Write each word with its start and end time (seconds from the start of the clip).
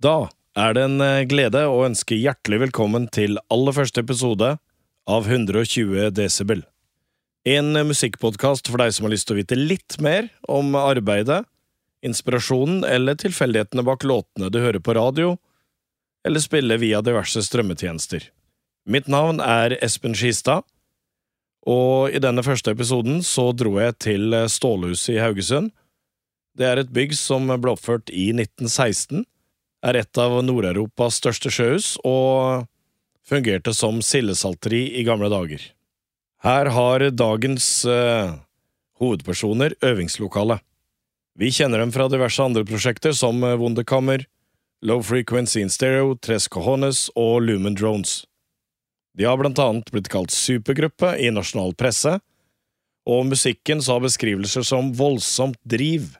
Da 0.00 0.30
er 0.56 0.72
det 0.72 0.82
en 0.86 1.00
eh, 1.04 1.26
glede 1.28 1.60
å 1.68 1.82
ønske 1.84 2.16
hjertelig 2.16 2.62
velkommen 2.62 3.04
til 3.12 3.36
aller 3.52 3.74
første 3.76 4.00
episode 4.00 4.54
av 5.04 5.26
120 5.28 6.08
desibel. 6.16 6.62
En 7.44 7.76
musikkpodkast 7.84 8.70
for 8.70 8.80
deg 8.80 8.94
som 8.96 9.04
har 9.04 9.12
lyst 9.12 9.28
til 9.28 9.36
å 9.36 9.40
vite 9.42 9.58
litt 9.60 9.98
mer 10.00 10.30
om 10.48 10.72
arbeidet, 10.78 11.42
inspirasjonen 12.00 12.80
eller 12.88 13.18
tilfeldighetene 13.20 13.84
bak 13.84 14.06
låtene 14.08 14.48
du 14.48 14.56
hører 14.62 14.80
på 14.80 14.94
radio, 14.96 15.34
eller 16.24 16.40
spiller 16.40 16.80
via 16.80 17.02
diverse 17.04 17.42
strømmetjenester. 17.44 18.24
Mitt 18.88 19.08
navn 19.08 19.42
er 19.44 19.76
Espen 19.84 20.16
Skistad, 20.16 20.64
og 21.68 22.08
i 22.16 22.22
denne 22.24 22.44
første 22.44 22.72
episoden 22.72 23.20
så 23.20 23.50
dro 23.52 23.74
jeg 23.82 23.98
til 24.00 24.32
Stålhuset 24.48 25.18
i 25.18 25.20
Haugesund. 25.20 25.74
Det 26.56 26.70
er 26.70 26.80
et 26.80 26.96
bygg 26.96 27.12
som 27.20 27.52
ble 27.52 27.76
oppført 27.76 28.08
i 28.08 28.30
1916 28.32 29.26
er 29.86 29.96
et 30.00 30.20
av 30.20 30.36
Nord-Europas 30.44 31.20
største 31.20 31.52
sjøhus 31.52 31.94
og 32.06 32.66
fungerte 33.26 33.72
som 33.76 34.00
sildesalteri 34.04 34.86
i 35.00 35.04
gamle 35.06 35.30
dager. 35.32 35.62
Her 36.44 36.70
har 36.72 37.04
dagens 37.12 37.84
eh, 37.84 38.32
hovedpersoner 39.00 39.76
øvingslokale. 39.84 40.58
Vi 41.36 41.50
kjenner 41.52 41.82
dem 41.82 41.92
fra 41.92 42.08
diverse 42.12 42.42
andre 42.42 42.64
prosjekter 42.68 43.14
som 43.16 43.42
eh, 43.44 43.56
Wunderkammer, 43.60 44.24
Low 44.82 45.02
Frequency 45.04 45.60
in 45.60 45.72
Stereo, 45.72 46.14
Tres 46.16 46.48
Cojones 46.48 47.08
og 47.16 47.42
Lumen 47.44 47.76
Drones. 47.76 48.24
De 49.16 49.26
har 49.28 49.36
blant 49.36 49.58
annet 49.60 49.90
blitt 49.92 50.08
kalt 50.08 50.32
supergruppe 50.32 51.16
i 51.20 51.28
nasjonal 51.34 51.74
presse, 51.76 52.16
og 53.08 53.26
musikken 53.28 53.80
så 53.82 53.96
har 53.96 54.04
beskrivelser 54.04 54.64
som 54.64 54.92
voldsomt 54.96 55.58
driv, 55.68 56.14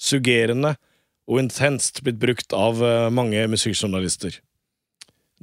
suggerende 0.00 0.74
og 1.28 1.42
intenst 1.42 2.02
blitt 2.04 2.20
brukt 2.22 2.54
av 2.56 2.80
eh, 2.84 3.08
mange 3.12 3.44
musikkjournalister. 3.52 4.40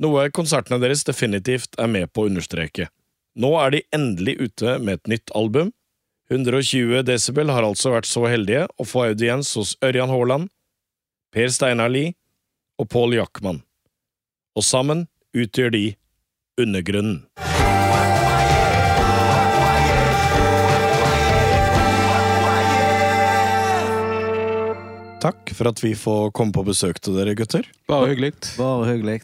Noe 0.01 0.27
konsertene 0.35 0.81
deres 0.81 1.05
definitivt 1.07 1.77
er 1.79 1.87
med 1.91 2.11
på 2.11 2.25
å 2.25 2.29
understreke. 2.31 2.89
Nå 3.39 3.53
er 3.61 3.71
de 3.75 3.83
endelig 3.95 4.35
ute 4.41 4.77
med 4.81 4.99
et 4.99 5.11
nytt 5.15 5.33
album. 5.37 5.71
120 6.31 7.03
Decibel 7.05 7.51
har 7.53 7.67
altså 7.67 7.93
vært 7.93 8.09
så 8.09 8.25
heldige 8.27 8.65
å 8.81 8.87
få 8.87 9.05
audiens 9.11 9.53
hos 9.59 9.75
Ørjan 9.85 10.11
Haaland, 10.11 10.49
Per 11.35 11.51
Steinar 11.53 11.91
Lie 11.91 12.15
og 12.81 12.89
Pål 12.91 13.19
Jackman. 13.19 13.61
Og 14.55 14.65
sammen 14.65 15.05
utgjør 15.35 15.75
de 15.75 15.85
Undergrunnen. 16.59 17.25
Takk 25.25 25.55
for 25.57 25.71
at 25.71 25.79
vi 25.81 25.95
får 25.97 26.29
komme 26.37 26.53
på 26.53 26.61
besøk 26.67 26.99
til 27.01 27.15
dere, 27.17 27.33
gutter. 27.37 27.65
Bare 27.89 28.11
hyggelig. 28.11 28.35
Bare 28.59 28.91
hyggelig. 28.91 29.23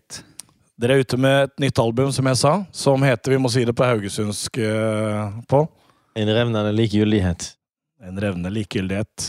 Dere 0.81 0.95
er 0.95 1.03
ute 1.03 1.17
med 1.21 1.43
et 1.43 1.61
nytt 1.61 1.81
album, 1.83 2.09
som 2.15 2.25
jeg 2.25 2.39
sa, 2.39 2.53
som 2.73 3.03
heter, 3.05 3.35
vi 3.35 3.41
må 3.43 3.51
si 3.53 3.61
det 3.67 3.75
på 3.77 3.85
haugesundsk 3.85 4.57
eh, 4.65 5.35
på, 5.51 5.59
En 6.17 6.31
revnende 6.33 6.71
likegyldighet. 6.73 7.51
En 8.01 8.17
revnende 8.19 8.49
likegyldighet, 8.49 9.27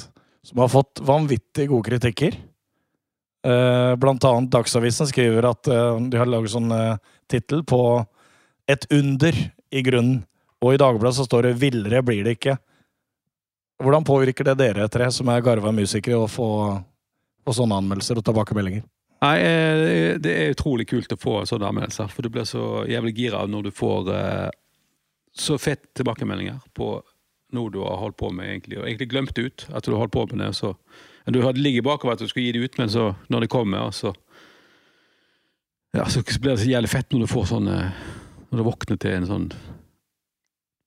som 0.48 0.62
har 0.64 0.72
fått 0.72 1.02
vanvittig 1.04 1.68
gode 1.68 1.90
kritikker. 1.90 2.40
Eh, 3.46 3.92
blant 4.00 4.24
annet 4.24 4.50
Dagsavisen 4.54 5.10
skriver 5.12 5.50
at 5.50 5.68
eh, 5.68 6.00
de 6.08 6.18
har 6.18 6.30
laget 6.30 6.54
sånn 6.54 6.72
eh, 6.72 6.96
tittel 7.30 7.66
på 7.68 7.82
Et 8.70 8.84
under 8.94 9.36
i 9.74 9.80
grunnen, 9.84 10.22
og 10.62 10.72
i 10.72 10.80
Dagbladet 10.80 11.18
så 11.18 11.24
står 11.26 11.50
det 11.50 11.56
'Villere 11.58 12.00
blir 12.06 12.24
det 12.24 12.38
ikke'. 12.38 12.56
Hvordan 13.82 14.06
påvirker 14.06 14.46
det 14.46 14.56
dere 14.60 14.88
tre, 14.92 15.08
som 15.10 15.30
er 15.32 15.42
garva 15.44 15.72
musikere, 15.74 16.20
å 16.22 16.30
få, 16.30 16.48
få 17.42 17.54
sånne 17.56 17.80
anmeldelser 17.82 18.20
og 18.20 18.26
tilbakemeldinger? 18.28 18.84
Nei, 19.22 19.36
eh, 19.38 20.18
Det 20.22 20.32
er 20.32 20.54
utrolig 20.54 20.88
kult 20.90 21.14
å 21.14 21.20
få 21.20 21.40
sånne 21.46 21.70
anmeldelser, 21.70 22.10
for 22.10 22.22
du 22.22 22.30
blir 22.30 22.46
så 22.48 22.84
jævlig 22.90 23.14
gira 23.18 23.44
når 23.46 23.68
du 23.68 23.70
får 23.74 24.12
eh, 24.14 24.50
så 25.32 25.58
fett 25.58 25.84
tilbakemeldinger 25.98 26.60
på 26.76 26.94
noe 27.52 27.70
du 27.72 27.80
har 27.84 28.00
holdt 28.00 28.18
på 28.20 28.30
med, 28.32 28.48
egentlig, 28.48 28.78
og 28.80 28.86
egentlig 28.86 29.10
glemt 29.12 29.38
ut 29.38 29.66
at 29.72 29.84
du 29.84 29.92
har 29.92 30.04
holdt 30.04 30.14
på 30.14 30.26
med 30.32 30.40
det. 30.46 30.52
Så, 30.56 30.74
du 31.26 31.42
hadde 31.44 31.62
ligget 31.62 31.84
bakover 31.84 32.16
at 32.16 32.22
du 32.22 32.28
skulle 32.28 32.48
gi 32.48 32.56
det 32.56 32.64
ut, 32.64 32.78
men 32.80 32.90
så, 32.90 33.12
når 33.28 33.44
det 33.44 33.52
kommer, 33.52 33.90
så 33.92 34.14
ja, 35.92 36.06
så 36.08 36.22
blir 36.24 36.54
det 36.54 36.62
så 36.62 36.70
jævlig 36.70 36.88
fett 36.88 37.12
når 37.12 37.24
du 37.24 37.28
får 37.28 37.50
sånn 37.50 37.68
eh, 37.68 38.04
Når 38.52 38.60
du 38.60 38.64
våkner 38.64 38.98
til 39.00 39.14
en 39.16 39.26
sånn 39.28 39.44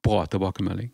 bra 0.05 0.19
tilbakemelding. 0.29 0.91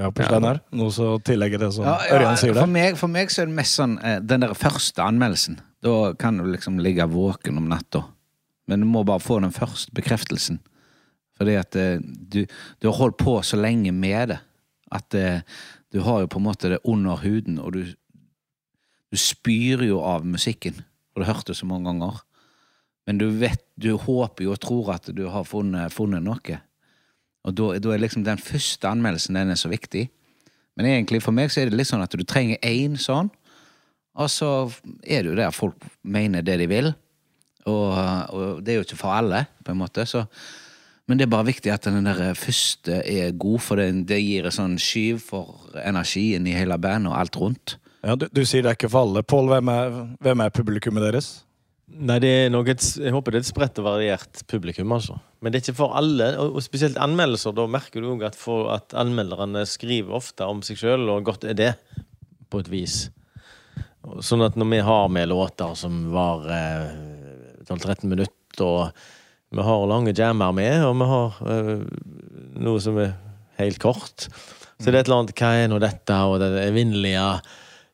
Ja, 0.00 0.08
på 0.08 0.24
Steinar? 0.24 0.62
Noe 0.72 0.92
så 0.94 1.10
tillegger 1.24 1.60
det 1.60 1.72
som 1.76 1.84
Ja, 1.84 1.98
Ørjan 2.16 2.38
sier 2.40 2.56
for, 2.56 2.70
meg, 2.70 2.96
for 3.00 3.12
meg 3.12 3.32
så 3.32 3.42
er 3.42 3.50
det 3.50 3.56
mest 3.58 3.76
sånn 3.76 3.98
eh, 4.00 4.18
den 4.24 4.44
der 4.44 4.54
første 4.56 5.04
anmeldelsen. 5.04 5.58
Da 5.84 6.12
kan 6.18 6.40
du 6.40 6.46
liksom 6.48 6.78
ligge 6.80 7.04
våken 7.12 7.60
om 7.60 7.68
natta. 7.68 8.06
Men 8.70 8.80
du 8.84 8.88
må 8.88 9.02
bare 9.04 9.20
få 9.20 9.40
den 9.42 9.52
første 9.52 9.92
bekreftelsen. 9.96 10.62
Fordi 11.36 11.58
at 11.60 11.76
eh, 11.76 12.00
du, 12.00 12.44
du 12.80 12.88
har 12.88 12.98
holdt 13.00 13.20
på 13.20 13.36
så 13.44 13.60
lenge 13.60 13.92
med 13.92 14.32
det 14.32 14.40
at 14.92 15.16
eh, 15.16 15.40
du 15.92 16.00
har 16.04 16.22
jo 16.22 16.30
på 16.30 16.40
en 16.40 16.46
måte 16.46 16.72
det 16.72 16.80
under 16.88 17.20
huden, 17.20 17.58
og 17.60 17.72
du, 17.76 17.84
du 19.12 19.20
spyr 19.20 19.84
jo 19.86 20.00
av 20.04 20.24
musikken. 20.28 20.82
Og 21.12 21.20
du 21.20 21.26
har 21.26 21.34
hørt 21.34 21.48
det 21.48 21.56
så 21.58 21.68
mange 21.68 21.90
ganger. 21.90 22.22
Men 23.08 23.18
du 23.20 23.26
vet, 23.34 23.64
du 23.76 23.94
håper 24.00 24.46
jo 24.46 24.54
og 24.54 24.60
tror 24.62 24.92
at 24.94 25.10
du 25.12 25.26
har 25.32 25.44
funnet, 25.48 25.92
funnet 25.92 26.24
noe. 26.24 26.60
Og 27.42 27.54
da, 27.58 27.68
da 27.82 27.92
er 27.92 28.02
liksom 28.02 28.24
den 28.26 28.40
første 28.40 28.88
anmeldelsen 28.88 29.38
den 29.38 29.54
er 29.54 29.58
så 29.58 29.70
viktig. 29.72 30.06
Men 30.78 30.88
egentlig 30.88 31.22
for 31.24 31.34
meg 31.36 31.52
så 31.52 31.62
er 31.62 31.70
det 31.70 31.78
litt 31.78 31.90
sånn 31.90 32.04
at 32.04 32.14
du 32.16 32.24
trenger 32.24 32.60
én 32.64 32.96
sånn, 33.00 33.30
og 34.12 34.28
så 34.28 34.48
er 35.02 35.24
det 35.24 35.30
jo 35.30 35.38
der 35.38 35.54
folk 35.56 35.86
mener 36.04 36.44
det 36.44 36.58
de 36.60 36.68
vil. 36.68 36.90
Og, 37.68 37.92
og 38.34 38.60
det 38.64 38.74
er 38.74 38.80
jo 38.80 38.86
ikke 38.86 39.00
for 39.00 39.14
alle, 39.16 39.46
på 39.64 39.72
en 39.72 39.80
måte. 39.80 40.04
Så, 40.08 40.24
men 41.08 41.18
det 41.18 41.26
er 41.26 41.32
bare 41.32 41.48
viktig 41.48 41.72
at 41.72 41.86
den 41.88 42.08
der 42.08 42.34
første 42.36 43.00
er 43.08 43.32
god, 43.32 43.62
for 43.64 43.80
det, 43.80 43.88
det 44.10 44.20
gir 44.20 44.48
en 44.48 44.56
sånn 44.56 44.76
skyv 44.80 45.22
for 45.24 45.78
energien 45.80 46.48
i 46.48 46.56
hele 46.56 46.76
bandet 46.82 47.12
og 47.12 47.20
alt 47.20 47.40
rundt. 47.40 47.76
Ja, 48.02 48.18
du, 48.18 48.26
du 48.34 48.42
sier 48.44 48.64
det 48.64 48.72
er 48.72 48.78
ikke 48.80 48.90
for 48.92 49.06
alle. 49.06 49.22
Pål, 49.24 49.48
hvem, 49.54 49.72
hvem 50.20 50.44
er 50.44 50.54
publikummet 50.54 51.06
deres? 51.06 51.32
Nei, 51.92 52.16
det 52.22 52.30
er 52.30 52.52
nok 52.52 52.70
et, 52.72 52.84
Jeg 53.02 53.12
håper 53.12 53.34
det 53.34 53.40
er 53.40 53.44
et 53.44 53.50
spredt 53.50 53.80
og 53.82 53.86
variert 53.86 54.42
publikum, 54.48 54.92
altså. 54.94 55.18
Men 55.42 55.52
det 55.52 55.58
er 55.58 55.64
ikke 55.66 55.80
for 55.82 55.96
alle, 55.98 56.30
og 56.40 56.60
spesielt 56.64 57.00
anmeldelser. 57.00 57.54
Da 57.56 57.66
merker 57.68 58.00
du 58.02 58.12
òg 58.14 58.22
at, 58.28 58.38
at 58.72 58.94
anmelderne 59.02 59.64
skriver 59.68 60.16
ofte 60.16 60.46
om 60.48 60.62
seg 60.64 60.80
sjøl, 60.80 61.08
og 61.12 61.26
godt 61.26 61.44
er 61.50 61.58
det, 61.58 61.72
på 62.52 62.62
et 62.62 62.70
vis. 62.72 62.96
Sånn 64.24 64.44
at 64.46 64.56
når 64.58 64.70
vi 64.72 64.80
har 64.86 65.10
med 65.12 65.28
låter 65.30 65.76
som 65.78 66.06
varer 66.14 66.88
eh, 66.88 67.66
12-13 67.68 68.08
minutter, 68.10 68.64
og 68.66 69.52
vi 69.52 69.66
har 69.66 69.84
lange 69.90 70.14
jammer 70.16 70.54
med, 70.56 70.86
og 70.86 70.96
vi 70.98 71.10
har 71.12 71.38
eh, 71.54 71.84
noe 72.62 72.82
som 72.82 72.98
er 73.02 73.14
helt 73.60 73.82
kort, 73.82 74.28
så 74.82 74.90
det 74.90 74.96
er 74.96 75.02
et 75.02 75.10
eller 75.10 75.22
annet 75.22 75.36
Hva 75.38 75.50
er 75.54 75.68
nå 75.70 75.78
dette, 75.82 76.16
og 76.26 76.40
det 76.42 76.50
evinnelige 76.64 77.26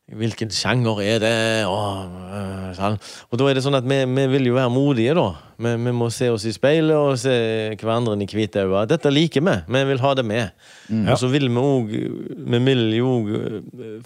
Hvilken 0.09 0.49
sjanger 0.49 1.01
er 1.05 1.19
det? 1.21 1.33
Og, 1.69 2.13
øh, 2.33 2.69
sånn. 2.73 2.95
og 3.29 3.37
da 3.37 3.49
er 3.49 3.57
det 3.57 3.61
sånn 3.61 3.77
at 3.77 3.85
vi, 3.85 3.99
vi 4.09 4.23
vil 4.31 4.47
jo 4.49 4.55
være 4.55 4.71
modige, 4.73 5.13
da. 5.17 5.27
Vi, 5.61 5.73
vi 5.85 5.93
må 5.93 6.07
se 6.13 6.31
oss 6.33 6.47
i 6.49 6.53
speilet 6.55 6.97
og 6.97 7.19
se 7.21 7.33
hverandre 7.77 8.15
i 8.17 8.27
hvite 8.29 8.63
øyne. 8.65 8.87
Dette 8.89 9.11
liker 9.13 9.45
vi. 9.45 9.55
Vi 9.69 9.83
vil 9.91 10.01
ha 10.01 10.13
det 10.17 10.25
med. 10.25 10.55
Og 11.03 11.19
så 11.21 11.29
vil 11.29 11.45
vi 11.51 11.61
òg 11.61 11.91
Vi 12.49 12.61
vil 12.65 12.81
jo 12.97 13.11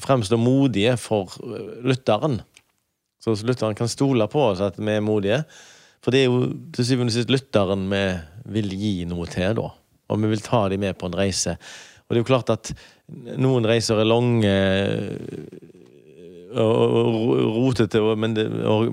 fremstå 0.03 0.39
modige 0.41 0.97
for 0.99 1.31
øh, 1.39 1.79
lytteren. 1.87 2.41
Så 3.23 3.37
lytteren 3.47 3.77
kan 3.79 3.87
stole 3.87 4.27
på 4.27 4.49
oss 4.49 4.63
at 4.65 4.75
vi 4.81 4.97
er 4.97 5.05
modige. 5.05 5.43
For 6.03 6.11
det 6.11 6.25
er 6.25 6.27
jo 6.27 6.51
til 6.75 6.89
syvende 6.89 7.13
og 7.13 7.15
sist 7.15 7.31
lytteren 7.31 7.87
vi 7.87 8.03
vil 8.57 8.75
gi 8.75 8.93
noe 9.07 9.29
til, 9.31 9.55
da. 9.55 9.69
Og 10.11 10.19
vi 10.19 10.33
vil 10.33 10.43
ta 10.43 10.65
dem 10.67 10.83
med 10.83 10.99
på 10.99 11.07
en 11.07 11.15
reise. 11.15 11.55
Og 12.03 12.11
det 12.11 12.19
er 12.19 12.25
jo 12.25 12.27
klart 12.27 12.51
at 12.51 12.73
noen 13.39 13.65
reiser 13.67 14.01
er 14.01 14.09
lange 14.09 14.51
rotete, 16.53 18.01
men, 18.19 18.37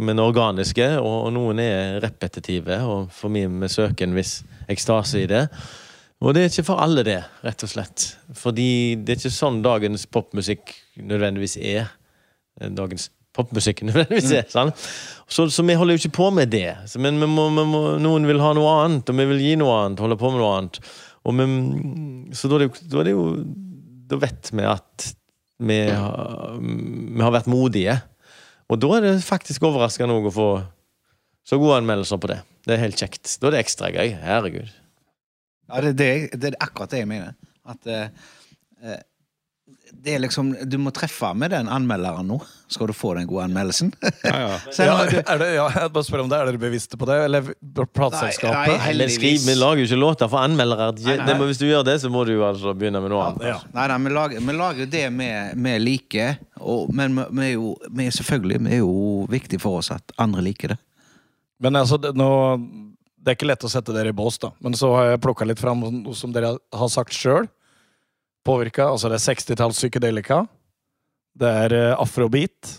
men 0.00 0.22
organiske, 0.22 0.86
og, 1.02 1.28
noen 1.34 1.60
er 1.62 2.00
repetitive. 2.04 2.80
Og 2.86 3.12
for 3.14 3.32
meg 3.32 3.50
vi 3.62 3.70
søker 3.72 4.08
en 4.08 4.16
viss 4.16 4.40
ekstase 4.70 5.24
i 5.24 5.30
det. 5.30 5.46
Og 6.20 6.34
det 6.36 6.42
er 6.42 6.50
ikke 6.50 6.66
for 6.68 6.82
alle, 6.84 7.04
det, 7.06 7.20
rett 7.44 7.64
og 7.64 7.72
slett. 7.72 8.10
Fordi 8.36 8.96
det 9.00 9.14
er 9.14 9.22
ikke 9.22 9.32
sånn 9.32 9.62
dagens 9.64 10.04
popmusikk 10.12 10.74
nødvendigvis 11.00 11.56
er. 11.56 11.88
Dagens 12.60 13.08
popmusikk 13.36 13.82
nødvendigvis 13.88 14.34
er. 14.36 14.48
sant? 14.52 14.88
Så, 15.30 15.48
så 15.48 15.64
vi 15.64 15.78
holder 15.78 15.96
jo 15.96 16.02
ikke 16.02 16.18
på 16.18 16.28
med 16.36 16.52
det. 16.52 16.74
Så, 16.90 17.00
men 17.00 17.20
vi 17.22 17.28
må, 17.30 17.48
vi 17.56 17.64
må, 17.68 17.84
noen 18.02 18.28
vil 18.28 18.42
ha 18.44 18.52
noe 18.56 18.74
annet, 18.82 19.08
og 19.08 19.20
vi 19.22 19.30
vil 19.32 19.46
gi 19.46 19.54
noe 19.60 19.78
annet. 19.84 20.04
Holde 20.04 20.20
på 20.20 20.32
med 20.34 20.42
noe 20.42 20.58
annet. 20.58 20.82
Og 21.28 21.36
vi, 21.36 21.48
så 22.36 22.50
da 22.52 22.60
det, 22.60 22.70
da 22.88 23.02
er 23.02 23.10
det 23.10 23.12
jo 23.12 23.24
Da 24.08 24.16
vet 24.18 24.48
vi 24.56 24.64
at 24.64 25.04
vi 25.60 25.78
vi 25.86 27.22
har 27.24 27.34
vært 27.34 27.50
modige. 27.50 27.98
Og 28.70 28.78
da 28.80 28.92
er 28.96 29.06
det 29.06 29.14
faktisk 29.26 29.64
overraskende 29.66 30.16
å 30.16 30.32
få 30.34 30.50
så 31.46 31.58
gode 31.58 31.80
anmeldelser 31.80 32.20
på 32.22 32.30
det. 32.30 32.40
Det 32.66 32.76
er 32.76 32.84
helt 32.84 33.00
kjekt. 33.00 33.36
Da 33.40 33.48
er 33.48 33.56
det 33.56 33.62
ekstra 33.64 33.90
gøy. 33.90 34.12
Herregud. 34.22 34.70
Ja, 35.70 35.80
det, 35.84 35.94
det, 35.98 36.10
det 36.38 36.52
er 36.52 36.58
akkurat 36.62 36.92
det 36.92 37.02
jeg 37.02 37.10
mener. 37.10 37.34
At 37.66 37.88
uh, 37.90 38.06
det 39.92 40.14
er 40.14 40.22
liksom, 40.22 40.52
Du 40.70 40.76
må 40.80 40.92
treffe 40.94 41.32
med 41.36 41.52
den 41.52 41.68
anmelderen 41.70 42.28
nå, 42.30 42.38
skal 42.70 42.88
du 42.88 42.94
få 42.96 43.12
den 43.18 43.26
gode 43.28 43.44
anmeldelsen. 43.48 43.92
Ja, 44.24 44.36
ja. 44.46 44.58
Ja, 44.80 44.94
er 45.04 45.40
det, 45.40 45.48
ja, 45.54 45.66
jeg 45.74 45.92
bare 45.92 46.06
spør 46.06 46.22
om 46.24 46.30
det. 46.30 46.38
Er 46.40 46.48
dere 46.48 46.60
bevisste 46.62 46.98
på 47.00 47.08
det? 47.08 47.18
Eller 47.26 47.50
plateselskapet? 47.94 48.78
nei, 48.80 49.08
Vi, 49.20 49.32
vi 49.44 49.56
lager 49.58 49.82
jo 49.82 49.88
ikke 49.88 50.00
låter 50.00 50.30
for 50.30 50.42
anmeldere. 50.42 50.90
Nei, 51.00 51.16
nei. 51.20 51.26
det 51.28 51.36
må, 51.38 51.48
hvis 51.50 51.60
du 51.60 51.66
gjør 51.68 51.84
det, 51.86 51.98
så 52.02 52.10
må 52.12 52.24
du 52.28 52.32
jo 52.36 52.44
altså 52.46 52.74
begynne 52.76 53.02
med 53.04 53.12
noe 53.12 53.26
annet. 53.28 53.48
Ja. 53.50 53.58
Nei, 53.76 53.86
nei, 53.92 53.98
vi 54.06 54.14
lager, 54.16 54.44
vi 54.48 54.56
lager 54.56 54.84
jo 54.84 54.90
det 54.96 55.04
vi, 55.20 55.74
liker, 55.84 56.38
og, 56.60 56.92
men 56.96 57.18
vi, 57.18 57.26
vi 57.36 57.48
er 57.50 57.54
jo 57.56 57.74
vi 57.90 58.06
er 58.06 58.14
selvfølgelig 58.14 58.62
vi 58.64 58.76
er 58.78 58.82
jo 58.84 59.26
viktig 59.30 59.60
for 59.62 59.80
oss 59.82 59.92
at 59.94 60.16
andre 60.20 60.44
liker 60.46 60.74
det. 60.74 60.80
Men 61.60 61.76
altså, 61.76 61.98
det, 62.00 62.14
nå, 62.16 62.30
det 63.20 63.34
er 63.34 63.36
ikke 63.36 63.50
lett 63.50 63.66
å 63.68 63.72
sette 63.72 63.92
dere 63.92 64.14
i 64.14 64.16
bås, 64.16 64.40
da. 64.40 64.54
Men 64.64 64.76
så 64.78 64.94
har 64.96 65.12
jeg 65.12 65.24
plukka 65.24 65.48
litt 65.48 65.60
fram 65.60 65.82
noe 65.84 66.16
som 66.16 66.32
dere 66.32 66.54
har 66.56 66.92
sagt 66.92 67.16
sjøl. 67.16 67.50
Påvirka. 68.46 68.88
Altså, 68.88 69.10
det 69.10 69.18
er 69.20 69.26
60-talls 69.34 69.80
psykedelika. 69.80 70.44
Det 71.40 71.50
er 71.64 71.74
eh, 71.76 71.96
afrobeat. 71.98 72.76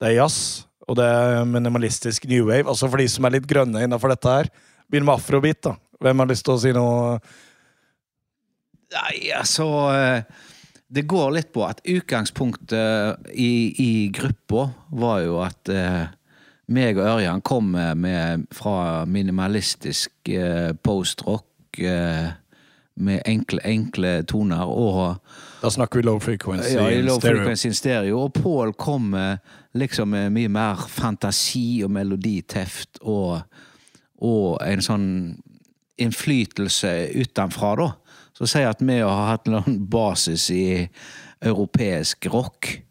Det 0.00 0.10
er 0.10 0.20
jazz. 0.20 0.66
Og 0.88 0.98
det 0.98 1.06
er 1.06 1.46
minimalistisk 1.46 2.26
new 2.30 2.46
wave. 2.48 2.66
Altså 2.68 2.88
for 2.90 3.00
de 3.00 3.08
som 3.10 3.26
er 3.26 3.36
litt 3.36 3.48
grønne 3.48 3.84
innafor 3.86 4.12
dette 4.12 4.30
her. 4.30 4.50
Begynn 4.90 5.06
med 5.06 5.16
afrobeat, 5.16 5.62
da. 5.64 5.76
Hvem 6.02 6.22
har 6.22 6.30
lyst 6.30 6.46
til 6.46 6.54
å 6.54 6.62
si 6.62 6.72
noe? 6.74 7.18
Nei, 8.92 9.30
altså 9.32 9.66
eh, 9.94 10.48
Det 10.92 11.06
går 11.08 11.30
litt 11.36 11.52
på 11.54 11.62
at 11.64 11.80
utgangspunktet 11.88 13.30
i, 13.32 13.52
i 13.80 13.92
gruppa 14.12 14.66
var 14.90 15.22
jo 15.24 15.38
at 15.40 15.70
eh, 15.72 16.10
meg 16.72 16.98
og 16.98 17.08
Ørjan 17.16 17.40
kom 17.44 17.72
med 17.72 18.44
fra 18.54 19.04
minimalistisk 19.08 20.28
eh, 20.28 20.74
postrock 20.84 21.80
eh, 21.80 22.28
med 22.96 23.22
enkle, 23.26 23.60
enkle 23.64 24.22
toner 24.28 24.68
og 24.68 25.16
Da 25.62 25.70
snakker 25.70 26.00
vi 26.00 26.06
low 26.06 26.18
frequency. 26.20 26.74
ja, 26.74 26.90
i 26.90 27.02
low 27.02 27.18
stereo. 27.18 27.36
frequency 27.36 27.68
in 27.68 27.74
stereo. 27.74 28.18
Og 28.24 28.32
Paul 28.34 28.72
kom 28.72 29.10
med 29.10 29.38
liksom 29.74 30.10
med 30.10 30.32
mye 30.32 30.48
mer 30.48 30.76
fantasi 30.88 31.82
og 31.84 31.90
meloditeft 31.90 32.98
og, 33.02 33.40
og 34.20 34.58
en 34.66 34.82
sånn 34.82 35.08
innflytelse 36.02 36.90
utenfra, 37.14 37.74
da. 37.76 37.88
Så 38.36 38.46
sier 38.48 38.66
jeg 38.66 38.74
at 38.74 38.82
vi 38.82 38.98
har 38.98 39.26
hatt 39.28 39.46
noen 39.46 39.78
basis 39.86 40.50
i 40.50 40.88
europeisk 41.40 42.26
rock. 42.32 42.82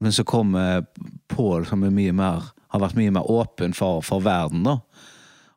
Men 0.00 0.12
så 0.12 0.24
kommer 0.24 0.84
Pål 1.30 1.66
som 1.66 1.84
er 1.86 1.90
mye 1.94 2.12
mer 2.12 2.50
har 2.70 2.82
vært 2.84 2.98
mye 2.98 3.12
mer 3.14 3.26
åpen 3.30 3.74
for, 3.74 4.02
for 4.06 4.22
verden, 4.22 4.62
da. 4.66 4.78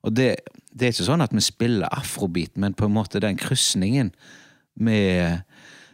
Og 0.03 0.15
det, 0.17 0.35
det 0.73 0.87
er 0.87 0.93
ikke 0.93 1.07
sånn 1.07 1.23
at 1.23 1.33
vi 1.35 1.43
spiller 1.43 1.93
afrobeat, 1.93 2.55
men 2.57 2.75
på 2.77 2.87
en 2.87 2.95
måte 2.95 3.21
den 3.21 3.37
krysningen 3.37 4.11
med, 4.73 5.43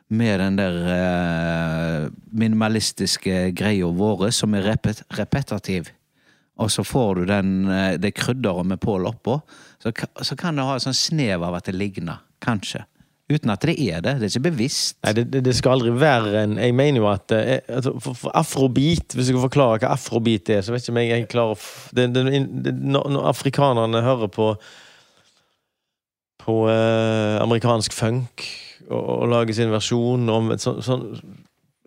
med 0.07 0.39
den 0.39 0.59
der 0.59 0.77
uh, 0.87 2.09
minimalistiske 2.31 3.49
greia 3.57 3.89
våre, 3.91 4.31
som 4.35 4.55
er 4.55 4.67
repet, 4.71 5.03
repetativ. 5.19 5.91
Og 6.59 6.71
så 6.71 6.83
får 6.83 7.21
du 7.21 7.25
den, 7.29 7.51
eh, 7.71 7.93
det 7.95 8.17
krydderet 8.17 8.67
med 8.67 8.81
Pål 8.83 9.05
oppå, 9.07 9.37
så, 9.79 9.93
så 9.95 10.35
kan 10.35 10.57
det 10.59 10.65
ha 10.67 10.73
et 10.75 10.83
sånn 10.83 10.97
snev 10.97 11.45
av 11.47 11.55
at 11.55 11.69
det 11.69 11.77
ligner. 11.77 12.19
Kanskje. 12.43 12.81
Uten 13.29 13.51
at 13.53 13.61
det 13.61 13.75
er 13.77 14.01
det. 14.01 14.15
Det 14.17 14.25
er 14.25 14.31
ikke 14.31 14.47
bevisst. 14.49 14.97
Nei, 15.05 15.13
det, 15.19 15.27
det, 15.29 15.43
det 15.45 15.53
skal 15.57 15.75
aldri 15.77 15.91
være 16.01 16.43
en 16.43 16.55
Jeg 16.57 16.73
mener 16.73 17.03
jo 17.03 17.09
at 17.11 17.33
eh, 17.35 17.59
altså, 17.67 17.93
for, 18.01 18.17
for 18.17 18.33
afrobeat 18.37 19.13
Hvis 19.13 19.29
jeg 19.29 19.37
kan 19.37 19.45
forklare 19.45 19.81
hva 19.83 19.91
afrobeat 19.93 20.49
er, 20.49 20.63
så 20.65 20.73
vet 20.73 20.81
ikke 20.81 20.95
om 20.95 21.01
jeg 21.03 21.13
er 21.13 21.27
klarer 21.29 21.67
det, 21.95 22.07
det, 22.15 22.23
det, 22.65 22.73
når, 22.73 23.11
når 23.13 23.27
afrikanerne 23.29 24.01
hører 24.05 24.33
på 24.33 24.47
På 26.41 26.55
eh, 26.71 27.37
amerikansk 27.43 27.93
funk 27.93 28.47
og, 28.89 29.03
og 29.19 29.29
lager 29.29 29.53
sin 29.53 29.69
versjon 29.69 30.29
om 30.33 30.49
et 30.55 30.63
sånt 30.63 30.81
sånn 30.85 31.05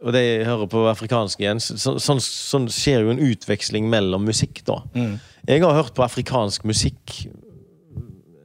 og 0.02 0.10
de 0.16 0.42
hører 0.42 0.66
på 0.66 0.80
afrikansk 0.90 1.38
igjen, 1.38 1.60
så, 1.62 1.76
så, 1.78 1.92
sånn, 2.02 2.18
sånn 2.22 2.64
skjer 2.74 3.04
jo 3.04 3.12
en 3.12 3.20
utveksling 3.22 3.86
mellom 3.90 4.24
musikk, 4.26 4.64
da. 4.66 4.80
Jeg 5.46 5.62
har 5.62 5.76
hørt 5.78 5.94
på 5.94 6.02
afrikansk 6.02 6.66
musikk 6.66 7.14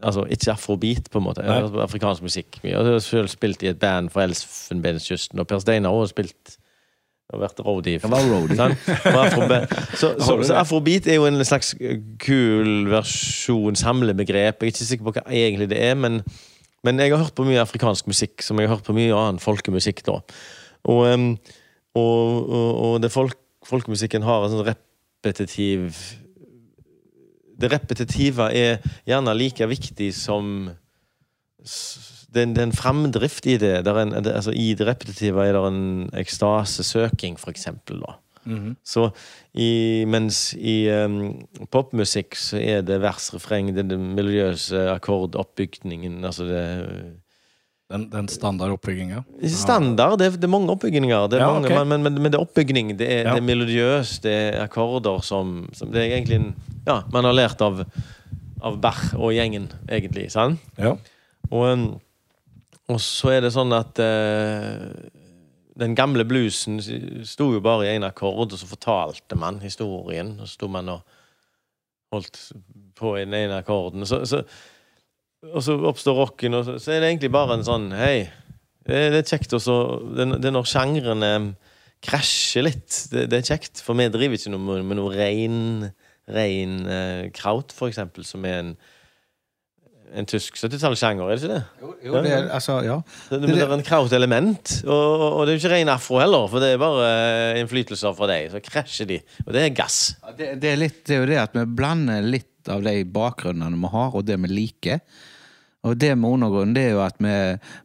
Altså 0.04 0.28
ikke 0.30 0.52
afrobeat, 0.52 1.10
på 1.12 1.18
en 1.18 1.24
måte. 1.26 1.42
Jeg 1.42 1.52
har 1.52 1.66
hørt 1.66 1.72
på 1.74 1.82
afrikansk 1.82 2.22
musikk 2.22 2.60
mye. 2.64 2.76
Og 2.78 2.86
jeg 2.86 2.94
har 2.94 3.04
selv 3.06 3.28
spilt 3.28 3.64
i 3.64 3.72
et 3.72 3.80
band 3.80 4.10
for 4.14 4.22
Elfenbenskysten, 4.22 5.40
og 5.40 5.48
Per 5.48 5.60
Steinar 5.64 5.90
har 5.90 6.06
også 6.06 6.14
spilt 6.14 6.58
og 7.36 7.42
vært 7.42 7.60
roadie. 7.60 8.00
Så, 10.00 10.14
så, 10.20 10.36
så 10.48 10.60
afrobeat 10.62 11.08
er 11.08 11.18
jo 11.18 11.26
en 11.28 11.44
slags 11.46 11.74
kul 12.24 12.88
versjon, 12.92 13.76
samlebegrep. 13.76 14.62
Jeg 14.62 14.70
er 14.70 14.72
ikke 14.72 14.88
sikker 14.88 15.08
på 15.08 15.16
hva 15.18 15.26
egentlig 15.26 15.68
det 15.74 15.82
er, 15.84 15.98
men, 16.00 16.22
men 16.88 17.02
jeg 17.02 17.12
har 17.12 17.26
hørt 17.26 17.36
på 17.36 17.44
mye 17.48 17.60
afrikansk 17.60 18.08
musikk, 18.08 18.46
som 18.46 18.60
jeg 18.60 18.70
har 18.70 18.78
hørt 18.78 18.88
på 18.88 18.96
mye 18.96 19.16
annen 19.16 19.42
folkemusikk 19.44 20.06
da. 20.08 20.22
Og, 20.88 21.04
og, 21.98 22.48
og, 22.48 22.70
og 22.86 23.02
det 23.04 23.12
folk, 23.12 23.36
folkemusikken 23.68 24.24
har 24.24 24.46
en 24.46 24.54
sånn 24.54 24.70
repetitiv 24.70 26.00
det 27.60 27.72
repetitive 27.74 28.50
er 28.54 28.78
gjerne 29.08 29.34
like 29.38 29.66
viktig 29.68 30.12
som 30.14 30.72
det 32.34 32.42
er 32.42 32.44
en- 32.44 32.54
det 32.54 32.62
er 32.62 32.68
en 32.68 32.72
framdrift 32.76 33.46
i 33.48 33.58
det. 33.58 33.84
det, 33.86 33.94
en, 33.98 34.12
det 34.24 34.34
altså, 34.36 34.52
I 34.54 34.74
det 34.76 34.88
repetitive 34.88 35.42
er 35.48 35.54
det 35.54 35.62
en 35.68 36.10
ekstasesøking, 36.14 37.38
for 37.40 37.50
eksempel. 37.52 38.00
Da. 38.02 38.14
Så 38.86 39.10
i, 39.56 40.06
mens 40.08 40.54
i 40.56 40.88
um, 41.04 41.46
popmusikk 41.72 42.36
så 42.40 42.58
er 42.62 42.82
det 42.82 43.02
vers, 43.02 43.34
refreng, 43.34 43.74
det 43.76 43.90
den 43.90 44.14
miljøse 44.16 44.86
akkordoppbygningen. 44.94 46.24
Altså 46.24 46.46
det 46.48 46.64
Den, 47.90 48.10
den 48.12 48.28
standardoppbygginga. 48.28 49.22
ikke 49.42 49.50
standard, 49.56 50.18
det 50.20 50.26
er, 50.28 50.32
det 50.36 50.44
er 50.44 50.52
mange 50.52 50.70
oppbygninger. 50.72 51.28
Det 51.32 51.38
er 51.40 51.46
Ja, 51.46 51.52
mange, 51.54 51.68
okay. 51.72 51.86
men, 51.88 52.04
men, 52.04 52.14
men 52.22 52.32
det 52.32 52.36
er 52.36 52.42
oppbygning. 52.44 52.98
Det 53.00 53.08
er, 53.12 53.24
Ja. 53.24 53.34
det 53.34 53.38
er 53.38 53.46
miljøst, 53.48 54.24
det 54.24 54.32
er 54.32 54.64
akkorder 54.66 55.22
som, 55.24 55.70
som 55.74 55.92
Det 55.92 56.02
er 56.02 56.16
egentlig 56.18 56.36
en, 56.36 56.56
Ja, 56.88 57.02
man 57.12 57.28
har 57.28 57.36
lært 57.36 57.62
av, 57.66 57.84
av 58.64 58.78
Berr 58.82 59.14
og 59.20 59.34
gjengen, 59.36 59.68
egentlig. 59.92 60.30
sant? 60.32 60.64
Ja. 60.80 60.96
Og, 61.52 61.64
um, 61.68 61.88
og 62.88 63.02
så 63.04 63.34
er 63.36 63.44
det 63.44 63.52
sånn 63.52 63.76
at 63.76 64.00
eh, 64.00 64.86
den 65.78 65.96
gamle 65.98 66.24
bluesen 66.28 66.80
sto 67.28 67.50
jo 67.54 67.62
bare 67.64 67.90
i 67.90 67.98
én 67.98 68.08
akkord, 68.08 68.54
og 68.54 68.60
så 68.60 68.70
fortalte 68.70 69.38
man 69.40 69.60
historien. 69.60 70.38
Og 70.40 70.48
så 70.48 70.56
sto 70.56 70.72
man 70.72 70.94
og 70.96 71.04
holdt 72.16 72.40
på 72.98 73.18
i 73.18 73.26
den 73.26 73.36
ene 73.36 73.60
akkorden. 73.62 74.08
Så, 74.08 74.24
så, 74.30 74.42
og 75.52 75.62
så 75.64 75.76
oppstår 75.92 76.18
rocken, 76.18 76.56
og 76.58 76.66
så, 76.66 76.78
så 76.82 76.96
er 76.96 77.04
det 77.04 77.12
egentlig 77.12 77.34
bare 77.36 77.60
en 77.60 77.68
sånn 77.68 77.92
Hei, 77.96 78.30
det, 78.88 79.02
det 79.14 79.20
er 79.20 79.28
kjekt 79.28 79.54
også 79.58 79.76
Det, 80.16 80.30
det 80.40 80.48
er 80.48 80.56
når 80.56 80.70
sjangrene 80.72 81.32
krasjer 82.08 82.68
litt. 82.70 82.88
Det, 83.12 83.28
det 83.28 83.42
er 83.42 83.50
kjekt, 83.52 83.84
for 83.84 83.98
vi 84.00 84.08
driver 84.14 84.40
ikke 84.40 84.54
noe, 84.54 84.82
med 84.86 85.00
noe 85.00 85.12
rein, 85.12 85.90
rein 86.28 86.80
eh, 86.92 87.28
kraut, 87.36 87.74
for 87.76 87.92
eksempel, 87.92 88.26
som 88.28 88.46
er 88.48 88.62
en 88.62 88.78
en 90.16 90.28
tysk 90.28 90.56
70-tallssjanger, 90.56 91.28
er 91.28 91.36
det 91.36 91.44
ikke 91.44 91.54
det? 91.54 91.88
Jo, 92.06 92.20
det 92.24 92.32
er, 92.32 92.46
altså, 92.56 92.78
ja. 92.86 92.98
Det, 93.30 93.42
det, 93.44 93.56
det 93.58 93.64
er 93.66 93.74
en 93.76 93.86
kraut-element, 93.86 94.74
og, 94.88 95.24
og 95.28 95.42
det 95.46 95.54
er 95.54 95.58
jo 95.58 95.62
ikke 95.64 95.72
ren 95.74 95.92
afro 95.92 96.22
heller, 96.22 96.48
for 96.52 96.64
det 96.64 96.70
er 96.74 96.82
bare 96.82 97.08
eh, 97.10 97.60
innflytelser 97.62 98.16
fra 98.16 98.30
deg. 98.32 98.52
Så 98.54 98.62
krasjer 98.64 99.10
de, 99.10 99.20
og 99.46 99.52
det 99.56 99.66
er 99.66 99.74
gass. 99.76 100.00
Ja, 100.22 100.36
Det, 100.38 100.50
det, 100.64 100.72
er 100.72 100.80
litt, 100.80 101.02
det 101.08 101.18
er 101.18 101.24
jo 101.24 101.30
det 101.32 101.42
at 101.44 101.58
vi 101.58 101.66
blander 101.80 102.24
litt 102.24 102.72
av 102.72 102.84
de 102.88 102.96
bakgrunnene 103.18 103.80
vi 103.84 103.92
har, 103.94 104.16
og 104.16 104.28
det 104.28 104.40
vi 104.44 104.52
liker. 104.54 105.04
Og 105.88 105.96
det 106.00 106.14
med 106.20 106.38
undergrunnen 106.38 106.76
det 106.76 106.88
er 106.90 106.98
jo 106.98 107.04
at 107.06 107.20
vi, 107.24 107.38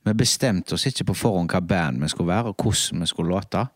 vi 0.09 0.19
bestemte 0.19 0.75
oss 0.75 0.89
ikke 0.89 1.11
på 1.11 1.19
forhånd 1.25 1.53
hva 1.53 1.63
band 1.75 2.03
vi 2.03 2.11
skulle 2.11 2.33
være, 2.33 2.55
og 2.55 2.67
hvordan 2.67 3.03
vi 3.03 3.11
skulle 3.11 3.35
låte. 3.35 3.67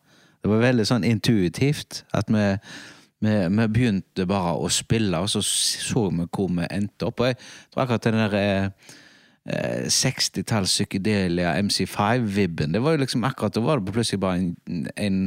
Det 0.43 0.51
var 0.51 0.63
veldig 0.63 0.87
sånn 0.87 1.07
intuitivt 1.07 2.05
at 2.15 2.31
vi, 2.31 2.47
vi, 3.25 3.35
vi 3.49 3.67
begynte 3.73 4.27
bare 4.29 4.55
å 4.61 4.71
spille, 4.73 5.19
og 5.19 5.31
så 5.33 5.43
så 5.45 6.09
vi 6.13 6.27
hvor 6.27 6.51
vi 6.53 6.69
endte 6.71 7.09
opp. 7.09 7.23
Og 7.23 7.33
jeg 7.33 7.39
tror 7.73 7.85
akkurat 7.85 8.09
den 8.09 8.19
der 8.21 8.39
eh, 8.41 8.97
eh, 9.47 9.87
60-talls 9.93 10.75
psykedelia 10.75 11.55
MC5-vibben, 11.63 12.77
det 12.77 12.83
var 12.85 12.97
jo 12.97 13.05
liksom 13.05 13.25
akkurat 13.29 13.57
Da 13.57 13.65
var 13.65 13.81
det 13.81 13.95
plutselig 13.97 14.21
bare 14.21 14.43
en, 14.43 14.91
en 14.97 15.23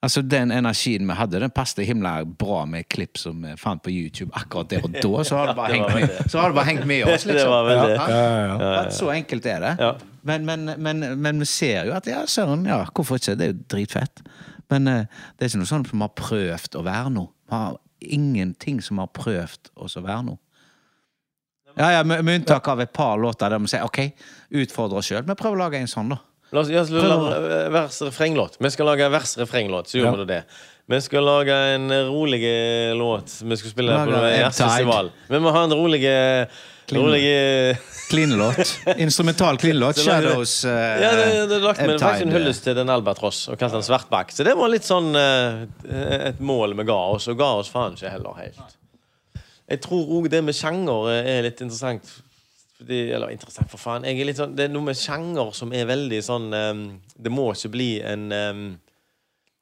Altså 0.00 0.22
Den 0.24 0.48
energien 0.48 1.04
vi 1.04 1.12
hadde, 1.12 1.40
den 1.42 1.52
passet 1.52 1.84
himla 1.84 2.22
bra 2.24 2.62
med 2.64 2.86
klipp 2.88 3.18
som 3.20 3.42
vi 3.44 3.50
fant 3.60 3.82
på 3.84 3.92
YouTube 3.92 4.32
akkurat 4.32 4.70
der 4.70 4.86
og 4.86 4.94
da. 4.96 5.24
Så 5.28 5.36
har 5.36 5.50
det 5.50 5.56
bare, 5.58 5.74
hengt, 5.74 5.92
med, 5.94 6.30
så 6.32 6.40
har 6.40 6.48
det 6.48 6.56
bare 6.56 6.70
hengt 6.70 6.86
med 6.88 7.04
oss, 7.04 7.24
Det 7.28 7.34
liksom. 7.34 7.52
Ja, 7.52 7.90
Ja, 8.08 8.54
ja, 8.64 8.90
Så 8.90 9.10
enkelt 9.12 9.46
er 9.46 9.60
det. 9.60 9.74
Ja. 9.78 9.92
Men, 10.22 10.46
men, 10.46 10.70
men, 10.78 11.04
men 11.20 11.40
vi 11.40 11.44
ser 11.44 11.84
jo 11.84 11.92
at 11.92 12.08
ja, 12.08 12.24
søren, 12.26 12.64
ja, 12.66 12.80
hvorfor 12.94 13.20
ikke? 13.20 13.36
Det 13.36 13.46
er 13.46 13.52
jo 13.52 13.58
dritfett. 13.76 14.24
Men 14.70 14.88
eh, 14.88 15.04
det 15.36 15.46
er 15.46 15.52
ikke 15.52 15.62
noe 15.62 15.70
sånn 15.72 15.86
vi 15.90 16.00
har 16.02 16.14
prøvd 16.20 16.78
å 16.78 16.84
være 16.86 17.12
noe. 17.16 17.32
Vi 17.50 17.56
har 17.56 17.78
ingenting 18.00 18.80
som 18.84 19.02
har 19.02 19.10
prøvd 19.12 19.72
oss 19.76 19.98
å 20.00 20.04
være 20.06 20.24
noe. 20.30 20.40
Ja, 21.78 21.92
ja, 21.94 22.00
med, 22.04 22.26
unntak 22.26 22.66
av 22.68 22.80
et 22.82 22.92
par 22.92 23.18
låter 23.20 23.52
der 23.52 23.60
vi 23.62 23.70
sier 23.70 23.86
OK, 23.86 24.00
utfordre 24.62 24.98
oss 24.98 25.10
sjøl. 25.10 25.22
Vi 25.26 25.36
prøver 25.38 25.58
å 25.58 25.62
lage 25.66 25.78
en 25.78 25.90
sånn, 25.90 26.10
da. 26.14 26.18
La 26.50 26.64
oss 26.64 26.90
la- 26.90 27.68
vers-refrenglåt. 27.70 28.56
Vi 28.58 28.70
skal 28.74 28.88
lage 28.90 29.06
vers-refrenglåt, 29.12 29.86
så 29.92 30.00
gjorde 30.00 30.24
vi 30.24 30.32
det. 30.32 30.40
Vi 30.90 30.98
skal 31.04 31.22
lage 31.22 31.54
en 31.76 31.86
rolig 32.08 32.40
låt. 32.98 33.36
Vi 33.46 33.56
skal 33.60 33.70
spille 33.70 33.94
på 33.94 34.10
Lage 34.10 34.32
festival. 34.34 34.40
Jazzfestival. 34.42 35.10
Vi 35.30 35.38
må 35.44 35.52
ha 35.54 35.62
en 35.68 35.76
rolig 35.78 36.00
Rolig 36.96 37.22
eh. 37.30 37.82
Instrumental 39.04 39.58
klinelåt. 39.62 40.00
Så 40.00 40.08
Shadows 40.08 40.64
uh, 40.64 40.70
Ja, 40.72 41.12
det, 41.16 41.46
det 41.52 41.60
lagt 41.62 41.82
med 41.86 42.00
faktisk 42.00 42.26
en 42.26 42.34
hyllest 42.34 42.66
til 42.66 42.74
den 42.78 42.90
Albatross 42.90 43.44
og 43.48 43.58
kalte 43.60 43.78
den 43.78 43.86
Svartbakk. 43.86 44.34
Så 44.34 44.46
det 44.46 44.56
var 44.58 44.72
litt 44.72 44.86
sånn 44.86 45.14
uh, 45.14 45.62
et 45.86 46.42
mål 46.42 46.74
vi 46.80 46.88
ga 46.90 46.98
oss, 47.14 47.28
og 47.30 47.38
ga 47.38 47.52
oss 47.60 47.70
faen 47.70 47.94
ikke 47.94 48.10
heller 48.10 48.40
helt. 48.40 48.76
Jeg 49.70 49.82
tror 49.84 50.10
òg 50.18 50.26
det 50.32 50.42
med 50.42 50.56
sjanger 50.58 51.12
er 51.20 51.44
litt 51.46 51.62
interessant. 51.62 52.10
Fordi, 52.80 53.00
eller 53.12 53.30
interessant, 53.30 53.68
for 53.70 53.78
faen. 53.78 54.06
Er 54.08 54.32
sånn, 54.34 54.54
det 54.56 54.66
er 54.66 54.72
noe 54.72 54.88
med 54.88 54.96
sjanger 54.96 55.52
som 55.54 55.74
er 55.76 55.84
veldig 55.84 56.20
sånn 56.24 56.46
um, 56.48 56.86
Det 57.12 57.32
må 57.32 57.50
ikke 57.52 57.74
bli 57.76 57.90
en 58.00 58.30
um, 58.32 58.70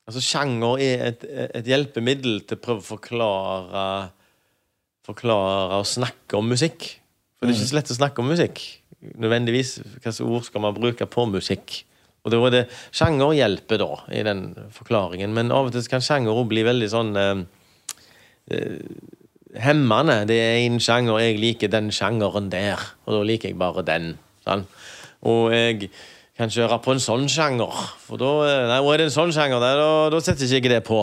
Altså, 0.09 0.23
sjanger 0.25 0.81
er 0.81 1.03
et, 1.11 1.25
et 1.59 1.67
hjelpemiddel 1.69 2.39
til 2.49 2.57
å 2.57 2.63
prøve 2.63 2.81
å 2.81 2.87
forklare 2.95 3.83
Forklare 5.09 5.81
og 5.81 5.87
snakke 5.89 6.37
om 6.37 6.49
musikk. 6.53 6.85
For 7.39 7.47
det 7.47 7.55
er 7.55 7.61
ikke 7.61 7.71
så 7.71 7.79
lett 7.79 7.93
å 7.95 7.99
snakke 7.99 8.23
om 8.23 8.33
musikk. 8.33 8.63
Nødvendigvis. 8.99 9.77
Hvilke 9.95 10.15
ord 10.27 10.49
skal 10.49 10.65
man 10.65 10.75
bruke 10.75 11.07
på 11.07 11.27
musikk? 11.31 11.85
Og 12.27 12.33
det 12.33 12.41
er 12.41 12.55
det 12.55 12.65
Sjanger 12.91 13.37
hjelper, 13.39 13.79
da, 13.81 13.93
i 14.11 14.25
den 14.27 14.43
forklaringen. 14.75 15.33
Men 15.37 15.55
av 15.55 15.71
og 15.71 15.77
til 15.77 15.87
kan 15.89 16.05
sjanger 16.05 16.35
òg 16.35 16.51
bli 16.51 16.65
veldig 16.67 16.91
sånn 16.91 17.15
eh, 17.17 17.45
eh, 18.53 18.83
hemmende. 19.63 20.25
Det 20.29 20.39
er 20.43 20.59
en 20.65 20.81
sjanger, 20.83 21.21
jeg 21.23 21.39
liker 21.41 21.73
den 21.73 21.93
sjangeren 21.95 22.51
der, 22.53 22.83
og 23.07 23.21
da 23.21 23.25
liker 23.31 23.53
jeg 23.53 23.61
bare 23.61 23.87
den. 23.87 24.17
Sånn. 24.45 24.67
Og 25.31 25.55
jeg 25.55 25.93
kan 26.39 26.53
kjøre 26.53 26.81
på 26.83 26.95
en 26.95 27.03
sånn 27.03 27.31
sjanger, 27.31 27.87
for 28.03 28.21
da 28.21 28.33
eh, 28.47 28.67
Nei, 28.73 28.83
er 28.83 29.01
det 29.01 29.09
en 29.09 29.15
sånn 29.15 29.35
sjanger, 29.35 29.63
da, 29.63 29.89
da 30.13 30.21
setter 30.23 30.47
ikke 30.47 30.69
jeg 30.69 30.75
det 30.75 30.85
på. 30.87 31.01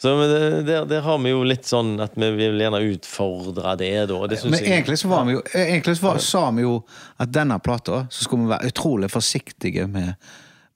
Så 0.00 0.14
det- 0.16 0.66
der, 0.66 0.84
der 0.88 1.00
har 1.04 1.18
vi 1.18 1.30
jo 1.30 1.42
litt 1.44 1.66
sånn 1.68 2.00
at 2.00 2.14
vi 2.16 2.30
vil 2.32 2.56
gjerne 2.58 2.80
utfordre 2.94 3.76
det, 3.76 4.06
da. 4.08 4.26
Det 4.26 4.44
Men 4.44 4.58
jeg 4.58 4.72
egentlig 4.72 4.98
så 4.98 5.08
var 5.08 5.26
vi 5.26 5.32
jo 5.34 5.42
Egentlig 5.52 5.96
så 5.98 6.02
var, 6.06 6.18
sa 6.24 6.50
vi 6.56 6.62
jo 6.62 6.78
at 7.18 7.30
denne 7.30 7.58
plata 7.60 8.06
så 8.08 8.24
skulle 8.24 8.46
vi 8.46 8.54
være 8.54 8.70
utrolig 8.72 9.10
forsiktige 9.12 9.86
med, 9.86 10.14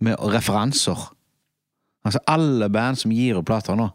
med 0.00 0.21
referanser. 0.21 1.09
Altså 2.04 2.21
Alle 2.28 2.69
band 2.69 2.99
som 3.00 3.14
gir 3.16 3.38
ut 3.38 3.47
plater 3.49 3.78
nå 3.81 3.87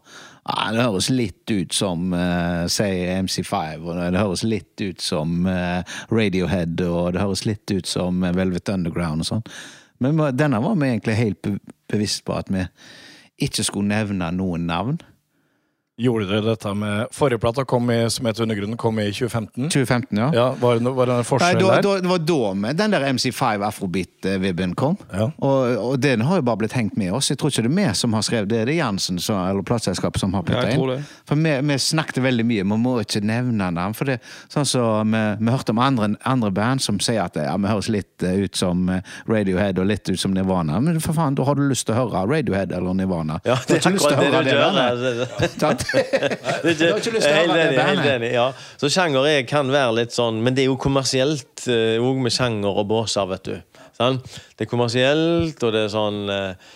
ah, 0.44 0.72
Det 0.74 0.82
høres 0.82 1.10
litt 1.14 1.50
ut 1.52 1.72
som 1.72 2.12
uh, 2.12 2.66
si 2.66 2.88
MC5, 3.14 3.84
og 3.84 4.00
det 4.00 4.18
høres 4.18 4.42
litt 4.42 4.82
ut 4.82 5.00
som 5.00 5.46
uh, 5.46 5.84
Radiohead, 6.10 6.80
og 6.88 7.12
det 7.14 7.22
høres 7.22 7.44
litt 7.46 7.70
ut 7.70 7.86
som 7.86 8.24
eh, 8.24 8.34
Velvet 8.34 8.68
Underground 8.72 9.22
og 9.22 9.30
sånn. 9.30 9.46
Men 10.02 10.18
denne 10.34 10.58
var 10.64 10.74
vi 10.80 10.88
egentlig 10.88 11.14
helt 11.20 11.48
bevisst 11.90 12.24
på 12.24 12.34
at 12.34 12.50
vi 12.50 12.64
ikke 13.46 13.62
skulle 13.64 13.92
nevne 13.92 14.30
noen 14.34 14.66
navn. 14.66 14.98
Gjorde 16.00 16.26
dere 16.30 16.44
dette 16.46 16.70
med 16.74 17.10
Forrige 17.12 17.40
plata 17.42 17.64
kom 17.68 17.90
i, 17.92 17.98
som 18.10 18.26
het 18.28 18.40
Undergrunnen, 18.40 18.78
kom 18.80 18.98
i 19.02 19.08
2015. 19.12 19.68
2015, 19.68 20.18
ja. 20.18 20.30
Ja, 20.34 20.46
Var 20.60 20.78
det, 20.80 20.92
var 20.96 21.10
det 21.10 21.16
en 21.18 21.20
Nei, 21.20 21.26
forskjell 21.28 21.60
da, 21.60 21.68
der? 21.74 21.82
da, 21.84 21.94
det 22.00 22.10
var 22.10 22.22
da 22.30 22.38
med 22.62 22.78
den 22.80 22.94
der 22.94 23.04
MC5 23.10 23.64
Afrobeat-vibben 23.68 24.74
kom. 24.80 24.96
Ja. 25.12 25.26
Og, 25.44 25.76
og 25.90 25.98
den 26.00 26.24
har 26.24 26.40
jo 26.40 26.46
bare 26.48 26.62
blitt 26.62 26.76
hengt 26.78 26.96
med 27.00 27.12
oss. 27.16 27.28
Jeg 27.30 27.40
tror 27.40 27.52
ikke 27.52 27.66
det 27.66 27.72
er 27.72 27.76
vi 27.76 27.86
som 28.00 28.16
har 28.16 28.24
skrevet 28.26 28.48
det, 28.50 28.62
det 28.68 28.74
er 28.74 28.80
Jansen 28.80 29.20
som, 29.20 29.40
eller 29.44 29.66
plateselskapet 29.66 30.22
som 30.22 30.32
har 30.36 30.46
putta 30.48 30.64
inn. 30.72 31.04
For 31.28 31.36
vi, 31.36 31.52
vi 31.68 31.78
snakket 31.84 32.22
veldig 32.24 32.46
mye, 32.48 32.64
vi 32.64 32.80
må 32.86 32.96
ikke 33.04 33.22
nevne 33.26 33.70
navn. 33.76 33.96
For 33.98 34.08
det 34.08 34.18
sånn 34.52 34.68
som 34.68 35.12
vi, 35.14 35.22
vi 35.40 35.52
hørte 35.52 35.74
om 35.74 35.82
andre, 35.84 36.12
andre 36.28 36.52
band 36.56 36.82
som 36.84 37.00
sier 37.02 37.22
at 37.26 37.36
ja, 37.40 37.52
vi 37.60 37.68
høres 37.70 37.90
litt 37.92 38.24
eh, 38.26 38.40
ut 38.46 38.56
som 38.58 38.88
eh, 38.92 39.04
Radiohead 39.28 39.78
og 39.82 39.88
litt 39.90 40.08
ut 40.08 40.20
som 40.20 40.32
Nirvana. 40.36 40.80
Men 40.80 41.00
for 41.04 41.16
faen, 41.16 41.36
da 41.38 41.44
har 41.48 41.58
du 41.60 41.66
lyst 41.68 41.88
til 41.88 41.96
å 41.96 42.06
høre 42.06 42.24
Radiohead 42.30 42.72
eller 42.76 42.96
Nirvana. 42.96 43.40
Ja, 43.44 43.58
det 43.68 43.80
er 43.80 43.92
akkurat 43.92 44.24
det 44.32 44.44
du 44.48 44.52
gjør. 44.56 45.89
Det 46.64 46.74
Du 46.78 46.84
har 46.86 46.98
ikke 47.00 47.12
lyst 47.16 47.26
til 47.26 47.34
å 47.34 47.44
høre 47.46 47.66
det 47.70 47.78
bandet. 47.78 48.26
ja. 48.34 48.46
Så 48.80 48.90
sjanger 48.92 49.26
er, 49.30 49.42
kan 49.48 49.70
være 49.72 49.94
litt 50.00 50.14
sånn 50.16 50.40
Men 50.44 50.54
det 50.56 50.64
er 50.64 50.70
jo 50.70 50.76
kommersielt 50.80 51.66
òg 51.68 52.20
med 52.24 52.34
sjanger 52.34 52.80
og 52.82 52.86
båser, 52.90 53.26
vet 53.30 53.48
du. 53.48 53.56
Sånn? 54.00 54.20
Det 54.56 54.66
er 54.66 54.70
kommersielt, 54.70 55.62
og 55.66 55.74
det 55.76 55.82
er 55.86 55.92
sånn 55.92 56.20
eh, 56.32 56.68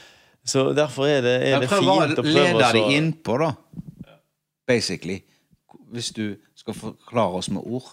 Så 0.44 0.66
derfor 0.76 1.08
er 1.08 1.22
det, 1.24 1.36
er 1.40 1.54
Jeg 1.54 1.64
det 1.64 1.70
fint 1.72 1.88
å 1.88 1.98
å 2.20 2.24
prøve 2.26 2.54
å 2.54 2.62
deg 2.64 2.80
så- 2.80 2.88
innpå, 2.98 3.38
da. 3.40 3.52
Basically. 4.68 5.22
Hvis 5.92 6.10
du 6.16 6.36
skal 6.56 6.74
forklare 6.74 7.38
oss 7.40 7.50
med 7.52 7.62
ord. 7.64 7.86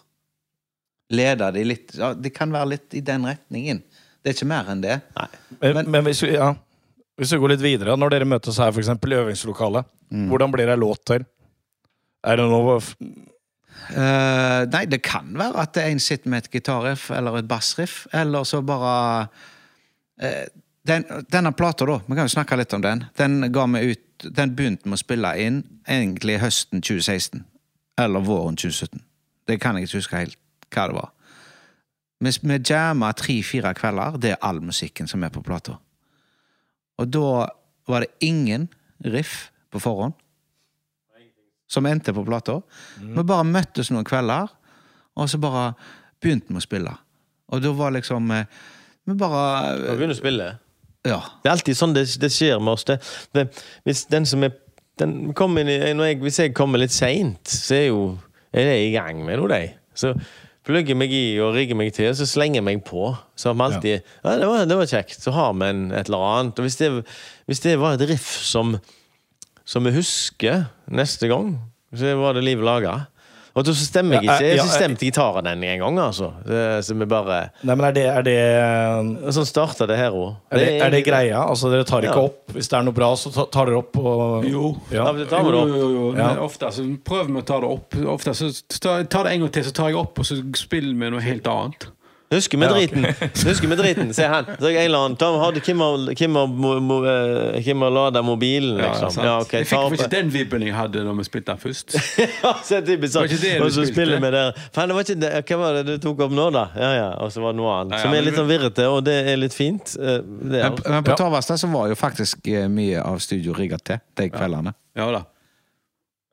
Lede 1.12 1.50
deg 1.51 1.66
litt 1.68 1.96
ja, 2.00 2.13
Det 2.16 2.32
kan 2.34 2.51
være 2.54 2.70
litt 2.75 2.94
i 2.96 3.01
den 3.04 3.25
retningen. 3.28 3.82
Det 4.22 4.32
er 4.32 4.36
ikke 4.38 4.48
mer 4.51 4.70
enn 4.72 4.82
det. 4.84 5.00
Men, 5.62 5.90
men, 5.92 6.04
hvis, 6.06 6.22
vi, 6.24 6.36
ja, 6.36 6.54
hvis 7.22 7.32
vi 7.36 7.38
går 7.42 7.54
litt 7.54 7.62
videre, 7.63 7.94
når 8.00 8.16
dere 8.16 8.25
møtes 8.25 8.58
her 8.58 8.72
for 8.74 8.82
eksempel, 8.82 9.13
i 9.13 9.20
øvingslokalet, 9.22 9.86
Mm. 10.12 10.28
hvordan 10.28 10.51
blir 10.51 10.68
det 10.68 10.80
låt 10.82 11.06
til? 11.06 11.24
Er 12.24 12.36
det 12.36 12.50
noe 12.50 12.82
Eh, 13.92 14.66
nei, 14.72 14.86
det 14.86 15.01
kan 15.04 15.34
være 15.36 15.63
at 15.66 15.78
en 15.82 16.00
sitter 16.00 16.30
med 16.30 16.46
et 16.46 16.51
gitarriff 16.54 17.10
eller 17.12 17.40
et 17.40 17.48
bassriff, 17.48 18.06
eller 18.13 18.46
så 18.48 18.62
bare 18.63 19.28
uh, 20.22 20.46
den, 20.88 21.06
Denne 21.34 21.51
plata, 21.51 21.86
da, 21.86 21.98
vi 22.08 22.16
kan 22.16 22.28
jo 22.28 22.36
snakke 22.36 22.58
litt 22.60 22.74
om 22.74 22.82
den. 22.82 23.04
Den 23.18 23.51
ga 23.51 23.66
vi 23.74 23.92
ut 23.92 24.08
Den 24.38 24.54
begynte 24.56 24.86
vi 24.86 24.94
å 24.94 25.01
spille 25.01 25.32
inn 25.42 25.63
egentlig 25.90 26.38
høsten 26.44 26.82
2016. 26.82 27.44
Eller 27.98 28.22
våren 28.22 28.56
2017. 28.56 29.01
Det 29.48 29.60
kan 29.60 29.75
jeg 29.75 29.88
ikke 29.88 29.98
huske 29.98 30.20
helt 30.20 30.38
hva 30.72 30.86
det 30.88 30.96
var. 31.00 31.10
Vi, 32.22 32.34
vi 32.44 32.60
jamma 32.70 33.10
tre-fire 33.18 33.74
kvelder. 33.74 34.20
Det 34.22 34.36
er 34.36 34.44
all 34.46 34.62
musikken 34.62 35.10
som 35.10 35.24
er 35.25 35.34
på 35.34 35.42
plata. 35.42 35.80
Og 37.01 37.10
da 37.10 37.48
var 37.89 38.05
det 38.05 38.27
ingen 38.27 38.70
riff 39.03 39.50
på 39.74 39.81
forhånd 39.81 40.17
som 41.72 41.88
endte 41.88 42.12
på 42.13 42.25
plata. 42.27 42.58
Vi 43.00 43.24
bare 43.24 43.48
møttes 43.48 43.89
noen 43.93 44.03
kvelder, 44.08 44.50
og 45.15 45.29
så 45.31 45.39
bare 45.39 45.70
begynte 46.22 46.51
vi 46.51 46.60
å 46.60 46.63
spille. 46.63 46.91
Og 47.51 47.63
da 47.63 47.72
var 47.75 47.93
liksom 47.96 48.27
eh, 48.36 48.60
Vi 49.08 49.15
bare 49.17 49.77
Vi 49.79 49.96
begynner 49.96 50.15
å 50.15 50.20
spille. 50.20 50.50
Ja. 51.08 51.22
Det 51.41 51.50
er 51.50 51.55
alltid 51.55 51.79
sånn 51.79 51.96
det, 51.96 52.03
det 52.22 52.29
skjer 52.31 52.60
med 52.60 52.75
oss. 52.75 52.86
Det, 52.88 53.00
det, 53.36 53.48
hvis 53.88 54.03
den 54.12 54.27
som 54.29 54.43
er 54.46 54.53
den 55.00 55.31
kommer 55.34 55.63
inn 55.63 55.72
i, 55.72 55.79
jeg, 55.79 56.20
Hvis 56.22 56.39
jeg 56.43 56.53
kommer 56.53 56.81
litt 56.81 56.93
seint, 56.93 57.48
så 57.48 57.77
er 57.77 57.86
jo 57.88 58.01
er 58.51 58.67
det 58.67 58.79
i 58.84 58.91
gang 58.93 59.22
med 59.24 59.39
noe, 59.39 59.48
de. 59.48 59.72
Så 59.96 60.12
plugger 60.68 60.98
meg 60.98 61.13
i 61.15 61.25
og 61.41 61.56
rigger 61.56 61.77
meg 61.77 61.94
til, 61.96 62.12
og 62.12 62.18
så 62.20 62.27
slenger 62.30 62.63
meg 62.65 62.84
på. 62.88 63.12
Så 63.39 63.50
har 63.50 63.58
vi 63.58 63.65
alltid 63.68 63.94
ja. 63.96 64.36
det, 64.38 64.50
var, 64.50 64.65
det 64.70 64.77
var 64.77 64.89
kjekt. 64.91 65.18
Så 65.24 65.34
har 65.36 65.56
vi 65.58 65.70
en, 65.72 65.86
et 65.91 66.10
eller 66.10 66.25
annet. 66.27 66.60
Og 66.60 66.68
hvis 66.68 66.80
det, 66.82 66.91
hvis 67.50 67.63
det 67.65 67.77
var 67.82 67.98
et 67.98 68.06
riff 68.12 68.30
som, 68.46 68.75
som 69.65 69.88
vi 69.88 69.96
husker 69.96 70.68
neste 70.91 71.32
gang, 71.32 71.56
så 71.98 72.13
var 72.20 72.38
det 72.38 72.46
livet 72.46 72.68
laga. 72.68 72.96
Og 73.55 73.65
så 73.67 73.74
stemmer 73.75 74.15
jeg 74.15 74.24
ikke. 74.24 74.36
ja, 74.39 74.48
Jeg 74.48 74.58
ja, 74.62 74.65
stemte 74.72 75.03
gitaren 75.05 75.43
den 75.43 75.63
en 75.67 75.79
gang, 75.84 75.98
altså. 76.00 76.29
Så 76.86 76.96
vi 76.96 77.05
bare 77.10 77.39
Nei, 77.67 77.75
men 77.75 77.86
er 77.89 77.91
det, 77.98 78.05
er 78.08 78.24
det, 78.24 78.36
Sånn 79.36 79.48
starta 79.50 79.88
det 79.89 79.98
her 80.00 80.12
òg. 80.15 80.36
er 80.51 80.58
det, 80.62 80.70
er 80.86 80.89
det 80.96 81.01
greia? 81.05 81.41
Altså, 81.43 81.70
dere 81.74 81.84
tar 81.84 82.01
ikke 82.08 82.15
Ja. 82.15 82.27
opp 82.29 82.53
Hvis 82.55 82.70
det 82.72 82.77
er 82.79 82.84
noe 82.88 82.93
bra, 82.96 83.10
så 83.20 83.31
tar 83.51 83.65
dere 83.67 83.77
opp 83.81 83.98
og 83.98 84.46
Jo. 84.48 84.75
Ja. 84.91 85.05
Ja, 85.05 85.12
det 85.17 85.27
tar 85.29 85.43
vi 85.43 85.51
Jo, 85.51 85.65
da. 85.65 85.77
jo, 85.77 85.89
jo. 85.98 86.05
Ja. 86.15 86.29
Ofte 86.39 86.72
så 86.72 86.86
prøver 87.03 87.27
vi 87.34 87.41
å 87.41 87.46
ta 87.46 87.60
det 87.60 87.70
opp. 87.70 87.96
Ofte 88.15 88.34
så 88.38 88.51
tar 88.79 89.03
tar 89.12 89.24
det 89.27 89.34
en 89.34 89.39
gang 89.46 89.51
til, 89.51 89.63
så 89.67 89.74
tar 89.74 89.89
jeg 89.91 90.00
opp, 90.00 90.20
og 90.20 90.25
så 90.25 90.39
spiller 90.55 90.96
vi 90.96 91.10
noe 91.12 91.22
helt 91.22 91.48
annet. 91.48 91.88
Husker 92.32 92.58
vi 92.62 92.68
driten? 92.72 93.06
Husker 93.46 93.68
vi 93.68 93.76
driten? 93.76 94.14
Se 94.16 94.24
her. 94.32 94.46
Så 94.60 94.70
en 94.70 94.76
eller 94.86 94.98
annen 95.06 95.18
Tom, 95.20 95.36
hadde 95.42 95.60
Kim 95.66 95.78
mo, 95.78 95.90
eh, 97.06 97.62
Kim 97.64 97.82
har 97.84 97.92
lada 97.92 98.22
mobilen, 98.24 98.78
liksom. 98.80 99.12
sant? 99.12 99.26
Ja, 99.28 99.34
okay. 99.44 99.60
jeg 99.66 99.68
fikk 99.68 99.98
ikke 99.98 100.08
den 100.14 100.30
vibben 100.32 100.64
jeg 100.64 100.74
hadde 100.78 101.04
når 101.04 101.18
vi 101.20 101.26
spilte 101.28 101.52
den 101.52 101.60
først. 101.60 101.98
Ja, 102.44 102.54
så 102.64 102.78
er 102.78 102.86
det 102.86 102.96
typisk 102.96 103.14
sånn. 103.18 103.28
Det 103.28 103.36
var 103.36 103.36
ikke 103.36 103.42
det 103.44 103.56
Og 103.66 103.72
så 103.72 103.84
spilte? 103.84 103.94
spiller 103.94 104.24
vi 104.24 104.32
der. 104.38 104.62
Faen, 104.78 104.88
det 104.94 104.96
var 104.96 105.06
ikke 105.08 105.18
det. 105.26 105.32
Hva 105.52 105.58
var 105.62 105.80
det 105.80 105.84
du 105.90 105.94
tok 106.08 106.24
opp 106.28 106.32
nå, 106.40 106.46
da? 106.56 106.64
Ja, 106.80 106.92
ja. 106.96 107.10
Og 107.26 107.34
så 107.36 107.44
var 107.44 107.52
det 107.52 107.60
noe 107.60 107.74
annet. 107.82 107.92
Ja, 107.92 108.00
ja, 108.00 108.04
Som 108.06 108.16
er 108.16 108.26
litt 108.26 108.34
vi- 108.34 108.40
sånn 108.40 108.50
virrete, 108.54 108.88
og 108.96 109.04
det 109.10 109.18
er 109.34 109.38
litt 109.44 109.58
fint. 109.58 109.96
Eh, 110.00 110.22
Det 110.22 110.24
Men, 110.48 110.62
er, 110.62 110.90
men 110.96 111.04
på 111.04 111.12
Ja. 111.12 111.20
Torvastad 111.20 111.60
så 111.60 111.68
var 111.74 111.92
jo 111.92 111.96
faktisk 112.00 112.48
eh, 112.48 112.68
mye 112.72 113.04
av 113.04 113.20
studio 113.20 113.54
rigga 113.60 113.78
til 113.84 114.00
de 114.16 114.30
kveldene. 114.32 114.74
Ja 114.96 115.12
da. 115.12 115.26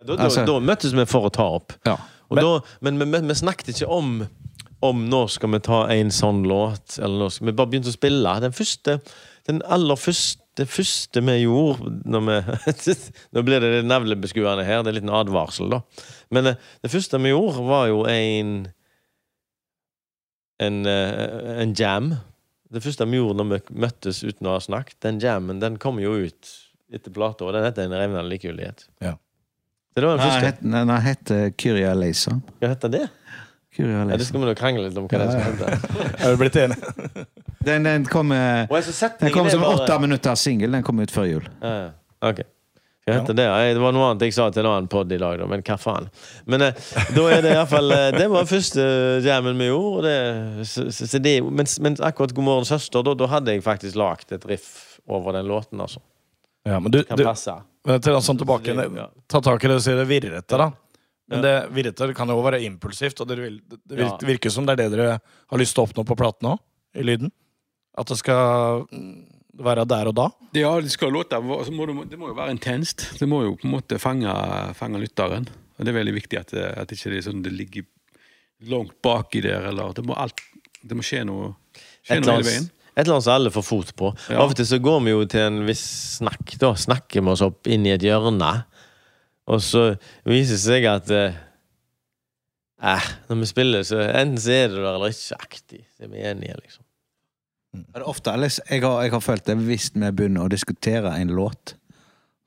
da, 0.06 0.14
da, 0.14 0.22
altså- 0.28 0.46
da 0.46 0.60
møttes 0.62 0.94
vi 0.94 1.04
for 1.10 1.26
å 1.26 1.32
ta 1.34 1.42
opp. 1.58 1.72
Ja. 1.86 1.98
Og 2.30 2.36
Men- 2.36 2.44
da, 2.44 2.60
men 2.82 2.98
vi, 3.12 3.20
vi 3.28 3.34
snakket 3.34 3.68
ikke 3.74 3.88
om 3.90 4.28
om 4.84 5.06
nå 5.10 5.24
skal 5.32 5.52
vi 5.56 5.62
ta 5.66 5.80
en 5.90 6.12
sånn 6.14 6.44
låt, 6.48 6.98
eller 6.98 7.24
nå 7.24 7.30
skal 7.34 7.50
vi 7.50 7.56
bare 7.58 7.72
begynte 7.72 7.90
å 7.90 7.96
spille. 7.96 8.34
Den 8.44 8.54
første, 8.54 8.98
den 9.48 9.60
aller 9.66 9.98
første, 9.98 10.44
det 10.58 10.66
første 10.66 11.22
vi 11.22 11.36
gjorde 11.44 11.92
når 12.10 12.24
vi, 12.26 12.38
Nå 13.34 13.44
blir 13.46 13.62
det 13.62 13.68
litt 13.76 13.86
navlebeskuende 13.86 14.64
her, 14.66 14.82
det 14.82 14.96
er 14.96 15.04
en 15.04 15.14
advarsel, 15.20 15.70
da. 15.70 15.82
Men 16.34 16.50
eh, 16.50 16.64
det 16.82 16.90
første 16.90 17.20
vi 17.22 17.30
gjorde, 17.30 17.62
var 17.68 17.86
jo 17.90 18.02
en 18.10 18.56
en, 20.58 20.86
eh, 20.86 21.62
en 21.62 21.74
jam. 21.74 22.14
Det 22.70 22.82
første 22.84 23.06
vi 23.08 23.20
gjorde 23.20 23.38
når 23.38 23.52
vi 23.52 23.78
møttes 23.86 24.24
uten 24.26 24.48
å 24.50 24.56
ha 24.56 24.62
snakket, 24.62 24.98
den 25.06 25.20
jammen 25.22 25.62
den 25.62 25.78
kom 25.80 26.00
jo 26.02 26.16
ut 26.26 26.50
etter 26.92 27.12
plata, 27.14 27.46
og 27.46 27.54
den 27.54 27.66
heter 27.66 27.86
En 27.86 27.94
revnende 27.96 28.28
likegyldighet. 28.30 28.88
Ja. 29.04 29.14
Det 29.94 30.04
var 30.04 30.16
den 30.16 30.26
Den 30.26 30.42
første. 30.42 30.70
Den 30.72 30.92
heter 31.04 31.50
Kyria 31.58 31.94
Leisa. 31.94 32.40
Hva 32.60 32.72
heter 32.72 32.92
det? 32.92 33.06
Ja, 33.78 34.04
det 34.18 34.26
skal 34.26 34.40
vi 34.42 34.46
nå 34.48 34.54
krangle 34.58 34.88
litt 34.88 34.96
om 34.98 35.06
hva 35.06 35.18
det 35.22 35.30
skal 35.32 35.52
hete. 35.52 36.14
Er 36.18 36.32
vi 36.34 36.38
blitt 36.44 36.56
enige? 36.64 37.26
Den, 37.68 37.82
den 37.84 38.04
kom, 38.08 38.30
eh, 38.32 38.64
Og 38.70 38.76
den 38.78 38.94
setningen 38.94 39.34
kom 39.34 39.46
er 39.46 39.50
som 39.52 39.60
bare- 39.60 39.82
åtte 39.82 39.96
minutter 40.00 40.36
singel. 40.38 40.70
Den 40.72 40.82
kom 40.86 41.00
ut 41.02 41.10
før 41.12 41.26
jul. 41.28 41.48
Ja, 41.60 41.72
ja. 41.74 41.88
Ok. 42.30 42.38
jeg 43.08 43.16
heter 43.18 43.34
det? 43.36 43.44
Nei, 43.50 43.72
Det 43.76 43.80
var 43.82 43.92
noe 43.96 44.06
annet 44.10 44.22
jeg 44.24 44.34
sa 44.36 44.46
til 44.54 44.62
en 44.64 44.68
annen 44.70 44.88
pod 44.88 45.12
i 45.12 45.18
dag, 45.20 45.38
da, 45.40 45.46
men 45.50 45.62
hva 45.66 45.76
faen. 45.80 46.06
Men 46.46 46.62
eh, 46.68 46.86
da 47.16 47.24
er 47.34 47.42
det 47.44 47.52
iallfall 47.56 47.92
eh, 47.96 48.06
Det 48.16 48.28
var 48.32 48.46
første 48.48 48.86
jammen 49.26 49.58
vi 49.60 49.68
gjorde. 49.68 49.98
Og 49.98 50.06
det, 50.06 50.68
så, 50.70 50.86
så, 50.94 51.08
så 51.12 51.20
det, 51.22 51.34
mens, 51.44 51.76
mens 51.84 52.00
akkurat 52.00 52.32
God 52.36 52.46
morgen 52.48 52.68
søster, 52.68 53.04
da, 53.04 53.14
da 53.18 53.28
hadde 53.34 53.52
jeg 53.58 53.64
faktisk 53.66 53.98
lagd 54.00 54.32
et 54.38 54.46
riff 54.48 54.98
over 55.08 55.36
den 55.38 55.46
låten, 55.50 55.80
altså. 55.82 56.00
Ja, 56.68 56.78
men 56.80 56.92
du, 56.94 57.02
Kan 57.08 57.18
du 57.20 57.24
passe. 57.26 57.54
men 57.88 58.00
til 58.04 58.16
sånn 58.22 58.38
tilbake 58.40 58.74
Ta 59.28 59.40
tak 59.44 59.64
i 59.64 59.68
det 59.70 59.76
og 59.78 59.84
si 59.84 59.92
det 59.98 60.08
virrete, 60.10 60.58
da. 60.60 60.70
Men 61.28 61.42
det 61.44 61.54
virker, 61.76 62.12
kan 62.16 62.28
jo 62.32 62.38
være 62.40 62.62
impulsivt, 62.64 63.20
og 63.20 63.28
det, 63.28 63.36
vil, 63.36 63.58
det 63.68 63.98
virker, 63.98 64.26
virker 64.30 64.50
som 64.54 64.64
det 64.68 64.78
er 64.78 64.82
det 64.86 64.92
dere 64.96 65.18
har 65.20 65.60
lyst 65.60 65.74
til 65.76 65.82
å 65.84 65.88
oppnå 65.90 66.04
på 66.08 66.16
platen 66.16 66.48
òg, 66.54 66.62
i 66.96 67.04
lyden. 67.04 67.30
At 67.98 68.08
det 68.08 68.16
skal 68.20 68.86
mm, 68.88 69.10
være 69.60 69.84
der 69.90 70.08
og 70.08 70.14
da. 70.16 70.28
Ja, 70.56 70.70
det 70.80 70.92
skal 70.94 71.12
låte 71.12 71.36
så 71.36 71.74
må 71.74 71.84
det, 71.90 71.96
det 72.14 72.18
må 72.20 72.30
jo 72.30 72.36
være 72.38 72.54
intenst. 72.54 73.04
Det 73.20 73.28
må 73.28 73.42
jo 73.44 73.56
på 73.60 73.68
en 73.68 73.74
måte 73.76 73.98
fange, 74.00 74.32
fange 74.78 75.02
lytteren. 75.02 75.48
Og 75.76 75.84
Det 75.84 75.92
er 75.92 75.98
veldig 75.98 76.14
viktig 76.16 76.38
at, 76.40 76.54
det- 76.56 76.72
at 76.78 76.90
ikke 76.96 77.10
det, 77.12 77.18
ikke 77.20 77.28
sånn, 77.28 77.44
ligger 77.58 77.84
langt 78.72 78.96
baki 79.04 79.42
der, 79.44 79.68
eller 79.68 79.92
Det 79.94 80.04
må, 80.08 80.16
alt, 80.18 80.40
det 80.82 80.96
må 80.96 81.04
skje 81.06 81.24
noe, 81.28 81.52
skje 82.06 82.22
noe 82.22 82.38
hele 82.38 82.46
veien. 82.48 82.70
et 82.96 83.04
eller 83.04 83.14
annet 83.18 83.24
som 83.28 83.34
alle 83.36 83.50
får 83.54 83.62
fot 83.68 83.92
på. 84.00 84.08
Ja. 84.30 84.40
Av 84.42 84.50
og 84.50 84.56
til 84.58 84.66
så 84.66 84.80
går 84.82 85.04
vi 85.04 85.10
jo 85.12 85.24
til 85.30 85.40
en 85.44 85.60
viss 85.68 85.84
snakk. 86.18 86.56
Da 86.58 86.72
snakker 86.74 87.20
vi 87.22 87.30
oss 87.36 87.42
opp 87.46 87.66
inn 87.70 87.84
i 87.86 87.92
et 87.94 88.02
hjørne. 88.02 88.64
Og 89.48 89.62
så 89.64 89.84
viser 90.28 90.58
det 90.58 90.62
seg 90.62 90.86
at 90.90 91.12
eh, 91.14 91.38
eh, 92.84 93.08
Når 93.30 93.40
vi 93.42 93.48
spiller, 93.48 93.86
så 93.86 94.02
enten 94.04 94.40
så 94.42 94.54
er 94.54 94.68
det 94.72 94.82
der 94.82 94.90
eller 94.92 95.14
ikke 95.14 95.40
aktig. 95.40 95.82
Så 95.96 96.04
er 96.04 96.12
vi 96.12 96.24
enige, 96.28 96.58
liksom. 96.60 96.84
Er 97.78 98.00
det 98.00 98.08
ofte, 98.08 98.32
eller 98.32 98.48
jeg, 98.48 98.82
har, 98.82 99.02
jeg 99.04 99.12
har 99.12 99.20
følt 99.20 99.46
det 99.46 99.56
hvis 99.60 99.90
vi 99.94 100.10
begynner 100.10 100.46
å 100.46 100.52
diskutere 100.52 101.12
en 101.20 101.32
låt, 101.36 101.74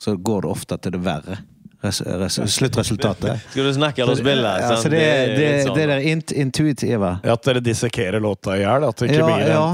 så 0.02 0.16
går 0.18 0.46
det 0.46 0.50
ofte 0.50 0.78
til 0.82 0.96
det 0.96 1.02
verre. 1.06 1.38
Res, 1.82 2.02
res, 2.06 2.38
sluttresultatet. 2.54 3.42
Skal 3.54 3.70
du 3.70 3.74
snakke 3.74 4.04
eller 4.04 4.18
spille? 4.18 4.50
Ja, 4.62 4.68
sant? 4.70 4.84
så 4.84 4.90
det, 4.94 5.02
det, 5.02 5.38
litt 5.38 5.64
sånn. 5.66 5.78
det 5.78 5.86
der 5.90 6.04
int, 6.12 6.34
intuitive 6.44 7.16
At 7.26 7.48
dere 7.48 7.64
dissekerer 7.66 8.22
låta 8.22 8.54
i 8.58 8.62
hjel. 8.62 8.86
At 8.86 9.02
det 9.02 9.10
ikke 9.10 9.22
ja, 9.24 9.30
blir 9.30 9.46
en 9.48 9.56
ja. 9.56 9.66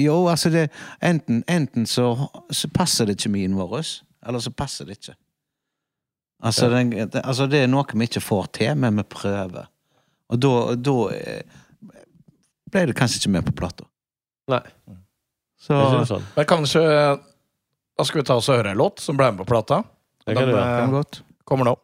Jo, 0.00 0.18
altså 0.30 0.52
det 0.52 0.66
Enten, 1.02 1.40
enten 1.48 1.88
så, 1.88 2.12
så 2.52 2.68
passer 2.72 3.08
det 3.08 3.16
kjemien 3.20 3.56
vår, 3.56 3.80
eller 4.28 4.44
så 4.44 4.52
passer 4.52 4.88
det 4.88 4.98
ikke. 5.00 5.16
Altså, 6.40 6.68
den, 6.72 6.90
det, 6.90 7.20
altså 7.20 7.46
det 7.50 7.64
er 7.64 7.68
noe 7.68 7.84
vi 7.92 8.06
ikke 8.08 8.22
får 8.24 8.46
til, 8.56 8.72
men 8.80 8.96
vi 8.96 9.04
prøver. 9.12 9.68
Og 10.30 10.40
da, 10.40 10.52
da 10.78 10.94
eh, 11.12 12.04
ble 12.70 12.84
det 12.88 12.96
kanskje 12.96 13.20
ikke 13.20 13.32
med 13.34 13.46
på 13.48 13.54
plata. 13.60 13.86
Nei, 14.50 14.62
Så 15.60 15.76
det 15.76 16.06
sånn. 16.08 16.24
Men 16.34 16.46
kanskje 16.48 16.80
Da 18.00 18.06
skal 18.08 18.22
vi 18.22 18.24
ta 18.26 18.38
oss 18.40 18.48
og 18.48 18.56
høre 18.56 18.72
en 18.72 18.80
låt 18.80 19.02
som 19.04 19.18
ble 19.18 19.26
med 19.28 19.42
på 19.42 19.50
plata. 19.50 19.82
Det 20.24 20.32
kan 20.32 20.46
Den, 20.48 20.54
det, 20.56 20.62
eh, 20.64 20.92
godt. 20.94 21.20
kommer 21.44 21.68
nå. 21.68 21.74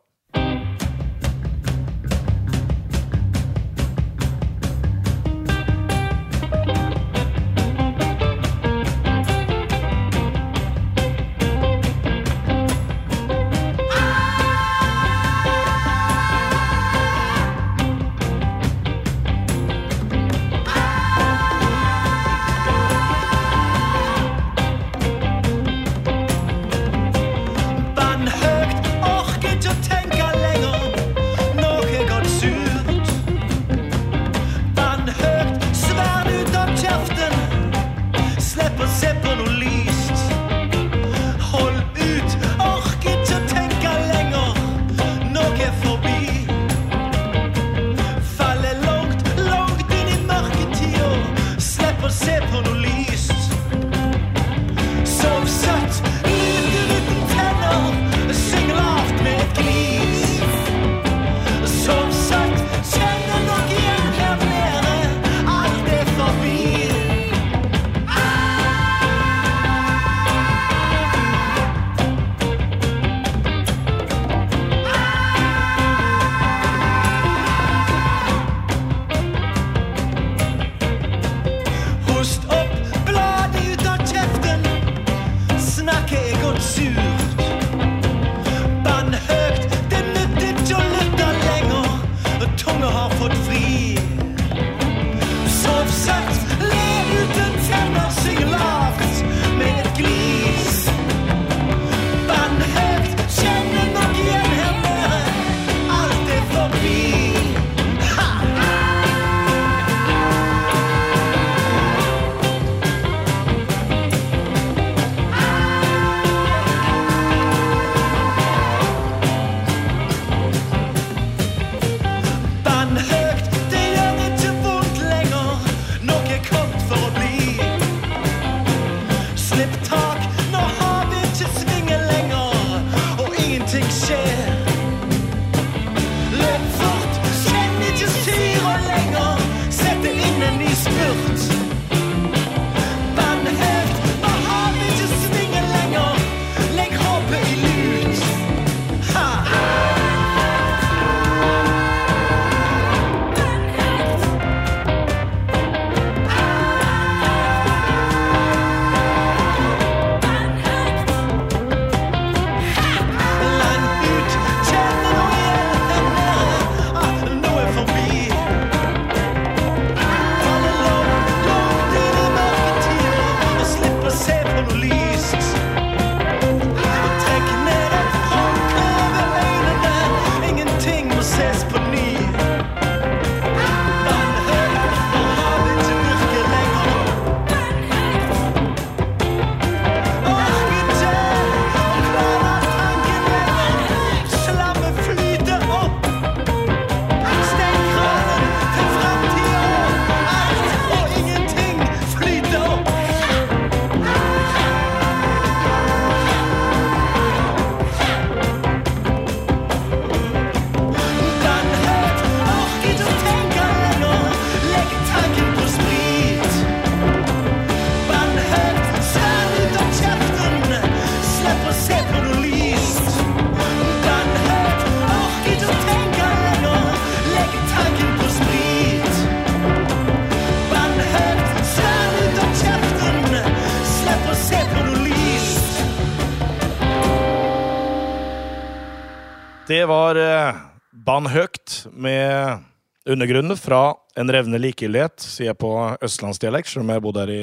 Det 239.76 239.82
var 239.84 240.16
eh, 240.16 240.56
Ban 241.04 241.26
Høgt 241.28 241.82
med 241.92 242.62
undergrunnen 243.04 243.58
fra 243.60 243.98
En 244.16 244.30
revne 244.32 244.56
likegyldighet, 244.62 245.20
sier 245.20 245.50
jeg 245.50 245.58
på 245.60 245.68
østlandsdialekt, 246.06 246.70
selv 246.70 246.86
om 246.86 246.92
jeg 246.92 246.96
har 246.96 247.04
bodd 247.04 247.18
her 247.20 247.32
i 247.34 247.42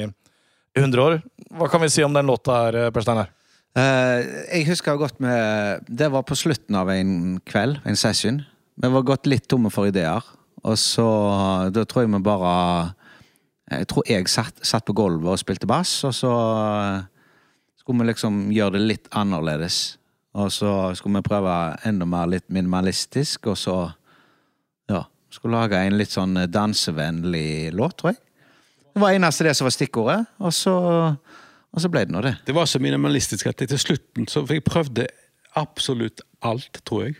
100 0.74 1.04
år. 1.04 1.14
Hva 1.54 1.68
kan 1.70 1.84
vi 1.84 1.92
si 1.94 2.02
om 2.02 2.16
den 2.16 2.26
låta 2.26 2.56
her, 2.64 2.80
eh, 2.80 2.90
Per 2.90 3.06
Steinar? 3.06 3.30
Uh, 3.78 4.18
jeg 4.50 4.66
husker 4.66 4.98
godt 4.98 5.20
med 5.22 5.86
Det 5.86 6.10
var 6.10 6.26
på 6.26 6.34
slutten 6.38 6.74
av 6.74 6.90
en 6.90 7.38
kveld, 7.46 7.78
en 7.86 8.02
session. 8.02 8.42
Vi 8.82 8.90
var 8.96 9.06
gått 9.06 9.30
litt 9.30 9.46
tomme 9.46 9.70
for 9.70 9.86
ideer. 9.86 10.26
Og 10.64 10.74
så 10.80 11.06
Da 11.70 11.84
tror 11.84 12.02
jeg 12.02 12.14
vi 12.16 12.24
bare 12.24 12.94
Jeg 13.70 13.86
tror 13.92 14.10
jeg 14.10 14.26
satt, 14.28 14.58
satt 14.66 14.86
på 14.86 14.96
gulvet 14.96 15.36
og 15.36 15.38
spilte 15.38 15.70
bass, 15.70 16.02
og 16.02 16.14
så 16.14 16.32
skulle 17.78 18.02
vi 18.02 18.10
liksom 18.10 18.48
gjøre 18.50 18.80
det 18.80 18.88
litt 18.88 19.08
annerledes. 19.12 19.98
Og 20.34 20.50
så 20.50 20.70
skulle 20.98 21.20
vi 21.20 21.28
prøve 21.28 21.52
enda 21.86 22.06
mer 22.08 22.26
litt 22.30 22.48
minimalistisk, 22.50 23.46
og 23.52 23.58
så 23.60 23.76
Ja. 24.90 25.04
Skulle 25.30 25.56
lage 25.58 25.78
en 25.82 25.96
litt 25.98 26.12
sånn 26.12 26.34
dansevennlig 26.50 27.72
låt, 27.74 27.96
tror 27.98 28.12
jeg. 28.12 28.20
Det 28.94 29.00
var 29.02 29.14
eneste 29.16 29.44
det 29.44 29.56
som 29.56 29.64
var 29.66 29.74
stikkordet, 29.74 30.26
og 30.38 30.52
så, 30.54 30.74
og 31.72 31.80
så 31.82 31.90
ble 31.90 32.04
det 32.06 32.14
nå 32.14 32.20
det. 32.22 32.36
Det 32.46 32.54
var 32.54 32.66
så 32.70 32.78
minimalistisk 32.78 33.48
at 33.50 33.56
til 33.56 33.78
slutten 33.78 34.28
så 34.30 34.44
jeg 34.46 34.62
prøvde 34.62 35.08
absolutt 35.58 36.22
alt, 36.42 36.78
tror 36.86 37.08
jeg. 37.08 37.16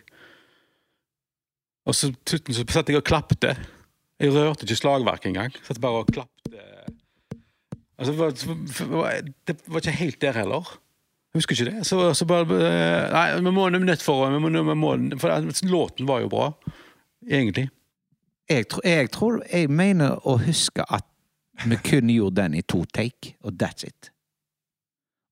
Og 1.85 1.95
så 1.95 2.13
til 2.23 2.37
slutten 2.37 2.55
så 2.55 2.65
satt 2.77 2.89
jeg 2.89 3.01
og 3.01 3.03
klappte. 3.03 3.55
Jeg 4.19 4.31
rørte 4.31 4.63
ikke 4.63 4.79
slagverket 4.79 5.33
engang. 5.33 5.51
Satt 5.67 5.81
bare 5.83 6.05
og 6.05 6.07
klappte. 6.07 6.63
Altså, 7.99 8.11
det, 8.15 8.87
var, 8.91 9.21
det 9.47 9.55
var 9.67 9.83
ikke 9.83 9.99
helt 9.99 10.21
der 10.23 10.39
heller. 10.39 10.71
Husker 11.35 11.55
ikke 11.57 11.71
det. 11.71 11.85
Så, 11.87 11.99
så 12.15 12.25
bare 12.29 12.45
Nei, 13.11 13.25
vi 13.43 13.51
må 13.51 13.67
nødt 13.73 14.01
for 14.03 14.29
vi 14.31 15.19
For 15.19 15.67
låten 15.69 16.07
var 16.07 16.21
jo 16.23 16.29
bra, 16.31 16.51
egentlig. 17.27 17.69
jeg, 18.49 18.67
tror- 18.71 18.85
jeg 18.87 19.11
tror 19.11 19.41
Jeg 19.51 19.69
mener 19.69 20.15
å 20.27 20.37
huske 20.39 20.85
at 20.89 21.05
vi 21.65 21.75
kun 21.79 22.09
gjorde 22.11 22.41
den 22.41 22.53
i 22.55 22.61
to 22.61 22.83
take, 22.93 23.35
og 23.43 23.53
that's 23.61 23.85
it. 23.87 24.09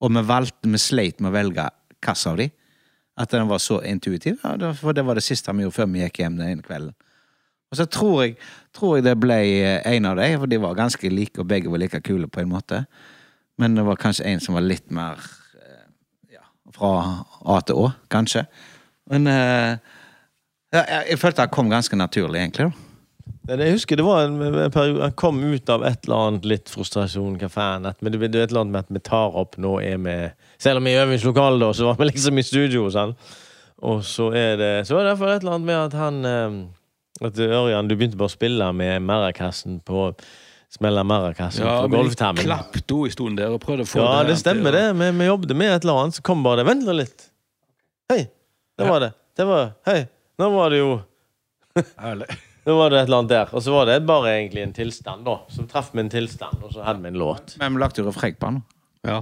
Og 0.01 0.11
vi 0.11 0.21
valgte, 0.27 0.69
vi 0.71 0.77
sleit 0.79 1.19
med 1.19 1.31
å 1.31 1.33
velge 1.35 1.65
hvilken 2.03 2.29
av 2.31 2.37
de. 2.37 2.49
At 3.17 3.29
den 3.31 3.47
var 3.47 3.59
så 3.61 3.81
intuitiv. 3.85 4.39
Ja, 4.43 4.71
for 4.73 4.93
det 4.95 5.03
var 5.05 5.15
det 5.15 5.23
siste 5.23 5.53
vi 5.53 5.63
gjorde 5.63 5.75
før 5.75 5.89
vi 5.91 5.99
gikk 6.01 6.19
hjem 6.23 6.37
den 6.39 6.47
ene 6.49 6.63
kvelden. 6.65 6.95
Og 7.71 7.77
så 7.77 7.85
tror 7.89 8.23
jeg, 8.23 8.35
tror 8.73 8.95
jeg 8.97 9.03
det 9.05 9.13
ble 9.19 9.35
eh, 9.35 9.81
en 9.95 10.05
av 10.05 10.17
de, 10.17 10.27
for 10.37 10.49
de 10.49 10.57
var 10.61 10.75
ganske 10.77 11.09
like, 11.09 11.39
og 11.41 11.47
begge 11.49 11.69
var 11.73 11.81
like 11.81 12.01
kule 12.05 12.27
på 12.29 12.41
en 12.41 12.49
måte. 12.49 12.83
Men 13.57 13.75
det 13.75 13.83
var 13.85 13.99
kanskje 14.01 14.25
en 14.31 14.39
som 14.41 14.55
var 14.57 14.65
litt 14.65 14.89
mer 14.93 15.17
eh, 15.19 15.42
fra 16.75 16.93
A 17.45 17.59
til 17.65 17.83
Å, 17.83 17.91
kanskje. 18.13 18.45
Men 19.11 19.29
eh, 19.29 19.75
jeg, 20.73 21.05
jeg 21.11 21.21
følte 21.21 21.45
det 21.45 21.53
kom 21.53 21.69
ganske 21.71 21.99
naturlig, 21.99 22.41
egentlig. 22.41 22.71
da. 22.71 22.89
Jeg 23.43 23.75
husker 23.75 23.99
det 23.99 24.05
var 24.07 24.25
en, 24.25 24.37
en 24.39 24.71
periode 24.71 25.03
Han 25.03 25.15
kom 25.19 25.41
ut 25.43 25.69
av 25.71 25.83
et 25.87 26.05
eller 26.05 26.27
annet 26.27 26.45
litt 26.47 26.71
frustrasjon, 26.71 27.35
hva 27.39 27.49
faen. 27.51 27.87
At, 27.89 27.99
men 28.01 28.13
det, 28.13 28.21
det 28.31 28.39
er 28.39 28.47
et 28.47 28.53
eller 28.53 28.63
annet 28.63 28.75
med 28.75 28.85
at 28.85 28.93
vi 28.95 29.01
tar 29.03 29.35
opp 29.39 29.57
Nå 29.59 29.77
er 29.83 29.99
vi 30.03 30.15
Selv 30.63 30.79
om 30.79 30.87
vi 30.87 30.93
er 30.93 31.01
i 31.01 31.07
øvingslokalet, 31.07 31.59
da, 31.63 31.71
så 31.75 31.89
var 31.89 31.99
vi 31.99 32.07
liksom 32.09 32.39
i 32.39 32.45
studio 32.47 32.87
han. 32.95 33.15
Og 33.83 34.05
så 34.07 34.29
er 34.31 34.55
det 34.59 34.71
Så 34.87 34.95
er 34.95 35.03
det 35.03 35.11
derfor 35.11 35.33
et 35.33 35.43
eller 35.43 35.57
annet 35.57 35.67
med 35.67 35.81
at 35.81 35.97
han 35.99 36.23
eh, 36.29 37.27
At 37.27 37.39
Ørjan, 37.39 37.91
du 37.91 37.97
begynte 37.97 38.19
bare 38.19 38.31
å 38.31 38.37
spille 38.37 38.71
med 38.75 39.03
marakassen 39.03 39.81
på 39.83 40.11
Smelle 40.73 41.03
maracas 41.05 41.59
Ja, 41.61 41.81
på 41.83 41.89
men 41.89 41.99
jeg 41.99 42.07
golftermen. 42.07 42.39
i 43.07 43.11
stolen 43.13 43.35
en 43.35 43.37
der 43.37 43.51
og 43.53 43.61
prøvde 43.61 43.85
å 43.85 43.89
få 43.89 43.99
Ja, 44.01 44.23
det 44.25 44.33
til 44.33 44.41
stemmer, 44.41 44.73
det. 44.73 44.85
Vi, 44.97 45.09
vi 45.19 45.27
jobbet 45.27 45.53
med 45.59 45.69
et 45.75 45.83
eller 45.85 45.99
annet, 46.01 46.15
så 46.17 46.23
kom 46.25 46.41
bare 46.45 46.63
det. 46.63 46.65
Vent 46.71 46.87
nå 46.87 46.95
litt. 46.97 47.27
Hei. 48.09 48.23
Det 48.77 48.87
var 48.89 49.03
det. 49.05 49.11
Det 49.37 49.45
var 49.45 49.69
Hei. 49.85 49.99
Nå 50.41 50.49
var 50.55 50.73
det 50.73 50.79
jo 50.81 50.89
Herlig. 52.01 52.27
Nå 52.65 52.77
var 52.79 52.89
det 52.93 52.99
et 53.01 53.07
eller 53.09 53.19
annet 53.21 53.33
der. 53.33 53.49
Og 53.53 53.61
så 53.65 53.73
var 53.75 53.89
det 53.89 53.99
bare 54.07 54.31
egentlig 54.37 54.63
en 54.63 54.73
tilstand, 54.73 55.25
da. 55.27 55.37
Som 55.51 55.67
traff 55.67 55.91
min 55.93 56.09
tilstand, 56.09 56.61
og 56.63 56.71
så 56.73 56.85
hadde 56.85 57.03
vi 57.03 57.11
en 57.11 57.19
låt. 57.19 57.57
Men 57.59 57.75
vi 57.75 57.81
lagde 57.83 57.99
jo 58.01 58.07
refreng 58.07 58.37
på 58.39 58.49
den. 58.53 58.61
Ja. 59.03 59.17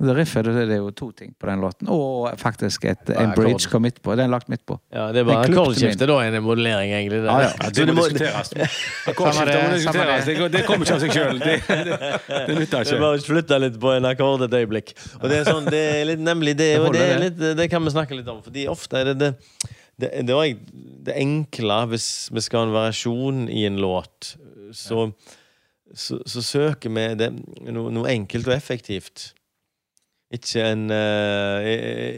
Det 0.00 0.14
riffet 0.16 0.46
det, 0.46 0.52
det 0.64 0.76
er 0.78 0.78
jo 0.80 0.90
to 0.96 1.10
ting 1.12 1.34
på 1.36 1.48
den 1.50 1.60
låten. 1.60 1.88
Og 1.92 2.30
faktisk 2.40 2.86
et, 2.88 3.10
en 3.12 3.34
bridge 3.36 3.68
kom 3.68 3.82
midt 3.84 3.98
på. 4.00 4.14
Den 4.16 4.30
er 4.30 4.32
lagt 4.32 4.48
midt 4.48 4.62
på. 4.64 4.78
Ja, 4.94 5.10
det 5.12 5.20
er 5.20 5.26
bare 5.28 5.42
akkordskiftet, 5.44 6.06
akkordskifte, 6.06 6.06
da. 6.08 6.16
En 6.24 6.44
modellering, 6.44 6.92
egentlig. 6.96 7.18
Det. 7.20 7.28
ah, 7.28 7.42
ja. 7.44 7.50
Ja, 7.60 7.66
Så 7.68 7.84
det 7.84 7.96
må 7.96 8.06
diskuteres. 8.14 8.78
Akkordskiftet 9.12 9.58
må 9.60 9.74
diskuteres. 9.74 10.24
det. 10.30 10.36
Det, 10.54 10.62
kommer 10.68 10.88
ikke 10.88 10.96
av 10.96 11.02
seg 11.04 11.12
sjøl. 11.18 11.42
Det, 11.42 11.56
det, 11.68 11.98
det 12.30 12.56
nytter 12.56 12.86
Det 12.88 12.94
er 12.96 13.02
bare 13.04 13.18
flytte 13.26 13.58
litt 13.60 13.76
på 13.82 13.92
en 13.92 14.08
akkord 14.08 14.46
et 14.46 14.56
øyeblikk. 14.56 14.94
Og 15.20 15.26
det 15.28 15.42
er 15.42 15.50
sånn, 15.50 15.68
det 15.68 15.82
er 15.90 16.08
litt 16.14 16.22
nemlig 16.24 16.54
det, 16.62 16.70
og 16.80 16.94
det, 16.96 17.02
er 17.04 17.20
litt, 17.26 17.42
det 17.58 17.66
kan 17.72 17.84
vi 17.84 17.92
snakke 17.92 18.16
litt 18.16 18.30
om. 18.32 18.40
Fordi 18.46 18.64
ofte 18.72 19.02
er 19.02 19.10
det 19.10 19.16
det, 19.20 19.30
det, 20.00 20.14
det, 20.30 20.38
var 20.38 20.48
det 21.10 21.18
enkle 21.20 21.82
hvis 21.92 22.08
vi 22.32 22.44
skal 22.46 22.62
ha 22.62 22.70
en 22.70 22.78
variasjon 22.78 23.44
i 23.52 23.66
en 23.68 23.76
låt. 23.84 24.32
Så, 24.72 25.10
så, 25.92 26.22
så 26.24 26.46
søker 26.46 26.96
vi 26.96 27.04
det, 27.20 27.30
noe, 27.68 27.92
noe 27.92 28.08
enkelt 28.16 28.48
og 28.48 28.56
effektivt. 28.56 29.34
Ikke 30.30 30.62
en, 30.62 30.84
uh, 30.94 31.66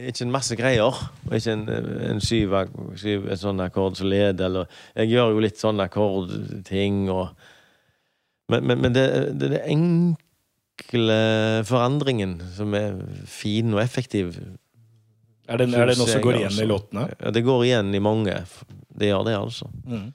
ikke 0.05 0.25
en 0.27 0.33
masse 0.33 0.55
greier. 0.57 0.97
Ikke 1.33 1.55
en, 1.55 1.63
en 2.11 2.21
syv, 2.21 2.53
syv 3.01 3.25
en 3.25 3.39
sånn 3.41 3.63
akkord 3.65 3.97
som 3.97 4.09
leder, 4.11 4.45
eller 4.45 4.69
Jeg 4.93 5.15
gjør 5.15 5.33
jo 5.33 5.41
litt 5.41 5.61
sånne 5.61 5.87
akkordting 5.89 7.07
og 7.13 7.33
Men, 8.51 8.67
men, 8.67 8.81
men 8.83 8.93
det, 8.93 9.05
det 9.39 9.47
er 9.47 9.53
den 9.53 9.61
enkle 9.73 11.15
forandringen 11.65 12.35
som 12.53 12.75
er 12.75 12.99
fin 13.25 13.71
og 13.73 13.79
effektiv. 13.81 14.35
Er 15.47 15.61
det, 15.61 15.69
er 15.73 15.89
det 15.89 15.95
noe 15.97 16.11
som 16.11 16.21
går 16.21 16.41
igjen 16.41 16.51
i 16.51 16.51
altså. 16.51 16.67
låtene? 16.69 17.05
Ja, 17.15 17.31
det 17.33 17.43
går 17.47 17.63
igjen 17.65 17.95
i 17.95 18.01
mange. 18.03 18.35
Det 18.93 19.09
gjør 19.09 19.23
det, 19.29 19.37
altså. 19.39 19.69
Mm. 19.87 20.11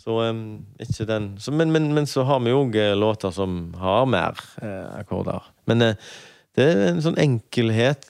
Så 0.00 0.16
um, 0.24 0.42
ikke 0.80 1.06
den 1.08 1.28
så, 1.38 1.52
men, 1.52 1.70
men, 1.70 1.92
men 1.94 2.08
så 2.08 2.24
har 2.24 2.40
vi 2.40 2.50
jo 2.50 2.64
òg 2.64 2.80
låter 2.96 3.32
som 3.36 3.74
har 3.78 4.08
mer 4.08 4.40
eh, 4.64 4.86
akkorder. 4.96 5.44
Men 5.68 5.84
eh, 5.84 6.10
det 6.58 6.66
er 6.66 6.86
en 6.90 7.02
sånn 7.04 7.20
enkelhet 7.20 8.08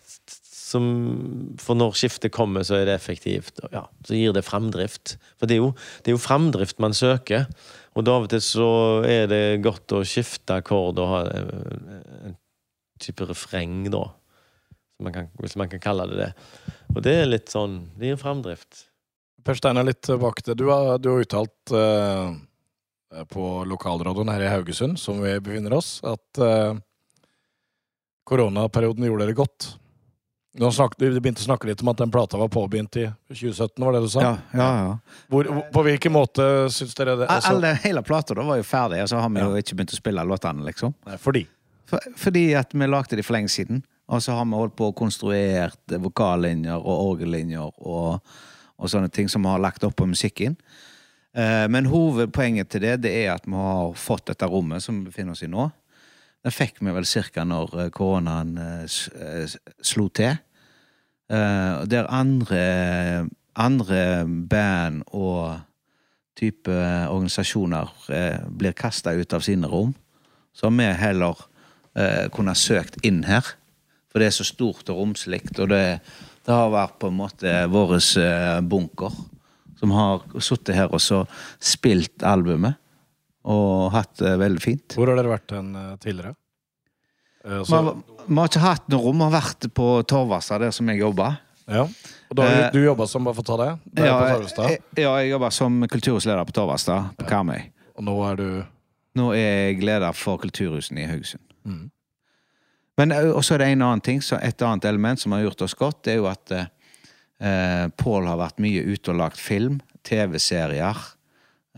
som 0.70 0.84
For 1.58 1.74
når 1.74 1.96
skiftet 1.98 2.30
kommer, 2.30 2.62
så 2.62 2.76
er 2.78 2.84
det 2.86 2.94
effektivt. 2.94 3.58
Ja, 3.74 3.88
så 4.06 4.14
gir 4.14 4.34
det 4.36 4.44
framdrift. 4.46 5.16
For 5.40 5.50
det 5.50 5.56
er 5.56 5.64
jo, 5.64 5.72
det 6.04 6.12
er 6.12 6.14
jo 6.14 6.22
framdrift 6.22 6.78
man 6.82 6.94
søker. 6.94 7.48
Og 7.98 8.06
da 8.06 8.14
av 8.14 8.28
og 8.28 8.30
til 8.30 8.42
så 8.44 8.68
er 9.02 9.26
det 9.30 9.62
godt 9.64 9.96
å 9.96 10.04
skifte 10.06 10.60
akkord 10.60 11.00
og 11.02 11.10
ha 11.10 11.24
en 11.26 12.36
type 13.02 13.26
refreng, 13.26 13.88
da. 13.90 14.04
Man 15.00 15.16
kan, 15.16 15.30
hvis 15.40 15.56
man 15.58 15.70
kan 15.72 15.82
kalle 15.82 16.06
det 16.10 16.20
det. 16.20 16.30
Og 16.92 17.02
det 17.02 17.16
er 17.16 17.30
litt 17.30 17.50
sånn 17.50 17.80
Det 17.98 18.12
gir 18.12 18.20
framdrift. 18.20 18.84
Per 19.42 19.56
Steinar, 19.56 19.86
litt 19.88 20.02
tilbake 20.04 20.44
til 20.44 20.58
Du 20.60 20.66
har, 20.68 20.98
du 21.00 21.08
har 21.14 21.24
uttalt 21.24 21.72
eh, 21.74 22.34
på 23.32 23.46
lokalradioen 23.66 24.30
her 24.30 24.44
i 24.44 24.52
Haugesund, 24.52 25.00
som 25.00 25.22
vi 25.24 25.32
befinner 25.40 25.74
oss, 25.78 25.96
at 26.06 26.42
eh, 26.44 26.76
koronaperioden 28.30 29.06
gjorde 29.10 29.26
dere 29.28 29.36
godt. 29.38 29.70
Snakket, 30.60 30.98
du 31.14 31.20
begynte 31.22 31.44
å 31.44 31.46
snakke 31.46 31.68
litt 31.68 31.82
om 31.84 31.92
at 31.92 32.00
den 32.00 32.10
plata 32.10 32.38
var 32.40 32.48
påbegynt 32.50 32.96
i 32.98 33.04
2017, 33.30 33.84
var 33.86 33.94
det 33.94 34.00
du 34.02 34.08
sa? 34.10 34.22
Ja, 34.24 34.32
ja, 34.58 34.66
ja. 34.80 35.18
Hvor, 35.30 35.46
hvor- 35.46 35.68
på 35.76 35.84
hvilken 35.86 36.12
måte 36.16 36.42
syns 36.74 36.96
dere 36.98 37.14
det? 37.20 37.28
Altså, 37.30 37.52
Alle, 37.54 37.70
hele 37.84 38.02
plata 38.02 38.34
da 38.34 38.42
var 38.48 38.58
jo 38.58 38.66
ferdig, 38.66 38.98
og 39.04 39.08
så 39.12 39.20
har 39.22 39.30
vi 39.30 39.44
jo 39.44 39.54
ikke 39.62 39.76
begynt 39.78 39.94
å 39.94 40.00
spille 40.00 40.24
låtene, 40.26 40.64
liksom. 40.66 40.94
nei, 41.06 41.16
fordi 41.22 41.44
For, 41.90 42.02
fordi 42.18 42.42
at 42.58 42.74
vi 42.74 42.86
lagde 42.86 43.16
de 43.18 43.22
for 43.26 43.34
lenge 43.38 43.48
siden. 43.50 43.84
Og 44.10 44.18
så 44.22 44.34
har 44.34 44.44
vi 44.44 44.58
holdt 44.58 44.74
på 44.78 44.88
og 44.90 44.96
konstruert 44.98 45.94
vokallinjer 46.02 46.78
og 46.82 47.12
orgellinjer 47.12 47.70
og, 47.86 48.20
og 48.78 48.90
sånne 48.90 49.10
ting 49.10 49.28
som 49.30 49.42
vi 49.46 49.48
har 49.54 49.62
lagt 49.62 49.84
opp 49.86 49.94
på 49.98 50.06
musikken. 50.10 50.56
Eh, 51.34 51.66
men 51.70 51.86
hovedpoenget 51.86 52.68
til 52.74 52.80
det, 52.82 52.96
det 53.06 53.12
er 53.24 53.36
at 53.36 53.46
vi 53.46 53.54
har 53.54 53.94
fått 53.94 54.26
dette 54.32 54.46
rommet 54.50 54.82
som 54.82 54.98
vi 54.98 55.10
befinner 55.12 55.32
oss 55.38 55.42
i 55.46 55.50
nå. 55.50 55.68
Det 56.40 56.52
fikk 56.56 56.78
vi 56.80 56.92
vel 56.96 57.08
cirka 57.08 57.44
når 57.44 57.74
eh, 57.76 57.90
koronaen 57.92 58.54
eh, 58.60 59.00
eh, 59.20 59.58
slo 59.84 60.08
til. 60.08 60.38
Der 61.30 62.08
andre, 62.10 62.60
andre 63.54 63.98
band 64.50 65.04
og 65.14 65.60
type 66.34 66.74
organisasjoner 67.06 67.92
blir 68.50 68.74
kasta 68.74 69.12
ut 69.14 69.36
av 69.38 69.44
sine 69.46 69.70
rom, 69.70 69.92
så 70.50 70.66
har 70.66 70.74
vi 70.74 70.88
heller 71.04 71.44
kunnet 72.34 72.58
søkt 72.58 72.98
inn 73.06 73.22
her. 73.28 73.46
For 74.10 74.18
det 74.18 74.26
er 74.26 74.34
så 74.40 74.48
stort 74.48 74.90
og 74.90 74.98
romslikt, 75.04 75.54
og 75.62 75.70
det, 75.70 76.00
det 76.42 76.50
har 76.50 76.74
vært 76.74 76.98
på 76.98 77.12
en 77.12 77.20
måte 77.20 77.54
vår 77.70 77.94
bunker. 78.66 79.14
Som 79.78 79.94
har 79.94 80.26
sittet 80.42 80.80
her 80.80 80.90
og 80.90 80.98
så 80.98 81.22
spilt 81.62 82.26
albumet, 82.26 82.74
og 83.44 83.90
hatt 83.94 84.16
det 84.20 84.34
veldig 84.40 84.62
fint. 84.62 84.96
Hvor 84.98 85.10
har 85.10 85.18
dere 85.20 85.32
vært 85.32 85.54
hen 85.56 85.70
eh, 85.76 85.92
tidligere? 86.02 86.34
Eh, 87.44 87.62
så, 87.64 87.76
har, 87.78 88.00
vi 88.26 88.36
har 88.36 88.50
ikke 88.50 88.64
hatt 88.64 88.88
noe 88.92 89.04
rom, 89.04 89.20
vi 89.22 89.28
har 89.28 89.36
vært 89.38 89.68
på 89.76 89.86
Torvassa, 90.08 90.58
der 90.60 90.74
som 90.76 90.90
jeg 90.92 91.00
jobba. 91.02 91.36
ja. 91.70 91.86
Og 92.30 92.36
da 92.38 92.44
Eh, 92.46 92.66
du, 92.70 92.78
jobba 92.84 93.08
som, 93.10 93.24
bare 93.26 93.34
for 93.34 93.42
å 93.42 93.48
ta 93.48 93.56
det, 93.58 94.04
Ja, 94.06 94.18
jeg, 94.30 94.82
ja, 95.02 95.14
jeg 95.18 95.30
jobba 95.32 95.48
som 95.50 95.80
kulturhusleder 95.90 96.44
på 96.46 96.52
Torvastad, 96.54 97.08
på 97.18 97.26
Karmøy. 97.26 97.72
og 97.96 98.04
nå 98.06 98.14
er 98.30 98.36
du 98.36 98.64
Nå 99.18 99.32
er 99.34 99.72
jeg 99.72 99.80
leder 99.82 100.12
for 100.14 100.38
kulturhusene 100.38 101.02
i 101.02 101.08
Haugesund. 101.10 101.42
Mm. 101.66 101.90
Men 102.96 103.12
også 103.34 103.56
er 103.56 103.58
det 103.58 103.66
en 103.72 103.82
annen 103.82 104.00
ting, 104.00 104.20
så 104.22 104.38
et 104.38 104.62
annet 104.62 104.84
element 104.86 105.18
som 105.18 105.32
har 105.32 105.42
gjort 105.42 105.62
oss 105.66 105.74
godt, 105.74 106.04
det 106.04 106.12
er 106.12 106.20
jo 106.20 106.28
at 106.30 106.52
eh, 106.54 106.68
Eh, 107.40 107.86
Pål 107.96 108.26
har 108.28 108.36
vært 108.36 108.60
mye 108.60 108.82
ute 108.84 109.14
og 109.14 109.16
lagt 109.16 109.40
film, 109.40 109.78
TV-serier 110.04 110.92
eh, 110.92 111.06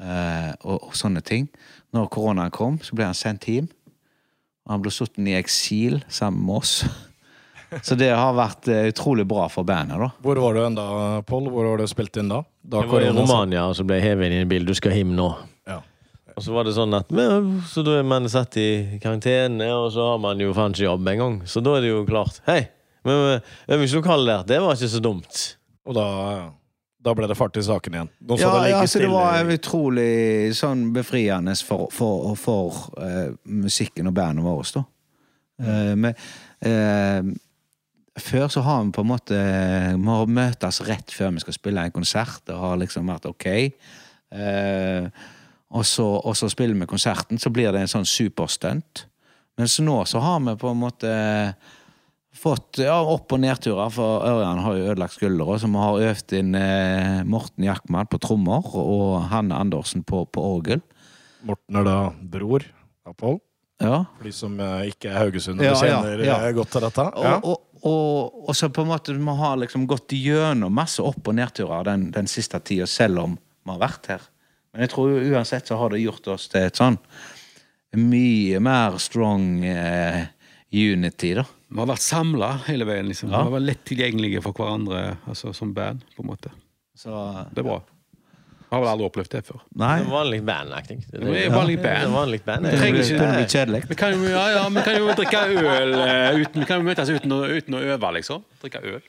og, 0.03 0.89
og 0.89 0.97
sånne 0.99 1.23
ting. 1.25 1.47
Når 1.93 2.11
koronaen 2.13 2.53
kom, 2.55 2.81
så 2.83 2.97
ble 2.97 3.07
han 3.07 3.17
sendt 3.17 3.47
hjem. 3.51 3.69
Og 4.67 4.77
han 4.77 4.85
ble 4.85 4.93
sittet 4.95 5.27
i 5.29 5.39
eksil 5.39 6.01
sammen 6.13 6.45
med 6.47 6.63
oss. 6.63 6.77
Så 7.81 7.97
det 7.97 8.11
har 8.13 8.35
vært 8.37 8.69
eh, 8.69 8.91
utrolig 8.91 9.25
bra 9.29 9.47
for 9.49 9.65
bandet, 9.65 9.97
da. 9.97 10.11
Hvor 10.21 10.41
var 10.43 10.57
du 10.57 10.61
enda, 10.61 10.85
Pål? 11.25 11.49
Hvor 11.49 11.71
var 11.71 11.81
du 11.81 11.89
spilt 11.89 12.19
inn 12.21 12.29
da? 12.29 12.43
da 12.61 12.83
det 12.83 12.91
var 12.91 13.07
i 13.07 13.09
Romania, 13.17 13.65
og 13.71 13.79
så 13.79 13.87
ble 13.89 13.97
jeg 13.97 14.11
hevet 14.11 14.29
inn 14.29 14.37
i 14.37 14.43
en 14.45 14.51
bil. 14.51 14.67
Du 14.69 14.75
skal 14.77 14.93
hjem 14.99 15.15
nå. 15.17 15.31
Ja. 15.71 15.79
Og 16.37 16.45
så 16.45 16.53
var 16.55 16.69
det 16.69 16.75
sånn 16.77 16.93
at 16.97 17.09
Så 17.69 17.85
da 17.85 17.99
er 17.99 18.07
man 18.09 18.29
satt 18.33 18.57
i 18.61 18.99
karantene, 19.03 19.71
og 19.73 19.89
så 19.95 20.13
har 20.13 20.21
man 20.21 20.41
jo 20.41 20.53
faen 20.57 20.77
ikke 20.77 20.85
jobb 20.85 21.11
engang. 21.15 21.41
Så 21.49 21.65
da 21.65 21.79
er 21.79 21.87
det 21.87 21.93
jo 21.95 22.05
klart. 22.09 22.43
Hei, 22.49 22.61
men 23.09 23.25
men, 23.25 23.49
øvingslokalet 23.77 24.29
der, 24.29 24.47
det 24.53 24.61
var 24.65 24.77
ikke 24.77 24.93
så 24.93 25.03
dumt. 25.05 25.43
Og 25.89 25.97
da, 25.97 26.07
da 27.03 27.15
ble 27.19 27.29
det 27.31 27.37
fart 27.39 27.59
i 27.59 27.65
saken 27.67 27.97
igjen. 27.97 28.11
Nå 28.23 28.39
så 28.39 28.47
Ja, 28.47 28.51
det 28.55 28.65
ligge 28.67 28.81
ja 28.83 28.91
så 28.91 29.03
det 29.03 29.11
var 29.11 29.53
utrolig 29.57 30.11
sånn 30.59 30.85
befriende 30.95 31.55
for, 31.67 31.89
for, 31.95 32.35
for 32.39 32.83
uh, 32.99 33.33
musikken 33.45 34.11
og 34.11 34.17
bandet 34.17 34.47
vårt, 34.47 34.77
da. 34.77 34.85
Uh, 35.63 35.95
men, 35.99 36.23
uh, 36.67 37.33
før 38.23 38.49
så 38.53 38.63
har 38.67 38.83
vi 38.85 38.95
på 38.95 39.03
en 39.05 39.09
måte 39.09 39.37
Vi 39.37 40.09
har 40.15 40.33
møtes 40.39 40.81
rett 40.87 41.15
før 41.15 41.33
vi 41.33 41.43
skal 41.45 41.57
spille 41.57 41.85
en 41.87 41.95
konsert. 41.95 42.43
Det 42.47 42.59
har 42.61 42.77
liksom 42.77 43.09
vært 43.09 43.31
ok. 43.31 43.47
Og, 45.73 45.87
så, 45.89 46.05
og 46.21 46.37
så 46.37 46.51
spiller 46.53 46.77
vi 46.77 46.89
konserten, 46.91 47.41
så 47.41 47.49
blir 47.49 47.73
det 47.73 47.81
en 47.81 47.89
sånn 47.89 48.05
superstunt. 48.09 49.07
Mens 49.57 49.79
nå 49.81 49.97
så 50.09 50.21
har 50.21 50.45
vi 50.45 50.55
på 50.61 50.75
en 50.75 50.83
måte 50.83 51.15
fått 52.43 52.81
ja, 52.83 52.97
opp- 53.07 53.33
og 53.37 53.41
nedturer, 53.43 53.91
for 53.95 54.25
Ørjan 54.27 54.61
har 54.65 54.77
jo 54.79 54.89
ødelagt 54.91 55.15
skuldra, 55.15 55.57
så 55.63 55.69
vi 55.71 55.79
har 55.85 56.03
øvd 56.11 56.35
inn 56.41 56.55
eh, 56.59 57.21
Morten 57.29 57.67
Jackman 57.69 58.09
på 58.11 58.19
trommer 58.23 58.67
og 58.79 59.21
Hanne 59.31 59.59
Andersen 59.63 60.03
på, 60.07 60.25
på 60.27 60.43
orgel. 60.59 60.83
Morten 61.47 61.79
er 61.81 61.87
da 61.87 61.97
bror 62.35 62.67
av 63.07 63.15
Pål. 63.19 63.39
Ja. 63.83 64.05
For 64.19 64.27
de 64.29 64.33
som 64.35 64.59
eh, 64.63 64.89
ikke 64.93 65.11
er 65.11 65.17
Haugesundere, 65.25 65.71
Ja, 65.71 65.75
ja, 65.75 66.01
kjenner 66.03 66.25
ja. 66.27 66.37
eh, 66.47 66.53
godt 66.55 66.71
til 66.75 66.85
dette. 66.87 67.07
Og, 67.19 67.25
Ja. 67.27 67.37
og, 67.43 67.63
og, 67.83 68.43
og 68.49 68.55
så 68.59 68.69
på 68.71 68.85
en 68.85 68.91
måte 68.93 69.15
vi 69.17 69.37
har 69.41 69.57
liksom 69.59 69.87
gått 69.91 70.15
gjennom 70.15 70.75
masse 70.79 71.03
opp- 71.03 71.27
og 71.33 71.35
nedturer 71.39 71.89
den, 71.91 72.11
den 72.15 72.31
siste 72.31 72.61
tida, 72.63 72.87
selv 72.87 73.25
om 73.25 73.35
vi 73.39 73.73
har 73.75 73.81
vært 73.83 74.07
her. 74.13 74.29
Men 74.73 74.85
jeg 74.87 74.93
tror 74.95 75.11
jo 75.11 75.35
uansett 75.35 75.67
så 75.69 75.77
har 75.81 75.91
det 75.95 76.03
gjort 76.05 76.31
oss 76.37 76.47
til 76.53 76.63
et 76.69 76.79
sånn 76.79 76.99
mye 77.99 78.61
mer 78.65 78.95
strong 79.03 79.65
eh, 79.69 80.23
unity, 80.73 81.35
da. 81.37 81.45
Vi 81.73 81.79
har 81.81 81.89
vært 81.89 82.05
samla 82.05 82.51
hele 82.67 82.85
veien. 82.85 83.09
liksom. 83.09 83.31
Ja. 83.33 83.39
Vi 83.43 83.49
har 83.51 83.55
vært 83.61 83.67
lett 83.71 83.85
tilgjengelige 83.89 84.43
for 84.45 84.53
hverandre 84.53 85.17
altså 85.27 85.55
som 85.57 85.73
band. 85.75 86.05
på 86.17 86.23
en 86.25 86.29
måte. 86.29 86.51
Så 86.95 87.11
Det 87.55 87.63
er 87.65 87.69
bra. 87.71 87.79
Jeg 88.73 88.79
har 88.79 88.81
vel 88.87 88.89
aldri 88.93 89.05
opplevd 89.07 89.29
det 89.35 89.41
før. 89.45 89.61
Nei. 89.77 89.99
Det 90.01 90.07
er 90.07 90.13
vanlig 90.13 90.43
bandaktig. 90.49 90.97
Det 91.11 91.21
Det 91.21 91.41
er 91.47 91.51
vanlig 91.53 91.77
band. 91.83 92.05
Det 92.07 92.13
vanlig 92.15 92.45
band. 92.45 92.65
Det 92.65 92.79
trenger 92.79 93.01
ikke- 93.03 93.19
det 93.19 93.29
å 93.29 93.35
bli 93.37 93.49
kjedelig. 93.55 93.89
Vi 93.89 93.95
kan 93.95 94.13
jo, 94.13 94.29
ja, 94.29 94.45
ja, 94.51 94.69
vi 94.69 94.81
kan 94.83 94.97
jo 94.97 95.09
drikke 95.13 95.41
øl 95.57 95.95
eh, 95.95 96.41
uten, 96.41 96.61
Vi 96.61 96.65
kan 96.67 96.81
jo 96.81 96.87
møtes 96.89 97.11
uten 97.11 97.33
å, 97.33 97.41
uten 97.49 97.75
å 97.75 97.81
øve, 97.83 98.13
liksom. 98.17 98.43
Drikke 98.63 98.81
øl. 98.83 99.03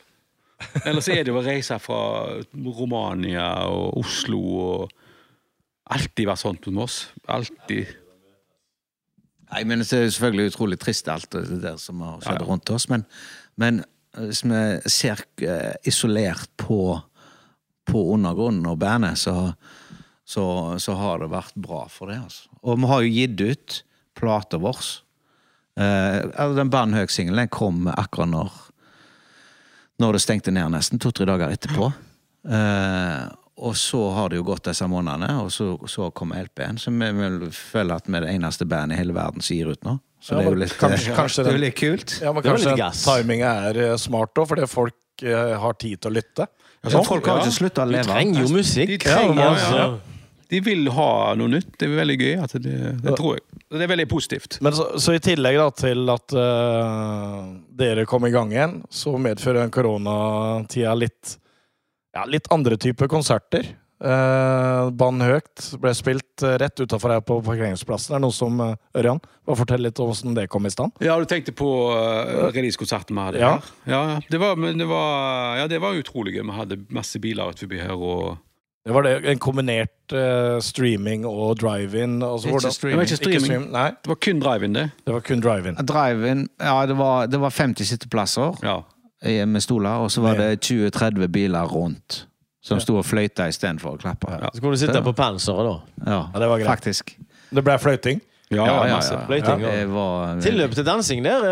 Eller 0.86 1.02
så 1.02 1.12
er 1.14 1.24
det 1.24 1.28
jo 1.28 1.40
å 1.40 1.46
reise 1.46 1.80
fra 1.80 2.42
Romania 2.54 3.66
og 3.68 3.98
Oslo 4.04 4.40
og 4.40 4.92
Alltid 5.92 6.28
vært 6.28 6.40
sånn 6.40 6.58
med 6.74 6.84
oss. 6.84 7.12
Alltid. 7.28 7.88
Nei, 9.54 9.64
men 9.70 9.84
det 9.84 9.90
er 9.94 10.10
selvfølgelig 10.10 10.54
utrolig 10.54 10.80
trist 10.82 11.10
alt 11.12 11.30
det 11.36 11.62
der 11.64 11.78
som 11.82 12.02
har 12.02 12.20
skjedd 12.24 12.40
Ja, 12.40 12.44
ja. 12.44 12.50
rundt 12.50 12.72
oss. 12.74 12.88
Men, 12.92 13.06
men 13.62 13.84
hvis 14.18 14.44
vi 14.46 14.62
ser 14.92 15.24
eh, 15.46 15.74
isolert 15.90 16.50
på, 16.62 16.98
på 17.90 18.04
undergrunnen 18.16 18.66
og 18.70 18.80
bandet, 18.82 19.18
så, 19.22 19.54
så, 20.26 20.46
så 20.82 20.98
har 21.00 21.24
det 21.24 21.32
vært 21.34 21.56
bra 21.56 21.86
for 21.92 22.12
det. 22.12 22.20
Altså. 22.26 22.50
Og 22.64 22.82
vi 22.82 22.92
har 22.92 23.06
jo 23.06 23.14
gitt 23.16 23.42
ut 23.42 23.80
plata 24.18 24.60
vår. 24.62 24.82
Eh, 25.80 26.20
den 26.58 26.70
Band 26.74 26.98
Høg-singelen 26.98 27.50
kom 27.54 27.88
akkurat 27.90 28.30
når 28.30 28.60
Når 30.02 30.16
det 30.18 30.22
stengte 30.24 30.52
ned, 30.52 30.72
nesten. 30.74 31.00
To-tre 31.00 31.26
dager 31.30 31.52
etterpå. 31.54 31.92
Eh, 32.50 33.26
og 33.64 33.78
så 33.80 34.00
har 34.16 34.32
det 34.32 34.42
jo 34.42 34.48
gått 34.48 34.66
disse 34.68 34.88
månedene, 34.92 35.38
og 35.44 35.52
så, 35.54 35.74
så 35.90 36.10
kom 36.16 36.34
LP-en. 36.36 36.80
Så 36.82 36.92
vi 36.92 37.12
vil 37.20 37.38
føle 37.56 37.96
at 37.96 38.10
vi 38.10 38.18
er 38.20 38.26
det 38.28 38.34
eneste 38.34 38.68
bandet 38.68 38.98
i 38.98 39.04
hele 39.04 39.16
verden 39.16 39.44
som 39.46 39.56
gir 39.56 39.72
ut 39.72 39.88
nå. 39.88 39.98
Så 40.24 40.36
Ja, 40.36 40.40
det 40.40 40.46
er 40.46 40.56
jo 40.56 40.60
litt, 40.64 40.76
kanskje- 40.80 41.16
kanskje 41.22 41.46
det 41.48 41.54
er 41.54 41.62
litt 41.64 41.80
kult. 41.80 42.18
Ja, 42.24 42.34
men 42.36 42.46
kanskje 42.46 42.76
timinga 43.04 43.54
er 43.70 43.82
eh, 43.90 43.96
smart 44.00 44.36
òg, 44.40 44.50
fordi 44.52 44.68
folk 44.72 45.24
eh, 45.26 45.56
har 45.64 45.80
tid 45.80 46.04
til 46.04 46.12
å 46.12 46.16
lytte. 46.20 46.48
Så 46.84 47.04
folk 47.08 47.28
har 47.28 47.40
ja. 47.40 47.46
ikke 47.46 47.56
slutta 47.56 47.86
å 47.86 47.92
leve. 47.92 48.04
De 48.04 48.12
trenger 48.12 48.44
jo 48.44 48.50
musikk. 48.52 48.90
De 48.92 49.00
trenger, 49.06 49.40
Ja, 49.40 49.46
ja, 49.46 49.54
altså. 49.54 50.14
De 50.54 50.60
vil 50.62 50.90
ha 50.94 51.10
noe 51.40 51.50
nytt. 51.50 51.72
Det 51.80 51.88
er 51.88 51.96
veldig 51.98 52.18
gøy. 52.20 52.34
At 52.44 52.56
det, 52.62 52.80
det 53.02 53.16
tror 53.18 53.38
jeg. 53.40 53.46
Det 53.74 53.86
er 53.86 53.90
veldig 53.90 54.06
positivt. 54.12 54.58
Men 54.62 54.76
så, 54.78 54.86
så 55.02 55.16
i 55.16 55.22
tillegg 55.24 55.58
da 55.58 55.70
til 55.74 56.12
at 56.14 56.36
uh, 56.38 57.48
dere 57.74 58.04
kom 58.10 58.28
i 58.28 58.34
gang 58.34 58.52
igjen, 58.54 58.76
så 58.94 59.16
medfører 59.18 59.64
den 59.64 59.74
koronatida 59.74 60.94
litt, 61.00 61.38
ja, 62.16 62.26
litt 62.30 62.48
andre 62.54 62.78
typer 62.78 63.08
konserter. 63.12 63.66
Uh, 64.04 64.90
Bann 65.00 65.22
høgt 65.24 65.70
ble 65.80 65.94
spilt 65.96 66.44
eh, 66.44 66.58
rett 66.60 66.76
utafor 66.84 67.14
her 67.14 67.22
på 67.24 67.38
parkeringsplassen. 67.46 68.12
Er 68.12 68.20
det 68.20 68.26
noe 68.26 68.36
som 68.36 68.58
uh, 68.60 68.74
Ørjan? 69.00 69.22
Bare 69.48 69.60
fortell 69.62 69.86
litt 69.86 70.00
om 70.04 70.10
hvordan 70.12 70.36
det 70.36 70.50
kom 70.52 70.68
i 70.68 70.72
stand. 70.74 70.92
Ja, 71.00 71.16
du 71.22 71.24
tenkte 71.30 71.54
på 71.56 71.70
uh, 71.94 72.50
releasekonserten 72.52 73.16
vi 73.16 73.24
hadde 73.30 73.40
Ja. 73.40 73.54
her? 73.54 73.70
Ja. 73.94 74.02
Det 74.28 74.42
var, 74.44 74.58
men 74.60 74.82
det 74.82 74.90
var, 74.92 75.56
ja, 75.62 75.70
det 75.72 75.80
var 75.80 75.96
utrolig 75.96 76.36
gøy. 76.36 76.44
Vi 76.50 76.58
hadde 76.58 76.82
masse 76.92 77.22
biler 77.24 77.54
utenfor 77.56 77.80
her. 77.80 77.96
og... 77.96 78.42
Det 78.84 78.92
var 78.92 79.06
det, 79.08 79.14
en 79.32 79.40
kombinert 79.40 80.12
uh, 80.12 80.60
streaming 80.60 81.24
og 81.30 81.56
drive-in. 81.62 82.18
Altså, 82.28 82.52
Ikke 82.52 82.74
streaming. 82.76 82.98
Det 82.98 83.00
var 83.00 83.08
ikke 83.08 83.22
streaming. 83.22 83.46
stream- 83.48 83.70
nei, 83.72 83.86
Det 84.04 84.12
var 84.12 84.20
kun 84.28 84.42
drive-in, 84.44 84.74
det. 84.76 84.90
det 85.08 85.14
var 85.16 85.24
kun 85.24 85.40
drive-in. 85.46 85.80
Drive-in 85.88 86.42
Ja, 86.60 86.82
det 86.92 86.98
var, 87.00 87.28
det 87.32 87.40
var 87.40 87.56
50 87.56 87.88
sitteplasser 87.94 88.60
Ja. 88.68 88.82
Eh, 89.24 89.46
med 89.48 89.64
stoler, 89.64 90.04
og 90.04 90.12
så 90.12 90.22
var 90.22 90.38
det 90.40 90.52
20-30 90.68 91.28
biler 91.34 91.66
rundt. 91.72 92.26
Som 92.64 92.80
sto 92.80 92.96
og 92.96 93.04
fløyta 93.04 93.50
istedenfor 93.52 93.98
å 93.98 94.00
klappe. 94.00 94.30
Ja. 94.40 94.48
Så 94.56 94.62
kunne 94.64 94.78
du 94.78 94.80
sitte 94.80 95.02
på 95.04 95.12
panseret, 95.18 95.66
da. 95.68 95.74
Ja, 96.06 96.20
Ja, 96.34 96.40
det 96.40 96.48
var 96.48 96.62
greit. 96.62 96.70
faktisk. 96.70 97.18
Det 97.52 97.64
ble 97.64 97.76
fløyting. 97.80 98.22
Ja, 98.54 98.66
Ja, 98.66 98.86
ja, 98.88 98.96
masse. 98.96 99.18
Fløyting, 99.28 99.62
ja. 99.66 99.72
Det 99.72 99.90
var 99.90 100.40
Tilløp 100.46 100.76
til 100.78 100.86
dansing 100.86 101.24
der. 101.26 101.42
Det 101.42 101.50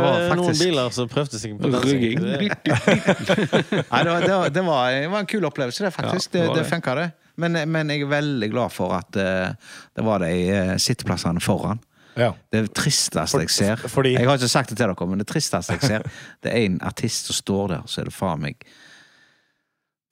var 0.00 0.36
Noen 0.36 0.46
faktisk- 0.46 0.64
biler 0.64 0.90
som 0.94 1.08
prøvde 1.08 1.38
seg 1.42 1.58
på 1.60 1.70
dansing. 1.72 2.00
Rygging. 2.00 2.18
Nei, 3.92 4.02
det, 4.04 4.10
var, 4.10 4.20
det, 4.20 4.32
var, 4.32 4.48
det, 4.48 4.62
var, 4.64 4.90
det 4.94 5.10
var 5.10 5.18
en 5.20 5.26
kul 5.26 5.44
opplevelse, 5.44 5.84
det, 5.84 5.92
faktisk. 5.92 6.34
Ja, 6.34 6.40
det 6.40 6.48
det, 6.48 6.62
det 6.62 6.64
funka, 6.70 6.94
det. 6.94 7.10
Men, 7.36 7.58
men 7.68 7.90
jeg 7.90 8.04
er 8.06 8.10
veldig 8.12 8.50
glad 8.52 8.70
for 8.72 8.94
at 8.94 9.16
eh, 9.18 9.52
det 9.96 10.04
var 10.06 10.22
de 10.22 10.30
uh, 10.54 10.76
sitteplassene 10.78 11.42
foran. 11.42 11.80
Ja. 12.16 12.32
Det 12.52 12.68
tristeste 12.74 13.40
jeg 13.42 13.50
ser 13.50 13.76
fordi- 13.90 14.14
Jeg 14.18 14.26
har 14.28 14.36
ikke 14.38 14.48
sagt 14.48 14.68
det 14.70 14.76
til 14.78 14.86
dere, 14.86 15.06
men 15.10 15.18
det 15.18 15.26
tristeste 15.26 15.72
jeg 15.72 15.80
ser, 15.82 16.02
det 16.42 16.52
er 16.52 16.64
en 16.66 16.78
artist 16.82 17.26
som 17.26 17.34
står 17.34 17.68
der, 17.68 17.82
så 17.86 18.00
er 18.00 18.04
det 18.10 18.14
faen 18.14 18.40
meg 18.40 18.64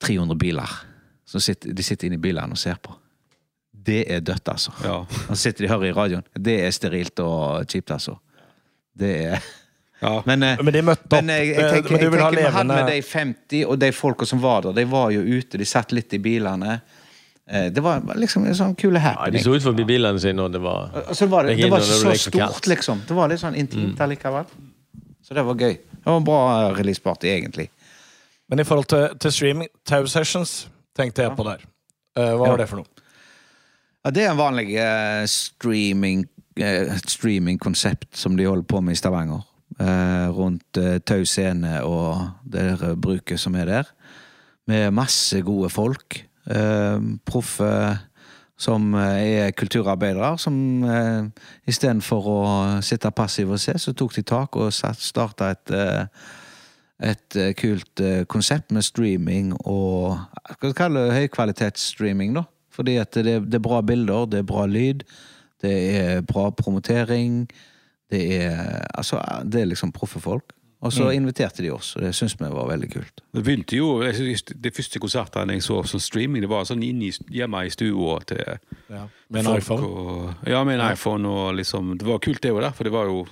300 0.03 0.35
biler. 0.37 0.69
Sitter, 1.25 1.73
de 1.73 1.83
sitter 1.83 2.07
inne 2.07 2.19
i 2.19 2.21
bilene 2.21 2.53
og 2.53 2.59
ser 2.61 2.75
på. 2.83 2.93
Det 3.83 4.03
er 4.11 4.19
dødt, 4.21 4.47
altså. 4.51 4.71
Ja. 4.83 4.99
Og 5.29 5.33
så 5.33 5.39
sitter 5.49 5.65
de 5.65 5.69
og 5.71 5.79
hører 5.79 5.89
i 5.89 5.95
radioen. 5.97 6.23
Det 6.39 6.59
er 6.65 6.71
sterilt 6.71 7.19
og 7.19 7.65
kjipt, 7.67 7.91
altså. 7.91 8.17
Det 8.95 9.13
er 9.33 9.39
Ja. 10.03 10.17
Men, 10.27 10.43
eh, 10.43 10.59
Men 10.59 10.73
de 10.75 10.81
møtte 10.83 11.05
opp. 11.07 11.13
men 11.23 11.29
jeg, 11.31 11.53
jeg 11.55 11.63
Eh, 11.63 11.69
tenker, 11.77 11.91
men 11.95 12.01
du 12.03 12.09
vil 12.11 12.19
ha 12.19 12.25
tenker 12.29 12.35
vi 12.35 12.43
hadde 12.43 12.67
levende 12.67 12.75
med 12.75 12.89
de 12.91 13.01
50, 13.07 13.61
og 13.71 13.77
de 13.79 13.91
folka 13.95 14.25
som 14.27 14.41
var 14.43 14.61
der, 14.65 14.73
de 14.75 14.83
var 14.91 15.11
jo 15.15 15.21
ute, 15.23 15.57
de 15.57 15.65
satt 15.65 15.93
litt 15.95 16.11
i 16.13 16.19
bilene. 16.19 16.73
Eh, 17.47 17.71
Det 17.73 17.83
var 17.83 18.01
liksom 18.15 18.45
en 18.47 18.55
sånn 18.55 18.75
kule 18.75 18.99
Ja, 19.03 19.29
de 19.31 19.39
så 19.43 19.55
ut 19.55 19.63
forbi 19.63 19.83
bilene 19.87 20.19
sine, 20.19 20.41
og 20.41 20.51
det 20.53 20.61
var 20.63 20.91
altså, 20.93 21.25
så 21.25 21.27
var 21.27 21.43
det, 21.43 21.57
Det 21.57 21.63
det 21.63 21.71
var 21.71 21.79
ikke 21.83 22.11
det 22.11 22.19
så 22.19 22.29
stort, 22.31 22.67
liksom. 22.67 23.01
Det 23.07 23.15
var 23.17 23.27
litt 23.31 23.41
sånn 23.41 23.55
intimt 23.59 23.99
allikevel. 23.99 24.45
Så 25.23 25.33
det 25.35 25.43
var 25.43 25.55
gøy. 25.55 25.73
Det 25.73 26.05
var 26.05 26.17
en 26.17 26.27
bra 26.27 26.39
eh, 26.69 26.73
releaseparty, 26.77 27.27
egentlig. 27.27 27.69
Men 28.49 28.59
i 28.59 28.63
forhold 28.63 28.87
til, 28.91 29.07
til 29.19 29.31
streaming, 29.31 29.69
Tau 29.85 30.05
Sessions 30.05 30.67
tenkte 30.95 31.23
jeg 31.23 31.35
på 31.35 31.43
der. 31.47 31.63
Eh, 32.15 32.33
hva 32.37 32.53
var 32.53 32.57
det 32.61 32.69
for 32.69 32.83
noe? 32.83 32.89
Ja, 34.03 34.11
det 34.11 34.25
er 34.25 34.33
en 34.33 34.39
vanlig 34.39 34.73
uh, 34.75 35.23
streaming 35.31 36.25
uh, 36.59 36.91
streamingkonsept 37.07 38.17
som 38.19 38.35
de 38.35 38.45
holder 38.45 38.67
på 38.67 38.81
med 38.83 38.97
i 38.97 38.99
Stavanger. 38.99 39.45
Eh, 39.79 40.27
rundt 40.29 40.77
Tau 41.07 41.23
scene 41.25 41.79
og 41.81 42.19
det 42.45 42.61
der 42.77 42.93
bruket 42.99 43.39
som 43.41 43.55
er 43.57 43.65
der. 43.65 43.87
Med 44.69 44.91
masse 44.93 45.41
gode 45.41 45.71
folk. 45.73 46.19
Eh, 46.51 46.97
proffe 47.25 47.73
som 48.63 48.93
eh, 48.95 49.47
er 49.47 49.51
kulturarbeidere, 49.57 50.37
som 50.37 50.55
eh, 50.85 51.25
istedenfor 51.69 52.29
å 52.29 52.39
sitte 52.85 53.11
passiv 53.15 53.53
og 53.53 53.61
se, 53.61 53.75
så 53.79 53.93
tok 53.97 54.15
de 54.17 54.23
tak 54.27 54.57
og 54.59 54.73
starta 54.73 55.53
et 55.55 55.75
eh, 55.75 56.23
et 57.03 57.35
kult 57.59 57.99
konsept 58.31 58.69
med 58.71 58.85
streaming 58.85 59.49
og 59.67 60.13
hva 60.61 60.69
skal 60.71 60.93
vi 60.93 61.17
høykvalitetsstreaming, 61.17 62.37
da. 62.37 62.45
Fordi 62.71 62.93
at 63.01 63.17
det, 63.17 63.33
det 63.49 63.57
er 63.57 63.65
bra 63.65 63.81
bilder, 63.83 64.29
det 64.31 64.39
er 64.39 64.45
bra 64.47 64.63
lyd, 64.69 65.01
det 65.59 65.73
er 65.97 66.21
bra 66.23 66.45
promotering. 66.55 67.41
Det 68.13 68.21
er 68.37 68.85
altså 68.93 69.19
Det 69.43 69.61
er 69.61 69.71
liksom 69.73 69.91
proffe 69.91 70.21
folk. 70.21 70.53
Og 70.83 70.91
så 70.91 71.05
inviterte 71.15 71.63
de 71.63 71.69
oss, 71.71 71.93
og 71.95 72.03
det 72.03 72.09
syns 72.15 72.33
vi 72.35 72.49
var 72.51 72.67
veldig 72.67 72.89
kult. 72.91 73.21
Det 73.31 73.43
begynte 73.45 73.77
jo, 73.77 74.01
De 74.03 74.71
første 74.75 74.99
konsertene 74.99 75.55
jeg 75.55 75.63
så 75.63 75.77
som 75.87 76.01
streaming, 76.03 76.43
det 76.43 76.49
var 76.51 76.65
sånn 76.67 76.83
inne 76.83 77.07
i, 77.07 77.11
hjemme 77.39 77.61
i 77.63 77.71
stua 77.71 78.17
til 78.27 78.41
Med 78.89 79.39
en 79.39 79.47
folk 79.47 79.63
iPhone. 79.63 79.87
Og, 79.87 80.49
ja, 80.51 80.63
med 80.67 80.79
en 80.79 80.91
iPhone 80.91 81.29
og 81.29 81.53
liksom 81.55 81.95
Det 81.97 82.07
var 82.07 82.19
kult, 82.19 82.41
det 82.43 82.51
òg, 82.51 82.67
for 82.75 82.83
det 82.83 82.91
var 82.91 83.07
jo 83.07 83.23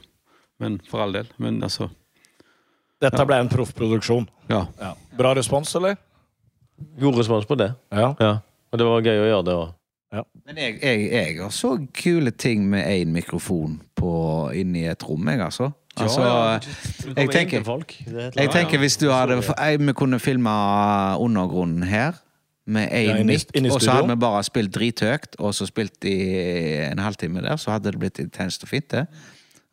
Men 0.63 0.79
for 0.87 1.03
all 1.03 1.11
del. 1.17 1.27
Men 1.41 1.59
altså 1.63 1.89
Dette 3.01 3.25
ble 3.25 3.39
en 3.41 3.49
proffproduksjon. 3.49 4.27
Ja. 4.47 4.67
Ja. 4.79 4.93
Bra 5.17 5.33
respons, 5.33 5.73
eller? 5.75 5.95
God 7.01 7.17
respons 7.17 7.47
på 7.49 7.57
det. 7.57 7.71
Ja. 7.89 8.11
Ja. 8.19 8.33
Og 8.71 8.77
det 8.77 8.85
var 8.85 9.01
gøy 9.01 9.23
å 9.23 9.29
gjøre 9.31 9.45
det 9.47 9.55
òg. 9.57 9.71
Men 10.45 10.59
jeg, 10.59 10.77
jeg, 10.83 11.05
jeg 11.11 11.37
har 11.39 11.53
så 11.55 11.71
kule 11.95 12.33
ting 12.35 12.65
med 12.69 12.83
én 12.83 13.13
mikrofon 13.15 13.79
på, 13.95 14.11
inni 14.53 14.83
et 14.91 15.03
rom, 15.07 15.29
jeg, 15.31 15.39
altså. 15.41 15.71
Altså 15.99 16.23
jeg 17.17 17.29
tenker, 17.33 17.65
er 17.67 18.37
jeg 18.37 18.51
tenker 18.53 18.79
hvis 18.79 18.95
du 18.97 19.09
hadde 19.11 19.41
Vi 19.81 19.93
kunne 19.93 20.19
filma 20.23 21.17
undergrunnen 21.19 21.83
her 21.83 22.13
med 22.65 22.87
én 22.93 23.25
mic, 23.25 23.49
og 23.73 23.81
så 23.81 23.97
hadde 23.97 24.13
vi 24.13 24.19
bare 24.21 24.43
spilt 24.43 24.71
drithøyt, 24.75 25.35
og 25.39 25.53
så 25.57 25.65
spilt 25.67 26.05
i 26.07 26.15
en 26.85 26.99
halvtime 26.99 27.41
der, 27.41 27.57
så 27.59 27.73
hadde 27.73 27.91
det 27.91 27.99
blitt 27.99 28.19
intenst 28.21 28.63
og 28.63 28.69
fint, 28.69 28.91
det. 28.91 29.05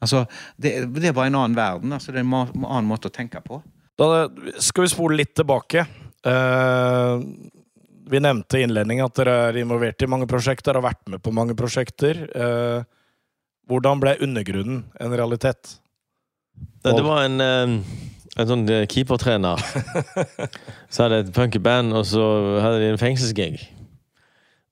Altså, 0.00 0.24
det, 0.56 0.72
det 0.94 1.10
er 1.10 1.14
bare 1.16 1.30
en 1.30 1.38
annen 1.38 1.56
verden. 1.56 1.92
Altså, 1.92 2.12
det 2.12 2.22
er 2.22 2.26
en 2.26 2.64
annen 2.64 2.88
måte 2.88 3.10
å 3.10 3.14
tenke 3.14 3.42
på. 3.44 3.60
Da 3.98 4.28
skal 4.62 4.86
vi 4.86 4.92
spole 4.92 5.18
litt 5.18 5.34
tilbake. 5.38 5.84
Uh, 6.26 7.18
vi 8.08 8.20
nevnte 8.22 8.60
i 8.60 8.64
innledningen 8.66 9.08
at 9.08 9.18
dere 9.18 9.34
er 9.48 9.58
involvert 9.60 10.02
i 10.02 10.10
mange 10.10 10.28
prosjekter, 10.30 10.78
har 10.78 10.86
vært 10.86 11.02
med 11.10 11.22
på 11.22 11.34
mange 11.34 11.58
prosjekter. 11.58 12.22
Uh, 12.30 12.86
hvordan 13.68 14.00
ble 14.02 14.14
undergrunnen 14.24 14.86
en 15.02 15.18
realitet? 15.18 15.76
Nei, 16.84 16.92
det 16.94 17.04
var 17.06 17.24
en, 17.26 17.40
eh, 17.40 17.72
en 18.38 18.52
sånn 18.52 18.66
eh, 18.70 18.84
keepertrener. 18.90 19.58
Så 20.92 21.04
hadde 21.04 21.24
et 21.26 21.34
punkeband, 21.36 21.92
og 21.92 22.06
så 22.08 22.22
hadde 22.62 22.78
de 22.80 22.92
en 22.94 23.00
fengselsgig. 23.00 23.58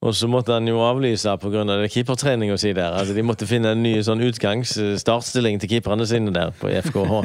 Og 0.05 0.13
så 0.13 0.27
måtte 0.29 0.53
han 0.53 0.67
jo 0.69 0.77
avlyse 0.85 1.31
pga. 1.41 1.63
keepertreninga 1.89 2.53
si 2.61 2.69
der. 2.77 2.93
Altså, 2.93 3.15
de 3.17 3.23
måtte 3.25 3.47
finne 3.49 3.71
en 3.73 3.81
ny 3.81 3.95
sånn 4.05 4.21
utgangs-startstilling 4.21 5.57
til 5.61 5.71
keeperne 5.71 6.05
sine 6.05 6.29
der 6.33 6.51
på 6.57 6.69
FKH. 6.69 7.15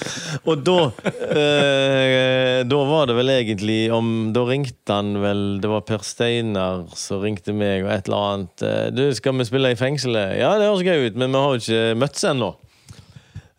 Og 0.48 0.62
da 0.64 0.76
eh, 1.36 2.62
Da 2.64 2.80
var 2.88 3.06
det 3.10 3.16
vel 3.18 3.32
egentlig 3.34 3.92
om 3.92 4.32
Da 4.32 4.46
ringte 4.48 4.96
han 4.96 5.12
vel 5.22 5.42
Det 5.60 5.68
var 5.70 5.84
Per 5.86 6.02
Steinar 6.06 6.86
som 6.96 7.20
ringte 7.22 7.52
meg, 7.52 7.84
og 7.84 7.92
et 7.92 8.08
eller 8.08 8.26
annet. 8.32 8.64
eh, 8.64 8.88
Du, 8.96 9.04
skal 9.16 9.36
vi 9.36 9.48
spille 9.48 9.74
i 9.74 9.78
fengselet? 9.78 10.38
Ja, 10.40 10.54
det 10.58 10.70
høres 10.70 10.86
gøy 10.88 11.08
ut, 11.10 11.16
men 11.20 11.32
vi 11.36 11.44
har 11.44 11.52
jo 11.52 11.60
ikke 11.62 12.00
møttes 12.00 12.24
ennå. 12.32 12.54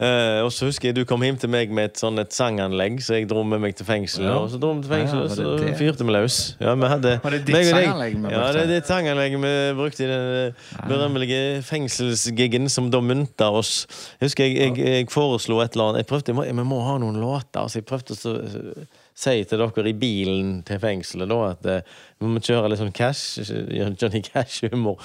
Eh, 0.02 0.40
og 0.42 0.50
så 0.52 0.66
husker 0.66 0.90
jeg 0.90 0.98
du 0.98 1.04
kom 1.06 1.22
hjem 1.22 1.36
til 1.38 1.52
meg 1.54 1.72
med 1.74 1.92
et 1.92 2.00
sånn 2.02 2.18
et 2.22 2.34
sanganlegg, 2.34 2.98
så 3.06 3.20
jeg 3.20 3.28
dro 3.30 3.44
med 3.46 3.62
meg 3.62 3.76
til 3.78 3.86
fengselet. 3.86 4.26
Ja. 4.26 4.40
Og 4.42 4.50
så 4.50 4.60
dro 4.62 4.72
vi 4.74 4.86
til 4.86 4.92
fengselet, 4.92 5.36
Ja, 5.38 5.50
og 5.52 5.60
så 5.62 5.76
fyrte 5.78 6.08
vi 6.08 6.16
løs. 6.16 6.38
Ja, 6.64 6.74
vi 6.80 6.90
hadde, 6.90 7.12
Var 7.24 7.36
det 7.36 7.42
ditt 7.46 7.56
meg 7.56 7.70
sanganlegg 7.70 8.18
vi 8.18 8.34
Ja, 8.34 8.46
det 8.56 8.64
er 8.64 8.72
ditt 8.72 8.90
sanganlegg 8.90 9.38
vi 9.44 9.52
brukte 9.78 10.06
i 10.06 10.10
den 10.10 10.32
eh, 10.40 10.72
berømmelige 10.90 11.44
fengselsgiggen 11.68 12.72
som 12.74 12.90
da 12.94 13.04
mynta 13.06 13.52
oss. 13.54 13.74
Jeg 14.18 14.32
husker 14.32 14.50
jeg, 14.50 14.58
jeg, 14.80 14.96
jeg 15.04 15.12
foreslo 15.14 15.62
et 15.62 15.78
eller 15.78 15.92
annet 15.94 16.04
Jeg 16.04 16.10
prøvde, 16.10 16.34
jeg 16.34 16.40
må, 16.40 16.64
vi 16.64 16.70
må 16.74 16.82
ha 16.88 16.98
noen 17.04 17.20
låter. 17.22 17.70
Så 17.70 17.82
jeg 17.84 17.88
prøvde 17.90 18.18
å 18.18 18.88
si 19.14 19.36
til 19.46 19.62
dere 19.62 19.92
i 19.92 19.94
bilen 19.98 20.56
til 20.66 20.82
fengselet 20.82 21.30
da 21.30 21.40
at 21.52 21.70
eh, 21.70 21.86
vi 22.18 22.34
må 22.34 22.42
kjøre 22.42 22.74
litt 22.74 22.82
sånn 22.82 22.96
cash, 22.96 23.44
Johnny 23.46 24.24
Cash-humor. 24.26 24.98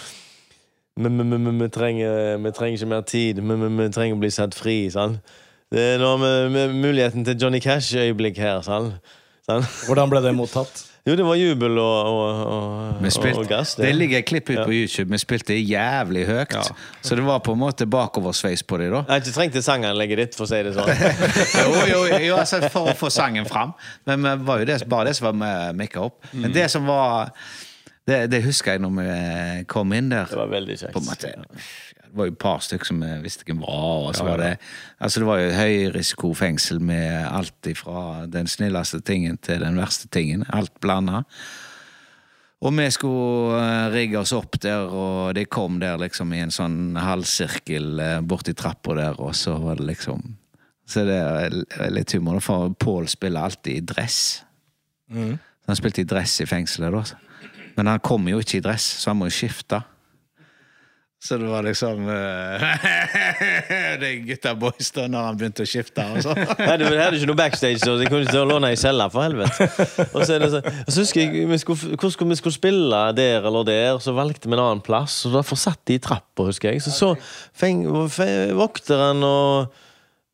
Vi, 0.98 1.68
trenger, 1.74 2.36
vi 2.42 2.54
trenger 2.56 2.80
ikke 2.80 2.90
mer 2.90 3.06
tid. 3.06 3.40
Vi, 3.40 3.60
vi, 3.62 3.70
vi 3.78 3.88
trenger 3.94 4.18
å 4.18 4.22
bli 4.24 4.32
satt 4.34 4.56
fri. 4.58 4.80
Sånn. 4.90 5.20
Det 5.70 5.84
er 5.94 6.02
nå 6.02 6.16
med, 6.18 6.50
med 6.54 6.76
muligheten 6.80 7.26
til 7.26 7.38
Johnny 7.38 7.62
Cash-øyeblikk 7.62 8.40
her. 8.42 8.62
Sånn. 8.66 8.94
Sånn. 9.48 9.66
Hvordan 9.86 10.12
ble 10.12 10.24
det 10.26 10.36
mottatt? 10.36 10.84
Jo, 11.08 11.14
det 11.16 11.24
var 11.24 11.38
jubel 11.40 11.78
og, 11.80 12.08
og, 12.12 12.40
og, 13.00 13.04
spilte, 13.14 13.40
og 13.40 13.46
gass. 13.48 13.70
det 13.78 13.94
ligger 13.96 14.18
et 14.18 14.26
klipp 14.28 14.50
ut 14.50 14.58
på 14.58 14.74
YouTube. 14.74 15.08
Vi 15.14 15.20
spilte 15.22 15.54
jævlig 15.56 16.26
høyt. 16.28 16.52
Så 17.00 17.16
det 17.16 17.24
var 17.24 17.38
på 17.46 17.54
en 17.56 17.62
måte 17.62 17.86
bakoversveis 17.88 18.60
på 18.68 18.76
dem, 18.82 18.92
da. 18.92 19.00
Jeg 19.06 19.14
har 19.14 19.22
ikke 19.22 19.36
trengt 19.38 19.56
det 19.56 19.62
sanganlegget 19.64 20.20
ditt, 20.20 20.36
for 20.36 20.44
å 20.44 20.50
si 20.50 20.60
det 20.66 20.74
sånn. 20.76 20.92
jo, 21.62 21.86
jo, 21.94 22.02
jo 22.26 22.36
altså 22.36 22.60
for 22.66 22.92
å 22.92 22.96
få 22.98 23.08
sangen 23.14 23.48
fram. 23.48 23.72
Men 24.10 24.26
det 24.26 24.34
var 24.50 24.60
jo 24.60 24.68
det, 24.68 24.78
bare 24.90 25.08
det 25.08 25.16
som 25.16 25.30
var 25.30 25.40
med 25.46 25.80
mikka 25.80 26.04
opp. 26.10 26.20
Men 26.34 26.52
det 26.52 26.68
som 26.74 26.84
var 26.90 27.32
det, 28.08 28.22
det 28.32 28.40
husker 28.46 28.74
jeg 28.74 28.82
når 28.82 28.94
vi 28.96 29.12
kom 29.68 29.92
inn 29.96 30.08
der. 30.12 30.30
Det 30.30 30.40
var 30.40 30.50
veldig 30.52 30.78
kjekt. 30.80 30.94
På 30.94 31.02
en 31.02 31.08
måte, 31.10 31.32
det 32.08 32.16
var 32.16 32.28
jo 32.28 32.32
et 32.32 32.40
par 32.40 32.62
stykker 32.64 32.88
som 32.88 33.02
vi 33.04 33.10
visste 33.20 33.44
hvem 33.44 33.60
var. 33.60 34.08
Og 34.08 34.16
så 34.16 34.24
var 34.24 34.40
det, 34.40 34.52
altså 34.96 35.20
det 35.20 35.28
var 35.28 35.42
jo 35.42 35.54
høyrisikofengsel 35.58 36.80
med 36.80 37.28
alt 37.28 37.68
ifra 37.68 38.24
den 38.30 38.48
snilleste 38.48 39.02
tingen 39.04 39.36
til 39.44 39.60
den 39.64 39.76
verste 39.80 40.08
tingen. 40.12 40.46
Alt 40.48 40.72
blanda. 40.80 41.24
Og 42.58 42.74
vi 42.74 42.88
skulle 42.90 43.60
eh, 43.60 43.92
rigge 43.92 44.18
oss 44.18 44.32
opp 44.34 44.56
der, 44.64 44.88
og 44.90 45.36
de 45.36 45.44
kom 45.46 45.76
der 45.78 46.00
liksom 46.00 46.32
i 46.34 46.40
en 46.42 46.50
sånn 46.54 46.96
halvsirkel 46.98 48.02
eh, 48.02 48.16
borti 48.26 48.56
trappa 48.58 48.96
der, 48.98 49.20
og 49.22 49.36
så 49.38 49.54
var 49.62 49.78
det 49.78 49.92
liksom 49.92 50.24
Så 50.88 51.04
det 51.04 51.20
er 51.20 51.90
litt 51.92 52.14
humor, 52.16 52.40
for 52.40 52.72
Pål 52.72 53.10
spiller 53.12 53.44
alltid 53.44 53.76
i 53.76 53.84
dress. 53.84 54.20
Så 55.12 55.68
han 55.68 55.76
spilte 55.76 56.00
i 56.00 56.08
dress 56.08 56.40
i 56.40 56.46
fengselet, 56.48 56.94
da. 56.96 57.27
Men 57.78 57.94
han 57.94 58.02
kommer 58.02 58.34
jo 58.34 58.42
ikke 58.42 58.58
i 58.58 58.64
dress, 58.64 58.86
så 58.98 59.12
han 59.12 59.20
må 59.20 59.30
jo 59.30 59.36
skifte. 59.38 59.78
Så 61.18 61.34
det 61.34 61.48
var 61.50 61.64
liksom 61.66 62.04
uh, 62.06 62.62
De 64.02 64.10
gutta 64.22 64.52
boys 64.54 64.92
da 64.94 65.08
når 65.10 65.24
han 65.26 65.38
begynte 65.40 65.64
å 65.64 65.68
skifte 65.68 66.04
og 66.14 66.20
så. 66.22 66.34
Nei, 66.36 66.76
jeg 66.78 67.00
hadde 67.00 67.18
ikke 67.18 67.30
noe 67.32 67.40
backstage, 67.40 67.80
så 67.82 67.96
jeg 67.98 68.10
kunne 68.12 68.28
ikke 68.28 68.44
låne 68.46 68.70
ei 68.70 68.78
celle, 68.78 69.08
for 69.10 69.26
helvete. 69.26 69.66
Og 70.12 70.22
så, 70.22 70.36
er 70.36 70.44
det 70.44 70.52
så, 70.52 70.60
og 70.62 70.92
så 70.94 71.02
husker 71.02 71.24
jeg 71.24 71.48
vi 71.50 71.58
skulle, 71.58 71.98
hvor 71.98 72.14
skulle 72.14 72.36
vi 72.36 72.38
skulle 72.38 72.54
spille 72.54 73.02
der 73.18 73.50
eller 73.50 73.66
der, 73.66 73.98
så 74.02 74.14
valgte 74.14 74.46
vi 74.46 74.54
en 74.54 74.62
annen 74.62 74.84
plass. 74.84 75.24
Og 75.26 75.34
Derfor 75.34 75.58
satt 75.58 75.82
de 75.90 75.98
i 75.98 76.02
trappa, 76.02 76.46
husker 76.46 76.70
jeg. 76.70 76.84
Så 76.86 76.94
så 76.94 77.10
vokteren 78.62 79.26
og, 79.26 79.74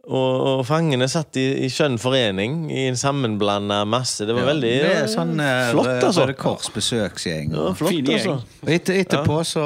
og, 0.04 0.32
og 0.60 0.62
fangene 0.68 1.06
satt 1.08 1.38
i, 1.40 1.44
i 1.64 1.68
skjønn 1.72 1.96
forening 2.00 2.66
i 2.72 2.82
en 2.90 2.98
sammenblanda 3.00 3.80
masse. 3.88 4.26
Det 4.28 4.34
var 4.36 4.50
veldig 4.50 4.72
Det 4.82 4.90
er 4.98 5.06
sånn 5.08 5.32
eh, 5.40 5.70
flott, 5.72 5.92
altså. 5.94 6.26
Røde 6.26 6.36
Kors 6.40 6.68
besøksgjeng. 6.74 7.54
Ja, 7.56 7.70
flott, 7.78 7.94
Fin 7.94 8.10
gjeng. 8.10 8.18
altså. 8.18 8.58
Og 8.66 8.72
etter, 8.76 8.98
etterpå, 9.00 9.38
så, 9.48 9.64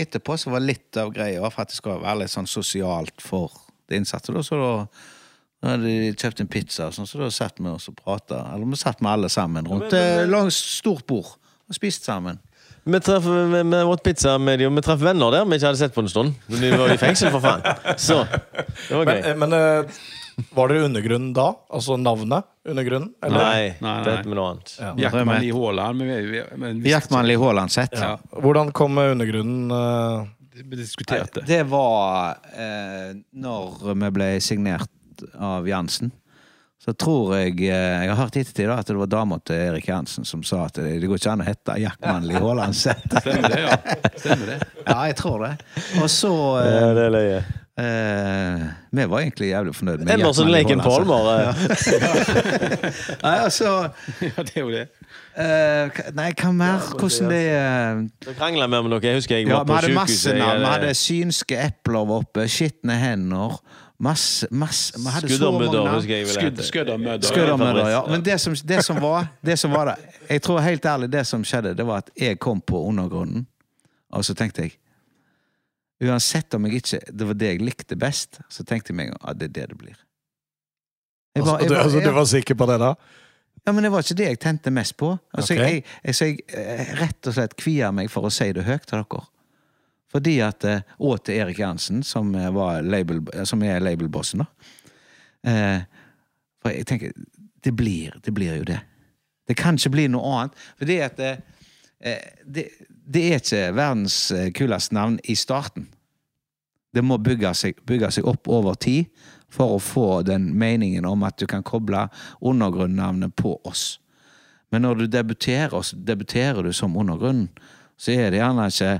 etterpå 0.00 0.38
så 0.40 0.54
var 0.54 0.64
litt 0.64 1.00
av 1.00 1.12
greia 1.12 1.42
for 1.50 1.66
at 1.66 1.74
det 1.74 1.76
skal 1.76 2.00
være 2.00 2.22
litt 2.22 2.32
sånn 2.32 2.48
sosialt 2.48 3.24
for 3.24 3.52
de 3.90 4.00
innsatte. 4.00 4.32
Da, 4.32 4.44
så 4.46 4.60
da, 4.62 4.72
da 5.60 5.74
hadde 5.74 5.92
de 5.92 6.14
kjøpt 6.16 6.40
en 6.46 6.52
pizza, 6.56 6.88
og 6.88 6.96
sånn, 6.96 7.10
så 7.10 7.20
da 7.20 7.30
satt 7.34 7.60
vi 7.60 7.68
oss 7.68 7.90
og 7.92 8.00
prata. 8.00 8.40
Eller 8.54 8.72
vi 8.72 8.80
satt 8.80 9.04
med 9.04 9.12
alle 9.12 9.32
sammen 9.32 9.68
rundt 9.68 9.92
et 9.92 10.24
langt, 10.32 10.56
stort 10.56 11.04
bord 11.10 11.34
og 11.68 11.76
spiste 11.76 12.08
sammen. 12.08 12.40
Vi 12.84 13.00
traff 13.00 13.24
vi, 13.24 13.62
pizza 14.04 14.34
med 14.38 14.58
de, 14.60 14.66
og 14.68 14.74
vi 14.76 14.82
traff 14.84 15.00
venner 15.00 15.32
der 15.32 15.46
vi 15.48 15.56
ikke 15.56 15.70
hadde 15.70 15.80
sett 15.80 15.94
på 15.94 16.04
en 16.04 16.10
stund. 16.12 16.34
De 16.52 16.72
var 16.76 16.92
i 16.92 16.98
fengsel, 17.00 17.30
for 17.32 17.40
faen. 17.44 17.64
Så 17.96 18.18
det 18.28 18.98
var 18.98 19.08
Men, 19.08 19.14
gøy. 19.14 19.22
Men, 19.24 19.38
men 19.44 19.56
eh, 19.58 20.02
var 20.54 20.68
dere 20.68 20.84
Undergrunnen 20.88 21.32
da? 21.36 21.46
Altså 21.72 21.96
navnet 22.00 22.44
Undergrunnen? 22.68 23.12
Eller? 23.24 23.38
Nei, 23.38 23.62
Nei, 23.78 23.88
nei. 23.88 23.96
det 24.04 24.16
het 24.18 24.28
noe 24.28 24.46
annet. 24.50 24.72
Ja. 24.80 24.92
Jaktmann 25.06 25.40
Lie 25.44 25.54
Haaland. 25.56 26.00
Men 26.00 26.10
vi, 26.10 26.18
vi, 26.32 26.42
men 26.60 26.82
vi, 26.82 26.92
Jaktmann 26.92 27.30
i 27.30 27.38
Haaland 27.40 27.72
sett. 27.72 27.94
Ja. 27.96 28.16
Hvordan 28.44 28.72
kom 28.76 28.98
Undergrunnen 28.98 29.72
Uh... 29.72 30.26
vi 30.54 30.76
diskuterte. 30.76 31.42
Det 31.46 31.62
var 31.66 32.36
uh, 32.54 33.14
når 33.32 33.80
vi 33.94 34.10
ble 34.14 34.28
signert 34.44 34.90
av 35.38 35.66
Jansen. 35.68 36.12
Så 36.84 36.92
tror 37.00 37.30
jeg 37.38 37.54
eh, 37.64 38.02
Jeg 38.04 38.10
har 38.10 38.18
hørt 38.18 38.34
i 38.36 38.40
ettertid 38.44 38.68
at 38.74 38.84
det 38.90 38.96
var 38.98 39.06
dama 39.08 39.38
til 39.40 39.56
Erik 39.56 39.86
Jansen 39.88 40.24
som 40.28 40.42
sa 40.44 40.66
at 40.66 40.74
det, 40.76 40.98
det 41.00 41.08
går 41.08 41.16
ikke 41.20 41.32
an 41.32 41.40
å 41.44 41.46
hete 41.48 41.76
Jaktmann 41.80 42.26
Lie 42.28 42.36
Haaland 42.42 42.76
Z. 42.76 42.92
Stemmer 43.24 43.48
det, 43.54 43.60
ja. 43.64 43.76
Stemmer 44.20 44.46
det. 44.52 44.58
Ja, 44.84 44.98
jeg 45.08 45.16
tror 45.22 45.38
det. 45.46 45.52
Og 46.02 46.08
så 46.12 46.32
Ja, 46.60 46.66
eh, 46.82 46.90
det 46.98 47.04
er 47.06 47.12
løye. 47.14 47.38
eh, 47.80 48.66
Vi 48.98 49.02
var 49.14 49.18
egentlig 49.24 49.48
jævlig 49.48 49.72
fornøyd 49.78 50.00
med 50.04 50.12
Emerson 50.18 50.52
Leken 50.52 50.80
eh. 50.84 50.84
Nei, 53.24 53.36
altså 53.38 53.88
Ja, 54.20 54.44
det 54.44 54.52
er 54.52 54.60
jo 54.60 54.68
det. 54.74 54.84
eh, 55.40 55.88
Nei, 56.20 56.28
hva 56.36 56.52
mer? 56.52 56.84
Hvordan 57.00 57.32
det 57.32 57.40
eh, 57.54 58.04
Så 58.28 58.36
krangla 58.36 58.68
vi 58.68 58.76
om 58.82 58.92
noe. 58.92 59.00
Jeg 59.00 59.16
husker 59.22 59.40
jeg 59.40 59.48
Ja, 59.48 59.64
var 59.64 59.88
vi 59.88 59.96
på 59.96 60.04
navn. 60.36 60.60
Vi 60.60 60.68
hadde 60.74 60.92
synske 61.00 61.56
epler 61.64 62.04
oppe, 62.20 62.44
skitne 62.44 62.92
hender. 63.00 63.56
Masse, 63.98 64.48
Vi 64.50 65.10
hadde 65.10 65.28
husker 65.94 66.16
jeg 66.16 66.26
Skudd, 66.26 66.62
skuddermødder. 66.66 67.28
Skuddermødder, 67.28 67.88
ja. 67.92 68.00
Men 68.10 68.24
det 68.26 68.40
som, 68.40 68.54
det, 68.54 68.82
som 68.84 68.98
var, 69.02 69.28
det 69.40 69.58
som 69.58 69.70
var 69.70 69.92
det 69.92 69.96
Jeg 70.30 70.42
tror 70.42 70.58
helt 70.60 70.84
ærlig 70.84 71.12
det 71.12 71.26
som 71.26 71.44
skjedde, 71.46 71.76
det 71.78 71.86
var 71.86 72.02
at 72.02 72.10
jeg 72.18 72.38
kom 72.42 72.60
på 72.60 72.80
undergrunnen, 72.88 73.46
og 74.10 74.24
så 74.24 74.34
tenkte 74.34 74.62
jeg 74.66 74.78
Uansett 76.04 76.54
om 76.54 76.66
jeg 76.66 76.80
ikke 76.82 76.98
Det 77.12 77.26
var 77.26 77.34
det 77.38 77.52
jeg 77.52 77.60
likte 77.62 77.96
best, 77.96 78.40
så 78.50 78.64
tenkte 78.66 78.90
jeg 78.90 78.96
meg 78.98 79.12
at 79.22 79.38
det 79.38 79.52
er 79.52 79.52
det 79.60 79.68
det 79.70 79.78
blir. 79.78 79.94
Jeg 81.36 81.44
var- 81.46 81.52
altså, 81.52 81.62
jeg 81.62 81.68
du, 81.68 81.74
var- 81.74 81.82
altså, 81.82 82.00
du 82.00 82.10
var 82.10 82.24
sikker 82.24 82.54
på 82.54 82.66
det, 82.66 82.80
da? 82.80 82.94
ja, 83.66 83.72
men 83.72 83.82
det 83.84 83.92
var 83.92 84.02
ikke 84.04 84.14
det 84.14 84.26
jeg 84.26 84.38
tente 84.40 84.70
mest 84.70 84.96
på. 84.96 85.18
Altså, 85.34 85.54
okay. 85.54 85.64
jeg, 85.64 85.84
jeg, 86.04 86.14
så 86.14 86.24
jeg 86.24 86.38
rett 87.00 87.26
og 87.26 87.34
slett 87.34 87.56
kvier 87.56 87.92
meg 87.92 88.10
for 88.10 88.26
å 88.26 88.30
si 88.30 88.50
det 88.52 88.64
høyt 88.66 88.84
til 88.86 88.98
dere. 89.00 89.22
Fordi 90.14 90.38
at 90.46 90.64
eh, 90.64 90.80
Og 90.98 91.24
til 91.24 91.40
Erik 91.42 91.58
Jansen, 91.58 92.02
som, 92.02 92.34
eh, 92.34 92.82
label, 92.82 93.22
som 93.44 93.62
er 93.62 93.82
labelbossen, 93.82 94.44
da. 94.44 94.46
Eh, 95.50 95.80
For 96.62 96.72
jeg 96.72 96.86
tenker, 96.86 97.12
det 97.64 97.72
blir, 97.76 98.14
det 98.24 98.32
blir 98.34 98.56
jo 98.56 98.64
det. 98.64 98.80
Det 99.48 99.56
kan 99.56 99.76
ikke 99.76 99.90
bli 99.90 100.06
noe 100.08 100.30
annet. 100.38 100.62
For 100.78 100.88
det 100.88 101.00
at 101.04 101.20
eh, 101.20 101.36
det, 102.44 102.68
det 102.88 103.24
er 103.28 103.42
ikke 103.42 103.74
verdens 103.76 104.30
eh, 104.32 104.50
kuleste 104.52 104.94
navn 104.94 105.18
i 105.24 105.36
starten. 105.36 105.88
Det 106.94 107.02
må 107.04 107.18
bygge 107.18 107.52
seg, 107.58 107.80
bygge 107.86 108.10
seg 108.14 108.28
opp 108.30 108.48
over 108.48 108.78
tid 108.80 109.10
for 109.52 109.76
å 109.76 109.82
få 109.82 110.22
den 110.26 110.52
meningen 110.58 111.06
om 111.06 111.22
at 111.26 111.38
du 111.38 111.46
kan 111.50 111.64
koble 111.66 112.06
undergrunnavnet 112.40 113.34
på 113.36 113.56
oss. 113.66 113.98
Men 114.70 114.86
når 114.86 115.02
du 115.02 115.06
debuterer, 115.06 115.94
debuterer 115.94 116.62
du 116.62 116.72
som 116.72 116.96
undergrunnen, 116.96 117.50
så 117.96 118.14
er 118.14 118.32
det 118.32 118.40
gjerne 118.40 118.66
ikke 118.70 118.94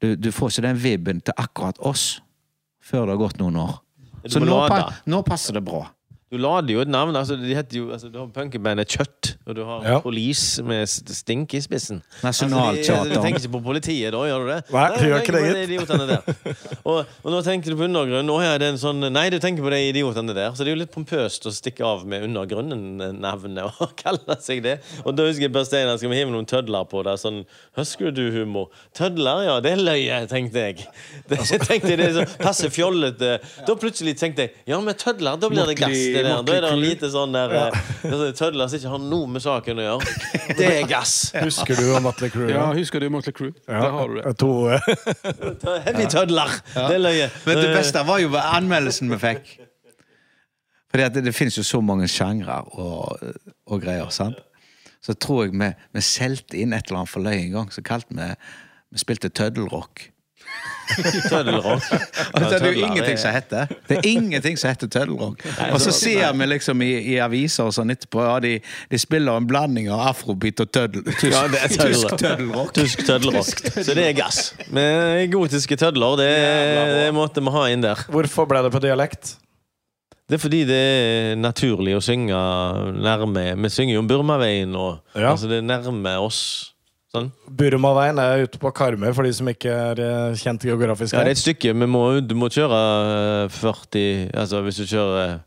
Du, 0.00 0.12
du 0.16 0.30
får 0.32 0.52
ikke 0.52 0.66
den 0.66 0.80
vibben 0.80 1.20
til 1.24 1.36
akkurat 1.40 1.78
oss 1.80 2.20
før 2.84 3.06
det 3.06 3.16
har 3.16 3.22
gått 3.24 3.40
noen 3.40 3.56
år. 3.62 3.76
Så 4.28 4.42
nå, 4.42 4.58
nå 5.06 5.20
passer 5.26 5.56
det 5.56 5.62
bra. 5.66 5.84
Du 6.26 6.40
lader 6.42 6.72
jo 6.74 6.80
et 6.82 6.88
navn. 6.90 7.14
altså 7.14 7.36
de 7.38 7.54
heter 7.54 7.78
jo, 7.78 7.92
altså 7.94 8.08
Du 8.10 8.18
har 8.18 8.26
punkebandet 8.34 8.88
Kjøtt, 8.90 9.36
og 9.46 9.54
du 9.54 9.62
har 9.64 9.84
Ja. 9.86 9.98
Police 10.02 10.62
med 10.66 10.86
Stink 10.90 11.54
i 11.54 11.60
spissen. 11.62 12.00
Nasjonalteater. 12.24 12.96
Altså, 12.98 13.14
du 13.14 13.22
tenker 13.22 13.40
ikke 13.44 13.52
på 13.52 13.60
politiet 13.62 14.10
da, 14.10 14.22
gjør 14.26 14.42
du 14.42 14.50
det? 14.50 14.56
Nei, 14.74 14.88
du 14.96 15.04
gjør 15.06 15.22
ikke 15.22 15.34
det, 15.36 15.68
gitt. 15.70 15.86
de 15.86 16.08
der. 16.10 16.56
Og, 16.86 17.04
og 17.22 17.30
nå 17.30 17.42
tenker 17.46 17.70
du 17.70 17.76
på 17.78 17.86
undergrunnen. 17.86 18.26
Nå 18.26 18.40
er 18.42 18.58
det 18.58 18.72
en 18.72 18.78
sånn, 18.78 19.06
nei, 19.12 19.24
du 19.30 19.38
tenker 19.42 19.62
på 19.62 19.70
de 19.70 19.78
idiotene 19.88 20.34
der. 20.34 20.50
Så 20.54 20.62
det 20.66 20.70
er 20.72 20.76
jo 20.76 20.80
litt 20.82 20.92
pompøst 20.94 21.46
å 21.46 21.52
stikke 21.54 21.86
av 21.86 22.02
med 22.06 22.26
undergrunnen-navnet 22.26 23.70
og 23.80 23.94
kalle 24.02 24.36
seg 24.42 24.62
det. 24.66 24.76
Og 25.04 25.14
da 25.18 25.26
husker 25.28 25.46
jeg 25.46 25.54
Per 25.54 25.66
Steinar 25.66 25.98
skal 25.98 26.10
vi 26.10 26.18
hive 26.20 26.34
noen 26.34 26.46
tødler 26.46 26.86
på 26.90 27.02
det. 27.06 27.16
Sånn 27.22 27.44
Husker 27.78 28.10
du 28.14 28.24
humor? 28.34 28.70
Tødler, 28.96 29.44
ja, 29.46 29.56
det 29.62 29.74
er 29.76 29.82
løye, 29.82 30.20
tenkte 30.30 30.66
jeg. 30.68 30.86
Det, 31.30 31.38
tenkte 31.42 31.90
jeg, 31.92 31.98
det 31.98 32.06
er 32.10 32.14
så 32.20 32.26
passe 32.40 32.68
fjollete. 32.72 33.32
Da 33.66 33.74
plutselig 33.78 34.14
tenkte 34.20 34.46
jeg 34.46 34.54
ja, 34.70 34.78
med 34.82 34.98
tødler, 35.00 35.38
da 35.40 35.50
blir 35.50 35.66
det 35.70 35.78
gass. 35.80 35.96
Det 36.16 36.24
der. 36.26 36.42
Da 36.46 36.54
er 36.56 36.64
det 36.64 36.70
en 36.72 36.80
lite 36.82 37.10
sånn 37.12 37.34
der 37.36 37.54
eh, 37.58 37.78
altså, 38.08 38.30
Tødler 38.38 38.70
som 38.70 38.80
ikke 38.80 38.92
har 38.94 39.04
noe 39.04 39.30
med 39.34 39.44
saken 39.44 39.82
å 39.82 39.86
gjøre. 39.86 40.14
Det 40.58 40.66
er 40.70 40.88
gass. 40.88 41.14
Husker 41.34 41.78
du 41.78 41.88
Motley 42.04 42.30
Crue? 42.32 42.48
Ja, 42.54 42.66
husker 42.76 43.02
du 43.02 43.08
Motley 43.12 43.34
Crue? 43.36 43.52
Der 43.66 43.88
har 43.96 44.12
du 44.12 44.18
det. 44.20 44.34
To, 44.40 44.50
eh, 44.70 45.82
Heavy 45.86 46.08
tødler. 46.12 46.52
Det 46.74 46.98
er 46.98 47.02
løye. 47.02 47.30
Men 47.48 47.62
det 47.62 47.70
beste 47.74 48.02
var 48.06 48.22
jo 48.22 48.30
anmeldelsen 48.40 49.10
vi 49.12 49.20
fikk. 49.22 49.54
Fordi 50.92 51.06
at 51.06 51.16
det, 51.16 51.24
det 51.26 51.34
finnes 51.34 51.58
jo 51.58 51.64
så 51.66 51.82
mange 51.84 52.08
sjangre 52.08 52.62
og, 52.78 53.18
og 53.66 53.82
greier. 53.82 54.08
sant? 54.14 54.38
Så 55.04 55.14
tror 55.18 55.44
jeg 55.46 55.54
vi, 55.58 55.70
vi 55.94 56.02
solgte 56.02 56.58
inn 56.62 56.72
et 56.74 56.88
eller 56.88 57.02
annet 57.02 57.12
for 57.12 57.26
løye 57.26 57.42
en 57.44 57.56
gang. 57.60 57.72
Så 57.74 57.84
kalte 57.86 58.14
vi 58.16 58.30
Vi 58.94 59.02
spilte 59.02 59.28
tøddelrock. 59.28 60.06
Tøddelrock. 61.30 61.82
Og 62.34 62.44
det 62.44 62.58
er 62.60 62.66
jo 62.70 62.84
ingenting 62.86 63.16
som 63.18 63.32
heter. 63.34 63.72
Det 63.88 63.96
er 63.98 64.06
ingenting 64.06 64.54
som 64.58 64.70
heter 64.70 64.86
tøddelrock. 64.86 65.40
Og 65.72 65.80
så 65.82 65.90
ser 65.94 66.30
vi 66.38 66.46
liksom 66.46 66.82
i, 66.86 66.90
i 67.14 67.16
aviser 67.22 67.66
og 67.66 67.74
sånn 67.74 67.90
etterpå 67.90 68.22
ja, 68.22 68.36
de, 68.44 68.52
de 68.92 69.00
spiller 69.02 69.34
en 69.40 69.48
blanding 69.50 69.88
av 69.90 70.04
afrobeat 70.12 70.62
og 70.62 70.70
tøddel, 70.72 71.02
tysk, 71.08 71.32
Ja, 71.32 71.42
tysk 71.74 72.14
tøddelrock. 72.22 72.70
Tysk 72.78 73.02
tøddelrock. 73.08 73.50
Så 73.80 73.96
det 73.98 74.04
er 74.12 74.14
gass. 74.20 74.52
Men 74.70 75.26
gotiske 75.34 75.78
tødler, 75.80 76.20
det, 76.22 76.30
det 77.00 77.10
måtte 77.18 77.42
vi 77.42 77.56
ha 77.58 77.66
inn 77.74 77.82
der. 77.84 78.06
hvorfor 78.12 78.46
ble 78.50 78.62
det 78.68 78.72
på 78.76 78.82
dialekt? 78.86 79.34
Det 80.26 80.38
er 80.38 80.42
fordi 80.42 80.62
det 80.66 80.78
er 80.78 81.36
naturlig 81.38 81.92
å 81.94 82.00
synge 82.02 82.34
nærme 82.98 83.44
Vi 83.62 83.68
synger 83.70 83.94
jo 83.94 84.00
om 84.02 84.08
Burmaveien, 84.10 84.72
og 84.74 84.98
Ja. 85.14 85.30
altså 85.34 85.46
det 85.50 85.60
er 85.60 85.66
nærme 85.68 86.16
oss. 86.18 86.72
Sånn. 87.16 87.32
Burmaveien 87.58 88.20
er 88.22 88.44
ute 88.46 88.60
på 88.60 88.70
Karmøy, 88.76 89.10
for 89.16 89.26
de 89.26 89.32
som 89.36 89.48
ikke 89.50 89.72
er 89.72 90.00
eh, 90.04 90.38
kjent 90.40 90.64
geografisk. 90.68 91.16
Ja, 91.16 91.24
det 91.24 91.34
er 91.34 91.38
et 91.38 91.42
stykke. 91.42 91.72
Vi 91.72 91.88
må, 91.90 92.04
du 92.20 92.34
må 92.38 92.50
kjøre 92.52 92.80
eh, 93.48 93.56
40 93.56 94.34
Altså 94.36 94.62
hvis 94.66 94.80
du 94.82 94.88
kjører 94.90 95.38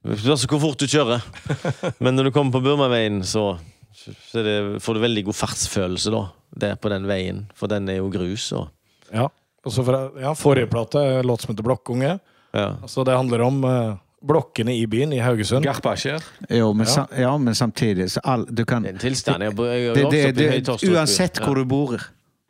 spørs 0.00 0.46
hvor 0.48 0.62
fort 0.62 0.80
du 0.80 0.88
kjører. 0.88 1.24
Men 2.04 2.16
når 2.16 2.28
du 2.28 2.34
kommer 2.36 2.54
på 2.56 2.62
Burmaveien, 2.64 3.20
så, 3.26 3.58
så 3.92 4.44
det, 4.44 4.56
får 4.80 4.96
du 4.96 5.02
veldig 5.04 5.26
god 5.28 5.36
fartsfølelse 5.36 6.12
da. 6.14 6.22
Der 6.60 6.78
på 6.80 6.90
den 6.92 7.06
veien. 7.08 7.44
For 7.58 7.70
den 7.70 7.88
er 7.92 8.00
jo 8.00 8.10
grus. 8.12 8.50
Og, 8.56 8.70
Ja. 9.12 9.28
Og 9.60 9.74
så 9.74 9.82
fra, 9.84 10.06
ja, 10.16 10.30
forrige 10.32 10.70
plate, 10.72 11.00
låt 11.20 11.42
som 11.42 11.50
heter 11.52 11.66
Blokkunge. 11.66 12.14
ja. 12.56 12.68
Altså, 12.80 13.04
det 13.04 13.12
handler 13.12 13.42
om 13.44 13.58
eh, 13.68 13.98
blokkene 14.20 14.74
i 14.76 14.86
byen, 14.86 15.12
i 15.12 15.18
Haugesund. 15.24 15.64
Garpasjer. 15.64 16.20
Jo, 16.50 16.72
men, 16.76 16.86
sam, 16.86 17.06
ja, 17.16 17.30
men 17.38 17.54
samtidig 17.54 18.10
så 18.12 18.20
all, 18.24 18.44
du 18.50 18.64
kan, 18.68 18.82
Det 18.82 18.90
er 18.90 18.94
en 18.98 18.98
tilstand. 19.00 19.42
Jeg, 19.42 19.54
jeg, 19.56 19.84
jeg, 19.84 19.94
det, 19.94 20.36
det, 20.36 20.66
det, 20.66 20.90
uansett 20.92 21.40
hvor 21.44 21.54
du 21.56 21.64
bor, 21.64 21.96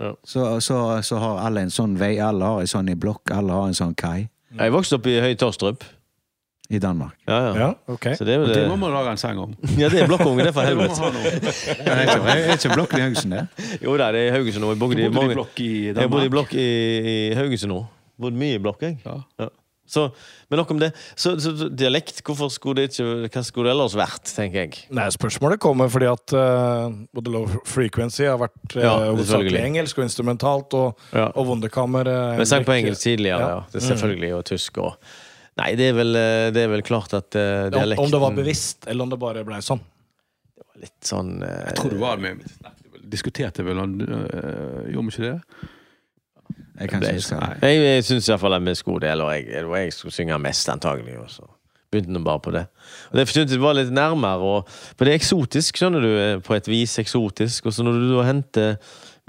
Ja. 0.01 0.15
så, 0.25 0.61
så, 0.65 1.03
så 1.05 1.19
har 1.21 1.43
alle 1.47 1.61
en 1.67 1.71
sånn 1.71 1.95
vei. 2.01 2.15
Alle 2.25 2.45
har 2.45 2.61
en 2.65 2.67
sånn 2.71 2.89
i 2.89 2.95
blokk, 2.97 3.31
alle 3.37 3.53
har 3.53 3.67
en 3.69 3.75
sånn 3.77 3.95
kai 3.95 4.29
Jeg 4.59 4.73
vokste 4.73 4.97
opp 4.97 5.07
i 5.07 5.19
Høy 5.21 5.35
Torstrup. 5.39 5.85
i 6.71 6.79
Danmark. 6.79 7.15
Ja, 7.29 7.39
ja. 7.47 7.53
Ja, 7.59 7.69
ok. 7.91 8.05
Så 8.17 8.25
det 8.25 8.35
er 8.39 8.45
Det 8.47 8.55
det. 8.55 8.69
må 8.71 8.77
man 8.79 8.93
lage 8.95 9.11
en 9.11 9.17
sang 9.19 9.39
om. 9.43 9.55
Ja, 9.79 9.89
det 9.91 10.01
er 10.03 10.07
blokkunge, 10.07 10.45
det, 10.47 10.53
for 10.55 10.63
helvete. 10.71 10.99
ha 11.03 11.09
er 11.95 12.03
ikke, 12.07 12.35
er 12.35 12.53
ikke 12.55 12.75
blokken 12.75 12.99
i 12.99 13.03
Haugesund, 13.03 13.35
det? 13.35 13.47
Jo 13.83 13.97
da, 13.99 14.11
det 14.15 14.21
er 14.21 14.29
i 14.33 14.35
Haugesund 14.39 14.65
nå. 14.65 14.71
Jeg 14.75 14.79
bodde 14.83 15.03
i 15.03 15.09
mange 15.11 15.35
blokk 15.35 15.61
i 15.61 15.71
Jeg 15.91 16.11
bodde 16.11 16.27
i 16.27 16.33
blokk 16.35 16.55
i, 16.55 16.69
i 17.15 17.35
Haugesund 17.39 17.75
nå. 17.75 17.81
Bodd 18.21 18.37
mye 18.39 18.55
i 18.59 18.63
blokk, 18.63 18.83
jeg. 18.87 18.99
Ja. 19.05 19.49
Så, 19.91 20.05
men 20.51 20.61
nok 20.61 20.71
om 20.71 20.79
det. 20.79 20.93
Så, 21.19 21.33
så, 21.43 21.53
så 21.59 21.67
dialekt, 21.75 22.21
hvorfor 22.27 22.51
skulle 22.55 22.85
det 22.85 22.93
ikke 22.95 23.31
Hva 23.35 23.43
skulle 23.47 23.71
det 23.71 23.75
ellers 23.75 23.97
vært, 23.99 24.31
tenker 24.31 24.63
jeg. 24.63 24.85
Nei, 24.95 25.09
Spørsmålet 25.15 25.63
kommer 25.63 25.91
fordi 25.91 26.07
at 26.11 26.37
uh, 26.37 26.93
både 27.17 27.33
Low 27.35 27.49
Frequency 27.67 28.29
har 28.29 28.39
vært 28.41 28.77
uh, 28.77 28.85
Ja, 28.85 28.93
hovedsakelig 29.11 29.65
engelsk 29.65 29.99
og 29.99 30.07
instrumentalt, 30.07 30.79
og, 30.79 31.03
Ja. 31.11 31.33
og 31.35 31.51
Wunderkammer 31.51 32.07
uh, 32.07 32.39
Vi 32.39 32.47
sang 32.47 32.67
på 32.69 32.77
engelsk 32.79 33.03
tidligere, 33.09 33.43
ja. 33.43 33.59
Ja. 33.59 33.67
Det 33.73 33.83
er 33.83 33.89
selvfølgelig, 33.91 34.33
og 34.39 34.47
tysk 34.53 34.81
og 34.85 34.95
Nei, 35.59 35.73
det 35.77 35.91
er 35.91 35.97
vel, 35.97 36.15
eh, 36.17 36.49
det 36.55 36.63
er 36.65 36.71
vel 36.73 36.85
klart 36.87 37.13
at 37.17 37.37
uh, 37.37 37.67
dialekten 37.73 38.07
om 38.07 38.13
det 38.13 38.21
var 38.23 38.37
bevisst, 38.37 38.87
eller 38.89 39.05
om 39.05 39.11
det 39.13 39.19
bare 39.21 39.43
ble 39.45 39.59
sånn. 39.65 39.83
Det 40.55 40.65
var 40.65 40.85
litt 40.85 41.11
sånn 41.11 41.35
eh, 41.45 41.67
Jeg 41.71 41.77
tror 41.81 41.95
det 41.97 42.01
var 42.01 42.23
med 42.23 42.47
Diskuterte 43.11 43.65
vel 43.67 43.81
han 43.81 43.97
uh, 43.99 44.87
Gjorde 44.93 45.07
vi 45.09 45.15
ikke 45.17 45.27
det? 45.27 45.69
Jeg 46.81 46.89
kan 46.89 47.03
ikke 47.05 47.15
huske 47.21 47.37
det. 47.41 47.57
Jeg, 47.69 47.81
jeg 47.85 48.05
syns 48.09 48.29
iallfall 48.31 48.57
at 48.57 48.65
vi 48.67 48.75
skulle 48.79 49.03
det, 49.05 49.11
eller 49.13 49.35
jeg, 49.37 49.65
jeg 49.85 49.93
skulle 49.93 50.15
synge 50.17 50.39
mest, 50.41 50.69
antagelig. 50.73 51.19
Og 51.21 51.29
så 51.31 51.45
begynte 51.91 52.15
nå 52.15 52.23
bare 52.25 52.41
på 52.41 52.53
det. 52.55 52.65
Og 53.11 53.19
Det 53.19 53.27
syntes 53.29 53.53
jeg 53.57 53.63
var 53.63 53.75
litt 53.77 53.93
nærmere. 53.93 54.41
Og, 54.57 54.69
for 54.97 55.05
det 55.05 55.13
er 55.13 55.19
eksotisk, 55.21 55.77
skjønner 55.81 56.05
du, 56.05 56.11
eh, 56.17 56.37
på 56.47 56.55
et 56.57 56.69
vis 56.71 56.97
eksotisk. 57.03 57.67
Og 57.69 57.75
så 57.77 57.85
når 57.87 57.99
du 58.01 58.09
da 58.15 58.27
henter 58.29 58.77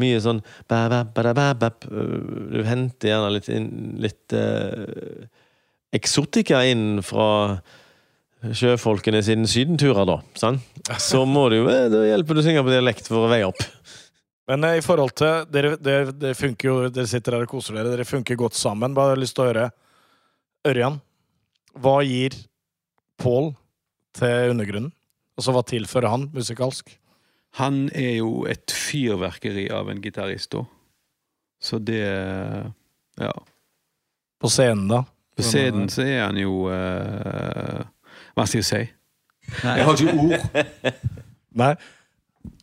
mye 0.01 0.21
sånn 0.23 0.39
ba, 0.69 0.85
ba, 0.89 1.01
ba, 1.03 1.23
da, 1.27 1.33
ba, 1.37 1.49
ba, 1.59 1.71
øh, 1.91 2.55
Du 2.55 2.63
henter 2.65 3.11
gjerne 3.11 3.33
litt, 3.35 3.49
inn- 3.53 3.97
litt 4.01 4.33
uh, 4.33 5.27
eksotika 5.93 6.63
inn 6.71 7.01
fra 7.05 7.59
sjøfolkene 8.57 9.19
sine 9.25 9.45
sydenturer, 9.49 10.05
da. 10.09 10.15
Sant? 10.39 10.63
Så 11.11 11.25
må 11.29 11.43
du 11.51 11.59
jo 11.59 11.67
eh, 11.69 11.85
Da 11.93 11.99
hjelper 12.07 12.37
det 12.37 12.41
å 12.41 12.45
synge 12.47 12.63
på 12.65 12.73
dialekt 12.73 13.09
for 13.11 13.27
å 13.27 13.29
veie 13.31 13.45
opp. 13.45 13.61
Men 14.49 14.63
eh, 14.67 14.79
i 14.79 14.85
forhold 14.85 15.13
til 15.19 15.45
dere, 15.53 15.75
dere, 15.81 16.13
dere 16.15 16.37
funker 16.37 16.69
jo, 16.69 16.77
dere 16.93 17.09
sitter 17.09 17.37
her 17.37 17.45
og 17.45 17.51
koser 17.51 17.77
dere, 17.77 17.93
dere 17.93 18.07
funker 18.07 18.39
godt 18.39 18.57
sammen. 18.57 18.95
Bare 18.97 19.15
har 19.15 19.21
lyst 19.21 19.37
til 19.37 19.45
å 19.45 19.51
høre 19.51 19.67
Ørjan, 20.67 20.99
hva 21.81 21.99
gir 22.05 22.35
Pål 23.21 23.51
til 24.17 24.51
undergrunnen? 24.55 24.89
Altså 25.37 25.53
hva 25.53 25.61
tilfører 25.65 26.09
han 26.09 26.23
musikalsk? 26.33 26.89
Han 27.59 27.83
er 27.97 28.15
jo 28.21 28.45
et 28.49 28.71
fyrverkeri 28.73 29.67
av 29.73 29.89
en 29.91 30.01
gitarist, 30.01 30.55
da. 30.55 30.65
Så 31.61 31.77
det 31.79 32.01
Ja. 33.21 33.33
På 34.41 34.49
scenen, 34.49 34.87
da? 34.89 35.03
På 35.37 35.45
scenen 35.45 35.89
så 35.89 36.01
er 36.01 36.23
han 36.23 36.37
jo 36.39 36.65
uh, 36.65 37.83
Hva 38.33 38.45
skal 38.47 38.61
jeg 38.61 38.65
si? 38.65 38.81
Nei. 39.61 39.75
Jeg 39.77 39.85
har 39.85 40.01
ikke 40.01 40.15
ord. 40.23 40.95
Nei. 41.61 41.73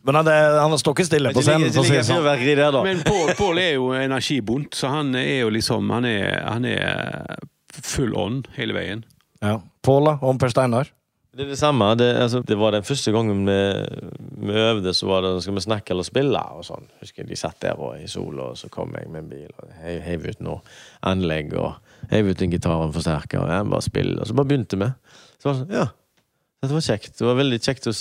Men 0.03 0.15
han, 0.19 0.27
er, 0.31 0.57
han 0.63 0.73
står 0.79 0.95
ikke 0.95 1.07
stille 1.07 1.31
på 1.35 1.43
scenen, 1.43 1.69
det 1.69 1.75
sånn. 1.75 1.89
fyrverkeri 2.07 2.53
der, 2.57 2.71
da. 2.73 2.83
Men 2.85 3.01
Pål 3.05 3.33
Pål 3.37 3.59
er 3.61 3.73
jo 3.75 3.89
energibunt, 3.95 4.73
så 4.75 4.91
han 4.93 5.11
er 5.19 5.43
jo 5.43 5.51
liksom 5.53 5.89
Han 5.93 6.07
er, 6.07 6.39
han 6.47 6.65
er 6.67 7.41
full 7.79 8.15
on 8.17 8.41
hele 8.55 8.75
veien. 8.75 9.03
Ja. 9.43 9.59
Pål, 9.85 10.09
da? 10.09 10.15
Om 10.25 10.39
Per 10.41 10.51
Steinar? 10.51 10.89
Det 11.29 11.45
er 11.45 11.51
det 11.53 11.59
samme. 11.59 11.85
Det, 11.95 12.07
altså, 12.19 12.41
det 12.43 12.57
var 12.59 12.73
den 12.73 12.83
første 12.83 13.13
gangen 13.15 13.45
vi, 13.47 13.57
vi 14.49 14.55
øvde, 14.59 14.93
så 14.97 15.07
var 15.07 15.21
det 15.23 15.35
skal 15.45 15.55
vi 15.55 15.61
snakke 15.63 15.93
eller 15.93 16.07
spille. 16.07 16.41
og 16.57 16.65
sånn. 16.67 16.89
Husker 17.03 17.23
jeg 17.23 17.29
De 17.29 17.37
satt 17.39 17.61
der 17.63 17.79
og, 17.79 17.93
i 18.01 18.09
sola, 18.11 18.49
og 18.49 18.57
så 18.59 18.67
kom 18.73 18.95
jeg 18.97 19.07
med 19.13 19.23
en 19.23 19.29
bil 19.31 19.53
og 19.61 19.77
heiv, 19.83 20.25
ut 20.25 20.41
noe 20.43 20.59
anlegg. 21.07 21.53
og 21.53 21.77
Heiv 22.11 22.31
ut 22.31 22.41
en 22.43 22.51
gitar 22.55 22.75
og 22.79 22.89
en 22.89 22.97
forsterker, 22.97 23.43
og 23.43 23.53
jeg 23.53 23.69
bare 23.71 23.85
spille. 23.85 24.17
Og 24.19 24.27
så 24.27 24.35
bare 24.35 24.49
begynte 24.49 24.81
vi. 24.81 24.89
Så 25.37 25.47
var 25.47 25.55
det 25.55 25.61
sånn, 25.61 25.77
ja, 25.77 25.87
dette 26.59 26.75
var 26.75 26.87
kjekt. 26.89 27.13
Det 27.21 27.29
var 27.29 27.39
veldig 27.39 27.61
kjekt 27.63 27.87
å 27.87 27.95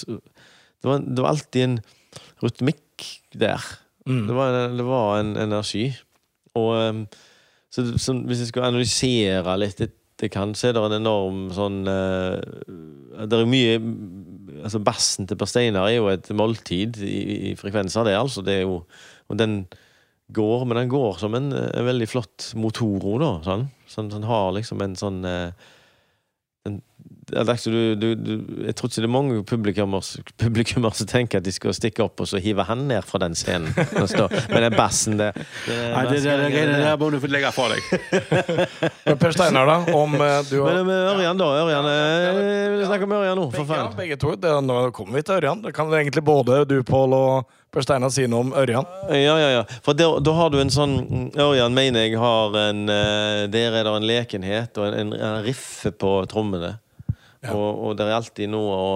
Det 0.79 0.91
var, 0.91 1.05
det 1.05 1.25
var 1.25 1.35
alltid 1.35 1.65
en 1.65 1.79
rytmikk 2.43 3.07
der. 3.35 3.65
Mm. 4.09 4.27
Det 4.29 4.37
var, 4.37 4.59
en, 4.59 4.77
det 4.79 4.87
var 4.89 5.21
en 5.21 5.33
energi. 5.37 5.87
Og 6.59 6.71
um, 6.77 7.07
så, 7.71 7.85
så 8.01 8.15
hvis 8.25 8.43
jeg 8.43 8.53
skal 8.53 8.71
analysere 8.71 9.57
litt 9.61 9.83
det, 10.19 10.31
kan, 10.35 10.55
så 10.59 10.71
er 10.71 10.75
det 10.75 10.83
en 10.83 10.97
enorm 10.97 11.45
sånn 11.55 11.83
uh, 11.87 12.41
Det 13.23 13.37
er 13.39 13.47
mye 13.47 13.77
altså 14.65 14.81
Bassen 14.83 15.29
til 15.31 15.39
Per 15.39 15.47
Steinar 15.47 15.87
er 15.87 16.01
jo 16.01 16.09
et 16.11 16.31
måltid 16.35 16.99
i, 17.07 17.19
i 17.51 17.53
frekvenser, 17.59 18.09
det, 18.09 18.17
altså. 18.19 18.43
Det 18.43 18.57
er 18.57 18.65
jo 18.65 18.81
Og 19.29 19.39
den 19.39 19.61
går, 20.35 20.65
men 20.67 20.81
den 20.81 20.91
går 20.93 21.21
som 21.21 21.37
en, 21.39 21.53
en 21.53 21.87
veldig 21.87 22.09
flott 22.11 22.51
motoro, 22.59 23.15
da. 23.21 23.31
Sånn. 23.47 23.69
Sånn, 23.89 24.11
den 24.13 24.27
har 24.29 24.51
liksom 24.57 24.83
en 24.85 24.97
sånn 24.99 25.23
eh, 25.25 25.69
Altså, 27.37 27.71
du, 27.71 27.95
du, 27.95 28.07
du, 28.15 28.33
jeg 28.65 28.75
tror 28.79 28.89
ikke 28.89 29.03
det 29.03 29.09
er 29.09 29.13
mange 29.13 29.43
publikummer, 29.45 30.05
publikummer 30.41 30.95
som 30.97 31.09
tenker 31.11 31.43
at 31.43 31.47
de 31.47 31.53
skal 31.53 31.75
stikke 31.77 32.05
opp 32.07 32.23
og 32.25 32.29
så 32.31 32.41
hive 32.43 32.65
han 32.69 32.87
ned 32.89 33.05
fra 33.07 33.21
den 33.23 33.37
scenen. 33.39 33.75
Men 33.77 34.07
det 34.09 34.63
den 34.65 34.77
bassen 34.79 35.19
det, 35.21 35.33
det, 35.67 35.77
Nei, 35.93 36.05
det, 36.09 36.23
det, 36.25 36.37
det, 36.41 36.51
det, 36.55 36.81
der 36.87 36.97
må 37.01 37.11
du 37.13 37.19
få 37.21 37.31
legge 37.33 37.53
fra 37.55 37.69
deg. 37.75 37.85
Men 39.09 39.21
Per 39.21 39.37
Steinar, 39.37 39.69
da? 39.69 39.79
Om 39.97 40.17
eh, 40.17 40.41
du 40.49 40.57
har 40.63 40.81
Men, 40.81 40.89
med 40.89 41.13
Ørjan, 41.13 41.41
da? 41.41 41.51
Ørjan, 41.65 41.91
eh, 41.93 42.79
Vi 42.79 42.89
snakker 42.89 43.09
om 43.09 43.15
Ørjan 43.21 43.41
nå, 43.43 43.47
for 43.55 43.69
faen. 43.69 43.95
begge 43.99 44.19
to. 44.21 44.35
Det, 44.41 44.57
nå 44.65 44.81
kommer 44.97 45.21
vi 45.21 45.25
til 45.29 45.39
Ørjan. 45.41 45.63
Det 45.65 45.75
kan 45.77 45.93
egentlig 45.93 46.25
både 46.25 46.63
du, 46.69 46.79
Pål, 46.89 47.17
og 47.17 47.55
Per 47.75 47.85
Steinar 47.85 48.13
si 48.15 48.25
noe 48.31 48.47
om 48.47 48.53
Ørjan. 48.57 48.87
Ja, 49.13 49.37
ja, 49.37 49.49
ja. 49.59 49.63
For 49.85 49.97
da, 49.97 50.09
da 50.25 50.37
har 50.39 50.53
du 50.53 50.59
en 50.63 50.73
sånn 50.73 50.97
Ørjan 51.37 51.75
mener 51.77 52.07
jeg 52.07 52.17
har 52.21 52.57
en 52.63 52.87
eh, 52.89 53.45
Der 53.53 53.77
er 53.77 53.85
det 53.85 53.93
en 53.93 54.09
lekenhet 54.09 54.81
og 54.81 54.89
en, 54.89 55.01
en, 55.03 55.17
en 55.19 55.43
riffe 55.45 55.93
på 55.93 56.19
trommene. 56.31 56.79
Ja. 57.43 57.53
Og, 57.55 57.83
og 57.89 57.97
det 57.99 58.07
er 58.09 58.17
alltid 58.19 58.51
noe 58.51 58.77
å 58.83 58.91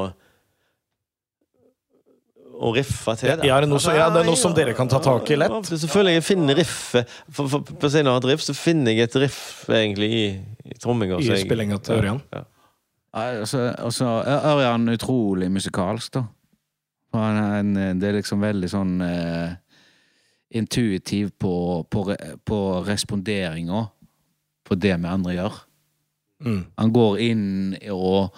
å 2.63 2.71
riffe 2.77 3.15
til. 3.19 3.31
da. 3.41 3.47
Ja, 3.47 3.57
er 3.57 3.65
det 3.65 3.71
noe 3.73 3.81
som- 3.81 3.95
ja, 3.97 4.09
det 4.13 4.21
er 4.23 4.27
noe 4.29 4.37
som 4.39 4.53
dere 4.55 4.75
kan 4.75 4.87
ta 4.87 4.99
tak 5.03 5.29
i 5.31 5.37
lett? 5.37 5.51
Så 5.67 5.89
føler 5.91 6.13
jeg 6.15 6.23
finner 6.23 6.55
riffet 6.55 7.09
for, 7.31 7.49
for, 7.49 7.61
På 7.61 7.89
scenen 7.91 8.09
av 8.13 8.19
et 8.23 8.29
riff, 8.31 8.41
så 8.45 8.55
finner 8.55 8.93
jeg 8.93 9.09
et 9.09 9.17
riff 9.17 9.65
egentlig 9.69 10.11
i, 10.13 10.27
i 10.71 10.75
tromminga. 10.79 11.19
I 11.19 11.27
så 11.27 11.39
spillinga 11.41 11.81
til 11.83 11.97
Ørjan. 11.97 12.21
Ja. 12.33 12.45
Altså, 13.15 13.75
altså 13.79 14.05
Ørjan 14.25 14.89
er 14.89 14.97
utrolig 14.97 15.51
musikalsk, 15.51 16.13
da. 16.13 16.23
Han 17.15 17.37
er 17.43 17.59
en, 17.59 17.99
det 18.01 18.09
er 18.09 18.15
liksom 18.21 18.41
veldig 18.41 18.71
sånn 18.71 18.95
eh, 19.05 19.57
intuitiv 20.55 21.33
på, 21.39 21.85
på, 21.91 22.07
på 22.47 22.61
responderinga 22.87 23.83
på 24.65 24.79
det 24.79 24.95
vi 25.01 25.09
andre 25.11 25.35
gjør. 25.35 25.59
Mm. 26.43 26.61
Han 26.79 26.93
går 26.95 27.21
inn 27.25 27.47
og, 27.95 28.37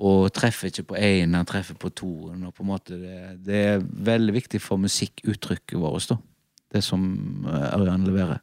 og 0.00 0.30
treffer 0.34 0.70
ikke 0.70 0.88
på 0.92 0.98
én, 0.98 1.36
han 1.36 1.48
treffer 1.48 1.78
på 1.78 1.92
to. 1.94 2.10
Og 2.34 2.54
på 2.54 2.64
en 2.64 2.70
måte 2.70 2.98
det, 3.00 3.20
det 3.46 3.62
er 3.74 3.86
veldig 4.10 4.36
viktig 4.36 4.62
for 4.62 4.82
musikkuttrykket 4.82 5.78
vårt, 5.80 6.10
da. 6.10 6.18
Det 6.70 6.84
som 6.86 7.02
eh, 7.50 7.68
Ørjan 7.74 8.06
leverer. 8.06 8.42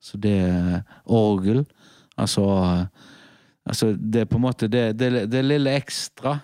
Så 0.00 0.16
det 0.16 0.36
er 0.46 0.82
orgel, 1.04 1.66
altså 2.16 2.46
Altså, 3.70 3.92
det 3.92 4.22
er 4.22 4.24
på 4.24 4.38
en 4.38 4.42
måte 4.42 4.68
Det, 4.72 4.94
det, 4.98 5.26
det 5.28 5.42
lille 5.44 5.74
ekstra 5.76 6.38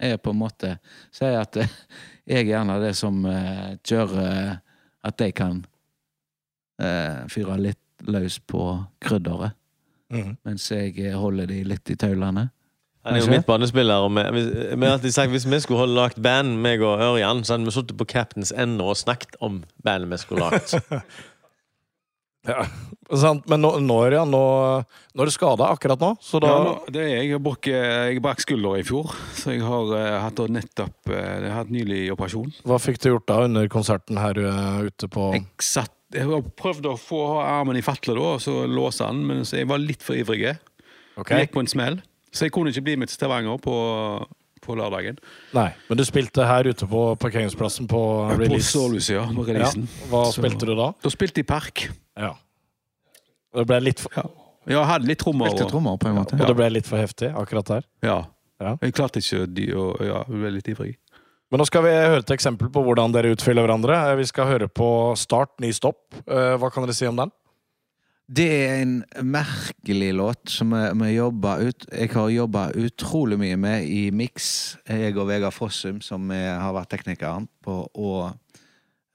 er 0.00 0.16
på 0.16 0.32
en 0.32 0.40
måte 0.40 0.70
Sier 1.12 1.36
at 1.42 1.58
eh, 1.60 1.74
jeg 2.28 2.46
er 2.46 2.48
gjerne 2.48 2.78
det 2.80 2.94
som 2.96 3.20
Kjører 3.22 3.84
gjør 3.84 4.14
eh, 4.22 4.56
at 5.08 5.22
jeg 5.22 5.34
kan 5.38 5.60
eh, 6.82 7.26
fyre 7.30 7.54
litt 7.62 8.02
løs 8.10 8.38
på 8.42 8.62
krydderet. 9.02 9.54
Mm. 10.12 10.36
Mens 10.48 10.70
jeg 10.72 10.94
eh, 11.02 11.16
holder 11.18 11.50
de 11.50 11.62
litt 11.68 11.92
i 11.92 11.98
taulene. 12.00 12.48
Han 13.06 13.16
er 13.16 13.24
jo 13.24 13.30
midtbanespiller. 13.32 14.04
Og 14.04 14.12
vi, 14.12 14.44
vi, 14.74 14.84
har 14.84 14.96
alltid 14.96 15.14
sagt 15.14 15.32
hvis 15.32 15.48
vi 15.48 15.60
skulle 15.64 15.84
holde 15.84 15.96
lagt 15.96 16.20
band, 16.22 16.58
meg 16.64 16.84
og 16.84 17.00
Ørjan, 17.00 17.44
så 17.44 17.56
hadde 17.56 17.68
vi 17.68 17.76
sittet 17.76 17.98
på 18.00 18.08
Captains 18.08 18.52
End 18.52 18.82
og 18.84 18.96
snakket 19.00 19.38
om 19.44 19.62
bandet 19.84 20.12
vi 20.12 20.22
skulle 20.24 20.48
lagt. 20.50 20.76
Ja. 22.46 22.62
Sant? 23.18 23.48
Men 23.50 23.60
nå, 23.60 23.70
nå, 23.84 23.96
Ørjan, 24.06 24.30
nå, 24.30 24.40
nå 25.12 25.24
er 25.24 25.28
du 25.28 25.32
skada 25.34 25.66
akkurat 25.74 26.00
nå, 26.00 26.10
så 26.22 26.40
da 26.40 26.48
Ja, 26.52 26.58
nå- 26.64 26.92
det 26.94 27.02
er 27.02 27.08
jeg. 27.10 27.30
Jeg 27.32 27.42
brakk, 27.44 27.68
jeg 27.72 28.22
brakk 28.24 28.40
skuldra 28.44 28.76
i 28.78 28.84
fjor, 28.86 29.12
så 29.36 29.52
jeg 29.52 29.64
har 29.66 29.92
uh, 29.92 30.18
hatt 30.22 30.42
nettopp 30.54 31.10
uh, 31.10 31.16
Jeg 31.18 31.50
har 31.50 31.56
hatt 31.58 31.72
nylig 31.74 32.00
operasjon. 32.14 32.54
Hva 32.68 32.78
fikk 32.80 33.02
du 33.02 33.10
gjort 33.10 33.26
da 33.28 33.42
under 33.48 33.68
konserten 33.72 34.20
her 34.20 34.40
uh, 34.40 34.86
ute 34.86 35.10
på 35.12 35.32
Jeg 35.34 35.48
satt 35.64 35.92
jeg 36.14 36.24
har 36.28 36.42
prøvd 36.56 36.86
å 36.92 36.96
få 36.98 37.20
armen 37.42 37.76
i 37.76 37.82
fatle 37.84 38.14
da, 38.16 38.20
og 38.36 38.40
så 38.40 38.66
låse 38.70 39.04
den, 39.06 39.24
men 39.28 39.42
jeg 39.44 39.66
var 39.68 39.78
litt 39.82 40.02
for 40.02 40.14
ivrig. 40.18 40.56
Okay. 41.18 41.42
Gikk 41.44 41.52
på 41.56 41.60
en 41.64 41.66
smell, 41.70 42.00
så 42.32 42.46
jeg 42.46 42.52
kunne 42.54 42.70
ikke 42.72 42.84
bli 42.86 42.96
med 42.96 43.10
til 43.10 43.18
Stavanger 43.18 43.58
på, 43.60 43.74
på 44.64 44.76
lørdagen. 44.78 45.18
Nei, 45.56 45.68
men 45.88 45.98
du 45.98 46.04
spilte 46.06 46.46
her 46.46 46.68
ute 46.70 46.86
på 46.88 47.02
parkeringsplassen 47.20 47.88
på 47.90 48.02
På 48.38 48.60
Solus, 48.62 49.08
ja. 49.10 49.26
På 49.26 49.46
Ja. 49.48 49.70
Hva 50.10 50.24
Så- 50.30 50.40
spilte 50.40 50.66
du 50.66 50.74
da? 50.78 50.92
Da 51.02 51.08
spilte 51.10 51.42
jeg 51.42 51.46
Park. 51.46 51.88
Ja. 52.16 52.34
Det 53.54 53.66
ble 53.66 53.80
litt 53.80 54.00
for, 54.00 54.10
Ja. 54.16 54.28
Jeg 54.68 54.84
hadde 54.84 55.06
litt 55.08 55.18
trommer. 55.18 55.48
Og- 55.48 55.70
trommer, 55.70 55.96
på 55.96 56.08
en 56.08 56.16
måte. 56.16 56.38
og 56.38 56.46
det 56.46 56.56
ble 56.56 56.68
litt 56.70 56.86
for 56.86 56.98
heftig 56.98 57.32
akkurat 57.34 57.64
der. 57.66 57.82
Ja. 58.02 58.24
Ja. 58.60 58.76
Jeg 58.82 58.92
klarte 58.92 59.16
ikke 59.22 59.46
å 59.46 60.04
Ja, 60.04 60.24
jeg 60.28 60.40
ble 60.42 60.50
litt 60.50 60.68
ivrig. 60.68 60.96
Men 61.48 61.62
nå 61.62 61.64
skal 61.64 61.84
vi 61.86 61.92
høre 61.96 62.20
et 62.20 62.34
eksempel 62.34 62.68
på 62.72 62.82
hvordan 62.84 63.12
dere 63.14 63.32
utfyller 63.32 63.64
hverandre. 63.64 63.96
Eh, 64.10 64.16
Vi 64.20 64.28
skal 64.28 64.50
høre 64.50 64.68
på 64.68 64.88
Start, 65.16 65.54
ny 65.60 65.72
stopp. 65.72 66.14
Eh, 66.26 66.56
Hva 66.60 66.70
kan 66.70 66.84
dere 66.84 66.96
si 66.96 67.08
om 67.08 67.16
den? 67.16 67.32
Det 68.28 68.44
er 68.44 68.82
en 68.82 68.98
merkelig 69.24 70.10
låt 70.12 70.50
som 70.52 70.74
vi, 70.74 70.82
vi 71.00 71.14
ut 71.16 71.86
Jeg 71.88 72.10
har 72.12 72.28
jobba 72.28 72.66
utrolig 72.76 73.38
mye 73.40 73.56
med 73.56 73.86
i 73.88 74.10
Mix, 74.10 74.76
jeg 74.84 75.16
og 75.16 75.28
Vegard 75.28 75.56
Fossum, 75.56 76.02
som 76.02 76.28
har 76.28 76.74
vært 76.76 76.90
teknikeren 76.90 77.48
på, 77.64 77.88
og 77.94 78.36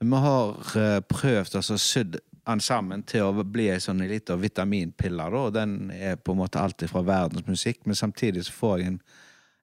vi 0.03 0.21
har 0.25 0.55
eh, 0.75 0.99
prøvd 1.05 1.55
altså 1.55 1.77
sydd 1.77 2.17
den 2.43 2.59
sammen 2.59 3.03
til 3.07 3.23
å 3.29 3.43
bli 3.45 3.69
ei 3.71 3.79
sånn 3.79 4.01
lita 4.07 4.35
vitaminpille, 4.35 5.29
da, 5.31 5.43
den 5.61 5.91
er 5.95 6.17
på 6.19 6.33
en 6.33 6.41
måte 6.41 6.59
alltid 6.59 6.91
fra 6.91 7.03
verdensmusikk, 7.07 7.85
men 7.85 7.95
samtidig 7.95 8.43
så 8.47 8.57
får 8.57 8.81
jeg 8.81 8.91
en 8.91 8.99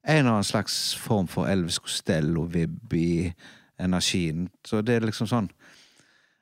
en 0.07 0.17
eller 0.23 0.31
annen 0.39 0.45
slags 0.49 0.95
form 0.97 1.27
for 1.29 1.47
Elvis 1.51 1.79
Costello-vibb 1.83 2.93
i 2.97 3.33
energien. 3.81 4.49
Så 4.67 4.83
det 4.85 4.99
er 5.01 5.07
liksom 5.09 5.29
sånn 5.31 5.51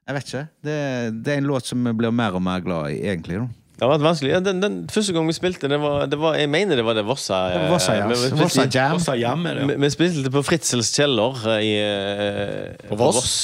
Jeg 0.09 0.15
vet 0.17 0.29
ikke. 0.31 0.45
Det, 0.65 0.77
det 1.25 1.33
er 1.35 1.41
en 1.43 1.49
låt 1.51 1.67
som 1.69 1.83
vi 1.85 1.93
blir 1.99 2.11
mer 2.15 2.33
og 2.39 2.41
mer 2.43 2.63
glad 2.65 2.95
i, 2.95 3.03
egentlig. 3.05 3.43
Da. 3.43 3.49
Det 3.79 3.85
har 3.87 3.91
vært 3.93 4.03
vanskelig. 4.09 4.31
Ja, 4.33 4.39
den, 4.43 4.59
den 4.63 4.77
første 4.91 5.13
gang 5.15 5.27
vi 5.29 5.35
spilte, 5.37 5.69
det 5.71 5.77
var, 5.79 6.07
det 6.11 6.17
var, 6.19 6.35
jeg 6.41 6.49
mener 6.51 6.81
det 6.81 6.85
var 6.87 6.97
det 6.99 7.05
Vossa. 7.07 7.43
eh, 7.55 7.67
Vossa, 7.71 7.95
ja. 7.95 8.07
vi- 8.09 8.15
vi 8.17 8.23
spilte 8.25 8.41
Vossa 8.41 8.65
Jam. 8.75 8.95
Vossa 8.97 9.15
Jam 9.21 9.45
er 9.47 9.55
det, 9.61 9.67
Vi, 9.69 9.75
ja. 9.77 9.83
vi 9.85 9.91
spilte 9.95 10.33
på 10.35 10.43
Fritzels 10.49 10.91
kjeller 10.97 11.45
eh, 11.53 11.61
i, 11.63 11.75
eh, 11.85 12.89
på 12.89 12.99
Voss. 12.99 13.35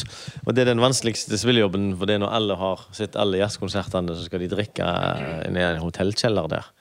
Og 0.46 0.54
det 0.56 0.64
er 0.64 0.72
den 0.72 0.82
vanskeligste 0.82 1.38
spillejobben, 1.38 1.92
for 2.00 2.08
det 2.10 2.16
er 2.16 2.24
når 2.24 2.34
alle 2.40 2.56
har 2.64 2.82
sett 2.96 3.14
alle 3.20 3.38
jazzkonsertene, 3.44 4.16
så 4.16 4.24
skal 4.26 4.42
de 4.42 4.48
drikke 4.56 4.88
i 5.52 5.52
en 5.68 5.82
hotellkjeller 5.84 6.48
der. 6.56 6.72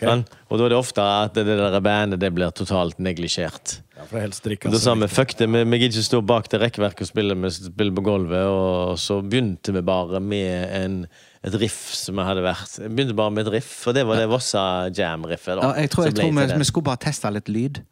Sant? 0.00 0.32
Og 0.48 0.58
da 0.58 0.66
er 0.66 0.72
det 0.72 0.78
ofte 0.78 1.04
at 1.04 1.36
det 1.36 1.44
der 1.46 1.78
bandet 1.84 2.20
det 2.22 2.30
blir 2.34 2.52
totalt 2.56 2.98
neglisjert. 3.02 3.80
Ja, 3.96 4.06
for 4.08 4.18
helst 4.22 4.42
drikke. 4.46 4.70
Da 4.70 4.78
altså. 4.78 4.84
sa 4.88 4.94
vi 4.98 5.08
fuck 5.12 5.36
det, 5.38 5.48
vi, 5.52 5.62
vi 5.68 5.80
gidder 5.82 6.00
ikke 6.00 6.08
stå 6.08 6.22
bak 6.32 6.48
det 6.52 6.62
rekkverket 6.62 7.04
og 7.06 7.10
spille, 7.12 7.36
vi 7.44 7.52
spiller 7.54 7.96
på 7.98 8.06
gulvet. 8.08 8.48
Og 8.48 8.98
så 9.02 9.20
begynte 9.22 9.74
vi 9.76 9.84
bare 9.86 10.22
med 10.24 10.74
en, 10.80 10.98
et 11.44 11.60
riff 11.62 11.92
som 11.98 12.18
vi 12.18 12.26
hadde 12.26 12.44
vært 12.46 12.80
Vi 12.82 12.90
begynte 12.90 13.18
bare 13.18 13.34
med 13.36 13.46
et 13.46 13.56
riff, 13.58 13.72
og 13.86 13.96
det 13.98 14.06
var 14.08 14.20
det 14.20 14.28
Vossa 14.32 14.64
Jam-riffet. 14.90 15.56
da 15.60 15.70
Ja, 15.70 15.84
jeg 15.84 15.94
tror, 15.94 16.10
jeg 16.10 16.18
tror 16.18 16.34
vi, 16.40 16.50
vi 16.64 16.68
skulle 16.70 16.90
bare 16.90 17.04
teste 17.06 17.32
litt 17.34 17.52
lyd. 17.52 17.82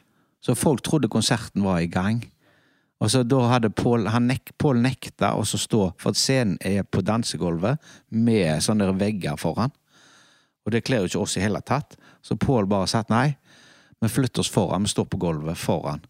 Så 0.41 0.57
folk 0.57 0.83
trodde 0.83 1.11
konserten 1.13 1.65
var 1.65 1.83
i 1.85 1.91
gang. 1.91 2.25
Og 3.01 3.11
så 3.13 3.23
da 3.25 3.41
hadde 3.49 3.73
Pål 3.73 4.09
nek, 4.21 4.53
nekta 4.77 5.33
å 5.37 5.45
så 5.49 5.61
stå, 5.61 5.87
for 6.01 6.13
at 6.13 6.21
scenen 6.21 6.59
er 6.61 6.85
på 6.85 7.01
dansegulvet 7.05 7.81
med 8.13 8.61
sånne 8.65 8.91
vegger 9.01 9.41
foran. 9.41 9.73
Og 10.71 10.77
det 10.77 10.85
kler 10.87 11.03
jo 11.03 11.11
ikke 11.11 11.23
oss 11.25 11.33
i 11.35 11.43
hele 11.43 11.59
tatt. 11.67 11.97
Så 12.23 12.37
Pål 12.39 12.69
bare 12.71 12.87
satt 12.87 13.09
nei, 13.11 13.33
vi 13.99 14.09
flytter 14.09 14.45
oss 14.45 14.51
foran, 14.55 14.87
vi 14.87 14.93
står 14.93 15.09
på 15.11 15.19
gulvet 15.19 15.59
foran. 15.59 16.05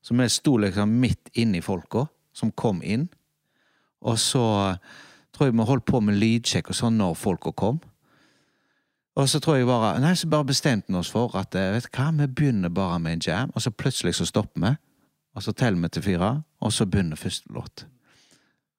Så 0.00 0.16
vi 0.16 0.24
sto 0.32 0.54
liksom 0.56 0.94
midt 1.02 1.28
inni 1.36 1.60
folka 1.60 2.06
som 2.32 2.48
kom 2.56 2.80
inn. 2.80 3.10
Og 4.00 4.16
så 4.18 4.40
tror 5.36 5.50
jeg 5.50 5.56
vi 5.58 5.66
holdt 5.68 5.84
på 5.84 6.00
med 6.00 6.16
lydsjekk 6.16 6.72
og 6.72 6.78
sånn 6.78 6.96
når 6.96 7.18
folka 7.20 7.52
kom. 7.52 7.82
Og 9.20 9.28
så 9.28 9.40
tror 9.40 9.58
jeg 9.58 9.68
bare 9.68 9.98
Nei, 10.00 10.14
så 10.16 10.28
bare 10.32 10.48
bestemte 10.48 10.88
vi 10.88 10.96
oss 10.96 11.12
for 11.12 11.36
at 11.36 11.52
eh, 11.56 11.74
vet 11.76 11.90
hva, 11.92 12.08
vi 12.16 12.28
begynner 12.28 12.72
bare 12.72 12.96
med 13.02 13.18
en 13.18 13.26
jam, 13.28 13.52
og 13.52 13.64
så 13.64 13.72
plutselig 13.72 14.16
så 14.16 14.28
stopper 14.28 14.64
vi. 14.64 14.72
Og 15.36 15.44
så 15.44 15.52
teller 15.52 15.84
vi 15.84 15.92
til 15.92 16.04
fire, 16.08 16.30
og 16.64 16.72
så 16.72 16.88
begynner 16.88 17.20
første 17.20 17.52
låt. 17.52 17.84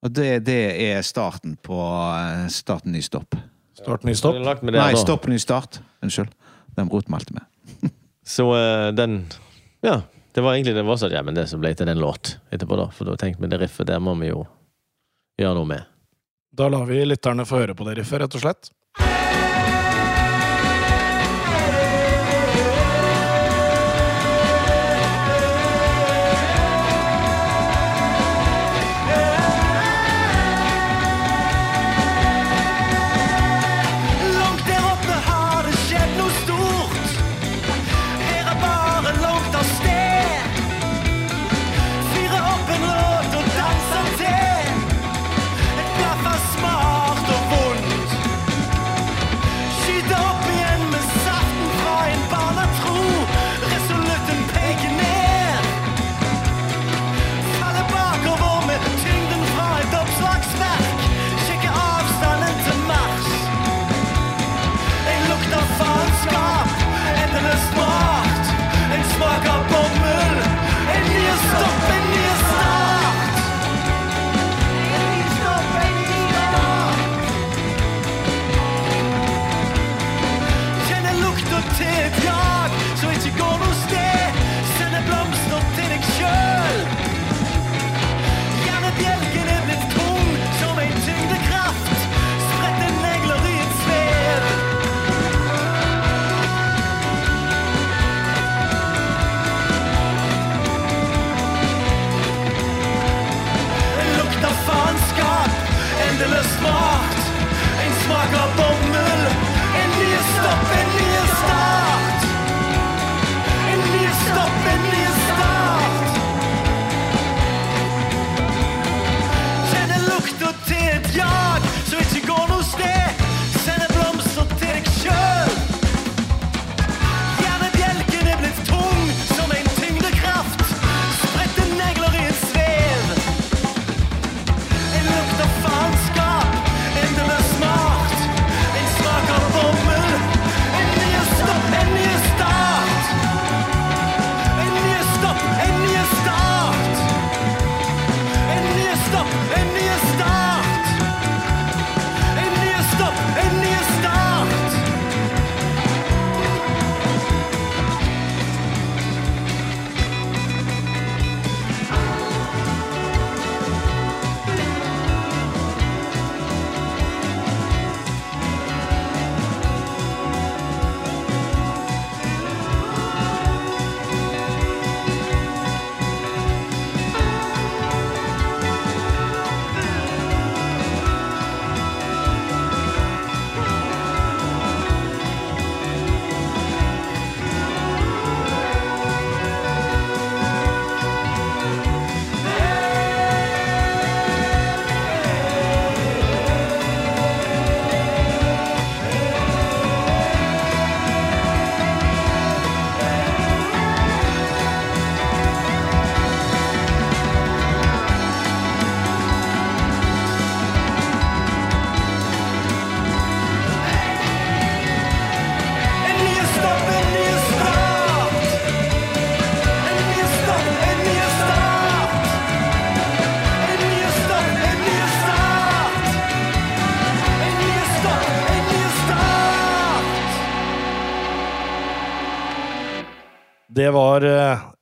Og 0.02 0.14
det, 0.18 0.46
det 0.50 0.62
er 0.90 1.06
starten 1.06 1.60
på 1.62 1.78
eh, 1.78 2.50
starten 2.54 2.98
ny 2.98 3.06
stopp. 3.06 3.38
Start, 3.78 4.04
ny 4.04 4.16
stopp. 4.18 4.36
Nei, 4.62 4.96
stopp 4.98 5.28
ny 5.30 5.38
start. 5.40 5.80
Unnskyld. 6.02 6.32
Den 6.78 6.90
roter 6.90 7.26
vi. 7.30 7.90
Så 8.26 8.50
uh, 8.56 8.94
den 8.94 9.26
Ja, 9.86 10.02
det 10.34 10.42
var 10.42 10.54
egentlig 10.56 10.74
det 10.76 10.86
var 10.86 10.98
sånn, 10.98 11.14
ja, 11.14 11.22
men 11.24 11.38
det 11.38 11.46
som 11.52 11.62
ble 11.62 11.76
til 11.78 11.86
den 11.90 12.02
låt 12.02 12.36
etterpå, 12.50 12.78
da. 12.80 12.88
For 12.94 13.10
da 13.10 13.14
tenkte 13.22 13.46
vi 13.46 13.52
det 13.54 13.62
riffet 13.62 13.90
der 13.90 14.02
må 14.02 14.16
vi 14.18 14.32
jo 14.32 14.48
gjøre 15.38 15.60
noe 15.60 15.70
med. 15.70 15.86
Da 16.58 16.72
lar 16.74 16.88
vi 16.90 17.04
lytterne 17.06 17.46
få 17.46 17.62
høre 17.62 17.78
på 17.78 17.86
det 17.86 18.00
riffet, 18.00 18.24
rett 18.24 18.38
og 18.40 18.42
slett. 18.42 18.72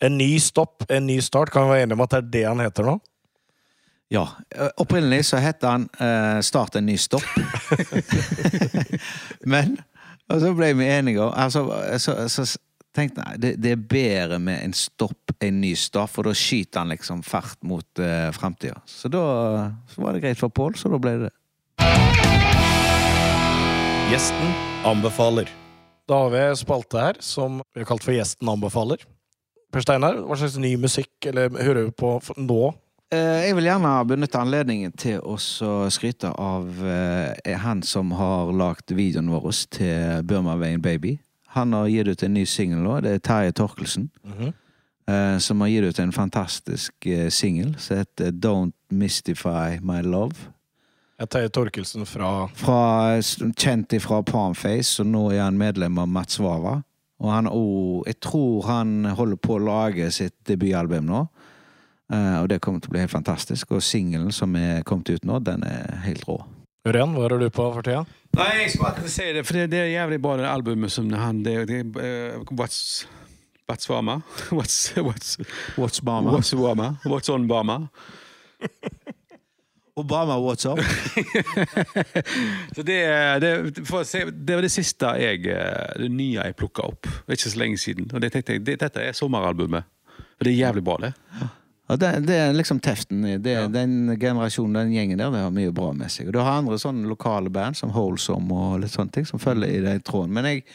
En 0.03 0.17
ny 0.17 0.39
stopp, 0.39 0.83
en 0.89 1.07
ny 1.07 1.19
start. 1.21 1.51
Kan 1.53 1.67
vi 1.67 1.75
være 1.75 1.87
enige 1.87 1.97
om 1.99 2.05
at 2.05 2.15
det 2.15 2.21
er 2.21 2.31
det 2.33 2.45
han 2.49 2.63
heter 2.63 2.89
nå? 2.89 2.95
Ja. 4.13 4.27
eh, 4.55 4.69
Opprinnelig 4.77 5.25
så 5.31 5.39
het 5.41 5.63
han 5.65 5.87
uh, 5.97 6.39
Start 6.45 6.75
en 6.75 6.85
ny 6.85 6.97
stopp. 7.01 7.25
Men 9.53 9.79
og 10.25 10.39
så 10.41 10.53
ble 10.57 10.71
vi 10.73 10.87
enige 10.89 11.21
om 11.21 11.33
altså, 11.37 11.67
så, 12.01 12.15
så 12.25 12.45
tenkte 12.95 13.21
jeg 13.21 13.41
det, 13.43 13.51
det 13.61 13.73
er 13.75 13.81
bedre 13.89 14.39
med 14.41 14.63
en 14.63 14.73
stopp, 14.73 15.35
en 15.43 15.59
ny 15.61 15.75
start, 15.77 16.09
for 16.09 16.25
da 16.25 16.33
skyter 16.33 16.81
han 16.81 16.93
liksom 16.95 17.21
fart 17.25 17.59
mot 17.61 17.85
uh, 18.01 18.31
framtida. 18.33 18.79
Så 18.89 19.11
da 19.13 19.25
så 19.91 20.01
var 20.01 20.15
det 20.15 20.23
greit 20.23 20.41
for 20.41 20.49
Pål, 20.49 20.79
så 20.79 20.89
da 20.89 21.01
ble 21.01 21.17
det 21.19 21.27
det. 21.27 21.35
Gjesten 24.09 24.57
anbefaler. 24.85 25.51
Da 26.09 26.23
har 26.23 26.33
vi 26.33 26.41
en 26.47 26.57
spalte 26.57 27.01
her 27.01 27.21
som 27.25 27.61
vi 27.73 27.83
har 27.83 27.89
kalt 27.89 28.05
for 28.05 28.17
Gjesten 28.17 28.49
anbefaler. 28.49 29.05
Per 29.75 29.83
Steinar, 29.83 30.21
hva 30.23 30.35
slags 30.39 30.53
ny 30.55 30.69
musikk 30.79 31.25
eller 31.27 31.49
hører 31.51 31.89
du 31.89 31.95
på 31.99 32.13
nå? 32.39 32.69
Eh, 33.11 33.41
Jeg 33.49 33.55
vil 33.57 33.65
gjerne 33.67 33.89
benytte 34.07 34.39
anledningen 34.39 34.93
til 34.95 35.17
å 35.19 35.35
skryte 35.91 36.29
av 36.31 36.79
eh, 36.79 37.57
han 37.59 37.81
som 37.83 38.13
har 38.15 38.53
lagd 38.55 38.93
videoen 38.95 39.33
vår 39.33 39.49
til 39.75 40.23
Burma 40.23 40.55
Wayne 40.55 40.79
Baby. 40.79 41.17
Han 41.57 41.75
har 41.75 41.91
gitt 41.91 42.07
ut 42.07 42.23
en 42.23 42.33
ny 42.37 42.45
singel 42.47 42.85
nå. 42.87 43.01
Det 43.03 43.17
er 43.17 43.19
Terje 43.19 43.51
Torkelsen. 43.51 44.07
eh, 45.11 45.37
som 45.43 45.59
har 45.59 45.67
gitt 45.67 45.89
ut 45.91 45.99
en 45.99 46.15
fantastisk 46.15 46.93
singel 47.29 47.75
som 47.77 47.97
heter 47.99 48.31
Don't 48.31 48.71
Mystify 48.89 49.81
My 49.83 49.99
Love. 50.01 50.53
Ja, 51.19 51.25
Terje 51.27 51.51
Torkelsen 51.51 52.07
fra 52.07 52.47
Fra, 52.55 53.19
kjent 53.59 53.91
fra 53.99 54.23
Palmface, 54.23 55.01
og 55.03 55.11
nå 55.11 55.31
er 55.33 55.43
han 55.43 55.57
medlem 55.59 55.99
av 55.99 56.07
Mats 56.07 56.39
Matsvava. 56.39 56.81
Og 57.23 57.31
han, 57.31 57.47
oh, 57.47 58.03
jeg 58.07 58.19
tror 58.23 58.65
han 58.67 59.05
holder 59.15 59.39
på 59.39 59.55
å 59.55 59.63
lage 59.63 60.09
sitt 60.11 60.35
debutalbum 60.49 61.07
nå. 61.07 61.25
Uh, 62.11 62.43
og 62.43 62.49
det 62.51 62.59
kommer 62.61 62.83
til 62.83 62.91
å 62.91 62.95
bli 62.95 63.01
helt 63.05 63.13
fantastisk. 63.13 63.71
Og 63.73 63.83
singelen 63.83 64.33
som 64.35 64.55
er 64.59 64.83
kommet 64.87 65.09
ut 65.15 65.25
nå, 65.25 65.39
den 65.45 65.63
er 65.65 66.03
helt 66.05 66.27
rå. 66.27 66.41
Ørjan, 66.85 67.15
hva 67.17 67.25
er 67.25 67.39
du 67.41 67.47
på 67.49 67.65
for 67.73 67.85
tida? 67.85 68.03
Nei, 68.35 68.49
jeg 68.59 68.75
skulle 68.75 68.91
akkurat 68.91 69.13
si 69.13 69.29
det, 69.33 69.45
for 69.47 69.57
det, 69.57 69.69
det 69.71 69.79
er 69.81 69.93
jævlig 69.95 70.19
bra, 70.21 70.35
det 70.37 70.49
albumet 70.51 70.93
som 70.93 71.07
han 71.17 71.39
det, 71.45 71.55
det, 71.71 71.81
uh, 71.97 72.43
What's 72.51 73.07
What's 73.65 73.87
Wama? 73.89 74.21
What's, 74.51 74.93
what's, 74.95 75.37
What's 75.75 75.99
Bama? 75.99 76.31
what's 76.35 76.53
Wama? 76.53 76.99
What's 77.03 77.29
on 77.29 77.47
Bama? 77.47 77.89
Obama, 79.95 80.35
what's 80.37 80.65
up? 80.71 80.79
Så 82.75 82.83
det, 82.83 82.99
det, 83.39 83.51
for 83.87 84.01
å 84.01 84.07
se, 84.07 84.25
det 84.27 84.57
var 84.57 84.65
det 84.65 84.71
siste 84.73 85.11
jeg 85.21 85.45
eh, 85.47 85.93
Det 86.01 86.09
nye 86.11 86.49
jeg 86.49 86.57
plukka 86.59 86.89
opp. 86.89 87.07
Det 87.07 87.31
er 87.31 87.39
ikke 87.39 87.51
så 87.53 87.61
lenge 87.61 87.79
siden. 87.79 88.09
Og 88.11 88.23
det 88.23 88.33
tenkte 88.33 88.57
jeg, 88.57 88.65
det, 88.67 88.75
dette 88.81 89.05
er 89.05 89.15
sommeralbumet. 89.15 89.87
Og 90.35 90.43
det 90.43 90.51
er 90.51 90.57
jævlig 90.57 90.83
bra, 90.83 90.97
det. 91.05 91.13
Ja, 91.87 91.95
det, 92.01 92.11
det 92.27 92.41
er 92.41 92.53
liksom 92.57 92.81
teften. 92.83 93.23
Det, 93.43 93.55
ja. 93.55 93.67
Den 93.71 94.17
generasjonen, 94.19 94.81
den 94.81 94.93
gjengen 94.97 95.21
der, 95.21 95.31
det 95.31 95.45
har 95.45 95.55
mye 95.55 95.71
bra 95.75 95.93
med 95.95 96.11
seg. 96.11 96.27
Og 96.27 96.35
du 96.35 96.41
har 96.41 96.59
andre 96.59 96.79
sånne 96.81 97.07
lokale 97.07 97.53
band, 97.53 97.77
som 97.79 97.93
Holsom 97.95 98.51
og 98.51 98.79
litt 98.83 98.95
sånne 98.95 99.15
ting, 99.15 99.27
som 99.29 99.39
følger 99.39 99.69
i 99.69 99.83
den 99.85 100.03
tråden. 100.03 100.33
Men 100.35 100.49
jeg, 100.49 100.65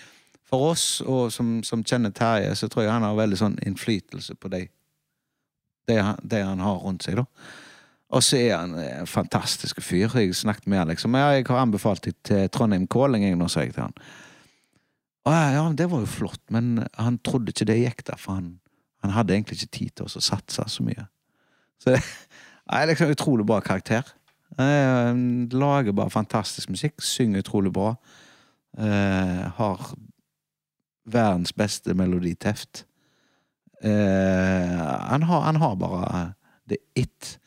for 0.48 0.70
oss, 0.70 0.86
og 1.04 1.28
som, 1.34 1.58
som 1.66 1.82
kjenner 1.84 2.14
Terje, 2.16 2.54
så 2.56 2.70
tror 2.70 2.86
jeg 2.86 2.94
han 2.94 3.04
har 3.04 3.18
veldig 3.18 3.40
sånn 3.42 3.58
innflytelse 3.66 4.38
på 4.40 4.52
det, 4.54 4.68
det, 5.90 5.98
han, 5.98 6.22
det 6.22 6.44
han 6.46 6.62
har 6.62 6.80
rundt 6.86 7.04
seg, 7.04 7.20
da. 7.20 7.26
Og 8.10 8.24
så 8.26 8.40
er 8.40 8.56
han 8.56 8.74
en 8.74 9.06
fantastisk 9.06 9.78
fyr. 9.84 10.10
Jeg 10.18 10.34
snakket 10.34 10.66
med 10.66 10.82
han 10.82 10.90
liksom. 10.90 11.14
Ja, 11.14 11.30
jeg 11.36 11.46
har 11.46 11.62
anbefalt 11.62 12.08
deg 12.08 12.16
til 12.26 12.48
Trondheim 12.50 12.88
Calling, 12.90 13.24
jeg, 13.24 13.38
nå, 13.38 13.46
sa 13.48 13.62
jeg 13.62 13.76
til 13.76 13.86
han. 13.86 13.94
Å 15.28 15.34
ja, 15.54 15.64
det 15.76 15.86
var 15.92 16.02
jo 16.02 16.10
flott, 16.10 16.42
men 16.50 16.80
han 16.98 17.20
trodde 17.22 17.52
ikke 17.52 17.68
det 17.68 17.78
gikk 17.78 18.06
der, 18.08 18.18
for 18.18 18.40
han, 18.40 18.54
han 19.04 19.12
hadde 19.14 19.36
egentlig 19.36 19.60
ikke 19.60 19.76
tid 19.76 19.92
til 20.00 20.08
å 20.08 20.22
satse 20.24 20.64
så 20.72 20.86
mye. 20.86 21.06
Så 21.80 21.92
det 21.94 22.02
er 22.80 22.90
liksom 22.90 23.12
utrolig 23.14 23.46
bra 23.46 23.60
karakter. 23.62 24.08
Eh, 24.58 25.12
lager 25.54 25.94
bare 25.94 26.10
fantastisk 26.10 26.72
musikk. 26.72 26.98
Synger 27.04 27.44
utrolig 27.44 27.72
bra. 27.72 27.94
Eh, 28.78 29.44
har 29.60 29.92
verdens 31.04 31.52
beste 31.52 31.94
meloditeft. 31.94 32.86
Eh, 33.82 34.80
han, 35.10 35.22
har, 35.22 35.40
han 35.40 35.56
har 35.56 35.76
bare 35.76 36.24
det 36.68 36.82
it. 36.94 37.38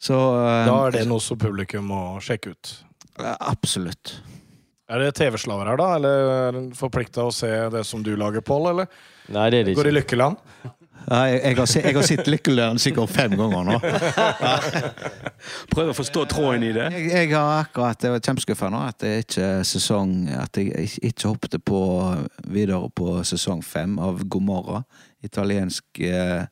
Så 0.00 0.16
eh, 0.16 0.64
Da 0.68 0.76
er 0.86 0.94
det 0.96 1.06
noe 1.10 1.20
som 1.20 1.38
publikum 1.40 1.88
må 1.92 2.02
sjekke 2.24 2.54
ut. 2.56 2.74
Absolutt. 3.20 4.16
Er 4.90 4.98
det 5.04 5.12
TV-slaver 5.20 5.68
her, 5.70 5.76
da? 5.78 5.88
Eller 6.00 6.30
er 6.48 6.56
den 6.56 6.70
forplikta 6.74 7.22
å 7.28 7.32
se 7.34 7.50
det 7.70 7.84
som 7.86 8.02
du 8.02 8.14
lager, 8.18 8.40
Pål? 8.42 8.70
Eller 8.72 8.88
Nei, 9.30 9.44
det 9.52 9.60
er 9.60 9.68
det 9.68 9.74
går 9.78 9.90
i. 9.92 9.96
Lykkeland? 10.00 10.40
Nei, 11.10 11.20
jeg, 11.30 11.38
jeg, 11.44 11.56
har, 11.56 11.68
jeg 11.86 11.94
har 11.96 12.04
sett 12.08 12.26
Lykkeland 12.28 12.80
sikkert 12.82 13.12
fem 13.14 13.32
ganger 13.38 13.68
nå. 13.70 13.76
Prøv 15.72 15.92
å 15.92 15.94
forstå 15.96 16.24
tråden 16.32 16.64
i 16.66 16.72
det. 16.76 16.88
Jeg, 16.96 17.06
jeg 17.12 17.30
har 17.32 17.62
akkurat, 17.62 18.02
jeg 18.04 18.12
var 18.16 18.24
kjempeskuffa 18.26 18.68
nå 18.72 18.80
at 18.88 18.98
det 19.04 19.12
ikke 19.24 19.46
er 19.60 19.62
sesong 19.68 20.12
At 20.36 20.58
jeg 20.60 20.72
ikke- 20.74 21.04
ikke 21.12 21.30
hoppet 21.32 21.56
på 21.64 21.80
videre 22.52 22.90
på 22.96 23.14
sesong 23.24 23.62
fem 23.64 23.96
av 24.02 24.20
God 24.28 24.42
morgen. 24.48 24.84
Italiensk 25.24 26.02
eh, 26.04 26.44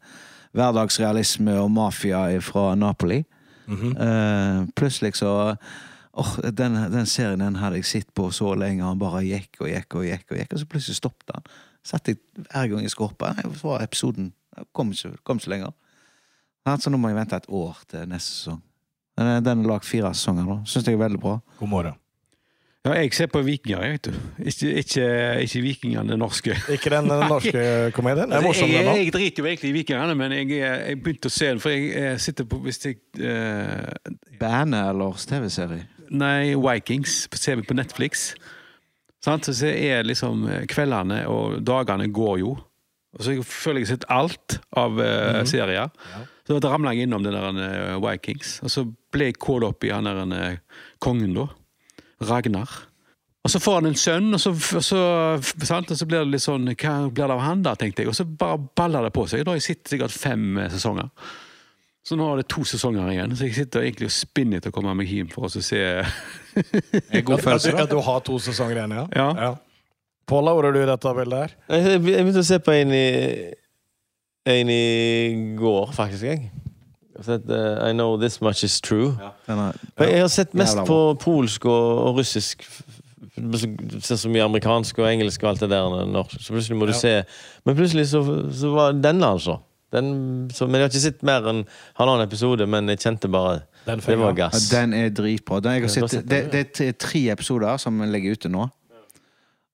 hverdagsrealisme 0.57 1.59
og 1.61 1.71
mafia 1.75 2.23
fra 2.45 2.71
Napoli. 2.79 3.25
Eh, 3.69 4.61
plutselig 4.77 5.17
så 5.21 5.33
oh, 6.13 6.35
den, 6.51 6.79
den 6.93 7.07
serien 7.07 7.43
den 7.43 7.61
hadde 7.61 7.81
jeg 7.81 7.89
sett 7.89 8.15
på 8.15 8.31
så 8.35 8.55
lenge, 8.59 8.85
han 8.85 9.01
bare 9.01 9.25
gikk 9.27 9.61
og 9.63 9.71
gikk 9.71 9.99
og 10.01 10.07
gikk, 10.09 10.27
og 10.31 10.41
gikk, 10.41 10.55
og 10.55 10.63
så 10.63 10.71
plutselig 10.71 10.99
stoppet 11.01 11.35
han. 11.37 11.51
Satt 11.87 12.11
jeg 12.11 12.19
hver 12.49 12.73
gang 12.73 12.83
jeg 12.85 12.93
skulle 12.93 13.35
Så 13.57 13.69
var 13.69 13.83
episoden 13.83 14.33
kom 14.73 14.93
ikke, 14.93 15.15
kom 15.23 15.39
ikke 15.39 15.55
lenger. 15.55 15.73
Så 16.69 16.91
nå 16.91 16.99
må 17.01 17.09
jeg 17.09 17.17
vente 17.17 17.39
et 17.39 17.49
år 17.49 17.79
til 17.89 18.09
neste 18.11 18.35
sesong. 18.35 18.61
Er, 19.19 19.41
den 19.41 19.65
er 19.65 19.71
lagd 19.71 19.87
fire 19.89 20.13
sesonger 20.15 20.47
nå. 20.47 20.61
Syns 20.69 20.87
jeg 20.87 20.99
er 20.99 21.01
veldig 21.01 21.21
bra. 21.23 21.39
God 21.59 21.71
morgen. 21.73 21.97
Ja, 22.89 22.95
jeg 23.03 23.13
ser 23.13 23.29
på 23.29 23.43
Vikinger, 23.45 23.83
jeg, 23.85 23.97
vet 23.99 24.07
du. 24.09 24.45
Ikke, 24.49 24.69
ikke, 24.81 25.07
ikke 25.45 25.61
Vikingene 25.63 26.17
norske. 26.17 26.55
Ikke 26.75 26.93
den 26.95 27.11
norske 27.11 27.65
komedien? 27.93 28.31
Det 28.33 28.39
er 28.39 28.47
morsomt, 28.47 28.73
jeg, 28.73 28.87
den 28.87 28.93
òg. 28.95 29.01
jeg 29.03 29.13
driter 29.13 29.43
jo 29.45 29.49
egentlig 29.51 29.73
i 29.73 29.75
Vikingene, 29.77 30.15
men 30.17 30.37
jeg, 30.39 30.53
jeg 30.57 31.01
begynte 31.03 31.29
å 31.29 31.35
se 31.35 31.51
den, 31.51 31.61
for 31.61 31.75
jeg, 31.75 31.91
jeg 31.93 32.23
sitter 32.25 32.49
på 32.49 32.61
Hvis 32.65 32.81
jeg 32.87 32.97
eh, 33.21 34.15
Bandet 34.41 34.95
eller 34.95 35.21
TV-serie? 35.33 35.85
Nei, 36.09 36.55
Vikings 36.57 37.27
ser 37.37 37.61
vi 37.61 37.67
på 37.69 37.77
Netflix. 37.77 38.31
Sant? 39.25 39.51
Så 39.53 39.69
er 39.69 40.09
liksom 40.09 40.49
eh, 40.49 40.65
Kveldene 40.71 41.27
og 41.29 41.61
dagene 41.67 42.09
går 42.09 42.41
jo. 42.47 42.57
Og 43.19 43.25
så 43.25 43.37
jeg 43.37 43.45
føler 43.45 43.83
jeg 43.83 43.89
har 43.89 43.95
sett 43.97 44.11
alt 44.15 44.59
av 44.81 45.01
eh, 45.03 45.45
serier. 45.49 45.93
Så 46.49 46.57
da 46.63 46.73
ramla 46.73 46.95
jeg 46.97 47.09
innom 47.09 47.25
den 47.27 47.37
der 47.37 47.63
eh, 47.67 47.95
Vikings. 48.01 48.59
Og 48.65 48.73
så 48.73 48.89
ble 49.13 49.31
jeg 49.31 49.41
kålet 49.43 49.75
opp 49.75 49.85
i 49.85 49.93
han 49.93 50.09
der 50.09 50.23
eh, 50.39 50.85
kongen, 51.05 51.35
da. 51.37 51.49
Ragnar. 52.25 52.71
Og 53.47 53.53
så 53.53 53.61
får 53.63 53.79
han 53.79 53.89
en 53.89 53.97
sønn, 53.97 54.33
og 54.35 54.41
så, 54.43 54.51
og 54.53 54.85
så, 54.85 55.03
sant? 55.65 55.91
Og 55.95 55.97
så 55.97 56.07
blir 56.09 56.25
det 56.25 56.35
litt 56.35 56.45
sånn 56.45 56.67
Hva 56.75 56.95
blir 57.07 57.31
det 57.31 57.37
av 57.37 57.45
han, 57.45 57.63
da, 57.65 57.73
tenkte 57.79 58.03
jeg. 58.05 58.11
Og 58.11 58.17
så 58.19 58.27
bare 58.29 58.59
baller 58.77 59.07
det 59.07 59.13
på 59.17 59.25
seg. 59.31 59.45
Da 59.47 59.55
har 59.55 59.61
jeg 59.61 59.69
sittet 59.71 59.95
sikkert 59.95 60.17
fem 60.17 60.59
eh, 60.59 60.69
sesonger. 60.73 61.09
Så 62.09 62.17
nå 62.17 62.27
er 62.33 62.41
det 62.41 62.49
to 62.49 62.65
sesonger 62.65 63.09
igjen, 63.13 63.35
så 63.37 63.45
jeg 63.45 63.57
sitter 63.57 63.85
egentlig 63.85 64.09
og 64.09 64.15
spinner 64.17 64.63
til 64.65 64.73
å 64.73 64.75
komme 64.75 64.95
meg 64.97 65.11
hjem 65.13 65.29
for 65.29 65.45
å 65.45 65.51
se 65.53 65.81
God 67.29 67.43
følelse, 67.45 67.75
At 67.77 67.91
du 67.93 67.99
har 68.05 68.23
to 68.25 68.39
sesonger 68.41 68.81
igjen, 68.81 68.95
ja? 68.97 69.27
Ja. 69.37 69.51
Pål, 70.29 70.49
hvor 70.57 70.69
er 70.69 70.77
du 70.77 70.81
i 70.81 70.89
dette 70.89 71.13
bildet 71.17 71.43
her? 71.43 71.57
Jeg 71.69 72.01
begynte 72.05 72.45
å 72.45 72.49
se 72.49 72.61
på 72.65 72.73
en 72.77 72.95
i 72.97 73.05
En 74.49 74.71
i 74.73 74.85
går, 75.59 75.93
faktisk. 75.93 76.25
jeg. 76.25 76.68
Jeg 77.27 77.41
uh, 77.51 77.89
I 77.89 77.93
Know 77.93 78.17
This 78.21 78.41
Much 78.41 78.65
Is 78.65 78.81
True. 78.81 79.17
Ja. 79.49 79.55
er- 79.97 80.05
Jeg 80.09 80.21
har 80.21 80.29
sett 80.29 80.55
mest 80.55 80.79
på 80.87 81.15
polsk 81.21 81.65
og, 81.65 81.99
og 82.07 82.17
russisk. 82.19 82.63
Ser 84.03 84.17
så 84.19 84.29
mye 84.31 84.43
amerikansk 84.45 84.99
og 84.99 85.07
engelsk 85.13 85.43
og 85.43 85.51
alt 85.51 85.61
det 85.61 85.71
der. 85.71 86.05
Norsk. 86.07 86.37
Så 86.43 86.53
plutselig 86.55 86.77
må 86.79 86.87
du 86.87 86.93
Ja. 86.93 86.99
se 86.99 87.25
Men 87.65 87.77
plutselig 87.77 88.07
så, 88.09 88.23
så 88.53 88.71
var 88.75 88.93
denne, 88.93 89.27
altså. 89.27 89.59
Den, 89.93 90.51
så, 90.53 90.67
men 90.67 90.75
jeg 90.75 90.81
har 90.83 90.89
ikke 90.89 91.01
sett 91.01 91.23
mer 91.23 91.47
enn 91.49 91.63
halvannen 91.97 92.27
episode, 92.27 92.67
men 92.67 92.89
jeg 92.89 92.99
kjente 92.99 93.29
bare 93.33 93.61
Den 93.87 94.01
Det 94.01 94.19
var 94.19 94.35
gass. 94.37 94.69
Den 94.69 94.93
er 94.95 95.09
dritbra. 95.09 95.61
Den, 95.61 95.83
jeg 95.83 95.91
sett, 95.91 96.13
det, 96.29 96.53
det 96.53 96.81
er 96.81 96.93
tre 96.93 97.31
episoder 97.33 97.77
som 97.81 98.01
ligger 98.13 98.33
ute 98.37 98.49
nå. 98.53 98.69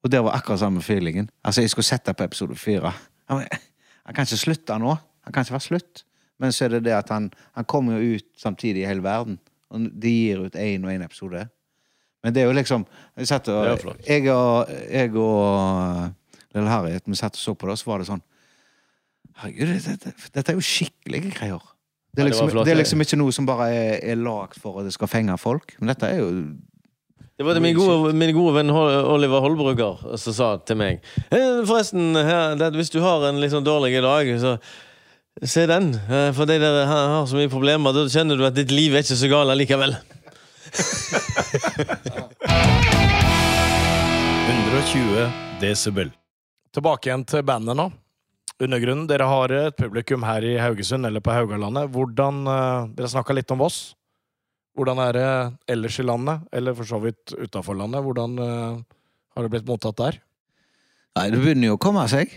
Og 0.05 0.11
det 0.13 0.21
var 0.23 0.37
akkurat 0.37 0.61
samme 0.61 0.83
feelingen. 0.83 1.31
Altså, 1.45 1.61
jeg 1.65 1.71
skulle 1.71 1.85
sett 1.85 2.07
deg 2.07 2.17
på 2.17 2.25
episode 2.25 2.55
fire. 2.57 2.93
Han, 3.29 3.43
han 4.07 4.15
kan 4.15 4.27
ikke 4.29 4.37
slutte 4.37 4.77
nå. 4.79 4.95
Han 5.25 5.33
kan 5.33 5.43
ikke 5.47 5.57
være 5.57 5.67
slutt. 5.67 6.05
Men 6.43 6.53
så 6.53 6.67
er 6.67 6.77
det 6.77 6.85
det 6.89 6.97
at 6.97 7.13
han, 7.15 7.31
han 7.55 7.67
kommer 7.71 8.01
jo 8.01 8.19
ut 8.19 8.27
samtidig 8.41 8.83
i 8.83 8.89
hele 8.89 9.05
verden. 9.05 9.39
Og 9.75 9.89
de 10.03 10.11
gir 10.11 10.43
ut 10.47 10.59
én 10.59 10.85
og 10.87 10.93
én 10.93 11.05
episode. 11.05 11.47
Men 12.25 12.35
det 12.35 12.43
er 12.43 12.49
jo 12.49 12.57
liksom 12.57 12.87
Jeg, 13.19 13.29
satt 13.29 13.49
og, 13.53 13.67
jeg 14.09 14.29
og, 14.33 14.71
jeg 14.91 15.13
og 15.21 16.15
Lille 16.55 16.71
Harriet 16.71 17.05
vi 17.07 17.19
satt 17.19 17.37
og 17.37 17.43
så 17.43 17.55
på 17.55 17.69
det, 17.69 17.77
og 17.77 17.81
så 17.83 17.91
var 17.91 18.01
det 18.01 18.09
sånn 18.09 18.25
Herregud, 19.43 19.73
dette, 19.83 20.13
dette 20.31 20.53
er 20.53 20.55
jo 20.55 20.63
skikkelige 20.63 21.33
greier. 21.35 21.63
Det 22.15 22.23
er, 22.23 22.29
liksom, 22.29 22.53
det 22.63 22.71
er 22.71 22.79
liksom 22.79 23.03
ikke 23.03 23.17
noe 23.19 23.35
som 23.35 23.49
bare 23.49 23.65
er, 23.75 23.97
er 24.13 24.21
lagd 24.21 24.61
for 24.63 24.79
at 24.79 24.87
det 24.87 24.93
skal 24.95 25.11
fenge 25.11 25.35
folk. 25.43 25.75
Men 25.81 25.91
dette 25.91 26.07
er 26.07 26.21
jo 26.21 26.29
Det 27.35 27.43
var 27.43 27.59
det 27.59 27.65
min 27.65 27.75
gode, 27.75 28.13
min 28.15 28.31
gode 28.37 28.55
venn 28.55 28.71
Oliver 28.71 29.43
Holbrugger 29.43 30.05
som 30.23 30.37
sa 30.37 30.53
til 30.63 30.79
meg 30.79 31.03
«Eh, 31.27 31.65
Forresten, 31.67 32.15
her, 32.15 32.55
det, 32.61 32.71
hvis 32.79 32.95
du 32.95 33.01
har 33.03 33.27
en 33.27 33.43
sånn 33.51 33.67
dårlig 33.67 33.99
dag, 34.05 34.31
så 34.39 34.55
se 35.43 35.67
den. 35.67 35.95
Eh, 35.95 36.31
For 36.37 36.47
de 36.47 36.59
der 36.63 36.85
har, 36.87 37.09
har 37.19 37.27
så 37.27 37.37
mye 37.39 37.51
problemer, 37.51 37.93
da 37.97 38.07
kjenner 38.09 38.39
du 38.39 38.47
at 38.47 38.55
ditt 38.55 38.71
liv 38.71 38.95
er 38.95 39.03
ikke 39.03 39.19
så 39.19 39.31
galt 39.33 39.57
likevel. 39.59 39.97
120 44.49 45.61
desibel. 45.63 46.11
Tilbake 46.75 47.09
igjen 47.11 47.25
til 47.29 47.45
bandet 47.47 47.77
nå. 47.79 47.89
Undergrunnen, 48.63 49.07
dere 49.11 49.27
har 49.27 49.53
et 49.55 49.77
publikum 49.79 50.23
her 50.27 50.45
i 50.47 50.55
Haugesund 50.63 51.07
eller 51.09 51.23
på 51.25 51.35
Haugalandet. 51.35 51.91
Hvordan, 51.91 52.47
eh, 52.47 52.87
Dere 52.95 53.11
snakka 53.11 53.35
litt 53.35 53.51
om 53.51 53.59
Voss. 53.59 53.95
Hvordan 54.77 54.99
er 54.99 55.13
det 55.13 55.29
ellers 55.71 55.99
i 55.99 56.03
landet, 56.07 56.41
eller 56.53 56.75
for 56.75 56.85
så 56.85 57.01
vidt 57.03 57.35
utafor 57.35 57.77
landet? 57.79 58.03
Hvordan 58.03 58.39
eh, 58.39 58.79
har 59.35 59.43
det 59.43 59.51
blitt 59.51 59.67
mottatt 59.67 59.97
der? 59.97 60.19
Nei, 61.17 61.31
det 61.31 61.39
begynner 61.43 61.73
jo 61.73 61.77
å 61.77 61.83
komme 61.83 62.07
seg. 62.11 62.31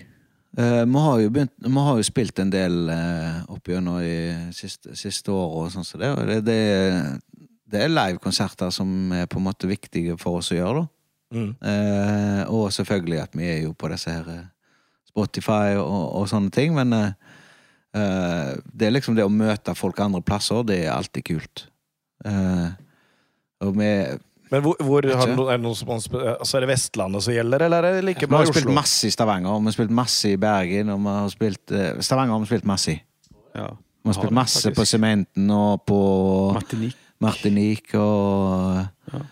Eh, 0.57 0.83
vi, 0.85 0.99
har 1.05 1.21
jo 1.21 1.31
begynt, 1.33 1.53
vi 1.65 1.85
har 1.87 1.97
jo 1.99 2.05
spilt 2.07 2.39
en 2.39 2.51
del 2.53 2.87
uh, 2.89 3.43
opp 3.53 3.67
gjennom 3.69 3.99
i 4.01 4.51
siste, 4.55 4.95
siste 4.97 5.33
året 5.33 5.67
og 5.67 5.73
sånn 5.75 5.87
som 5.87 6.01
det. 6.01 6.11
Og 6.15 6.29
det, 6.29 6.37
det, 6.47 7.47
det 7.67 7.83
er 7.83 7.93
livekonserter 7.93 8.71
som 8.73 9.11
er 9.13 9.27
på 9.29 9.41
en 9.41 9.47
måte 9.49 9.69
viktige 9.69 10.17
for 10.21 10.39
oss 10.39 10.53
å 10.55 10.59
gjøre, 10.59 10.83
da. 10.85 10.93
Mm. 11.35 11.49
Uh, 11.59 12.43
og 12.55 12.69
selvfølgelig 12.71 13.19
at 13.19 13.33
vi 13.35 13.49
er 13.51 13.59
jo 13.65 13.73
på 13.75 13.89
disse 13.91 14.13
her 14.13 14.47
Spotify 15.17 15.75
og, 15.81 16.05
og 16.21 16.27
sånne 16.29 16.53
ting, 16.53 16.75
men 16.77 16.93
eh, 16.93 18.51
det 18.69 18.87
er 18.87 18.93
liksom 18.93 19.15
det 19.17 19.25
å 19.25 19.33
møte 19.33 19.73
folk 19.77 19.97
andre 20.03 20.21
plasser, 20.21 20.61
det 20.67 20.83
er 20.83 20.93
alltid 20.93 21.25
kult. 21.31 21.63
Uh, 22.25 22.69
og 23.65 23.73
vi 23.79 23.89
Men 24.51 24.63
hvor, 24.63 24.77
hvor 24.79 25.07
har 25.11 25.31
noen, 25.33 25.49
er 25.51 25.57
det 25.59 25.63
noe 25.65 25.75
som 25.75 25.89
altså 25.91 26.57
Er 26.57 26.63
det 26.63 26.69
Vestlandet 26.71 27.23
som 27.25 27.35
gjelder, 27.35 27.65
eller 27.67 27.83
er 27.83 27.97
det 27.97 28.05
like 28.07 28.29
Vi 28.29 28.35
har 28.35 28.47
spilt 28.51 28.71
masse 28.73 29.09
i 29.09 29.11
Stavanger, 29.11 29.57
vi 29.59 29.71
har 29.71 29.75
spilt 29.75 29.95
masse 29.97 30.31
i 30.31 30.37
Bergen, 30.39 30.91
og 30.93 31.01
vi 31.03 31.15
har 31.15 31.33
spilt 31.33 31.73
eh, 31.75 31.89
Stavanger 32.05 32.37
har 32.37 32.43
vi 32.45 32.51
spilt 32.51 32.69
masse 32.69 32.93
i. 32.93 32.99
Ja. 33.57 33.71
Vi 33.75 34.11
har 34.13 34.19
spilt 34.21 34.37
masse 34.37 34.71
på 34.71 34.85
Sementen 34.87 35.49
og 35.51 35.83
på 35.89 35.99
Martinique. 36.55 37.03
Martinique 37.19 37.99
og 37.99 38.85
Ja. 39.13 39.25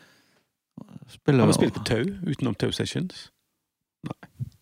Spiller 1.07 1.45
Har 1.45 1.47
vi 1.47 1.53
spilt 1.53 1.73
på 1.77 1.83
Tau 1.87 2.03
utenom 2.27 2.55
Tau 2.59 2.71
Sessions? 2.75 3.29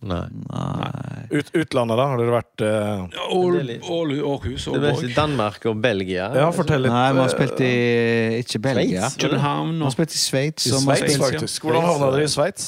Nei. 0.03 0.25
Nei. 0.51 1.21
Ut, 1.31 1.49
utlandet, 1.55 1.95
da? 1.95 2.05
Har 2.11 2.17
dere 2.19 2.33
vært 2.33 2.63
eh, 2.67 3.03
Det 3.13 3.21
Ål- 3.31 4.17
Århus, 4.27 4.65
Det 4.65 4.81
mest. 4.83 5.05
Danmark 5.15 5.63
og 5.71 5.77
Belgia. 5.81 6.25
Ja, 6.35 6.49
fortell 6.51 6.83
litt. 6.83 6.91
Nei, 6.91 7.05
vi 7.15 7.21
har 7.23 7.29
eh, 7.29 7.35
spilt 7.37 7.61
i 7.63 7.73
ikke 8.41 8.59
Belgia. 8.65 9.07
København 9.21 9.71
Vi 9.77 9.79
har 9.79 9.87
og 9.87 9.95
spilt 9.95 10.15
i 10.17 10.19
Sveits. 10.19 10.67
Hvordan 11.63 11.87
havna 11.87 12.11
dere 12.17 12.27
i 12.27 12.33
Sveits? 12.33 12.67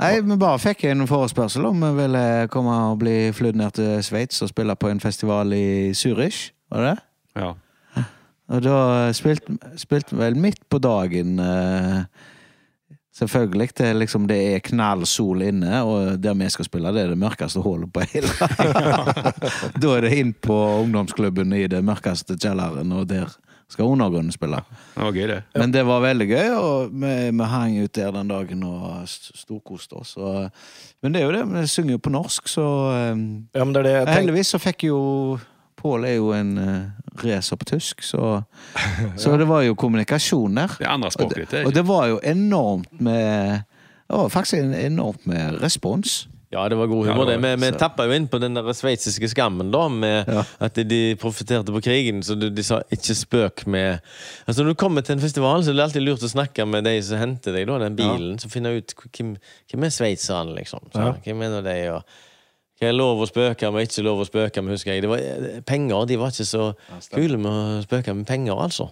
Nei, 0.00 0.12
vi 0.26 0.36
bare 0.42 0.58
fikk 0.58 0.82
en 0.90 1.06
forespørsel 1.06 1.68
om 1.70 1.78
vi 1.86 1.92
ville 2.00 2.24
komme 2.50 2.74
og 2.90 2.98
bli 3.04 3.30
flydd 3.32 3.54
ned 3.60 3.76
til 3.78 4.02
Sveits 4.02 4.42
og 4.42 4.50
spille 4.50 4.74
på 4.74 4.90
en 4.90 4.98
festival 5.00 5.54
i 5.54 5.92
Zürich. 5.94 6.48
Var 6.74 6.82
det 6.82 6.90
det? 6.96 7.04
Ja. 7.44 7.52
Og 8.50 8.60
da 8.66 8.78
spilte 9.16 9.54
spilte 9.80 10.16
vi 10.16 10.24
vel 10.24 10.34
midt 10.36 10.58
på 10.68 10.82
dagen. 10.82 11.38
eh, 11.38 12.02
Selvfølgelig. 13.14 13.68
Det, 13.78 13.86
er 13.86 13.94
liksom, 13.94 14.24
det 14.26 14.36
er 14.56 14.62
knall 14.66 15.04
sol 15.06 15.42
inne, 15.46 15.82
og 15.86 16.16
der 16.18 16.34
vi 16.34 16.48
skal 16.50 16.66
spille, 16.66 16.90
det 16.96 17.04
er 17.04 17.12
det 17.12 17.18
mørkeste 17.20 17.62
hullet 17.62 17.92
på 17.94 18.02
hele 18.10 18.26
Da 19.82 19.92
er 19.94 20.06
det 20.08 20.10
inn 20.18 20.32
på 20.34 20.56
ungdomsklubben 20.82 21.54
i 21.54 21.66
det 21.70 21.78
mørkeste 21.86 22.34
kjelleren, 22.34 22.90
og 22.92 23.06
der 23.12 23.30
skal 23.70 23.86
undergrunnen 23.94 24.34
spille. 24.34 24.58
Det 24.96 25.02
var 25.06 25.14
gøy, 25.14 25.28
det. 25.30 25.38
Men 25.56 25.72
det 25.72 25.84
var 25.86 26.02
veldig 26.04 26.26
gøy, 26.28 26.50
og 26.58 26.90
vi, 27.00 27.14
vi 27.38 27.46
hang 27.54 27.78
ut 27.86 27.94
der 27.96 28.10
den 28.18 28.28
dagen 28.34 28.66
og 28.68 28.84
st- 29.08 29.32
storkoste 29.40 29.96
oss. 30.02 30.12
Og, 30.18 30.50
men 31.02 31.14
det 31.14 31.22
er 31.22 31.26
jo 31.30 31.32
det, 31.38 31.46
vi 31.54 31.64
synger 31.70 31.96
jo 31.96 32.02
på 32.04 32.12
norsk, 32.14 32.50
så 32.50 32.66
um, 33.14 33.24
Ja, 33.54 33.64
men 33.64 33.72
det 33.74 33.80
er 33.84 33.88
det 33.88 33.94
jeg. 33.96 34.10
Heldigvis 34.18 34.52
så 34.54 34.60
fikk 34.62 34.84
jo 34.90 35.00
Pål 35.84 36.04
er 36.08 36.14
jo 36.16 36.30
en 36.32 36.52
uh, 36.58 37.22
racer 37.22 37.56
på 37.60 37.68
tysk, 37.68 38.02
så, 38.02 38.40
så 39.20 39.36
det 39.38 39.46
var 39.50 39.62
jo 39.66 39.76
kommunikasjon 39.78 40.56
der. 40.62 40.78
Det 40.80 40.88
andre 40.88 41.10
språket 41.12 41.36
det, 41.36 41.42
ditt. 41.44 41.50
det 41.58 41.64
og 41.68 41.74
det 41.76 41.84
var 41.86 42.06
jo 42.14 42.20
enormt 42.24 43.00
med 43.04 43.62
Det 44.08 44.16
var 44.16 44.28
faktisk 44.32 44.62
en- 44.62 44.74
enormt 44.74 45.26
med 45.28 45.60
respons. 45.62 46.24
Ja, 46.54 46.68
det 46.70 46.76
var 46.78 46.86
god 46.86 47.06
humor. 47.08 47.24
det 47.26 47.40
det. 47.42 47.56
Vi, 47.60 47.66
vi 47.66 47.78
tappa 47.80 48.04
jo 48.06 48.12
inn 48.14 48.28
på 48.30 48.38
den 48.38 48.54
der 48.54 48.68
sveitsiske 48.76 49.26
skammen, 49.32 49.72
da, 49.74 49.88
med 49.90 50.28
Ja. 50.30 50.44
at 50.62 50.74
de 50.86 51.16
profiterte 51.18 51.72
på 51.74 51.80
krigen. 51.82 52.20
Så 52.22 52.36
de, 52.38 52.50
de 52.54 52.62
sa 52.62 52.78
ikke 52.94 53.14
spøk 53.18 53.64
med 53.66 53.98
Altså 54.46 54.62
Når 54.62 54.68
du 54.68 54.74
kommer 54.78 55.02
til 55.02 55.16
en 55.16 55.20
festival, 55.24 55.64
så 55.64 55.70
er 55.72 55.74
det 55.80 55.82
alltid 55.88 56.04
lurt 56.06 56.22
å 56.22 56.30
snakke 56.30 56.64
med 56.66 56.84
de 56.86 56.92
som 57.02 57.18
henter 57.18 57.52
deg, 57.56 57.66
da, 57.66 57.78
den 57.82 57.96
bilen. 57.98 58.38
Så 58.38 58.48
finne 58.52 58.70
ut 58.76 58.94
hvem, 59.16 59.34
hvem 59.72 59.84
er 59.88 59.90
sveitserne, 59.96 60.54
liksom. 60.60 60.86
Så, 60.94 61.00
Ja. 61.02 61.12
Hvem 61.26 61.42
er 61.42 61.50
nå 61.56 61.60
de, 61.66 61.74
og 61.96 62.02
hva 62.80 62.90
er 62.90 62.96
lov 62.96 63.22
å 63.22 63.28
spøke 63.30 63.70
med, 63.70 63.86
ikke 63.86 64.02
lov 64.06 64.22
å 64.24 64.26
spøke 64.28 64.62
med, 64.62 64.74
husker 64.74 64.92
jeg. 64.94 65.04
Det 65.04 65.10
var, 65.12 65.18
eh, 65.22 65.60
penger, 65.66 66.06
de 66.10 66.18
var 66.18 66.34
ikke 66.34 66.48
så 66.48 66.72
kule 67.14 67.38
med 67.38 67.50
å 67.52 67.82
spøke 67.86 68.14
med 68.14 68.26
penger, 68.26 68.58
altså. 68.58 68.90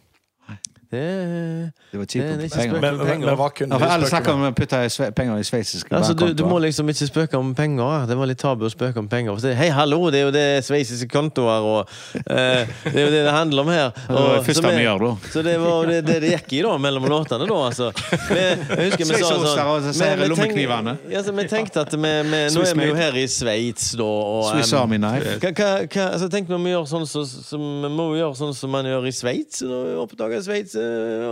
Det, 0.93 1.99
var 1.99 2.05
kjipt 2.05 2.27
med 2.37 2.51
penger. 2.53 2.81
Men, 2.81 2.97
men, 3.01 3.21
men 3.25 3.37
hva 3.39 3.47
kunne 3.57 3.79
Ja, 3.81 3.87
alle 3.95 4.09
spøke 4.11 4.33
om 4.37 4.43
putte 4.57 4.81
penger 5.17 5.39
i 5.41 5.45
sveitsiske 5.49 5.95
Altså, 5.97 6.13
du, 6.19 6.27
du 6.37 6.43
må 6.45 6.59
liksom 6.61 6.89
ikke 6.93 7.07
spøke 7.09 7.39
om 7.41 7.55
penger. 7.57 8.05
Det 8.11 8.17
var 8.19 8.29
litt 8.29 8.41
tabu 8.43 8.67
å 8.69 8.71
spøke 8.73 9.01
om 9.01 9.09
penger. 9.09 9.39
Det, 9.41 9.55
Hei, 9.57 9.71
hallo, 9.73 10.03
det 10.13 10.21
er 10.21 10.27
jo 10.27 10.33
det 10.35 10.45
sveitsiske 10.67 11.09
kontoer, 11.13 11.65
og 11.65 11.95
eh, 12.27 12.69
det 12.85 12.93
er 12.93 13.07
jo 13.07 13.13
det 13.15 13.23
det 13.25 13.33
handler 13.33 13.65
om 13.65 13.71
her. 13.73 13.89
Det 14.13 14.19
var 14.19 14.37
det 14.37 14.45
første 14.51 14.73
vi- 14.77 14.83
gjør, 14.85 15.05
da. 15.07 15.13
Så 15.33 15.43
det 15.47 15.55
var 15.63 15.87
det 15.89 15.99
det, 16.07 16.17
det 16.27 16.31
gikk 16.35 16.53
i, 16.59 16.61
da, 16.67 16.75
mellom 16.85 17.07
låtene, 17.09 17.47
da. 17.49 17.59
Altså. 17.71 17.89
Vi, 18.29 18.39
jeg 18.43 18.91
husker 18.91 19.09
vi 19.09 19.23
sa 19.23 19.33
og 19.33 19.47
så 19.47 19.55
sånn 19.57 19.97
vi- 19.97 19.97
vi 19.97 19.97
tenk- 19.97 20.29
lommeknivene. 20.35 20.95
Ja, 21.15 21.23
så 21.25 21.33
vi 21.37 21.47
tenkte 21.51 21.87
at 21.87 21.97
vi, 21.97 22.13
vi, 22.29 22.43
Nå 22.53 22.67
er 22.69 22.77
vi 22.83 22.91
jo 22.91 22.99
her 23.01 23.17
i 23.17 23.25
Sveits, 23.33 23.89
da. 23.97 24.05
Og, 24.13 24.51
Swiss 24.53 24.73
Army 24.77 25.01
Knife. 25.01 25.39
hva, 25.41 25.73
hva, 25.89 26.07
altså, 26.13 26.29
tenk 26.37 26.53
når 26.53 26.63
vi 26.69 26.75
gjør 26.77 26.87
sånn 26.93 27.09
som 27.09 27.25
som- 27.33 27.69
vi 27.87 27.89
må 27.97 28.11
jo 28.13 28.21
gjøre 28.21 28.37
sånn 28.43 28.55
som 28.57 28.71
man 28.77 28.85
gjør 28.89 29.09
i 29.09 29.15
Sveits. 29.17 29.63
Når 29.65 29.85
vi 29.89 29.97
oppdager 30.05 30.43
Sveits 30.45 30.77
eh, 30.83 31.27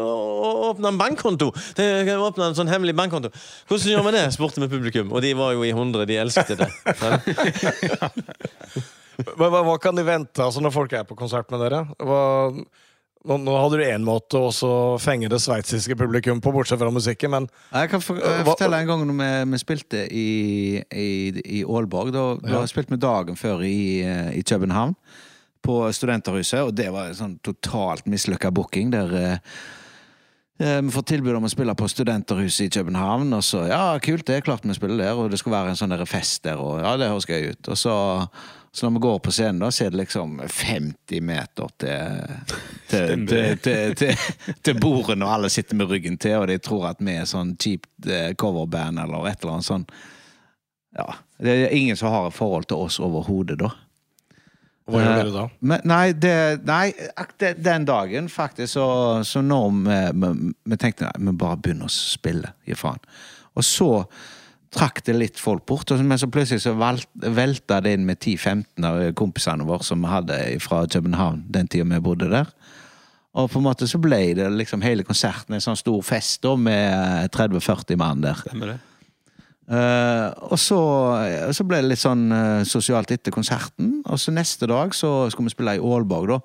og 0.70 0.80
en 0.86 0.98
bankkonto. 1.00 1.50
Åpne 1.50 2.46
en 2.50 2.56
sånn 2.58 2.70
hemmelig 2.70 2.94
bankkonto. 2.98 3.30
Hvordan 3.68 3.90
gjør 3.92 4.06
vi 4.06 4.12
det? 4.16 4.24
spurte 4.36 4.62
vi 4.62 4.68
publikum. 4.72 5.10
Og 5.12 5.22
de 5.24 5.32
var 5.38 5.52
jo 5.56 5.64
i 5.66 5.72
hundre. 5.76 6.06
De 6.08 6.16
elsket 6.22 6.58
det. 6.62 6.70
Men 9.36 9.50
Hva, 9.52 9.60
hva, 9.66 9.74
kan 9.82 9.98
de 9.98 10.04
vente 10.06 10.40
altså, 10.40 10.62
når 10.64 10.72
folk 10.72 10.92
er 10.96 11.04
på 11.08 11.16
konsert 11.18 11.50
med 11.52 11.60
dere? 11.60 11.82
Hva, 12.00 12.20
nå, 13.28 13.36
nå 13.44 13.56
hadde 13.60 13.76
du 13.76 13.84
én 13.84 14.04
måte 14.06 14.40
å 14.40 14.72
fenge 15.02 15.28
det 15.28 15.42
sveitsiske 15.44 15.96
publikum 16.00 16.40
på, 16.40 16.52
bortsett 16.54 16.80
fra 16.80 16.88
musikken, 16.94 17.34
men 17.34 17.48
Jeg 17.74 17.90
kan 17.92 18.00
for, 18.04 18.16
Hva- 18.16 18.46
fortelle 18.48 18.78
en 18.80 18.88
gang 18.88 19.04
når 19.10 19.18
vi, 19.20 19.28
vi 19.52 19.60
spilte 19.60 20.06
i, 20.08 20.24
i, 20.80 21.10
i 21.60 21.60
Aalborg. 21.66 22.14
Da, 22.16 22.24
da 22.40 22.62
Ja. 22.62 22.70
spilte 22.70 22.94
vi 22.96 23.02
dagen 23.02 23.36
før 23.36 23.60
i, 23.68 23.76
eh, 24.08 24.30
i 24.40 24.42
København, 24.46 24.96
på 25.62 25.82
Studenterhuset. 25.92 26.62
Og 26.64 26.74
det 26.76 26.88
var 26.94 27.10
en 27.10 27.18
sånn 27.18 27.36
totalt 27.44 28.08
mislykka 28.10 28.52
booking. 28.54 28.92
Der 28.94 29.14
eh, 29.16 29.34
eh, 30.60 30.78
vi 30.82 30.94
får 30.94 31.06
tilbud 31.12 31.38
om 31.38 31.48
å 31.48 31.52
spille 31.52 31.74
på 31.78 31.88
Studenterhuset 31.90 32.66
i 32.66 32.72
København. 32.78 33.32
Og 33.36 33.44
så 33.46 33.66
ja, 33.70 33.82
kult, 34.02 34.26
det 34.28 34.38
er 34.38 34.46
klart 34.46 34.66
vi 34.66 34.76
spiller 34.76 35.04
der, 35.04 35.18
og 35.18 35.32
det 35.32 35.40
skal 35.40 35.56
være 35.56 35.74
en 35.74 35.80
sånn 35.80 35.96
fest 36.08 36.44
der. 36.48 36.62
Og 36.62 36.80
ja, 36.82 36.96
det 37.00 37.10
høres 37.12 37.28
gøy 37.28 37.52
ut. 37.52 37.72
Og 37.72 37.80
så, 37.80 37.96
så 38.72 38.86
når 38.86 38.96
vi 38.96 39.04
går 39.06 39.18
på 39.26 39.34
scenen, 39.36 39.64
da, 39.64 39.72
så 39.74 39.86
er 39.86 39.94
det 39.94 40.02
liksom 40.02 40.38
50 40.44 41.26
meter 41.32 41.74
til, 41.82 42.38
til, 42.92 43.26
til, 43.26 43.50
til, 43.64 43.98
til, 44.00 44.30
til 44.62 44.80
bordene, 44.80 45.26
og 45.26 45.36
alle 45.38 45.52
sitter 45.52 45.78
med 45.80 45.92
ryggen 45.92 46.16
til, 46.20 46.38
og 46.40 46.48
de 46.50 46.60
tror 46.62 46.92
at 46.94 47.04
vi 47.04 47.18
er 47.18 47.28
sånn 47.28 47.56
kjipt 47.60 48.08
eh, 48.08 48.32
coverband 48.40 49.02
eller 49.04 49.28
et 49.30 49.44
eller 49.44 49.58
annet 49.58 49.70
sånn. 49.72 49.86
Ja. 50.96 51.12
Det 51.40 51.52
er 51.54 51.76
ingen 51.76 51.96
som 51.96 52.12
har 52.12 52.26
et 52.28 52.36
forhold 52.36 52.66
til 52.68 52.82
oss 52.84 52.98
overhodet, 53.00 53.60
da. 53.62 53.70
Hva 54.88 55.02
gjør 55.02 55.10
Eh, 55.10 55.20
dere 55.20 55.34
da? 55.34 55.44
Men, 55.60 55.86
nei, 55.90 56.04
det, 56.16 56.34
nei 56.68 57.54
den 57.60 57.86
dagen 57.88 58.28
faktisk, 58.32 58.72
så, 58.78 58.88
så 59.26 59.42
når 59.44 59.70
vi, 59.84 60.00
vi, 60.22 60.52
vi 60.72 60.80
tenkte 60.80 61.08
nei, 61.08 61.30
vi 61.30 61.38
bare 61.44 61.60
begynner 61.60 61.90
å 61.90 61.94
spille, 61.94 62.54
gi 62.66 62.78
faen. 62.78 63.02
Og 63.58 63.66
så 63.66 63.90
trakk 64.70 65.02
det 65.06 65.16
litt 65.16 65.40
folk 65.42 65.64
bort, 65.66 65.90
men 65.98 66.18
så 66.18 66.28
plutselig 66.30 66.62
så 66.62 66.76
velta 66.76 67.80
det 67.82 67.96
inn 67.96 68.06
med 68.06 68.20
10-15 68.20 68.86
av 68.86 69.00
kompisene 69.18 69.66
våre 69.66 69.86
som 69.86 70.02
vi 70.04 70.12
hadde 70.12 70.38
fra 70.62 70.84
København 70.86 71.42
den 71.50 71.70
tida 71.70 71.88
vi 71.90 72.04
bodde 72.04 72.30
der. 72.30 72.52
Og 73.38 73.50
på 73.50 73.60
en 73.60 73.66
måte 73.66 73.86
så 73.90 73.98
ble 74.02 74.20
det 74.38 74.46
liksom 74.54 74.82
hele 74.82 75.06
konserten 75.06 75.54
en 75.54 75.62
sånn 75.62 75.78
stor 75.78 76.00
fest 76.06 76.42
da, 76.46 76.56
med 76.58 77.30
30-40 77.34 77.98
mann 77.98 78.22
der. 78.24 78.38
Stemmer 78.42 78.74
det? 78.74 78.78
Eh, 79.70 80.26
og 80.50 80.58
så, 80.58 80.80
så 81.54 81.66
ble 81.66 81.78
det 81.78 81.92
litt 81.92 82.02
sånn 82.02 82.26
uh, 82.34 82.66
sosialt 82.66 83.12
etter 83.14 83.34
konserten. 83.34 84.00
Og 84.10 84.18
så 84.18 84.34
neste 84.34 84.66
dag 84.70 84.94
så 84.96 85.30
skal 85.30 85.46
vi 85.46 85.54
spille 85.54 85.76
i 85.78 85.82
Aalborg, 85.82 86.34
da. 86.34 86.40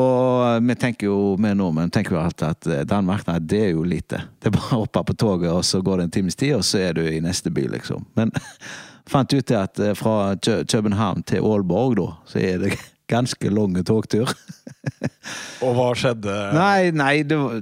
Og 0.00 0.66
vi 0.68 0.74
tenker 0.78 1.08
jo, 1.08 1.34
vi 1.34 1.50
nordmenn 1.58 1.90
tenker 1.90 2.14
jo 2.14 2.20
alltid 2.22 2.44
at 2.46 2.68
Den 2.86 3.08
nei, 3.10 3.38
det 3.42 3.62
er 3.64 3.72
jo 3.72 3.82
lite. 3.82 4.20
Det 4.38 4.50
er 4.50 4.54
bare 4.54 4.76
å 4.76 4.84
hoppe 4.84 5.02
på 5.08 5.16
toget, 5.18 5.50
og 5.50 5.64
så 5.66 5.80
går 5.82 5.98
det 5.98 6.04
en 6.06 6.14
times 6.14 6.38
tid, 6.38 6.54
og 6.58 6.62
så 6.66 6.78
er 6.84 6.94
du 6.98 7.02
i 7.02 7.18
neste 7.22 7.50
by, 7.54 7.66
liksom. 7.72 8.06
Men 8.18 8.30
fant 9.10 9.34
ut 9.34 9.46
det 9.46 9.58
at 9.58 9.82
eh, 9.82 9.96
fra 9.98 10.36
København 10.38 11.24
til 11.26 11.42
Aalborg, 11.42 11.98
da, 11.98 12.08
så 12.30 12.42
er 12.42 12.62
det 12.62 12.76
ganske 13.10 13.50
lang 13.52 13.74
togtur. 13.86 14.30
Og 15.64 15.74
hva 15.76 15.88
skjedde? 15.98 16.34
Nei, 16.56 16.90
nei, 16.96 17.14
det 17.28 17.36
var, 17.38 17.58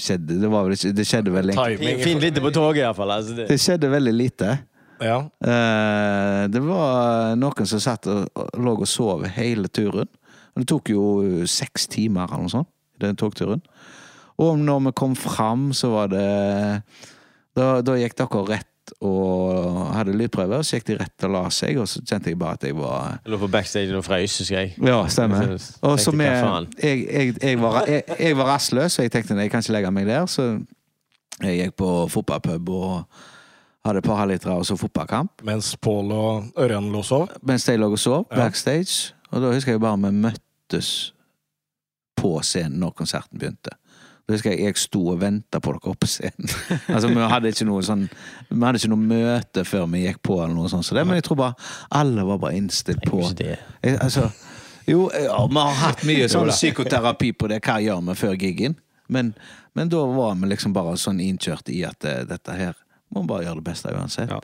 skjedde, 0.00 0.38
det 0.42 0.48
var 0.50 0.64
vel 0.66 0.74
ikke 0.76 0.90
Det 0.96 1.04
skjedde 1.06 1.34
veldig 1.34 1.54
Timing. 1.56 2.00
Fint 2.02 2.24
lite 2.24 2.42
på 2.44 2.50
toget, 2.54 2.82
iallfall. 2.84 3.12
Altså, 3.16 3.36
det- 3.38 3.48
Det 3.52 3.58
skjedde 3.62 3.90
veldig 3.92 4.14
lite. 4.16 4.50
Ja. 5.04 5.18
Eh, 5.44 6.42
det 6.48 6.62
var 6.64 7.34
noen 7.36 7.68
som 7.68 7.80
satt 7.84 8.06
og, 8.08 8.26
og 8.34 8.50
lå 8.64 8.72
og 8.80 8.88
sov 8.88 9.26
hele 9.36 9.68
turen. 9.68 10.08
Det 10.56 10.64
tok 10.70 10.88
jo 10.94 11.02
seks 11.46 11.84
timer 11.92 12.30
eller 12.30 12.46
noe 12.46 12.54
sånt, 12.54 12.70
den 13.02 13.16
togturen. 13.20 13.60
Og 14.40 14.56
når 14.60 14.86
vi 14.88 14.92
kom 14.96 15.14
fram, 15.16 15.68
så 15.76 15.90
var 15.92 16.08
det 16.12 16.82
Da, 17.56 17.80
da 17.80 17.92
gikk 17.96 18.16
dere 18.18 18.42
rett 18.50 18.66
og 19.00 19.94
hadde 19.94 20.14
lydprøve, 20.16 20.60
og 20.60 20.66
så 20.66 20.78
gikk 20.78 20.86
de 20.90 20.96
rett 21.00 21.26
og 21.26 21.34
la 21.34 21.42
seg, 21.54 21.78
og 21.82 21.88
så 21.90 22.02
kjente 22.06 22.32
jeg 22.32 22.38
bare 22.40 22.58
at 22.58 22.66
jeg 22.68 22.76
var 22.78 23.18
Jeg 23.24 23.32
lå 23.34 23.38
på 23.42 23.50
backstage 23.52 23.96
og 23.96 24.04
frøys, 24.06 24.38
husker 24.42 24.58
jeg. 24.58 24.74
Ja, 24.82 25.00
stemmer. 25.12 25.56
Og 25.82 26.00
så 26.00 26.12
med, 26.12 26.68
jeg, 26.82 27.06
jeg, 27.06 27.36
jeg, 27.42 27.60
var, 27.62 27.82
jeg, 27.90 28.02
jeg 28.20 28.36
var 28.38 28.52
rastløs, 28.54 28.98
og 28.98 29.08
jeg 29.08 29.12
tenkte 29.12 29.38
jeg 29.40 29.50
kan 29.50 29.64
ikke 29.64 29.76
legge 29.78 29.94
meg 29.94 30.06
der, 30.06 30.26
så 30.30 30.48
jeg 31.42 31.58
gikk 31.60 31.76
på 31.82 31.90
fotballpub 32.12 32.70
og 32.72 32.94
hadde 33.86 34.00
et 34.02 34.08
par 34.08 34.22
halvlitere 34.22 34.56
og 34.56 34.66
så 34.66 34.76
fotballkamp. 34.78 35.42
Mens 35.46 35.74
Pål 35.76 36.12
og 36.14 36.62
Ørjan 36.62 36.88
lå 36.92 37.02
og 37.02 37.06
sov. 37.06 37.28
Mens 37.46 37.66
de 37.68 37.76
lå 37.78 37.90
og 37.92 38.00
sov 38.00 38.26
backstage. 38.32 39.12
Og 39.30 39.42
da 39.42 39.52
husker 39.52 39.76
jeg 39.76 39.82
bare 39.82 40.00
vi 40.06 40.12
møttes 40.16 40.92
på 42.16 42.38
scenen 42.42 42.80
når 42.80 42.96
konserten 42.96 43.38
begynte. 43.38 43.76
Da 44.26 44.34
husker 44.34 44.50
jeg 44.50 44.66
jeg 44.66 44.78
sto 44.82 45.04
og 45.12 45.20
venta 45.22 45.60
på 45.62 45.70
dere 45.76 45.92
oppe 45.92 46.02
på 46.02 46.10
scenen. 46.10 46.50
altså 46.94 47.10
Vi 47.12 47.28
hadde 47.30 47.52
ikke 47.54 47.66
noe 47.68 47.82
sånn 47.86 48.08
Vi 48.48 48.58
hadde 48.58 48.80
ikke 48.80 48.90
noe 48.90 49.10
møte 49.12 49.62
før 49.68 49.86
vi 49.92 50.02
gikk 50.02 50.18
på, 50.26 50.40
eller 50.42 50.56
noe 50.56 50.70
sånt. 50.72 50.86
Så 50.88 50.96
det, 50.98 51.06
men 51.06 51.20
jeg 51.20 51.28
tror 51.28 51.40
bare 51.44 51.68
alle 51.94 52.26
var 52.26 52.40
bare 52.42 52.58
innstilt 52.58 53.06
på 53.06 53.22
jeg, 53.38 53.60
altså, 53.94 54.28
Jo, 54.90 55.06
ja, 55.14 55.38
vi 55.46 55.62
har 55.62 55.78
hatt 55.82 56.02
mye 56.08 56.26
sånn 56.32 56.50
psykoterapi 56.50 57.32
på 57.38 57.52
det. 57.52 57.62
Hva 57.62 57.78
gjør 57.84 58.02
vi 58.10 58.18
før 58.18 58.34
gigen? 58.40 58.76
Men, 59.06 59.34
men 59.78 59.90
da 59.92 60.02
var 60.10 60.34
vi 60.40 60.50
liksom 60.50 60.74
bare 60.74 60.96
sånn 60.98 61.22
innkjørt 61.22 61.70
i 61.70 61.84
at 61.86 62.06
eh, 62.06 62.24
dette 62.26 62.58
her 62.58 62.74
må 63.14 63.22
vi 63.22 63.30
bare 63.30 63.46
gjøre 63.46 63.60
det 63.60 63.68
beste 63.68 63.94
uansett. 63.94 64.32
Ja. 64.34 64.40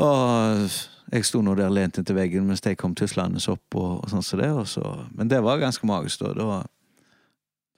Og 0.00 0.64
jeg 1.10 1.26
sto 1.26 1.42
nå 1.44 1.56
der 1.58 1.72
lent 1.72 1.98
inntil 1.98 2.16
veggen 2.16 2.46
mens 2.48 2.62
de 2.64 2.72
kom 2.78 2.94
tuslende 2.96 3.42
opp. 3.52 3.76
Og, 3.76 3.92
og 4.00 4.12
sånn 4.12 4.24
som 4.24 4.40
det, 4.40 4.50
og 4.54 4.68
så, 4.70 4.84
men 5.16 5.28
det 5.28 5.42
var 5.44 5.60
ganske 5.60 5.86
magisk. 5.88 6.24
Da, 6.24 6.32
da, 6.38 6.62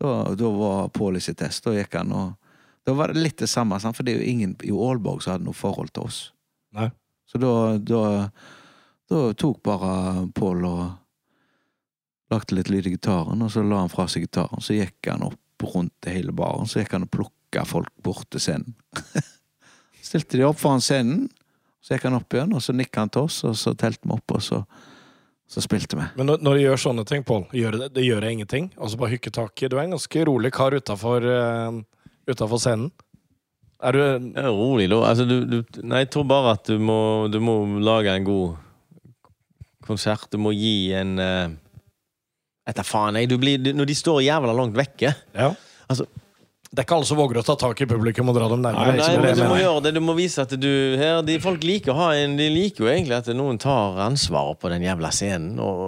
da, 0.01 0.35
da 0.39 0.53
var 0.57 0.89
Pål 0.95 1.17
i 1.17 1.25
sitt 1.25 1.39
test. 1.39 1.65
Da 1.65 1.75
gikk 1.77 1.95
han 1.99 2.15
og 2.17 2.39
Da 2.83 2.97
var 2.99 3.13
det 3.13 3.23
litt 3.23 3.39
det 3.39 3.47
samme, 3.47 3.79
sant? 3.79 3.95
for 3.95 4.03
det 4.03 4.17
er 4.17 4.23
jo 4.25 4.31
ingen 4.33 4.57
i 4.67 4.73
Aalborg 4.75 5.23
som 5.23 5.37
hadde 5.37 5.47
noe 5.47 5.55
forhold 5.55 5.93
til 5.95 6.09
oss. 6.09 6.17
Nei. 6.75 6.89
Så 7.31 7.39
da, 7.39 7.79
da, 7.79 8.01
da 9.07 9.21
tok 9.39 9.61
bare 9.63 9.93
Pål 10.35 10.67
og 10.67 10.81
lagde 12.33 12.57
litt 12.57 12.73
lyd 12.73 12.89
i 12.89 12.95
gitaren, 12.97 13.45
og 13.45 13.53
så 13.53 13.63
la 13.63 13.85
han 13.85 13.93
fra 13.93 14.09
seg 14.11 14.27
gitaren. 14.27 14.65
Så 14.65 14.75
gikk 14.75 15.11
han 15.11 15.23
opp 15.29 15.39
rundt 15.63 16.11
hele 16.11 16.35
baren, 16.35 16.67
så 16.67 16.81
gikk 16.81 16.97
han 16.97 17.07
og 17.07 17.13
plukka 17.15 17.63
folk 17.69 17.93
bort 18.03 18.27
til 18.33 18.43
scenen. 18.43 18.75
Stilte 20.03 20.41
de 20.41 20.49
opp 20.49 20.59
foran 20.59 20.83
scenen, 20.83 21.29
så 21.83 21.95
gikk 21.95 22.09
han 22.09 22.19
opp 22.19 22.35
igjen, 22.35 22.55
og 22.57 22.65
så 22.65 22.75
nikka 22.75 23.05
han 23.05 23.13
til 23.15 23.29
oss, 23.29 23.43
og 23.47 23.55
så 23.59 23.77
telte 23.79 24.09
vi 24.09 24.17
opp, 24.17 24.35
og 24.35 24.43
så, 24.43 24.63
så 25.53 25.61
spilte 25.61 25.99
vi. 25.99 26.05
Men 26.17 26.31
når, 26.31 26.41
når 26.41 26.57
du 26.57 26.63
gjør 26.63 26.81
sånne 26.81 27.05
ting, 27.09 27.25
Pål, 27.29 27.43
gjør 27.53 27.77
det, 27.77 27.89
det 27.99 28.07
gjør 28.07 28.25
ingenting? 28.31 28.71
Altså 28.79 28.97
bare 29.01 29.13
hykke 29.13 29.33
tak 29.37 29.61
i 29.61 29.69
Du 29.69 29.77
er 29.77 29.85
en 29.85 29.97
ganske 29.99 30.25
rolig 30.25 30.53
kar 30.57 30.73
utafor 30.73 31.27
scenen. 32.63 32.89
Er 33.83 33.97
du 33.97 34.01
er 34.01 34.49
rolig, 34.49 34.87
da. 34.93 35.01
Altså, 35.11 35.27
du, 35.27 35.43
du, 35.45 35.81
nei, 35.83 36.05
jeg 36.05 36.13
tror 36.15 36.25
bare 36.31 36.55
at 36.57 36.71
du 36.71 36.79
må, 36.81 37.27
du 37.33 37.41
må 37.43 37.57
lage 37.83 38.15
en 38.15 38.25
god 38.25 38.55
konsert. 39.85 40.29
Du 40.31 40.39
må 40.41 40.55
gi 40.55 40.93
en 40.97 41.17
uh, 41.19 41.51
Etter 42.71 42.87
faen, 42.87 43.19
jeg. 43.19 43.29
Du 43.29 43.37
blir, 43.43 43.59
du, 43.59 43.73
når 43.75 43.91
de 43.91 43.97
står 43.99 44.23
jævla 44.23 44.55
langt 44.55 44.79
vekke 44.79 45.11
Ja. 45.35 45.53
Altså- 45.91 46.07
det 46.73 46.81
er 46.81 46.87
ikke 46.87 46.97
alle 46.97 47.05
som 47.05 47.19
våger 47.21 47.37
å 47.37 47.43
ta 47.45 47.53
tak 47.61 47.83
i 47.85 47.87
publikum 47.89 48.31
og 48.33 48.37
dra 48.39 48.47
dem 48.49 48.63
nærmere. 48.65 48.95
Nei, 48.97 49.09
det 49.13 49.21
men 49.21 49.35
du 49.37 49.43
må 49.45 49.59
gjøre 49.61 49.83
det. 49.85 49.91
Du 49.93 50.01
må 50.01 50.15
vise 50.17 50.41
at 50.41 50.55
du 50.57 50.71
her, 50.97 51.19
de, 51.21 51.35
Folk 51.45 51.67
liker 51.69 51.93
å 51.93 51.99
ha 51.99 52.07
en 52.17 52.39
De 52.39 52.47
liker 52.49 52.87
jo 52.87 52.89
egentlig 52.89 53.19
at 53.19 53.29
noen 53.37 53.61
tar 53.61 54.01
ansvaret 54.01 54.57
på 54.63 54.71
den 54.73 54.87
jævla 54.87 55.11
scenen 55.13 55.61
og, 55.61 55.83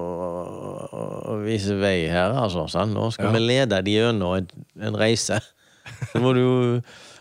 og, 0.93 1.41
viser 1.47 1.81
vei 1.81 2.05
her, 2.13 2.37
altså. 2.37 2.67
Sånn. 2.69 2.93
Nå 2.93 3.09
skal 3.17 3.31
Ja. 3.31 3.33
vi 3.33 3.43
lede 3.47 3.81
de 3.87 3.97
gjennom 3.97 4.37
en, 4.37 4.53
en 4.91 5.01
reise. 5.01 5.41
Så 6.13 6.21
må 6.21 6.35
du 6.37 6.45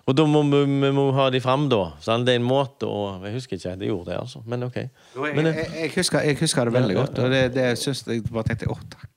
Og 0.04 0.12
da 0.20 0.26
må 0.28 0.44
vi, 0.44 0.92
må 0.92 1.08
ha 1.16 1.30
de 1.32 1.40
fram, 1.40 1.70
da. 1.72 1.94
Sant? 2.04 2.28
Det 2.28 2.36
er 2.36 2.42
en 2.44 2.48
måte 2.50 2.84
å 2.84 3.24
Jeg 3.24 3.38
husker 3.38 3.56
ikke 3.56 3.78
jeg 3.78 3.94
gjorde 3.94 4.12
det, 4.12 4.20
altså. 4.26 4.44
Men 4.44 4.68
OK. 4.68 4.76
Jeg, 4.84 5.36
Men, 5.40 5.54
jeg, 5.54 5.72
jeg, 5.80 5.96
husker, 5.96 6.20
jeg 6.28 6.42
husker 6.44 6.68
det 6.68 6.76
veldig 6.82 7.00
godt, 7.00 7.24
og 7.24 7.32
det, 7.32 7.46
det 7.56 7.70
syns 7.80 8.04
jeg 8.12 8.28
bare 8.28 8.52
tenkte 8.52 8.68
Å, 8.76 8.80
takk. 8.92 9.08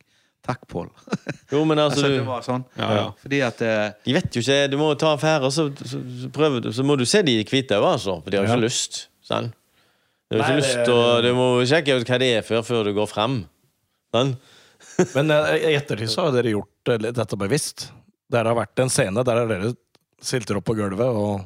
Takk, 0.47 0.63
Pål. 0.71 0.89
Jo, 1.53 1.65
men 1.67 1.79
altså, 1.79 2.05
Altså, 2.05 2.09
det 2.15 2.25
var 2.27 2.43
sånn. 2.47 2.65
Ja, 2.79 2.89
ja. 2.95 3.05
Fordi 3.23 3.41
at 3.47 3.61
eh, 3.67 3.85
De 4.07 4.15
vet 4.17 4.37
jo 4.39 4.43
ikke 4.45 4.59
Du 4.71 4.77
må 4.81 4.89
ta 4.99 5.13
affære, 5.17 5.51
så, 5.55 5.69
så, 5.79 6.01
så 6.23 6.31
prøver 6.35 6.63
du 6.65 6.73
Så 6.75 6.85
må 6.87 6.97
du 6.99 7.05
se 7.07 7.23
de 7.27 7.37
hvite 7.45 7.79
òg, 7.79 7.87
altså. 7.97 8.17
For 8.23 8.31
de 8.31 8.39
har 8.41 8.47
jo 8.47 8.51
ikke 8.53 8.61
Ja. 8.63 8.67
lyst. 8.67 9.01
Sant? 9.27 9.55
De 10.31 10.39
har 10.41 10.47
ikke 10.47 10.57
det- 10.57 10.63
lyst 10.65 10.85
til 10.87 10.95
å 10.95 11.23
Du 11.23 11.31
må 11.39 11.49
sjekke 11.67 11.99
ut 12.01 12.07
hva 12.11 12.19
det 12.23 12.31
er 12.39 12.47
før, 12.47 12.63
før 12.67 12.85
du 12.89 12.93
går 12.97 13.11
frem. 13.11 13.41
Sant? 14.15 14.39
Men 15.17 15.31
eh, 15.35 15.71
i 15.73 15.75
ettertid 15.77 16.11
så 16.13 16.29
har 16.29 16.35
dere 16.39 16.55
gjort 16.55 16.95
eh, 16.95 17.11
dette 17.11 17.37
bevisst. 17.39 17.89
Der 18.33 18.47
har 18.49 18.57
vært 18.59 18.79
en 18.83 18.91
scene 18.91 19.23
der 19.27 19.45
dere 19.47 19.75
silter 20.23 20.59
opp 20.59 20.67
på 20.71 20.75
gulvet 20.79 21.07
og 21.07 21.45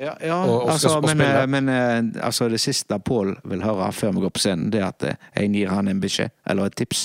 Ja, 0.00 0.16
ja 0.24 0.40
Og- 0.42 0.64
og 0.64 0.70
altså, 0.72 0.96
men, 1.14 1.50
men 1.50 1.68
altså, 2.18 2.48
det 2.50 2.58
siste 2.60 2.96
Pål 2.98 3.36
vil 3.46 3.60
høre 3.62 3.92
før 3.94 4.10
vi 4.16 4.24
går 4.24 4.32
på 4.34 4.40
scenen, 4.42 4.70
det 4.74 4.80
er 4.82 4.88
at 4.88 5.04
jeg 5.36 5.52
gir 5.54 5.68
han 5.70 5.86
en 5.88 6.00
beskjed, 6.02 6.32
eller 6.50 6.66
et 6.66 6.74
tips. 6.80 7.04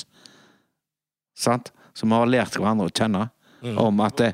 Sant? 1.40 1.72
Så 1.96 2.08
vi 2.08 2.16
har 2.16 2.30
lært 2.30 2.58
hverandre 2.60 2.90
å 2.90 2.94
kjenne. 2.94 3.28
Om 3.60 4.00
at 4.06 4.22
det, 4.22 4.30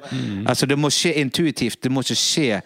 altså, 0.46 0.68
det 0.70 0.78
må 0.78 0.92
skje 0.94 1.16
intuitivt. 1.18 1.80
Det 1.82 1.90
må 1.90 2.04
ikke 2.06 2.18
skje 2.20 2.62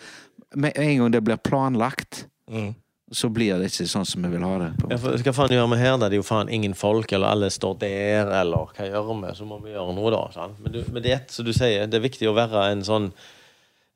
Med 0.59 0.75
en 0.81 0.95
gang 0.97 1.11
det 1.13 1.21
blir 1.21 1.37
planlagt, 1.37 2.23
mm. 2.49 2.71
så 3.13 3.29
blir 3.29 3.59
det 3.61 3.67
ikke 3.69 3.85
sånn 3.85 4.07
som 4.09 4.23
vi 4.25 4.31
vil 4.33 4.41
ha 4.41 4.55
det. 4.63 4.69
På 4.79 4.87
Ja, 4.89 4.97
for, 4.97 5.13
hva 5.21 5.33
faen 5.37 5.53
gjør 5.53 5.67
vi 5.69 5.77
her? 5.77 5.97
Da 6.01 6.07
det 6.09 6.17
er 6.17 6.23
jo 6.23 6.25
faen 6.25 6.49
ingen 6.49 6.73
folk, 6.73 7.11
eller 7.13 7.29
alle 7.29 7.51
står 7.53 7.75
der, 7.83 8.31
eller 8.39 8.71
hva 8.73 8.87
gjør 8.87 9.11
vi? 9.11 9.33
Så 9.37 9.45
må 9.45 9.59
vi 9.61 9.75
gjøre 9.75 9.93
noe, 9.93 10.09
da. 10.15 10.23
Sant? 10.33 10.57
Men, 10.63 10.73
du, 10.73 10.81
med 10.95 11.05
det 11.05 11.19
som 11.29 11.45
du 11.45 11.53
sier, 11.53 11.85
det 11.85 11.99
er 11.99 12.07
viktig 12.07 12.31
å 12.31 12.33
være 12.33 12.65
en 12.71 12.81
sånn 12.87 13.11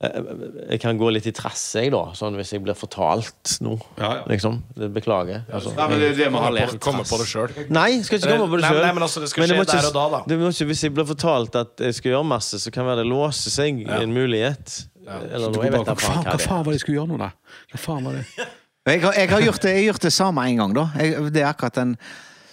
Jeg 0.04 0.80
kan 0.84 0.98
gå 1.00 1.08
litt 1.16 1.28
i 1.30 1.32
trasse, 1.32 1.80
jeg, 1.86 1.92
da. 1.94 2.02
Sånn 2.18 2.36
hvis 2.36 2.50
jeg 2.52 2.64
blir 2.66 2.76
fortalt 2.76 3.54
noe. 3.64 3.78
Ja, 3.96 4.10
ja. 4.18 4.24
Liksom. 4.28 4.58
Beklager. 4.92 5.46
Altså. 5.48 5.72
Ja, 5.78 5.86
men 5.88 6.02
det 6.02 6.10
er 6.10 6.18
det 6.18 6.28
vi 6.34 6.42
har 6.44 6.56
lært. 6.58 6.80
Komme 6.84 7.06
på 7.08 7.20
det 7.22 7.28
sjøl. 7.30 7.54
Nei, 7.72 8.02
skal 8.04 8.20
ikke 8.20 8.34
komme 8.34 8.50
på 8.52 8.58
det 8.60 8.66
Nei, 8.66 8.72
sjøl. 8.74 8.82
nei, 8.84 8.90
men 8.98 9.06
altså, 9.06 9.22
det 9.24 9.30
skal 9.32 9.46
skje 9.48 9.56
må 9.60 9.64
ikke- 9.64 9.78
der 9.80 9.88
og 9.88 9.94
da, 9.96 10.06
da. 10.18 10.24
Det 10.28 10.40
må 10.42 10.50
ikke, 10.52 10.68
hvis 10.74 10.84
jeg 10.84 10.94
blir 10.98 11.08
fortalt 11.08 11.56
at 11.56 11.86
jeg 11.88 11.96
skal 11.96 12.12
gjøre 12.12 12.28
masse, 12.34 12.60
så 12.60 12.72
kan 12.76 12.86
være 12.90 12.98
det 13.04 13.08
låser 13.08 13.54
seg 13.54 13.86
en 13.88 14.12
mulighet. 14.14 14.88
Eller 15.08 15.50
noe. 15.52 15.64
Jeg 15.64 15.72
vet 15.72 15.86
da 15.88 15.96
faen 15.96 16.24
hva 16.24 16.32
hva 16.34 16.40
faen 16.40 16.66
var 16.66 16.72
det 16.74 16.80
jeg 16.80 16.84
skulle 16.84 17.00
gjøre 17.00 17.12
nå, 17.14 17.18
da? 17.24 17.32
Hva 17.72 17.80
faen 17.80 18.04
var 18.04 18.20
det? 18.20 18.26
Jeg 18.86 19.00
har, 19.00 19.14
jeg 19.16 19.30
har, 19.30 19.40
gjort, 19.40 19.62
det, 19.64 19.70
jeg 19.70 19.86
har 19.86 19.94
gjort 19.94 20.02
det 20.04 20.12
samme 20.12 20.44
en 20.44 20.58
gang, 20.58 20.74
da. 20.76 20.82
Jeg, 21.00 21.32
det 21.32 21.40
er 21.42 21.48
akkurat 21.54 21.74
den 21.78 21.94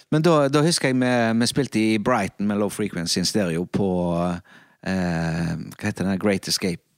Men 0.09 0.21
da, 0.23 0.47
da 0.47 0.61
husker 0.63 0.87
jeg 0.87 0.95
vi, 0.95 1.39
vi 1.41 1.47
spilte 1.51 1.79
i 1.79 1.97
Brighton 1.99 2.47
med 2.47 2.55
Low 2.57 2.69
Frequency 2.69 3.19
in 3.19 3.25
Stereo 3.27 3.65
på 3.67 3.87
eh, 4.87 5.51
Hva 5.75 5.83
heter 5.89 6.07
den? 6.07 6.17
Great 6.23 6.47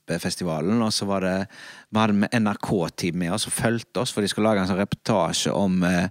Escape-festivalen. 0.04 0.82
Og 0.82 0.92
så 0.92 1.06
var 1.06 1.20
det 1.20 1.46
Vi 1.90 1.98
hadde 1.98 2.12
med 2.12 2.28
NRK-team 2.32 3.18
med 3.18 3.32
oss 3.32 3.46
og 3.46 3.52
fulgte 3.52 4.00
oss, 4.00 4.12
for 4.12 4.20
de 4.20 4.28
skulle 4.28 4.48
lage 4.48 4.60
en 4.60 4.68
sånn 4.68 4.80
reportasje 4.80 5.52
om 5.52 5.82
eh, 5.84 6.08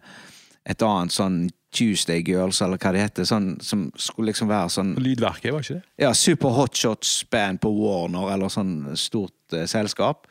et 0.65 0.81
annet 0.81 1.11
sånn 1.11 1.49
Tuesday 1.73 2.21
Girls, 2.23 2.61
eller 2.61 2.77
hva 2.77 2.91
det 2.93 3.01
heter. 3.01 3.25
Sånn, 3.25 3.57
som 3.61 3.91
skulle 3.97 4.31
liksom 4.31 4.47
være 4.47 4.69
sånn 4.69 4.95
Lydverket, 4.95 5.51
var 5.51 5.61
ikke 5.61 5.79
det? 5.79 5.83
ja, 6.05 6.13
Super 6.13 6.49
Hotshots 6.49 7.25
band 7.29 7.61
på 7.61 7.69
Warner, 7.73 8.31
eller 8.33 8.49
sånn 8.49 8.95
stort 8.95 9.53
eh, 9.53 9.65
selskap. 9.65 10.27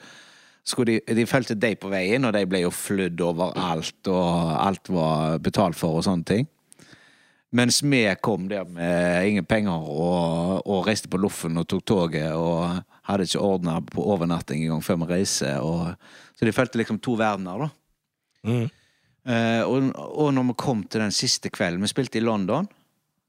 De, 0.87 1.01
de 1.03 1.27
fulgte 1.27 1.59
deg 1.59 1.81
på 1.83 1.91
veien, 1.91 2.25
og 2.25 2.33
de 2.37 2.45
ble 2.47 2.63
jo 2.63 2.71
flydd 2.71 3.21
overalt, 3.21 3.99
og 4.07 4.53
alt 4.63 4.89
var 4.95 5.39
betalt 5.43 5.77
for 5.77 5.99
og 5.99 6.07
sånne 6.07 6.25
ting. 6.29 6.49
Mens 7.53 7.83
vi 7.85 8.07
kom 8.23 8.47
der 8.49 8.65
med 8.65 9.27
ingen 9.29 9.45
penger 9.45 9.83
og, 9.91 10.63
og 10.65 10.87
reiste 10.87 11.11
på 11.13 11.21
loffen 11.21 11.59
og 11.61 11.67
tok 11.69 11.83
toget 11.85 12.31
og 12.33 12.79
hadde 13.09 13.27
ikke 13.27 13.43
ordna 13.43 13.79
på 13.85 14.05
overnatting 14.15 14.63
engang 14.63 14.83
før 14.85 15.01
vi 15.03 15.11
reiste. 15.11 15.51
Så 16.37 16.47
de 16.47 16.55
fulgte 16.55 16.81
liksom 16.81 17.01
to 17.03 17.17
verdener, 17.19 17.67
da. 17.67 17.71
Mm. 18.47 18.69
Eh, 19.23 19.63
og, 19.63 19.91
og 19.95 20.33
når 20.35 20.49
vi 20.51 20.59
kom 20.59 20.81
til 20.91 20.99
den 20.99 21.13
siste 21.15 21.47
kvelden 21.55 21.85
Vi 21.85 21.87
spilte 21.93 22.19
i 22.19 22.25
London, 22.25 22.67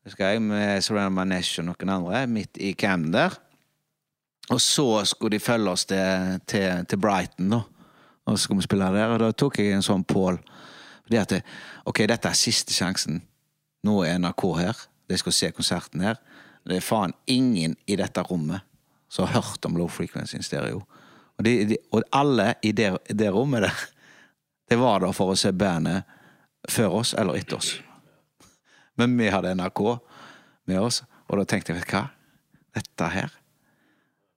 husker 0.08 0.32
jeg, 0.32 0.42
med 0.42 0.82
Surround 0.82 1.14
Manesh 1.14 1.62
og 1.62 1.68
noen 1.68 1.92
andre, 1.94 2.24
midt 2.26 2.58
i 2.58 2.72
Camden 2.74 3.14
der. 3.14 3.36
Og 4.50 4.60
så 4.62 5.04
skulle 5.06 5.38
de 5.38 5.44
følge 5.44 5.70
oss 5.70 5.86
til, 5.86 6.40
til, 6.50 6.86
til 6.90 7.00
Brighton, 7.00 7.54
da. 7.54 7.62
Og 8.26 8.38
så 8.38 8.44
skulle 8.44 8.62
vi 8.62 8.68
spille 8.68 8.90
der, 8.96 9.14
og 9.14 9.20
da 9.20 9.32
tok 9.36 9.60
jeg 9.60 9.76
en 9.76 9.86
sånn 9.86 10.06
Pål. 10.08 10.40
Fordi 11.06 11.20
at 11.20 11.38
Ok, 11.86 12.06
dette 12.08 12.30
er 12.30 12.40
siste 12.40 12.74
sjansen. 12.74 13.22
Nå 13.84 13.98
er 14.08 14.20
NRK 14.22 14.44
her. 14.58 14.84
De 15.12 15.18
skal 15.20 15.36
se 15.36 15.50
konserten 15.52 16.04
her. 16.06 16.20
Det 16.64 16.78
er 16.80 16.86
faen 16.86 17.12
ingen 17.28 17.76
i 17.86 17.98
dette 18.00 18.24
rommet 18.24 18.64
som 19.14 19.28
har 19.28 19.42
hørt 19.42 19.66
om 19.66 19.78
Low 19.78 19.88
Frequency 19.88 20.40
in 20.40 20.44
Stereo. 20.44 20.80
Og, 21.38 21.44
de, 21.46 21.52
de, 21.70 21.78
og 21.94 22.02
alle 22.12 22.56
i 22.66 22.72
det, 22.74 22.90
det 23.10 23.30
rommet 23.30 23.62
der, 23.62 23.82
det 24.70 24.80
var 24.82 25.04
der 25.04 25.14
for 25.14 25.30
å 25.30 25.38
se 25.38 25.52
bandet 25.54 26.08
før 26.66 26.96
oss 27.04 27.12
eller 27.14 27.38
etter 27.38 27.60
oss. 27.60 27.76
Men 28.98 29.14
vi 29.20 29.28
hadde 29.30 29.52
NRK, 29.54 29.82
med 30.66 30.80
oss. 30.82 31.04
Og 31.30 31.38
da 31.38 31.46
tenkte 31.46 31.74
jeg, 31.74 31.84
vet 31.84 31.92
du 31.92 31.94
hva, 31.94 32.08
dette 32.74 33.10
her, 33.14 33.36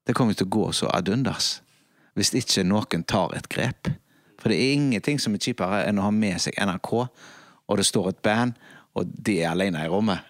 det 0.05 0.15
kommer 0.19 0.37
til 0.37 0.45
å 0.45 0.55
gå 0.59 0.67
så 0.77 0.91
ad 0.93 1.09
undas. 1.09 1.63
Hvis 2.13 2.35
ikke 2.37 2.65
noen 2.67 3.05
tar 3.09 3.33
et 3.39 3.49
grep. 3.53 3.89
For 4.37 4.53
det 4.53 4.59
er 4.61 4.75
ingenting 4.75 5.21
som 5.23 5.33
er 5.33 5.41
kjipere 5.41 5.87
enn 5.87 6.03
å 6.03 6.05
ha 6.05 6.13
med 6.13 6.37
seg 6.43 6.59
NRK, 6.61 6.91
og 7.65 7.81
det 7.81 7.87
står 7.89 8.11
et 8.11 8.21
band, 8.29 8.53
og 8.93 9.09
de 9.09 9.39
er 9.41 9.55
alene 9.55 9.87
i 9.87 9.89
rommet. 9.89 10.21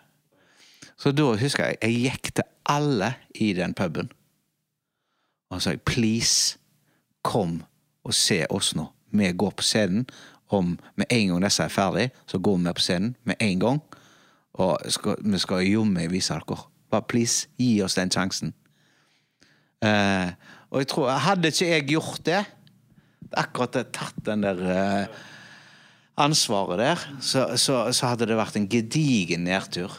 Så 0.94 1.11
da 1.11 1.32
husker 1.34 1.72
jeg, 1.72 1.80
jeg 1.82 2.05
gikk 2.07 2.32
til 2.38 2.49
alle 2.70 3.11
i 3.34 3.51
den 3.59 3.74
puben. 3.74 4.12
Og 5.51 5.62
sa 5.62 5.74
please, 5.86 6.59
kom 7.22 7.61
og 8.07 8.14
se 8.14 8.44
oss 8.51 8.74
nå. 8.78 8.86
Vi 9.16 9.32
går 9.32 9.55
på 9.57 9.66
scenen. 9.66 10.07
Om 10.49 10.76
med 10.94 11.11
en 11.11 11.32
gang 11.32 11.44
disse 11.44 11.64
er 11.64 11.72
ferdig, 11.74 12.11
så 12.30 12.38
går 12.38 12.61
vi 12.62 12.74
på 12.78 12.84
scenen 12.84 13.16
med 13.26 13.34
en 13.42 13.61
gang. 13.61 13.80
Og 14.55 14.78
skal, 14.88 15.16
vi 15.20 15.38
skal 15.42 15.66
jommen 15.66 16.11
vise 16.11 16.34
dere. 16.34 16.59
Bare 16.90 17.03
please, 17.03 17.49
gi 17.59 17.80
oss 17.82 17.99
den 17.99 18.12
sjansen. 18.14 18.55
Eh, 19.82 20.30
og 20.70 20.82
jeg 20.82 20.88
tror, 20.90 21.11
hadde 21.11 21.51
ikke 21.51 21.70
jeg 21.70 21.88
gjort 21.90 22.22
det, 22.26 22.44
akkurat 23.36 23.90
tatt 23.92 24.20
den 24.24 24.44
der 24.47 24.62
eh, 24.70 25.16
ansvaret 26.16 26.78
der, 26.80 27.03
så, 27.20 27.49
så, 27.61 27.84
så 27.92 28.12
hadde 28.12 28.28
det 28.30 28.38
vært 28.38 28.57
en 28.57 28.68
gedigen 28.70 29.44
nedtur. 29.47 29.92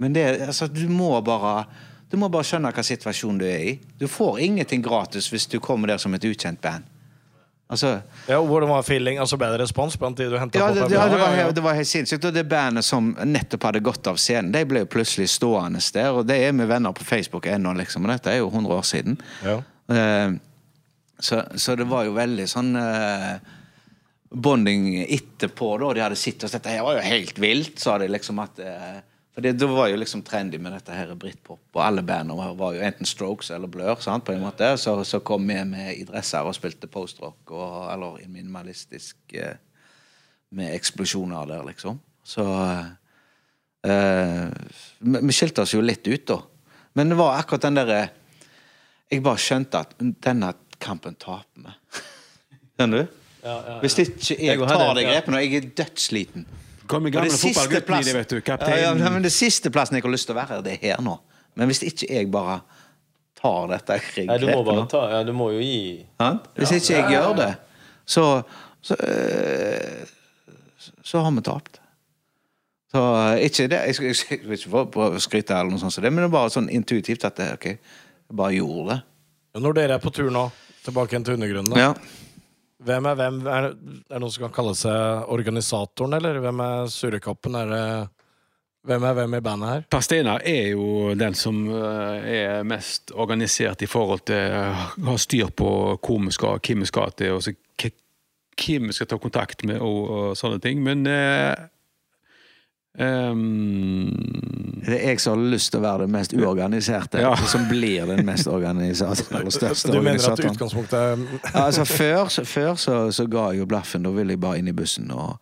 Men 0.00 0.14
det, 0.14 0.24
altså, 0.46 0.66
du 0.70 0.86
må 0.90 1.14
bare 1.26 1.66
Du 2.12 2.18
må 2.20 2.28
bare 2.28 2.44
skjønne 2.44 2.70
hva 2.76 2.82
situasjonen 2.84 3.38
du 3.40 3.46
er 3.48 3.62
i. 3.70 3.76
Du 3.98 4.04
får 4.10 4.42
ingenting 4.44 4.82
gratis 4.84 5.30
hvis 5.32 5.46
du 5.48 5.56
kommer 5.64 5.88
der 5.94 6.00
som 6.02 6.12
et 6.14 6.24
ukjent 6.28 6.60
band. 6.60 6.84
Altså, 7.72 8.02
Ja, 8.28 8.36
Hvordan 8.44 8.68
var 8.68 8.82
feeling? 8.84 9.16
Altså 9.18 9.38
Bedre 9.40 9.62
respons 9.62 9.96
blant 9.96 10.18
de 10.20 10.26
du 10.28 10.36
henta 10.36 10.58
ja, 10.60 10.66
på? 10.68 10.74
det, 10.74 10.82
puben? 10.82 10.98
ja, 10.98 11.06
det, 11.08 11.20
var, 11.22 11.32
helt- 11.38 11.54
det 11.56 11.62
var 11.64 11.78
helt 11.78 11.88
sinnssykt. 11.88 12.26
Og 12.28 12.34
det 12.36 12.44
bandet 12.50 12.84
som 12.84 13.14
nettopp 13.24 13.64
hadde 13.70 13.80
gått 13.80 14.06
av 14.12 14.20
scenen, 14.20 14.52
de 14.52 14.60
ble 14.68 14.82
jo 14.84 14.90
plutselig 14.92 15.30
stående 15.32 15.80
der. 15.94 16.12
Og 16.12 16.26
det 16.28 16.36
er 16.44 16.52
med 16.52 16.68
venner 16.68 16.92
på 16.92 17.04
Facebook 17.08 17.48
ennå, 17.48 17.72
liksom. 17.80 18.04
Og 18.04 18.12
dette 18.12 18.34
er 18.34 18.42
jo 18.42 18.50
100 18.52 18.76
år 18.76 18.88
siden. 18.92 19.20
ja. 19.44 19.60
Uh, 19.92 20.36
så, 21.22 21.42
så 21.54 21.74
det 21.78 21.84
var 21.86 22.02
jo 22.06 22.14
veldig 22.16 22.44
sånn 22.50 22.72
uh, 22.74 23.36
bonding 24.32 25.02
etterpå, 25.04 25.68
da. 25.78 25.92
De 25.94 26.02
hadde 26.02 26.18
sett 26.18 26.42
og 26.44 26.50
sett 26.50 26.64
Det 26.66 26.80
var 26.82 26.96
jo 26.98 27.04
helt 27.06 27.38
vilt, 27.38 27.78
sa 27.78 27.96
de 28.00 28.08
liksom 28.10 28.40
at 28.42 28.58
eh, 28.62 28.96
For 29.32 29.40
det, 29.40 29.54
det 29.56 29.66
var 29.66 29.88
jo 29.88 29.96
liksom 29.96 30.20
trendy 30.28 30.58
med 30.60 30.74
dette 30.76 30.92
her 30.92 31.14
britpop, 31.16 31.62
og 31.72 31.80
alle 31.80 32.02
bandene 32.04 32.36
var, 32.36 32.52
var 32.58 32.74
jo 32.76 32.82
enten 32.84 33.08
Strokes 33.08 33.48
eller 33.54 33.70
Blur, 33.72 33.94
sant, 34.04 34.26
på 34.26 34.34
en 34.34 34.42
måte. 34.44 34.74
Så, 34.76 34.92
så 35.08 35.22
kom 35.24 35.46
vi 35.48 35.56
med 35.64 35.94
i 35.94 36.04
dresser 36.08 36.44
og 36.44 36.56
spilte 36.56 36.90
postrock, 36.92 37.40
og, 37.48 37.76
eller 37.94 38.20
en 38.24 38.32
minimalistisk 38.32 39.16
eh, 39.32 39.56
Med 40.52 40.74
eksplosjoner 40.74 41.46
der, 41.48 41.62
liksom. 41.64 41.96
Så 42.28 42.44
eh, 43.88 44.50
vi, 45.00 45.22
vi 45.22 45.32
skilte 45.32 45.64
oss 45.64 45.72
jo 45.72 45.80
litt 45.80 46.04
ut, 46.04 46.26
da. 46.28 46.36
Men 46.92 47.08
det 47.08 47.16
var 47.16 47.38
akkurat 47.38 47.64
den 47.64 47.78
derre 47.80 48.02
Jeg 49.08 49.24
bare 49.24 49.40
skjønte 49.40 49.80
at 49.80 49.96
denne 49.96 50.52
kampen 50.82 51.16
taper 51.16 51.70
vi. 51.70 51.72
Skjønner 52.76 53.06
du? 53.06 53.18
Hvis 53.80 53.96
ikke 53.98 54.36
jeg 54.36 54.60
tar 54.60 54.92
de 54.94 55.02
ja. 55.06 55.14
grepene, 55.14 55.40
og 55.40 55.46
jeg 55.46 55.56
er 55.56 55.72
dødssliten 55.80 56.44
Kom 56.92 57.04
med 57.06 57.14
Og 57.14 57.18
gamle 57.18 57.32
det 57.32 57.40
siste 57.40 57.64
fotballgutten 57.64 58.12
i 58.12 58.16
vet 58.18 58.34
du. 58.34 58.38
Kapteinen. 58.44 59.00
Ja, 59.00 59.06
ja, 59.06 59.12
men 59.16 59.24
det 59.24 59.32
siste 59.34 59.72
plassen 59.74 59.96
jeg 59.98 60.04
har 60.04 60.12
lyst 60.12 60.28
til 60.28 60.36
å 60.36 60.40
være, 60.42 60.60
det 60.66 60.76
er 60.76 60.82
her 60.92 61.04
nå. 61.04 61.16
Men 61.58 61.70
hvis 61.72 61.82
ikke 61.88 62.08
jeg 62.08 62.30
bare 62.32 62.60
tar 63.42 63.70
dette 63.72 63.98
Nei, 64.28 64.36
du 64.40 64.46
må 64.48 64.62
bare 64.64 64.84
ta 64.88 65.02
Ja, 65.10 65.22
du 65.26 65.32
må 65.36 65.50
jo 65.52 65.60
gi 65.60 65.98
ja? 66.00 66.28
Hvis 66.56 66.76
ikke 66.78 66.94
jeg 66.94 67.16
gjør 67.16 67.34
det, 67.40 67.50
så 68.08 68.26
så, 68.82 68.96
øh, 68.98 70.06
så 71.02 71.18
har 71.22 71.30
vi 71.30 71.42
tapt. 71.46 71.80
Så 72.90 72.98
øh, 72.98 73.40
ikke 73.40 73.68
det 73.68 73.78
Jeg 73.86 73.94
vil 74.42 74.58
ikke 74.58 74.84
prøve 74.90 75.16
å 75.16 75.22
skryte, 75.22 75.54
eller 75.54 75.70
noe 75.70 75.78
sånt, 75.78 76.00
det, 76.02 76.10
men 76.10 76.24
det 76.24 76.30
er 76.30 76.34
bare 76.34 76.50
sånn 76.50 76.66
intuitivt 76.72 77.24
at 77.28 77.38
det, 77.38 77.46
okay, 77.54 77.78
jeg 77.78 78.36
bare 78.36 78.56
gjorde 78.56 78.88
det. 78.90 78.98
Når 79.62 79.78
dere 79.78 79.98
er 79.98 80.02
på 80.02 80.10
tur 80.10 80.32
nå, 80.34 80.48
tilbake 80.82 81.14
igjen 81.14 81.28
til 81.28 81.38
undergrunnen, 81.38 81.70
da. 81.74 81.78
Ja. 81.78 82.31
Hvem 82.86 83.06
er 83.10 83.18
hvem? 83.18 83.38
Er 83.46 83.68
det, 83.68 83.94
noen 84.16 84.32
som 84.32 84.46
kan 84.46 84.56
kalle 84.56 84.74
seg 84.78 85.30
organisatoren, 85.32 86.18
eller 86.18 86.40
hvem 86.42 86.64
er 86.64 86.90
surrekoppen? 86.92 87.60
Er 87.62 87.72
det 87.72 87.86
Hvem 88.82 89.04
er 89.06 89.12
hvem 89.14 89.34
i 89.36 89.38
bandet 89.38 89.68
her? 89.70 89.82
Per 89.94 90.02
Steinar 90.02 90.42
er 90.42 90.72
jo 90.72 91.12
den 91.14 91.36
som 91.38 91.60
eh, 91.70 92.24
er 92.42 92.64
mest 92.66 93.12
organisert 93.14 93.84
i 93.86 93.86
forhold 93.86 94.24
til 94.26 94.56
å 94.58 95.12
ha 95.12 95.14
styr 95.22 95.52
på 95.54 95.68
hvor 96.02 96.18
vi 96.24 96.34
skal, 96.34 96.58
hvem 96.58 96.82
vi 96.82 96.88
skal 96.90 97.14
til, 97.14 97.36
og 97.36 97.46
hvem 98.58 98.88
vi 98.90 98.96
skal 98.96 99.06
ta 99.12 99.20
kontakt 99.22 99.62
med 99.70 99.78
og, 99.78 100.00
og 100.10 100.34
sånne 100.38 100.58
ting. 100.64 100.82
Men 100.82 101.06
eh, 101.06 101.54
ehm, 102.98 104.10
Det 104.82 104.96
er 104.98 105.08
jeg 105.12 105.20
som 105.22 105.36
har 105.38 105.50
lyst 105.52 105.70
til 105.72 105.80
å 105.80 105.84
være 105.84 106.04
den 106.06 106.12
mest 106.16 106.32
uorganiserte, 106.34 107.20
Ja. 107.22 107.34
som 107.46 107.68
blir 107.68 108.06
den 108.10 108.24
mest 108.26 108.46
organiserte, 108.50 109.26
eller 109.38 109.50
største 109.54 109.92
Du 109.94 110.00
mener 110.02 110.32
at 110.32 110.40
utgangspunktet 110.42 110.96
er 110.98 111.22
Ja, 111.54 111.66
altså 111.66 111.84
Før, 111.86 112.28
så, 112.28 112.44
før 112.44 112.74
så, 112.76 112.96
så 113.14 113.26
ga 113.30 113.50
jeg 113.52 113.62
jo 113.62 113.66
blaffen. 113.70 114.02
Da 114.02 114.10
ville 114.10 114.34
jeg 114.34 114.40
bare 114.42 114.58
inn 114.58 114.68
i 114.68 114.76
bussen 114.76 115.10
og, 115.14 115.36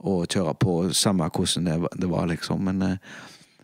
og 0.00 0.24
kjøre 0.32 0.54
på, 0.60 0.78
samme 0.96 1.28
hvordan 1.28 1.64
det, 1.68 1.76
var- 1.82 1.96
det 2.00 2.08
var, 2.10 2.26
liksom. 2.32 2.64
Men 2.64 2.82
eh, 2.82 2.96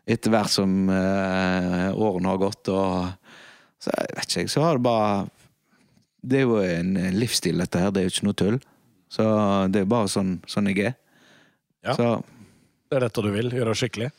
etter 0.06 0.30
hvert 0.30 0.50
som 0.52 0.88
eh, 0.92 1.88
årene 1.96 2.28
har 2.28 2.38
gått, 2.38 2.68
og 2.68 3.08
så 3.82 3.90
jeg 3.96 4.14
vet 4.16 4.28
ikke 4.30 4.40
jeg, 4.44 4.50
så 4.52 4.62
har 4.64 4.76
det 4.78 4.82
bare 4.86 5.26
Det 6.26 6.38
er 6.38 6.46
jo 6.46 6.56
en 6.60 6.94
livsstil, 7.14 7.58
dette 7.58 7.78
her. 7.78 7.90
Det 7.94 8.00
er 8.00 8.06
jo 8.08 8.12
ikke 8.14 8.26
noe 8.26 8.34
tull. 8.40 8.56
Så 9.08 9.24
det 9.70 9.80
er 9.84 9.90
bare 9.90 10.08
sånn, 10.10 10.40
sånn 10.50 10.66
jeg 10.72 10.80
er. 10.90 10.94
Ja. 11.86 11.94
Så 11.94 12.08
Det 12.86 12.98
er 12.98 13.06
dette 13.08 13.22
du 13.24 13.30
vil? 13.34 13.52
Gjøre 13.54 13.74
skikkelig? 13.76 14.10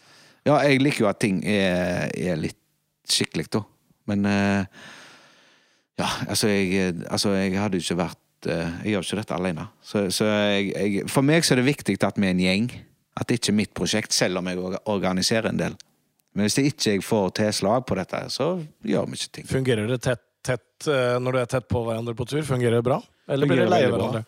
ja, 0.47 0.59
jeg 0.67 0.83
liker 0.83 1.05
jo 1.05 1.09
at 1.09 1.19
ting 1.21 1.41
er, 1.47 2.07
er 2.15 2.39
litt 2.39 2.59
skikkelig, 3.07 3.47
da. 3.53 3.63
Men 4.07 4.27
uh, 4.27 4.85
ja, 5.99 6.07
altså 6.27 6.51
jeg, 6.51 6.93
altså 7.09 7.33
jeg 7.35 7.57
hadde 7.59 7.79
jo 7.79 7.83
ikke 7.83 7.99
vært 7.99 8.47
uh, 8.47 8.69
Jeg 8.85 8.93
gjør 8.93 9.07
ikke 9.07 9.19
dette 9.21 9.37
alene. 9.37 9.65
Så, 9.83 10.05
så 10.15 10.29
jeg, 10.29 10.69
jeg, 10.71 11.09
for 11.11 11.27
meg 11.27 11.43
så 11.43 11.55
er 11.55 11.61
det 11.61 11.67
viktig 11.67 11.97
at 11.99 12.19
vi 12.19 12.29
er 12.29 12.35
en 12.35 12.45
gjeng. 12.45 12.69
At 13.17 13.27
det 13.27 13.39
ikke 13.39 13.51
er 13.51 13.59
mitt 13.59 13.73
prosjekt, 13.75 14.13
selv 14.13 14.39
om 14.39 14.47
jeg 14.47 14.61
organiserer 14.85 15.49
en 15.49 15.59
del. 15.59 15.77
Men 16.37 16.45
hvis 16.45 16.59
jeg 16.59 16.69
ikke 16.69 16.99
får 17.01 17.31
tilslag 17.39 17.85
på 17.89 17.95
dette, 17.97 18.19
så 18.29 18.51
gjør 18.85 19.07
vi 19.09 19.17
ikke 19.17 19.31
ting. 19.39 19.47
Fungerer 19.49 19.87
det 19.89 19.97
tett, 20.05 20.21
tett 20.45 20.85
eh, 20.85 21.15
når 21.17 21.33
du 21.33 21.39
er 21.41 21.47
tett 21.49 21.65
på 21.65 21.81
hverandre 21.87 22.13
på 22.13 22.27
tur? 22.29 22.43
Fungerer 22.45 22.77
det 22.77 22.85
bra? 22.85 22.99
Eller 23.25 23.49
blir 23.49 23.63
det 23.63 23.71
leie 23.73 23.89
veldig 23.89 24.11
bra. 24.13 24.21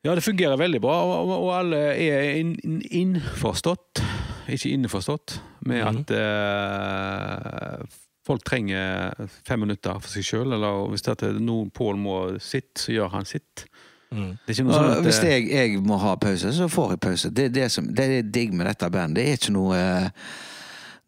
Ja, 0.00 0.14
det 0.16 0.24
fungerer 0.24 0.56
veldig 0.56 0.80
bra, 0.80 0.94
og, 1.04 1.28
og, 1.28 1.32
og 1.44 1.50
alle 1.58 1.80
er 1.92 2.38
inn- 2.40 2.56
in 2.64 2.78
innforstått, 3.02 4.00
ikke 4.48 4.70
innforstått, 4.72 5.34
med 5.68 5.82
mm. 5.84 5.88
at 5.90 6.12
eh, 6.16 7.98
folk 8.26 8.44
trenger 8.48 9.12
fem 9.44 9.60
minutter 9.60 10.00
for 10.00 10.08
seg 10.08 10.24
sjøl. 10.24 10.54
Eller 10.56 10.86
hvis 10.92 11.04
det 11.04 11.18
er 11.28 11.36
noen 11.44 11.68
Pål 11.76 12.00
må 12.00 12.16
sitt, 12.40 12.72
så 12.80 12.94
gjør 12.96 13.12
han 13.18 13.28
sitt. 13.28 13.66
Mm. 14.10 14.32
Det 14.40 14.48
er 14.48 14.56
ikke 14.56 14.64
noe 14.66 14.78
sånn 14.78 14.92
at 14.94 15.04
hvis 15.04 15.20
eh, 15.20 15.34
jeg, 15.34 15.44
jeg 15.52 15.82
må 15.86 15.98
ha 16.02 16.14
pause, 16.18 16.52
så 16.56 16.68
får 16.72 16.94
jeg 16.96 17.02
pause. 17.04 17.30
Det 17.36 17.50
det 17.54 17.68
som 17.70 17.90
det 17.94 18.06
er 18.08 18.30
digg 18.38 18.54
med 18.56 18.66
dette 18.70 18.88
bandet. 18.90 19.20
Det 19.20 19.26
er 19.28 19.36
ikke 19.38 19.54
noe 19.54 19.76
eh, 19.78 20.30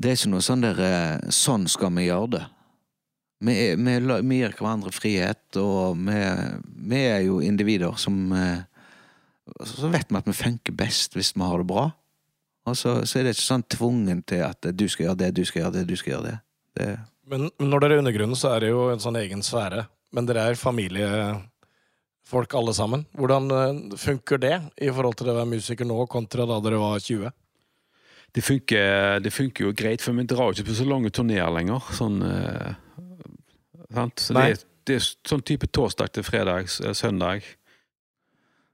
Det 0.03 0.11
er 0.12 0.18
ikke 0.20 0.34
noe 0.34 0.45
sånn 0.45 0.62
der 0.66 0.82
Sånn 1.32 1.64
skal 1.70 1.95
vi 1.97 2.11
gjøre 2.11 2.34
det. 2.36 2.43
Vi, 3.43 3.55
vi, 3.74 3.95
vi 4.28 4.36
gir 4.38 4.53
hverandre 4.55 4.93
frihet, 4.95 5.57
og 5.59 5.97
vi, 6.05 6.20
vi 6.93 7.01
er 7.09 7.24
jo 7.24 7.40
individer 7.43 7.97
som 7.99 8.28
eh, 8.36 8.61
Så 9.66 9.88
vet 9.90 10.07
vi 10.12 10.16
at 10.20 10.28
vi 10.30 10.32
funker 10.38 10.72
best 10.78 11.14
hvis 11.18 11.32
vi 11.36 11.43
har 11.43 11.59
det 11.62 11.66
bra. 11.70 11.88
Og 12.70 12.76
så, 12.78 13.01
så 13.09 13.18
er 13.18 13.24
det 13.26 13.32
ikke 13.34 13.43
sånn 13.49 13.64
tvungen 13.74 14.20
til 14.30 14.45
at 14.47 14.68
du 14.78 14.84
skal 14.88 15.09
gjøre 15.09 15.18
det, 15.24 15.32
du 15.34 15.43
skal 15.49 15.64
gjøre 15.64 15.74
det, 15.80 15.86
du 15.90 15.97
skal 15.99 16.12
gjøre 16.14 16.26
det. 16.28 16.36
det 16.78 16.90
Men 17.32 17.49
men 17.59 17.70
når 17.72 17.80
dere 17.82 17.97
er 17.97 18.03
undergrunnen, 18.05 18.38
så 18.38 18.53
er 18.55 18.61
det 18.62 18.70
jo 18.70 18.84
en 18.93 19.03
sånn 19.03 19.18
egen 19.18 19.43
sfære. 19.43 19.82
Men 20.14 20.26
dere 20.28 20.45
er 20.53 20.59
familiefolk 20.61 22.55
alle 22.55 22.74
sammen. 22.76 23.03
Hvordan 23.18 23.51
eh, 23.57 23.97
funker 23.99 24.38
det 24.43 24.55
i 24.84 24.90
forhold 24.95 25.16
til 25.18 25.32
å 25.32 25.36
være 25.40 25.51
musiker 25.57 25.88
nå 25.88 26.05
kontra 26.12 26.47
da 26.49 26.61
dere 26.62 26.78
var 26.82 27.01
20? 27.03 27.32
det, 28.32 28.40
funker, 28.47 29.18
det 29.20 29.28
funker 29.34 29.66
jo 29.66 29.72
greit, 29.76 30.01
for 30.01 30.16
vi 30.16 30.22
drar 30.24 30.47
jo 30.49 30.55
ikke 30.57 30.70
på 30.70 30.76
så 30.78 30.86
lange 30.88 31.11
turneer 31.12 31.51
lenger. 31.53 31.82
Sånn 31.99 32.22
eh, 32.24 32.72
sant? 33.93 34.22
Så 34.22 34.36
det, 34.38 34.47
er- 34.55 34.62
det 34.88 34.97
er 34.99 35.05
sånn 35.28 35.43
type 35.47 35.68
torsdag 35.70 36.09
til 36.16 36.24
fredag, 36.26 36.70
søndag. 36.97 37.45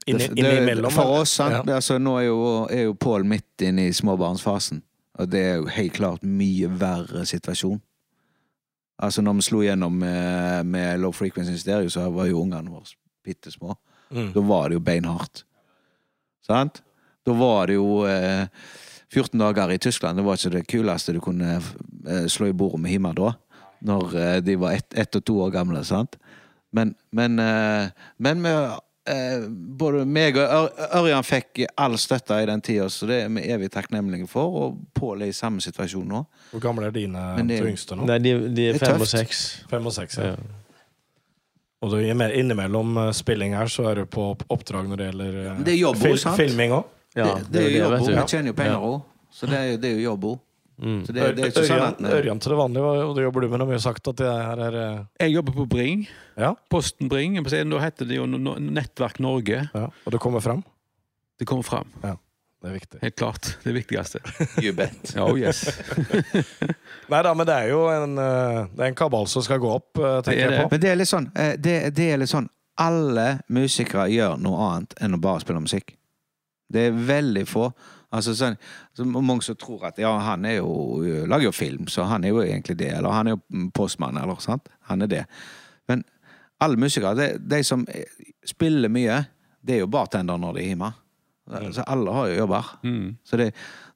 Inni, 0.07 0.29
innimellom? 0.35 0.91
For 0.93 1.19
oss, 1.21 1.33
sant? 1.37 1.67
Ja. 1.67 1.75
Altså, 1.75 1.97
nå 2.01 2.15
er 2.21 2.29
jo, 2.29 2.39
er 2.71 2.87
jo 2.87 2.95
Pål 2.97 3.27
midt 3.27 3.65
inne 3.67 3.89
i 3.89 3.93
småbarnsfasen. 3.93 4.81
Og 5.19 5.29
det 5.29 5.43
er 5.43 5.59
jo 5.59 5.69
helt 5.75 5.95
klart 5.97 6.23
mye 6.23 6.69
verre 6.79 7.25
situasjon. 7.27 7.79
Altså, 9.03 9.23
når 9.23 9.37
vi 9.37 9.45
slo 9.47 9.61
gjennom 9.63 9.95
med, 10.01 10.65
med 10.67 10.99
Low 11.03 11.15
Frequency 11.15 11.55
Stereo, 11.59 11.91
så 11.91 12.07
var 12.11 12.27
jo 12.27 12.41
ungene 12.41 12.71
våre 12.71 12.95
bitte 13.25 13.51
små. 13.51 13.75
Mm. 14.11 14.31
Da 14.35 14.43
var 14.43 14.69
det 14.69 14.79
jo 14.79 14.83
beinhardt. 14.83 15.43
Sant? 16.45 16.81
Da 17.27 17.35
var 17.37 17.69
det 17.69 17.77
jo 17.77 18.03
eh, 18.09 18.47
14 19.13 19.39
dager 19.39 19.71
i 19.71 19.77
Tyskland. 19.77 20.17
Det 20.17 20.25
var 20.25 20.39
ikke 20.39 20.55
det 20.55 20.67
kuleste 20.71 21.13
du 21.15 21.21
kunne 21.23 21.57
eh, 21.59 22.25
slå 22.27 22.49
i 22.49 22.57
bordet 22.57 22.81
med 22.83 22.95
hjemme 22.95 23.13
da. 23.17 23.33
Når 23.85 24.17
eh, 24.17 24.35
de 24.43 24.57
var 24.59 24.75
ett 24.75 24.97
ett 24.97 25.15
og 25.15 25.25
to 25.25 25.39
år 25.45 25.53
gamle. 25.53 25.83
sant? 25.83 26.17
Men, 26.71 26.95
men, 27.11 27.39
eh, 27.39 27.89
men 28.17 28.43
vi 28.43 28.55
eh, 29.09 29.47
både 29.49 30.05
meg 30.05 30.37
og 30.37 30.77
Ørjan 31.01 31.25
fikk 31.25 31.63
all 31.77 31.97
støtte 31.99 32.37
i 32.43 32.45
den 32.49 32.61
tida, 32.65 32.85
så 32.93 33.07
det 33.09 33.17
er 33.25 33.29
vi 33.33 33.43
evig 33.51 33.69
takknemlige 33.73 34.27
for. 34.29 34.55
Og 34.61 34.77
Pål 34.95 35.25
er 35.25 35.31
i 35.33 35.35
samme 35.35 35.61
situasjon 35.65 36.07
nå. 36.07 36.23
Hvor 36.53 36.63
gamle 36.63 36.87
er 36.87 36.95
dine 36.95 37.23
det- 37.47 37.59
to 37.63 37.67
yngste 37.71 37.97
nå? 37.97 38.05
Nei, 38.09 38.19
de, 38.19 38.33
de 38.55 38.69
er 38.69 38.79
er 38.79 38.85
fem 38.85 39.01
og 39.01 39.07
seks. 39.07 39.43
Fem 39.69 39.85
og 39.85 39.93
seks, 39.95 40.17
ja. 40.17 40.31
Ja. 40.33 40.35
Og 41.81 41.91
du, 41.93 41.97
innimellom 42.03 42.97
eh, 42.97 43.11
spilling 43.15 43.53
her, 43.55 43.67
så 43.71 43.85
er 43.91 44.01
du 44.01 44.05
på 44.05 44.33
oppdrag 44.51 44.89
når 44.89 44.97
det 44.99 45.05
gjelder 45.11 45.37
eh, 45.45 45.63
Det 45.63 45.73
er 45.77 45.93
fil 45.95 46.17
sant? 46.19 46.35
filming 46.37 46.71
òg. 46.75 46.83
Ja, 47.15 47.33
det, 47.39 47.47
det 47.53 47.61
er 47.61 47.69
jo 47.69 47.69
vet 47.69 47.79
jobb 47.79 47.93
òg. 48.01 48.09
Vi 48.19 48.27
tjener 48.27 48.51
jo 48.51 48.53
penger 48.53 48.75
Ja. 48.75 48.79
òg. 48.89 49.01
Så 49.31 49.45
det 49.47 49.57
er, 49.59 49.77
det 49.77 49.89
er 49.91 49.95
jo 49.99 50.03
jobb 50.11 50.23
òg. 50.33 50.39
Mm. 50.79 50.99
Så 51.05 51.11
det, 51.15 51.25
det 51.35 51.43
er 51.43 51.51
ikke 51.51 51.65
sånn 51.67 51.83
at 51.83 51.99
Ørjan 52.15 52.39
til 52.39 52.53
det 52.53 52.57
vanlige, 52.59 52.83
hva 52.85 53.11
det 53.17 53.25
jobber 53.25 53.43
du 53.43 53.47
med? 53.49 53.57
når 53.59 53.65
har 53.65 53.69
vi 53.71 53.77
har 53.77 53.83
sagt 53.83 54.09
at 54.11 54.21
det 54.21 54.31
her 54.31 54.63
er 54.69 54.79
eh, 54.79 55.01
Jeg 55.25 55.35
jobber 55.35 55.57
på 55.57 55.65
Bring. 55.75 56.05
Ja, 56.39 56.53
Posten 56.71 57.11
Bring. 57.11 57.35
Da 57.43 57.83
heter 57.83 58.07
det 58.07 58.19
jo 58.19 58.25
Nettverk 58.29 59.19
Norge. 59.19 59.65
ja. 59.73 59.85
Og 60.05 60.15
det 60.15 60.21
kommer 60.23 60.43
fram? 60.43 60.63
Det 61.39 61.47
kommer 61.47 61.63
fram. 61.63 61.91
Det 62.59 62.67
er 62.67 62.73
viktig. 62.75 62.99
Helt 63.01 63.15
klart. 63.15 63.57
Det 63.63 63.73
viktigste. 63.75 64.19
You 64.63 64.73
bet. 64.75 65.13
Oh 65.15 65.37
yes. 65.39 65.61
Nei 67.11 67.21
da, 67.23 67.31
men 67.33 67.47
det 67.47 67.55
er 67.55 67.69
jo 67.71 67.85
en, 67.91 68.17
eh, 68.19 68.65
det 68.73 68.83
er 68.83 68.89
en 68.91 68.97
kabal 68.99 69.29
som 69.31 69.43
skal 69.45 69.61
gå 69.63 69.69
opp, 69.77 69.93
tenker 69.95 70.31
Det 70.31 70.35
er 70.35 70.55
jeg 70.57 70.63
på. 70.65 70.71
Men 70.73 70.81
det 70.83 70.89
er 70.91 70.99
litt 70.99 71.11
sånn 71.11 71.29
eh, 71.35 71.53
det, 71.55 71.77
det 71.95 72.09
er 72.13 72.19
litt 72.19 72.31
sånn 72.31 72.49
Alle 72.79 73.29
musikere 73.47 74.09
gjør 74.11 74.35
noe 74.43 74.59
annet 74.67 74.97
enn 74.99 75.15
å 75.15 75.21
bare 75.23 75.43
spille 75.43 75.63
musikk. 75.63 75.95
Det 76.69 76.89
er 76.89 76.99
veldig 77.07 77.45
få. 77.49 77.71
Altså 78.09 78.33
sånn, 78.33 78.55
så 78.97 79.05
Mange 79.05 79.45
som 79.45 79.57
tror 79.59 79.85
at 79.91 79.99
ja, 80.01 80.11
han 80.25 80.45
er 80.49 80.59
jo 80.59 81.01
lager 81.29 81.49
jo 81.49 81.55
film, 81.55 81.89
så 81.91 82.07
han 82.09 82.25
er 82.25 82.33
jo 82.33 82.41
egentlig 82.41 82.79
det. 82.79 82.91
Eller 82.97 83.13
han 83.13 83.29
er 83.29 83.37
jo 83.37 83.67
postmann, 83.75 84.17
eller 84.17 84.41
sant. 84.43 84.69
Han 84.89 85.05
er 85.05 85.11
det. 85.11 85.25
Men 85.89 86.03
alle 86.59 86.79
musikere, 86.81 87.15
de, 87.15 87.29
de 87.39 87.61
som 87.63 87.85
eh, 87.93 88.09
spiller 88.45 88.91
mye, 88.91 89.21
det 89.61 89.77
er 89.77 89.83
jo 89.83 89.91
bartender 89.91 90.39
når 90.41 90.57
de 90.57 90.63
er 90.63 90.73
hjemme. 90.73 90.91
Altså, 91.49 91.83
alle 91.89 92.13
har 92.13 92.27
jo 92.29 92.37
jobber. 92.43 92.73
Mm. 92.85 93.07
Så 93.25 93.37
det, 93.41 93.51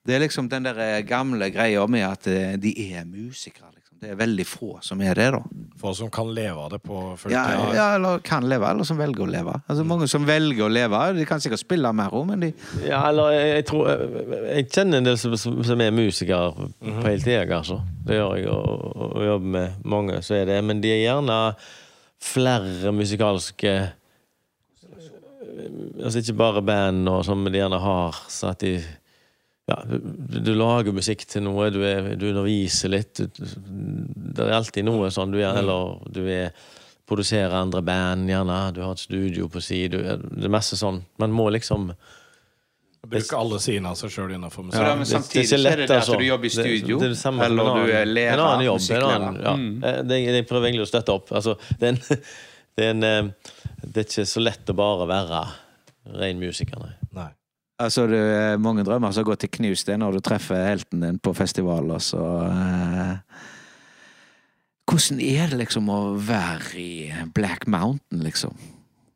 det 0.05 0.15
er 0.15 0.23
liksom 0.23 0.49
den 0.49 0.65
der 0.65 1.01
gamle 1.07 1.49
greia 1.53 1.85
med 1.87 2.05
at 2.07 2.27
eh, 2.29 2.55
de 2.61 2.73
er 2.93 3.05
musikere. 3.09 3.72
Det 4.03 4.11
er 4.11 4.17
veldig 4.19 4.45
få 4.45 4.69
som 4.83 5.01
er 5.01 5.15
det, 5.17 5.27
da. 5.35 5.39
Få 5.81 5.93
som 5.95 6.09
kan 6.13 6.29
leve 6.35 6.59
av 6.59 6.69
det 6.73 6.79
på 6.83 6.97
fulltid. 7.17 7.33
Ja, 7.37 7.73
ja, 7.75 7.85
eller 7.97 8.19
kan 8.25 8.43
leve, 8.49 8.67
eller 8.69 8.83
som 8.87 8.97
velger 8.99 9.23
å 9.25 9.29
leve. 9.31 9.55
Altså 9.67 9.85
Mange 9.87 10.07
som 10.11 10.25
velger 10.27 10.65
å 10.67 10.71
leve, 10.71 10.99
de 11.17 11.25
kan 11.29 11.39
sikkert 11.43 11.63
spille 11.63 11.91
mer 11.95 12.11
òg, 12.13 12.25
men 12.29 12.39
de 12.45 12.51
Ja, 12.85 13.01
eller 13.09 13.31
jeg, 13.35 13.65
tror 13.71 13.87
Jeg 14.49 14.67
kjenner 14.73 14.97
en 15.01 15.07
del 15.09 15.17
som, 15.17 15.37
som 15.37 15.81
er 15.81 15.91
musikere 15.95 16.51
Mhm. 16.83 17.01
på 17.01 17.07
heltid, 17.09 17.51
altså. 17.51 17.79
Det 18.05 18.15
gjør 18.19 18.35
jeg, 18.37 18.47
og, 18.51 18.85
og, 18.95 19.15
og 19.17 19.25
jobber 19.25 19.47
med 19.57 19.83
mange, 19.85 20.21
så 20.21 20.35
er 20.41 20.45
det. 20.45 20.63
Men 20.63 20.81
de 20.83 20.91
er 20.91 21.03
gjerne 21.07 21.39
flere 22.23 22.91
musikalske 22.95 23.73
Altså 26.03 26.19
ikke 26.19 26.33
bare 26.39 26.61
band 26.65 27.07
og 27.11 27.23
sånn, 27.27 27.43
men 27.43 27.53
de 27.53 27.59
gjerne 27.61 27.79
har 27.83 28.17
så 28.31 28.49
at 28.53 28.63
de 28.63 28.71
ja, 29.71 29.77
du, 29.87 30.39
du 30.43 30.53
lager 30.59 30.95
musikk 30.95 31.23
til 31.29 31.45
noe, 31.45 31.69
du, 31.71 31.79
er, 31.87 32.13
du 32.19 32.27
underviser 32.33 32.91
litt. 32.91 33.21
Du, 33.23 33.29
det 33.63 34.43
er 34.43 34.57
alltid 34.57 34.83
noe 34.87 35.11
sånn 35.13 35.31
du 35.31 35.39
er, 35.39 35.55
eller 35.61 36.01
du 36.11 36.25
er 36.27 36.51
produserer 37.07 37.53
andre 37.55 37.81
band, 37.85 38.27
gjerne. 38.31 38.57
Du 38.75 38.81
har 38.83 38.91
et 38.95 39.03
studio 39.03 39.47
på 39.51 39.61
si. 39.63 39.85
Du, 39.91 39.99
det 40.03 40.47
er 40.47 40.51
masse 40.51 40.79
sånn. 40.79 41.01
Man 41.21 41.35
må 41.35 41.49
liksom 41.55 41.91
Bruke 43.03 43.35
alle 43.35 43.57
sidene 43.59 43.89
av 43.91 43.97
seg 43.99 44.13
sjøl 44.13 44.29
innenfor 44.31 44.63
musikk. 44.63 44.79
Ja, 44.79 44.93
men 44.95 45.07
samtidig 45.07 45.49
det 45.49 45.57
det 45.59 45.71
er 45.73 45.81
det 45.81 45.87
det 45.89 45.95
at 45.97 46.05
altså. 46.05 46.15
du 46.15 46.23
jobber 46.23 46.47
i 46.47 46.51
studio, 46.53 46.99
det 47.01 47.09
er 47.09 47.11
det 47.11 47.19
samme 47.19 47.43
eller 47.43 47.67
en 47.67 47.75
du 47.75 47.91
er 47.91 48.05
lærer, 48.07 48.37
En 48.37 48.43
annen 48.45 48.65
jobb. 48.69 48.85
En 48.95 49.07
annen, 49.09 49.39
ja. 49.43 49.55
Eh, 49.89 49.97
det, 50.07 50.19
jeg 50.23 50.45
prøver 50.47 50.69
egentlig 50.69 50.85
å 50.85 50.87
støtte 50.87 51.17
opp. 51.17 51.33
Altså, 51.35 51.57
det, 51.81 51.89
er 51.89 51.91
en, 51.91 51.99
det, 52.79 52.85
er 52.85 52.93
en, 52.93 53.03
eh, 53.09 53.51
det 53.83 54.05
er 54.05 54.07
ikke 54.07 54.25
så 54.31 54.43
lett 54.45 54.71
å 54.71 54.77
bare 54.79 55.09
være 55.11 55.41
ren 56.21 56.39
musiker, 56.39 56.79
nei. 56.79 56.95
Nei. 57.19 57.27
Altså, 57.83 58.05
du, 58.07 58.17
mange 58.63 58.85
drømmer 58.87 59.13
som 59.15 59.25
går 59.27 59.39
til 59.41 59.51
knus 59.57 59.85
det 59.87 59.97
når 60.01 60.17
du 60.17 60.23
treffer 60.25 60.65
helten 60.67 61.03
din 61.03 61.19
på 61.21 61.33
festival, 61.37 61.91
og 61.95 62.01
så 62.03 62.23
eh, 62.47 63.41
Hvordan 64.89 65.21
er 65.23 65.51
det 65.51 65.61
liksom 65.61 65.87
å 65.89 65.99
være 66.19 66.73
i 66.79 66.89
Black 67.35 67.67
Mountain, 67.71 68.23
liksom? 68.25 68.57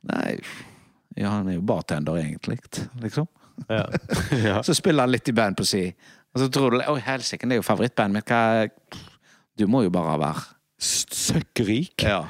Nei 0.07 0.37
Ja, 1.17 1.33
han 1.33 1.49
er 1.49 1.57
jo 1.57 1.65
bartender, 1.65 2.19
egentlig, 2.21 2.59
liksom. 3.01 3.27
Ja. 3.67 3.87
ja. 4.47 4.59
Så 4.63 4.75
spiller 4.77 5.07
han 5.07 5.11
litt 5.15 5.29
i 5.29 5.35
band 5.35 5.57
på 5.57 5.65
si. 5.65 5.87
Og 6.35 6.43
så 6.43 6.49
tror 6.53 6.75
du 6.75 6.83
Å, 6.83 6.93
helsike, 7.01 7.47
det 7.49 7.57
er 7.57 7.63
jo 7.63 7.65
favorittbandet 7.65 8.19
mitt. 8.19 8.29
Hva 8.29 9.01
Du 9.57 9.65
må 9.71 9.81
jo 9.87 9.93
bare 9.93 10.19
være 10.21 10.45
Søkkrik. 10.77 12.05
Ja. 12.05 12.21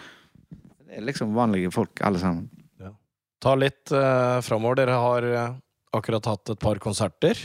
Det 0.88 1.02
er 1.02 1.04
liksom 1.04 1.36
vanlige 1.36 1.72
folk, 1.76 2.00
alle 2.08 2.22
sammen. 2.22 2.48
Ta 3.44 3.54
litt 3.56 3.92
uh, 3.94 4.40
framover. 4.42 4.80
Dere 4.80 4.98
har 4.98 5.28
eh, 5.28 5.58
akkurat 6.00 6.26
hatt 6.30 6.54
et 6.54 6.60
par 6.62 6.80
konserter. 6.84 7.40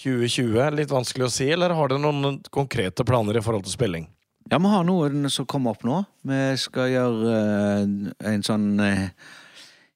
2020, 0.00 0.70
litt 0.78 0.92
vanskelig 0.92 1.26
å 1.26 1.32
si, 1.34 1.48
eller 1.50 1.74
har 1.74 1.90
dere 1.90 2.00
noen 2.02 2.40
konkrete 2.54 3.04
planer 3.04 3.36
i 3.40 3.42
forhold 3.44 3.66
til 3.66 3.74
spilling? 3.74 4.06
Ja, 4.50 4.58
vi 4.58 4.70
har 4.72 4.84
noen 4.86 5.28
som 5.30 5.46
kommer 5.50 5.74
opp 5.74 5.84
nå. 5.86 6.00
Vi 6.26 6.40
skal 6.62 6.92
gjøre 6.94 7.34
eh, 7.36 7.90
en 8.32 8.44
sånn 8.46 8.68
uh, 8.80 9.08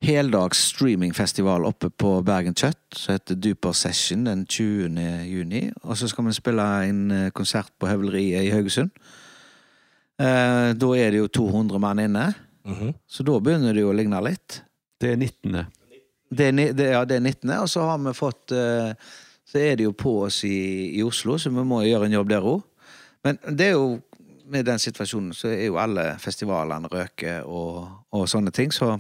heldags 0.05 0.61
streamingfestival 0.75 1.65
oppe 1.67 1.89
på 1.91 2.11
Bergen 2.27 2.57
Kjøtt, 2.59 2.99
som 2.99 3.17
heter 3.17 3.39
Duper 3.41 3.73
Session 3.77 4.27
den 4.29 4.45
20. 4.47 4.99
juni. 5.31 5.63
Og 5.83 5.97
så 5.99 6.11
skal 6.11 6.29
vi 6.29 6.37
spille 6.37 6.67
en 6.91 7.05
eh, 7.15 7.31
konsert 7.37 7.73
på 7.81 7.89
Høvleriet 7.91 8.45
i 8.49 8.53
Haugesund. 8.55 8.93
Eh, 10.21 10.71
da 10.79 10.91
er 10.99 11.15
det 11.15 11.23
jo 11.23 11.31
200 11.41 11.81
mann 11.83 12.03
inne, 12.05 12.33
Mhm. 12.65 12.95
så 13.07 13.25
da 13.27 13.39
begynner 13.41 13.75
det 13.75 13.83
jo 13.83 13.91
å 13.93 13.97
ligne 13.97 14.21
litt. 14.25 14.63
Det 15.01 15.11
er 15.13 15.17
19. 15.17 15.67
Det 16.31 16.47
er, 16.49 16.73
det, 16.73 16.87
ja, 16.95 17.05
det 17.05 17.17
er 17.19 17.21
19., 17.25 17.51
og 17.61 17.69
så 17.69 17.85
har 17.91 17.99
vi 18.03 18.13
fått 18.17 18.53
eh, 18.57 18.95
Så 19.47 19.59
er 19.61 19.77
det 19.77 19.85
jo 19.85 19.93
på 19.93 20.23
oss 20.25 20.41
i, 20.49 20.97
i 20.99 21.03
Oslo, 21.05 21.37
så 21.39 21.51
vi 21.53 21.63
må 21.69 21.83
gjøre 21.85 22.07
en 22.09 22.17
jobb 22.17 22.29
der 22.33 22.47
òg. 22.49 22.63
Men 23.25 23.39
det 23.57 23.67
er 23.71 23.75
jo 23.77 24.01
med 24.51 24.67
den 24.69 24.79
situasjonen 24.83 25.33
så 25.37 25.49
er 25.49 25.67
jo 25.71 25.77
alle 25.81 26.15
festivalene 26.21 26.89
røke 26.93 27.39
og, 27.49 27.87
og 28.13 28.25
sånne 28.29 28.51
ting, 28.53 28.73
så 28.73 28.99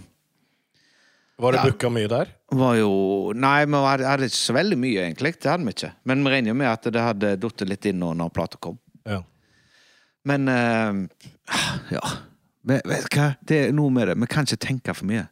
Var 1.36 1.52
det 1.52 1.58
Ja. 1.58 1.64
booka 1.66 1.90
mye 1.90 2.08
der? 2.08 2.30
var 2.54 2.76
jo 2.78 3.32
Nei, 3.34 3.64
vi 3.66 3.80
hadde, 3.82 4.06
hadde 4.06 4.28
ikke 4.30 4.38
så 4.38 4.54
veldig 4.54 4.78
mye, 4.78 5.02
egentlig. 5.08 5.34
Det 5.42 5.50
hadde 5.50 5.64
vi 5.66 5.74
ikke. 5.74 5.90
Men 6.04 6.22
vi 6.24 6.30
regner 6.30 6.48
jo 6.52 6.54
med 6.54 6.70
at 6.70 6.86
det 6.94 7.02
hadde 7.02 7.32
datt 7.42 7.64
litt 7.68 7.84
inn 7.90 7.98
nå 7.98 8.12
når 8.14 8.30
plata 8.36 8.56
kom. 8.62 8.78
Ja. 9.08 9.22
Men 10.24 10.48
uh, 10.48 11.06
Ja. 11.90 12.04
Men, 12.64 12.80
vet 12.88 13.08
du 13.10 13.18
hva? 13.18 13.26
Det 13.44 13.58
er 13.66 13.72
noe 13.76 13.90
med 13.92 14.08
det. 14.08 14.14
Vi 14.22 14.26
kan 14.32 14.46
ikke 14.46 14.56
tenke 14.64 14.94
for 14.96 15.04
mye. 15.10 15.26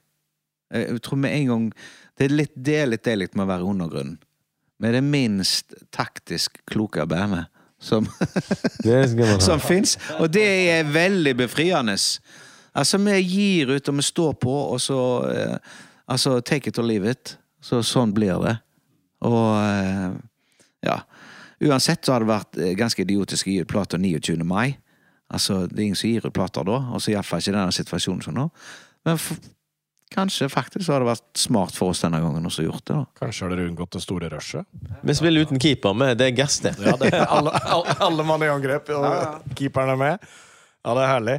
Jeg 0.73 0.89
jeg 0.89 1.03
tror 1.05 1.19
med 1.20 1.35
en 1.36 1.47
gang 1.47 1.73
Det 2.19 2.24
er 2.24 2.32
litt, 2.32 2.53
det 2.57 2.89
litt 2.89 3.05
deilig 3.05 3.28
med 3.35 3.44
å 3.44 3.49
være 3.49 3.69
undergrunnen. 3.69 4.19
Er 4.82 4.93
det 4.93 5.05
minst 5.05 5.74
taktisk 5.94 6.59
kloke 6.66 7.07
bandet 7.07 7.47
som, 7.82 8.07
som 9.40 9.61
fins. 9.61 9.97
Og 10.20 10.31
det 10.31 10.44
er 10.70 10.90
veldig 10.93 11.35
befriende. 11.36 11.97
Altså, 12.73 12.99
vi 12.99 13.16
gir 13.20 13.73
ut, 13.74 13.89
og 13.89 13.97
vi 13.97 14.03
står 14.03 14.36
på, 14.43 14.59
og 14.74 14.81
så 14.81 15.01
eh, 15.31 15.57
Altså, 16.12 16.40
take 16.40 16.69
it 16.69 16.78
or 16.78 16.85
leave 16.85 17.09
it. 17.09 17.36
Så 17.62 17.78
sånn 17.86 18.11
blir 18.12 18.36
det. 18.43 18.57
Og 19.24 19.55
eh, 19.62 20.11
ja. 20.85 20.99
Uansett 21.62 22.05
så 22.05 22.16
har 22.16 22.24
det 22.24 22.28
vært 22.28 22.59
eh, 22.59 22.74
ganske 22.77 23.05
idiotisk 23.05 23.47
å 23.47 23.53
gi 23.53 23.61
ut 23.62 23.70
plata 23.70 23.97
29. 23.97 24.43
mai. 24.44 24.74
Altså, 25.32 25.62
det 25.70 25.78
er 25.78 25.86
ingen 25.86 25.97
som 25.97 26.11
gir 26.11 26.27
ut 26.27 26.35
plater 26.35 26.66
da, 26.69 26.81
og 26.93 27.01
så 27.01 27.15
iallfall 27.15 27.40
ikke 27.40 27.55
i 27.55 27.57
denne 27.57 27.77
situasjonen 27.77 28.24
som 28.27 28.36
nå. 28.36 28.49
Men 29.07 29.16
f 29.16 29.31
kanskje 30.13 30.49
faktisk 30.53 30.93
har 30.93 31.03
det 31.03 31.09
vært 31.09 31.41
smart 31.41 31.77
for 31.77 31.93
oss 31.93 32.03
denne 32.05 32.21
gangen 32.23 32.47
også 32.49 32.65
gjort 32.67 32.85
det, 32.85 32.95
da. 33.01 33.05
Kanskje 33.23 33.45
har 33.47 33.55
dere 33.55 33.67
unngått 33.71 33.97
det 33.97 34.03
store 34.05 34.31
rushet? 34.33 34.69
Vi 35.03 35.17
spiller 35.19 35.47
uten 35.47 35.61
keeper, 35.63 35.97
med. 35.97 36.17
det 36.21 36.31
er 36.31 36.37
gass, 36.37 36.61
det. 36.65 36.75
Ja, 36.83 36.95
det 37.01 37.11
er 37.13 37.27
alle, 37.27 37.53
alle, 37.77 37.97
alle 38.07 38.27
mann 38.29 38.45
i 38.47 38.51
angrep, 38.53 38.93
og 38.97 39.57
keeperen 39.59 39.95
er 39.95 40.01
med. 40.01 40.31
Ja, 40.83 40.95
det 40.95 41.03
er 41.05 41.13
herlig. 41.13 41.37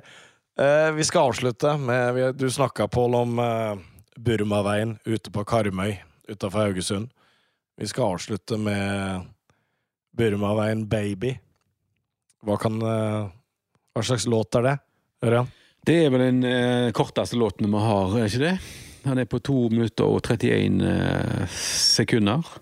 Eh, 0.60 0.92
vi 0.98 1.04
skal 1.08 1.32
avslutte 1.32 1.78
med 1.82 2.36
Du 2.38 2.46
snakka, 2.52 2.88
Pål, 2.88 3.16
om 3.16 3.40
eh, 3.40 3.74
Burmaveien 4.18 4.98
ute 5.06 5.32
på 5.34 5.44
Karmøy 5.50 5.96
utafor 6.30 6.68
Haugesund. 6.68 7.10
Vi 7.78 7.88
skal 7.90 8.14
avslutte 8.14 8.58
med 8.62 9.26
Burmaveien 10.18 10.86
Baby. 10.90 11.34
Hva 12.46 12.60
kan 12.62 12.78
eh, 12.82 13.32
Hva 13.94 14.06
slags 14.06 14.28
låt 14.30 14.56
er 14.60 14.68
det, 14.68 14.78
Ørjan? 15.26 15.50
Det 15.84 16.00
er 16.06 16.12
vel 16.14 16.24
den 16.24 16.44
eh, 16.48 16.90
korteste 16.96 17.36
låten 17.40 17.68
vi 17.68 17.80
har, 17.84 18.18
er 18.18 18.30
ikke 18.30 18.44
det? 18.46 18.58
Han 19.04 19.20
er 19.20 19.28
på 19.28 19.40
2 19.44 19.56
minutter 19.74 20.08
og 20.08 20.22
31 20.24 20.84
eh, 20.88 21.58
sekunder. 21.60 22.54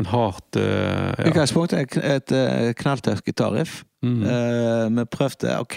En 0.00 0.08
hardt 0.10 0.56
eh, 0.56 1.12
ja. 1.12 1.26
Utgangspunktet 1.28 1.76
er 1.76 1.84
et, 1.84 1.98
et 2.16 2.32
eh, 2.38 2.70
knalltøft 2.80 3.26
gitarriff. 3.28 3.82
Mm. 4.04 4.22
Eh, 4.24 4.86
vi 4.96 5.04
prøvde 5.12 5.58
OK, 5.60 5.76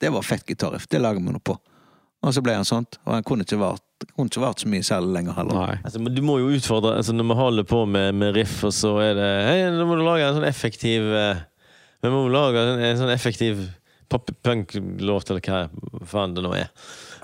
det 0.00 0.12
var 0.14 0.24
fett 0.26 0.46
gitarriff, 0.46 0.86
det 0.88 1.02
lager 1.02 1.20
vi 1.24 1.34
noe 1.34 1.42
på. 1.42 1.58
Og 2.22 2.34
så 2.34 2.42
ble 2.42 2.54
han 2.56 2.66
sånt, 2.66 2.98
og 3.04 3.12
han 3.14 3.26
kunne 3.26 3.44
ikke 3.46 3.58
vært, 3.60 3.84
kunne 4.14 4.30
ikke 4.30 4.42
vært 4.42 4.62
så 4.62 4.70
mye 4.70 4.86
særlig 4.86 5.12
lenger 5.14 5.36
heller. 5.38 5.58
Nei. 5.58 5.76
Altså, 5.82 6.00
men 6.02 6.14
du 6.14 6.22
må 6.26 6.38
jo 6.40 6.54
utfordre 6.54 6.96
altså, 6.98 7.14
Når 7.14 7.28
vi 7.30 7.36
holder 7.38 7.66
på 7.66 7.82
med, 7.86 8.14
med 8.18 8.34
riff, 8.38 8.56
og 8.66 8.74
så 8.74 8.94
er 9.02 9.18
det 9.18 9.28
Hei, 9.46 9.58
nå 9.74 9.86
må 9.86 9.98
du 9.98 10.06
lage 10.06 10.26
en 10.26 10.38
sånn 10.38 10.46
effektiv 10.48 11.06
eh, 11.18 11.44
Vi 12.02 12.12
må 12.14 12.24
lage 12.30 12.62
en, 12.62 12.82
en 12.88 12.98
sånn 12.98 13.14
effektiv 13.14 13.62
pop-punk-låt, 14.08 15.30
eller 15.30 15.42
hva 15.44 16.04
faen 16.08 16.36
det 16.36 16.44
nå 16.44 16.52
er. 16.56 16.70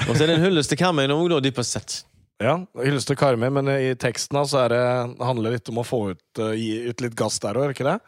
Og 0.08 0.12
så 0.12 0.24
er 0.24 0.30
det 0.30 0.38
en 0.38 0.46
hyllest 0.46 0.72
til 0.72 0.80
Karmøy 0.80 1.06
òg, 1.08 1.28
da, 1.32 1.40
dypest 1.44 1.78
sett. 1.78 2.00
Ja, 2.42 2.58
hyllest 2.80 3.08
til 3.10 3.18
Karmøy, 3.18 3.48
men 3.56 3.70
i 3.72 3.94
teksten 4.00 4.40
så 4.50 4.64
er 4.64 4.74
det, 4.74 4.82
handler 5.22 5.50
det 5.50 5.60
litt 5.60 5.72
om 5.72 5.80
å 5.80 5.86
få 5.86 6.02
ut, 6.12 6.24
eh, 6.42 6.56
gi 6.58 6.72
ut 6.90 7.04
litt 7.06 7.16
gass 7.18 7.40
der 7.42 7.60
òg, 7.60 7.70
det 7.70 7.78
ikke 7.78 7.88
det? 7.92 7.98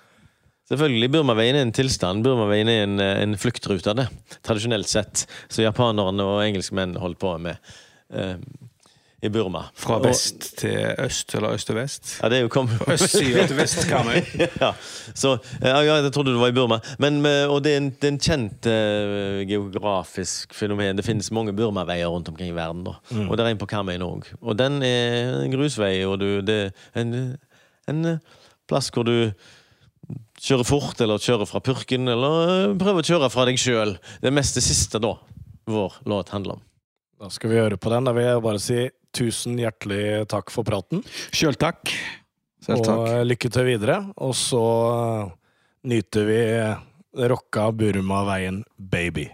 Selvfølgelig, 0.67 1.13
Burmaveien 1.15 1.55
er 1.55 1.63
en 1.63 1.75
tilstand. 1.75 2.25
Burmaveien 2.27 2.69
er 2.69 2.81
en, 2.89 2.99
en 2.99 3.37
fluktrute, 3.39 3.93
det. 3.95 4.09
Tradisjonelt 4.43 4.91
sett. 4.91 5.23
Så 5.47 5.63
japanerne 5.63 6.27
og 6.27 6.41
engelskmenn 6.43 6.97
holdt 6.99 7.21
på 7.23 7.37
med 7.39 7.61
eh, 8.11 8.35
i 9.27 9.31
Burma. 9.35 9.65
Fra 9.77 9.99
Og- 9.99 10.07
vest 10.07 10.47
til 10.61 10.77
øst, 11.03 11.35
eller 11.35 11.57
øst 11.57 11.69
til 11.69 11.77
vest. 11.79 12.13
Ja, 12.23 12.31
det 12.33 12.39
er 12.39 12.47
jo 12.47 12.51
kom... 12.53 12.71
Østsida 12.93 13.47
til 13.51 13.59
vest, 13.59 13.83
Karmøy. 13.91 14.21
ja, 14.63 14.71
så, 15.15 15.37
ja, 15.61 15.75
ja, 15.85 15.99
jeg 16.05 16.13
trodde 16.15 16.35
du 16.35 16.41
var 16.41 16.53
i 16.53 16.57
Burma. 16.57 16.79
Men, 17.03 17.19
eh, 17.27 17.45
og 17.51 17.61
det 17.65 17.75
er 17.75 17.83
en, 17.83 17.91
det 17.91 18.09
er 18.09 18.15
en 18.15 18.23
kjent 18.23 18.71
uh, 18.71 19.43
geografisk 19.49 20.55
fenomen. 20.57 20.97
Det 20.99 21.05
finnes 21.07 21.31
mange 21.35 21.55
Burmaveier 21.57 22.09
rundt 22.13 22.31
omkring 22.33 22.51
i 22.53 22.57
verden. 22.57 22.85
Da. 22.87 22.97
Og 23.27 23.37
det 23.37 23.45
er 23.45 23.53
en 23.53 23.61
på 23.61 23.69
Karmøy 23.71 23.99
òg. 24.07 24.31
Og 24.41 24.57
den 24.59 24.81
er 24.87 25.43
en 25.43 25.53
grusvei, 25.55 25.99
og 26.07 26.19
du, 26.23 26.29
det 26.47 26.59
er 26.71 27.05
en, 27.05 27.15
en 27.91 28.11
eh, 28.15 28.25
plass 28.71 28.91
hvor 28.95 29.07
du 29.07 29.33
kjører 30.43 30.67
fort, 30.69 31.01
eller 31.03 31.23
kjører 31.23 31.49
fra 31.49 31.63
purken, 31.65 32.09
eller 32.13 32.53
eh, 32.53 32.77
prøver 32.79 33.03
å 33.03 33.11
kjøre 33.11 33.31
fra 33.33 33.47
deg 33.49 33.59
sjøl. 33.61 33.97
Det 34.23 34.31
er 34.31 34.37
mest 34.37 34.59
det 34.59 34.65
siste 34.67 35.01
da 35.03 35.17
vår 35.67 36.01
låt 36.07 36.31
handler 36.35 36.59
om. 36.59 36.65
Da 37.17 37.31
skal 37.33 37.53
vi 37.53 37.61
høre 37.61 37.79
på 37.81 37.93
den. 37.93 38.09
Da 38.09 38.13
vil 38.17 38.29
jeg 38.29 38.45
bare 38.45 38.63
si 38.63 38.81
tusen 39.17 39.57
hjertelig 39.61 40.27
takk 40.33 40.53
for 40.53 40.67
praten. 40.69 41.03
Sjøl 41.33 41.57
takk. 41.57 41.93
Selv 42.65 42.85
takk. 42.85 42.99
Og 42.99 43.09
eh, 43.13 43.25
lykke 43.25 43.53
til 43.53 43.69
videre. 43.71 44.01
Og 44.21 44.35
så 44.37 44.65
eh, 44.93 45.33
nyter 45.93 46.29
vi 46.29 46.41
rocka 47.33 47.71
Burmaveien, 47.73 48.61
baby. 48.77 49.31